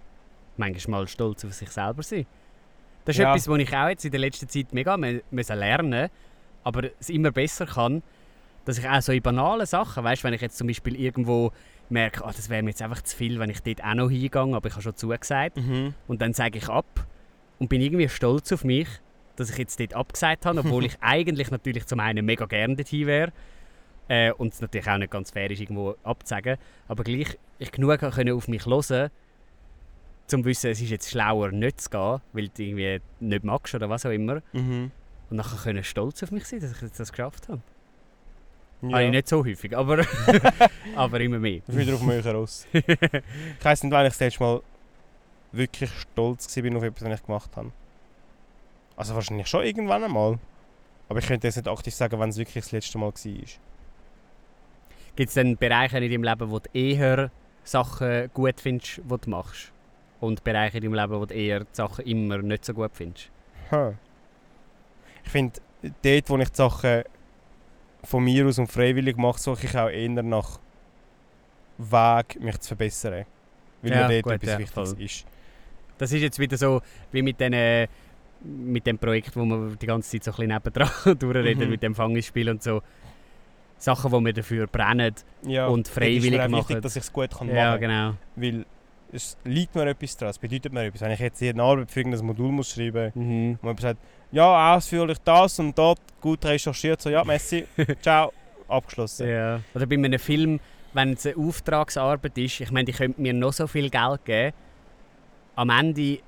manchmal 0.58 1.08
stolz 1.08 1.44
auf 1.46 1.54
sich 1.54 1.70
selber 1.70 2.04
sein. 2.04 2.26
Das 3.06 3.16
ist 3.16 3.20
Ja. 3.22 3.32
etwas, 3.34 3.48
was 3.48 3.60
ich 3.60 3.76
auch 3.76 3.88
jetzt 3.90 4.06
in 4.06 4.12
der 4.12 4.20
letzten 4.20 4.48
Zeit 4.48 4.74
mega 4.74 4.96
mü- 4.96 5.24
müssen 5.32 5.58
lernen 5.58 6.10
aber 6.64 6.90
es 7.00 7.10
immer 7.10 7.32
besser 7.32 7.66
kann, 7.66 8.04
dass 8.66 8.78
ich 8.78 8.88
auch 8.88 9.02
so 9.02 9.12
in 9.12 9.24
banalen 9.24 9.66
Sachen, 9.66 10.04
weißt, 10.04 10.24
wenn 10.24 10.34
ich 10.36 10.42
jetzt 10.42 10.60
zum 10.60 10.68
Beispiel 10.68 10.96
irgendwo 10.96 11.52
merke, 11.90 12.24
ah, 12.24 12.32
das 12.36 12.52
wäre 12.52 12.62
mir 12.62 12.70
jetzt 12.70 12.84
einfach 12.84 13.02
zu 13.02 13.18
viel, 13.18 13.40
wenn 13.40 13.50
ich 13.50 13.62
dort 13.62 13.84
auch 13.84 13.96
noch 13.96 14.10
hingehe, 14.12 14.32
aber 14.56 14.68
ich 14.68 14.74
habe 14.74 14.84
schon 14.84 14.96
zugesagt 14.96 15.58
Mhm. 15.58 15.96
und 16.08 16.22
dann 16.22 16.34
sage 16.34 16.60
ich 16.60 16.70
ab 16.70 16.86
und 17.58 17.68
bin 17.70 17.82
irgendwie 17.82 18.08
stolz 18.08 18.52
auf 18.52 18.64
mich, 18.64 18.88
dass 19.38 19.50
ich 19.50 19.58
jetzt 19.58 19.80
dort 19.80 19.96
abgesagt 19.96 20.46
habe, 20.46 20.60
obwohl 20.60 20.86
ich 20.86 20.96
eigentlich 21.02 21.50
natürlich 21.50 21.88
zum 21.88 22.00
einen 22.00 22.24
mega 22.24 22.46
gerne 22.46 22.76
dorthin 22.76 23.08
wäre 23.08 23.32
äh, 24.08 24.32
und 24.34 24.54
es 24.54 24.62
natürlich 24.62 24.88
auch 24.88 25.00
nicht 25.00 25.10
ganz 25.12 25.32
fair 25.32 25.50
ist, 25.50 25.60
irgendwo 25.62 25.96
abzusagen, 26.04 26.58
aber 26.88 27.04
gleich 27.04 27.40
ich 27.58 27.72
genug 27.72 27.98
können 27.98 28.36
auf 28.36 28.48
mich 28.48 28.68
hören 28.68 29.10
zum 30.32 30.44
wissen, 30.46 30.72
es 30.72 30.82
ist 30.82 30.90
jetzt 30.90 31.10
schlauer 31.12 31.52
nicht 31.52 31.82
zu 31.82 31.90
gehen, 31.90 32.22
weil 32.34 32.48
du 32.50 32.64
irgendwie 32.64 33.02
nicht 33.20 33.44
magst 33.44 33.76
oder 33.76 33.90
was 33.90 34.06
auch 34.06 34.10
immer 34.12 34.42
Mhm. 34.54 34.92
und 35.30 35.38
nachher 35.38 35.58
können 35.64 35.84
stolz 35.84 36.24
auf 36.24 36.32
mich 36.32 36.46
sein, 36.46 36.60
dass 36.60 36.82
ich 36.82 36.92
das 36.92 37.12
geschafft 37.12 37.48
habe. 37.50 37.62
Ja. 38.82 39.00
Ich 39.02 39.12
nicht 39.12 39.28
so 39.28 39.46
häufig, 39.46 39.78
aber, 39.78 40.04
aber 40.96 41.20
immer 41.22 41.38
mehr. 41.38 41.62
Das 41.68 41.76
ist 41.76 41.82
wieder 41.82 41.96
auf 41.96 42.02
Höhen 42.02 42.36
raus. 42.36 42.66
ich 42.74 42.84
weiss 43.62 43.84
nicht, 43.84 43.92
wann 43.94 44.06
ich 44.08 44.14
das 44.14 44.20
letzte 44.20 44.44
Mal 44.44 44.62
wirklich 45.52 45.92
stolz 45.92 46.58
war 46.58 46.78
auf 46.78 46.84
etwas, 46.84 47.04
was 47.10 47.20
ich 47.20 47.26
gemacht 47.26 47.56
habe. 47.58 47.72
Also 48.96 49.14
wahrscheinlich 49.16 49.48
schon 49.48 49.64
irgendwann 49.64 50.04
einmal. 50.04 50.40
Aber 51.10 51.20
ich 51.20 51.28
könnte 51.28 51.48
jetzt 51.48 51.58
nicht 51.58 51.68
aktiv 51.68 51.94
sagen, 51.94 52.18
wann 52.20 52.30
es 52.30 52.38
wirklich 52.38 52.64
das 52.64 52.72
letzte 52.72 52.98
Mal 52.98 53.08
war. 53.08 53.14
Gibt 55.16 55.28
es 55.28 55.34
denn 55.34 55.58
Bereiche 55.58 55.98
in 55.98 56.10
deinem 56.10 56.24
Leben, 56.24 56.50
wo 56.50 56.60
du 56.60 56.70
eher 56.74 57.32
Sachen 57.64 58.30
gut 58.34 58.60
findest, 58.62 58.98
die 58.98 59.18
du 59.20 59.30
machst? 59.30 59.72
Und 60.22 60.44
Bereiche 60.44 60.78
in 60.78 60.84
deinem 60.84 60.94
Leben, 60.94 61.20
wo 61.20 61.26
du 61.26 61.34
eher 61.34 61.62
die 61.62 61.66
Sachen 61.74 62.06
immer 62.06 62.38
nicht 62.38 62.64
so 62.64 62.74
gut 62.74 62.92
findest? 62.94 63.30
Hm. 63.70 63.98
Ich 65.26 65.32
finde, 65.32 65.60
dort, 65.82 66.30
wo 66.30 66.38
ich 66.38 66.50
die 66.50 66.56
Sachen 66.56 67.04
von 68.04 68.24
mir 68.24 68.48
aus 68.48 68.58
und 68.58 68.72
freiwillig 68.72 69.18
mache, 69.18 69.40
suche 69.40 69.66
ich 69.66 69.78
auch 69.78 69.90
eher 69.90 70.10
nach 70.10 70.60
Weg, 71.78 72.40
mich 72.40 72.60
zu 72.60 72.70
verbessern. 72.70 73.26
Weil 73.82 73.92
Ja, 73.92 74.08
mir 74.08 74.22
dort 74.22 74.24
gut, 74.24 74.34
etwas 74.34 74.50
ja, 74.50 74.60
Wichtiges 74.60 74.92
voll. 74.94 75.04
ist. 75.04 75.26
Das 75.98 76.12
ist 76.12 76.22
jetzt 76.22 76.40
wieder 76.40 76.58
so 76.58 76.82
wie 77.12 77.22
mit 77.22 77.40
den 77.40 77.88
mit 78.44 78.88
dem 78.88 78.98
Projekt, 78.98 79.36
wo 79.36 79.46
wir 79.46 79.76
die 79.76 79.86
ganze 79.86 80.10
Zeit 80.10 80.24
so 80.24 80.32
ein 80.32 80.36
bisschen 80.36 80.54
nebendran 80.54 81.20
durchreden, 81.20 81.66
mhm. 81.66 81.70
mit 81.70 81.84
dem 81.84 81.94
Fangespiel 81.96 82.50
und 82.50 82.64
so. 82.64 82.82
Sachen, 83.78 84.12
die 84.12 84.26
wir 84.26 84.34
dafür 84.34 84.68
brennen 84.68 85.16
ja, 85.44 85.68
und 85.68 85.88
freiwillig 85.88 86.38
machen. 86.50 86.54
Es 86.54 86.60
ist 86.62 86.70
wichtig, 86.70 86.82
dass 86.84 86.96
ich 86.96 87.04
es 87.04 87.14
gut 87.14 87.32
kann 87.36 87.50
ja, 87.50 87.72
machen 87.72 87.82
genau. 87.82 88.14
Weil 88.36 88.66
es 89.14 89.38
liegt 89.44 89.76
mir 89.76 89.88
etwas 89.88 90.18
dran, 90.18 90.30
es 90.30 90.38
bedeutet 90.40 90.72
mir 90.74 90.86
etwas. 90.86 91.02
Wenn 91.02 91.12
ich 91.12 91.20
jetzt 91.20 91.40
hier 91.40 91.52
eine 91.52 91.64
Arbeit 91.64 91.92
für 91.92 92.00
irgendein 92.00 92.26
Modul 92.26 92.52
muss 92.52 92.72
schreiben 92.72 93.12
muss, 93.14 93.16
mhm. 93.16 93.52
und 93.62 93.64
man 93.64 93.78
sagt, 93.78 94.00
ja, 94.32 94.76
ausführlich 94.76 95.18
das 95.24 95.60
und 95.60 95.78
dort, 95.78 96.00
gut 96.22 96.44
recherchiert, 96.46 97.02
so, 97.02 97.10
ja, 97.10 97.24
Messi, 97.24 97.66
ciao, 98.02 98.32
abgeschlossen. 98.68 99.28
Ja. 99.28 99.62
Oder 99.74 99.86
bei 99.86 99.96
einem 99.96 100.20
Film, 100.20 100.60
wenn 100.94 101.14
es 101.14 101.26
eine 101.26 101.38
Auftragsarbeit 101.38 102.38
ist, 102.38 102.62
ich 102.62 102.72
meine, 102.72 102.86
die 102.86 102.94
könnte 102.94 103.22
mir 103.22 103.34
noch 103.34 103.54
so 103.54 103.68
viel 103.68 103.90
Geld 103.90 104.26
geben, 104.26 104.56
am 105.56 105.70
Ende 105.70 106.20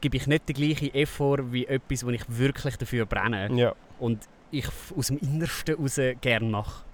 gebe 0.00 0.16
ich 0.16 0.26
nicht 0.26 0.48
den 0.48 0.56
gleichen 0.56 0.94
Effort 0.94 1.52
wie 1.52 1.66
etwas, 1.66 2.04
wo 2.04 2.10
ich 2.10 2.22
wirklich 2.28 2.76
dafür 2.76 3.06
brenne. 3.06 3.50
Ja. 3.54 3.74
Und 3.98 4.28
ich 4.50 4.68
aus 4.96 5.08
dem 5.08 5.18
Innersten 5.18 5.76
heraus 5.76 6.00
gerne 6.20 6.46
mache. 6.46 6.84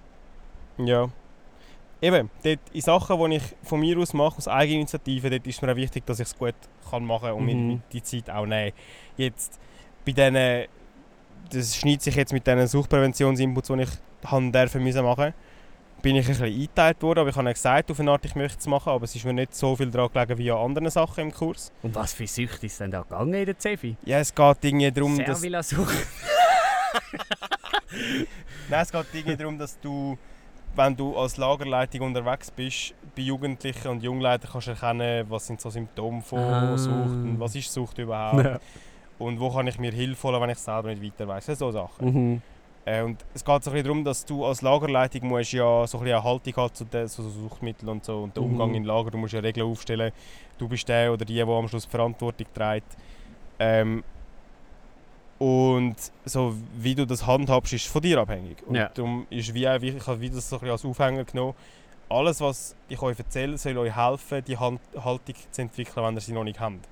Ja. 0.77 1.09
Eben, 2.01 2.29
dort 2.43 2.59
in 2.73 2.81
Sachen, 2.81 3.29
die 3.29 3.37
ich 3.37 3.43
von 3.63 3.79
mir 3.79 3.97
aus 3.99 4.13
mache, 4.13 4.37
aus 4.37 4.47
Eigeninitiative, 4.47 5.29
dort 5.29 5.45
ist 5.45 5.61
mir 5.61 5.71
auch 5.71 5.75
wichtig, 5.75 6.05
dass 6.05 6.19
ich 6.19 6.27
es 6.27 6.37
gut 6.37 6.55
kann 6.89 7.05
machen 7.05 7.27
kann 7.27 7.35
und 7.35 7.45
mhm. 7.45 7.67
mir 7.67 7.79
die 7.93 8.01
Zeit 8.01 8.29
auch 8.29 8.45
nehmen. 8.45 8.73
Jetzt 9.17 9.59
bei 10.03 10.11
diesen, 10.11 10.67
das 11.51 11.75
schneidet 11.75 12.01
sich 12.01 12.15
jetzt 12.15 12.33
mit 12.33 12.47
diesen 12.47 12.67
Suchtpräventionsinputs, 12.67 13.67
die 13.67 13.81
ich 13.81 13.89
haben 14.25 14.51
dürfen 14.51 14.83
müssen 14.83 15.03
machen 15.03 15.33
bin 16.01 16.15
ich 16.15 16.25
ein 16.25 16.29
bisschen 16.29 16.45
eingeteilt 16.45 17.01
worden, 17.03 17.19
aber 17.19 17.29
ich 17.29 17.35
habe 17.35 17.47
ja 17.47 17.53
gesagt, 17.53 17.91
auf 17.91 17.99
eine 17.99 18.11
Art, 18.11 18.25
ich 18.25 18.35
möchte 18.35 18.59
es 18.59 18.67
machen, 18.67 18.89
aber 18.89 19.03
es 19.03 19.15
ist 19.15 19.23
mir 19.25 19.33
nicht 19.33 19.55
so 19.55 19.75
viel 19.75 19.91
daran 19.91 20.11
gelegen 20.11 20.37
wie 20.37 20.51
an 20.51 20.57
anderen 20.57 20.89
Sachen 20.89 21.25
im 21.25 21.31
Kurs. 21.31 21.71
Und 21.83 21.95
was 21.95 22.13
für 22.13 22.27
Süchte 22.27 22.65
ist 22.65 22.79
denn 22.79 22.91
da 22.91 23.01
gegangen 23.01 23.33
in 23.33 23.45
der 23.45 23.59
Cefi? 23.59 23.95
Ja, 24.03 24.19
es 24.19 24.33
geht 24.33 24.57
irgendwie 24.61 24.91
darum, 24.91 25.17
dass... 25.23 25.69
Sucht. 25.69 25.95
Nein, 28.69 28.81
es 28.81 28.91
geht 28.91 29.05
irgendwie 29.13 29.37
darum, 29.37 29.57
dass 29.57 29.79
du, 29.79 30.17
wenn 30.75 30.95
du 30.95 31.17
als 31.17 31.37
Lagerleitung 31.37 32.01
unterwegs 32.01 32.51
bist, 32.51 32.93
bei 33.15 33.23
Jugendlichen 33.23 33.87
und 33.89 34.03
Jungleitern 34.03 34.49
kannst 34.51 34.67
du 34.67 34.71
erkennen, 34.71 35.25
was 35.29 35.47
sind 35.47 35.59
so 35.59 35.69
Symptome 35.69 36.21
von 36.21 36.39
ah. 36.39 36.77
Sucht 36.77 36.93
und 36.93 37.39
was 37.39 37.55
ist 37.55 37.71
Sucht 37.71 37.97
überhaupt. 37.97 38.43
Ja. 38.43 38.59
Und 39.19 39.39
wo 39.39 39.51
kann 39.51 39.67
ich 39.67 39.77
mir 39.77 39.91
Hilfe 39.91 40.27
holen, 40.27 40.41
wenn 40.41 40.49
ich 40.49 40.57
selber 40.57 40.89
nicht 40.89 41.03
weiter 41.03 41.27
weiß. 41.27 41.45
So 41.45 41.71
Sachen. 41.71 42.05
Mhm. 42.05 42.41
Äh, 42.85 43.03
und 43.03 43.23
es 43.33 43.45
geht 43.45 43.63
so 43.63 43.71
ein 43.71 43.83
darum, 43.83 44.03
dass 44.03 44.25
du 44.25 44.43
als 44.43 44.61
Lagerleitung 44.61 45.27
musst 45.27 45.53
ja 45.53 45.85
so 45.85 45.99
ein 45.99 46.07
eine 46.07 46.23
Haltung 46.23 46.55
haben 46.55 46.73
zu 46.73 46.85
den 46.85 47.07
so 47.07 47.21
Suchtmitteln 47.29 47.89
und 47.89 48.03
so 48.03 48.23
und 48.23 48.35
der 48.35 48.43
Umgang 48.43 48.69
mhm. 48.69 48.75
im 48.75 48.85
Lager. 48.85 49.11
Du 49.11 49.17
musst 49.17 49.33
ja 49.33 49.39
Regeln 49.39 49.67
aufstellen. 49.67 50.11
Du 50.57 50.67
bist 50.67 50.87
der 50.87 51.13
oder 51.13 51.25
die, 51.25 51.35
der 51.35 51.47
am 51.47 51.67
Schluss 51.67 51.83
die 51.83 51.91
Verantwortung 51.91 52.47
trägt. 52.53 52.97
Ähm, 53.59 54.03
und 55.41 55.95
so 56.23 56.55
wie 56.77 56.93
du 56.93 57.07
das 57.07 57.25
handhabst, 57.25 57.73
ist 57.73 57.87
von 57.87 57.99
dir 57.99 58.19
abhängig. 58.19 58.61
Und 58.67 58.75
ja. 58.75 58.89
darum 58.89 59.25
ist 59.31 59.51
wie, 59.55 59.63
wie 59.63 59.89
ich 59.89 60.05
habe 60.05 60.29
das 60.29 60.47
so 60.47 60.59
ein 60.59 60.69
als 60.69 60.85
Aufhänger 60.85 61.23
genommen. 61.23 61.55
Alles, 62.09 62.41
was 62.41 62.75
ich 62.87 63.01
euch 63.01 63.17
erzähle, 63.17 63.57
soll 63.57 63.75
euch 63.79 63.95
helfen, 63.95 64.43
die 64.45 64.55
Hand 64.55 64.79
Haltung 65.03 65.33
zu 65.49 65.61
entwickeln, 65.63 66.05
wenn 66.05 66.13
ihr 66.13 66.21
sie 66.21 66.33
noch 66.33 66.43
nicht 66.43 66.59
habt. 66.59 66.87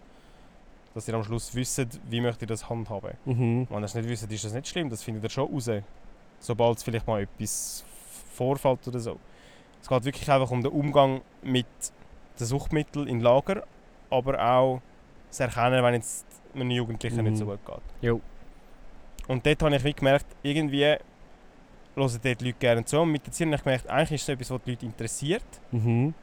Dass 0.95 1.07
ihr 1.07 1.13
am 1.13 1.23
Schluss 1.23 1.53
wisst, 1.53 1.99
wie 2.09 2.21
möchtet 2.21 2.41
ihr 2.41 2.47
das 2.47 2.67
handhaben. 2.67 3.11
Mhm. 3.25 3.67
Wenn 3.69 3.83
ihr 3.83 3.85
es 3.85 3.93
nicht 3.93 4.09
wisst, 4.09 4.31
ist 4.31 4.43
das 4.43 4.53
nicht 4.53 4.67
schlimm, 4.67 4.89
das 4.89 5.03
findet 5.03 5.23
ihr 5.23 5.29
schon 5.29 5.47
raus. 5.47 5.69
Sobald 6.39 6.77
es 6.77 6.83
vielleicht 6.83 7.05
mal 7.05 7.21
etwas 7.21 7.85
vorfällt 8.33 8.87
oder 8.87 8.99
so. 8.99 9.19
Es 9.79 9.87
geht 9.87 10.05
wirklich 10.05 10.31
einfach 10.31 10.49
um 10.49 10.63
den 10.63 10.71
Umgang 10.71 11.21
mit 11.43 11.67
den 12.39 12.47
Suchtmitteln 12.47 13.07
im 13.07 13.21
Lager, 13.21 13.63
aber 14.09 14.43
auch 14.43 14.81
das 15.27 15.39
Erkennen, 15.39 15.83
wenn 15.83 15.93
es 15.93 16.25
einem 16.55 16.71
Jugendlichen 16.71 17.17
mhm. 17.17 17.25
nicht 17.25 17.37
so 17.37 17.45
gut 17.45 17.63
geht. 17.63 17.83
Jo. 18.01 18.21
Und 19.29 19.45
dort 19.45 19.61
habe 19.61 19.75
ich 19.75 19.95
gemerkt, 19.95 20.25
irgendwie 20.41 20.83
hören 20.83 20.99
dort 21.95 22.41
die 22.41 22.45
Leute 22.45 22.57
gerne 22.59 22.83
zu. 22.83 22.99
Und 22.99 23.11
mit 23.11 23.25
der 23.25 23.31
Zeit 23.31 23.45
habe 23.45 23.55
ich 23.55 23.63
gemerkt, 23.63 23.87
eigentlich 23.87 24.11
ist 24.13 24.23
es 24.23 24.29
etwas, 24.29 24.49
was 24.49 24.61
die 24.65 24.71
Leute 24.71 24.85
interessiert. 24.87 25.45
Mhm. 25.71 26.15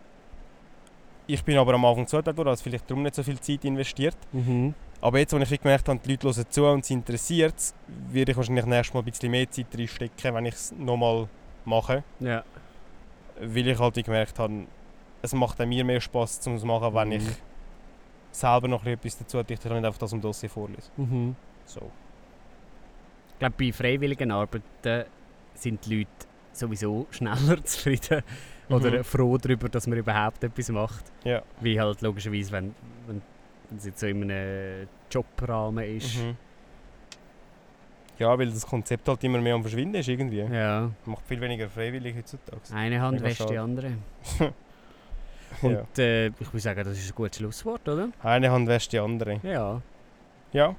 Ich 1.29 1.45
bin 1.45 1.57
aber 1.57 1.75
am 1.75 1.85
Anfang 1.85 2.07
zugeteilt 2.07 2.37
worden, 2.37 2.49
also 2.49 2.65
vielleicht 2.65 2.91
darum 2.91 3.05
nicht 3.05 3.15
so 3.15 3.23
viel 3.23 3.39
Zeit 3.39 3.65
investiert. 3.65 4.17
Mhm. 4.33 4.75
Aber 5.01 5.21
jetzt, 5.21 5.33
als 5.33 5.51
ich 5.53 5.61
gemerkt 5.61 5.89
habe, 5.89 6.01
die 6.05 6.11
Leute 6.11 6.27
hören 6.27 6.47
zu 6.51 6.67
und 6.67 6.85
sie 6.85 6.95
interessiert 6.95 7.55
würde 8.11 8.33
ich 8.33 8.37
wahrscheinlich 8.37 8.67
nächstes 8.67 8.95
Mal 8.95 9.01
ein 9.01 9.07
bisschen 9.07 9.31
mehr 9.31 9.51
Zeit 9.51 9.67
reinstecken, 9.73 10.35
wenn 10.35 10.47
ich 10.47 10.55
es 10.55 10.73
nochmal 10.73 11.29
mache. 11.65 12.03
Ja. 12.19 12.43
Weil 13.41 13.69
ich 13.69 13.79
halt 13.79 13.95
gemerkt 13.95 14.37
habe, 14.41 14.65
es 15.23 15.33
macht 15.33 15.61
mir 15.61 15.85
mehr 15.85 16.01
Spaß 16.01 16.41
zum 16.41 16.61
machen, 16.67 16.93
wenn 16.93 17.09
mhm. 17.09 17.15
ich 17.15 17.29
selber 18.33 18.67
noch 18.67 18.85
etwas 18.85 19.17
dazu 19.17 19.41
dichte, 19.45 19.69
nicht 19.69 19.85
einfach 19.85 19.99
das 19.99 20.13
im 20.13 20.21
Dossier 20.21 20.51
vorlese. 20.51 20.91
Mhm. 20.97 21.37
So. 21.67 21.91
Ich 23.37 23.39
glaube, 23.41 23.55
bei 23.59 23.71
freiwilligen 23.71 24.31
Arbeiten 24.31 25.05
sind 25.55 25.85
die 25.85 25.99
Leute 25.99 26.11
sowieso 26.53 27.07
schneller 27.11 27.63
zufrieden 27.65 28.23
mhm. 28.69 28.75
oder 28.75 29.05
froh 29.05 29.37
darüber, 29.37 29.69
dass 29.69 29.87
man 29.87 29.99
überhaupt 29.99 30.43
etwas 30.43 30.71
macht. 30.71 31.05
Ja. 31.23 31.43
Wie 31.61 31.79
halt 31.79 32.01
logischerweise, 32.01 32.51
wenn, 32.53 32.75
wenn, 33.07 33.21
wenn 33.69 33.79
es 33.79 33.85
jetzt 33.85 34.01
so 34.01 34.07
in 34.07 34.31
einem 34.31 34.89
Jobrahmen 35.11 35.85
ist. 35.85 36.17
Mhm. 36.17 36.37
Ja, 38.19 38.39
weil 38.39 38.51
das 38.51 38.67
Konzept 38.67 39.07
halt 39.07 39.23
immer 39.25 39.39
mehr 39.39 39.55
am 39.55 39.61
Verschwinden 39.61 39.97
ist 39.97 40.09
irgendwie. 40.09 40.39
Ja. 40.39 40.91
Macht 41.05 41.27
viel 41.27 41.41
weniger 41.41 41.69
freiwillig 41.69 42.17
heutzutage. 42.17 42.63
Eine 42.75 43.03
Hand 43.03 43.23
wäscht 43.23 43.49
die 43.51 43.59
andere. 43.59 43.93
Und 45.63 45.73
ja. 45.99 46.05
äh, 46.05 46.27
ich 46.29 46.53
würde 46.53 46.61
sagen, 46.61 46.85
das 46.85 46.99
ist 46.99 47.13
ein 47.13 47.15
gutes 47.15 47.37
Schlusswort, 47.37 47.87
oder? 47.87 48.09
Eine 48.23 48.51
Hand 48.51 48.67
wäscht 48.69 48.93
die 48.93 48.99
andere. 48.99 49.41
Ja. 49.43 49.83
Ja. 50.53 50.75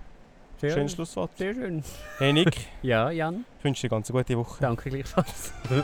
Sehr 0.58 0.72
Schönes 0.72 0.94
Schlusswort. 0.94 1.38
Sehr 1.38 1.54
schön. 1.54 1.84
Hey 2.18 2.34
Nick. 2.34 2.56
ja, 2.82 3.12
Jan. 3.12 3.46
Ich 3.60 3.64
wünsche 3.64 3.82
dir 3.82 3.94
eine 3.94 3.98
ganz 4.02 4.12
gute 4.12 4.38
Woche. 4.38 4.58
Danke 4.62 4.90
gleichfalls. 4.90 5.54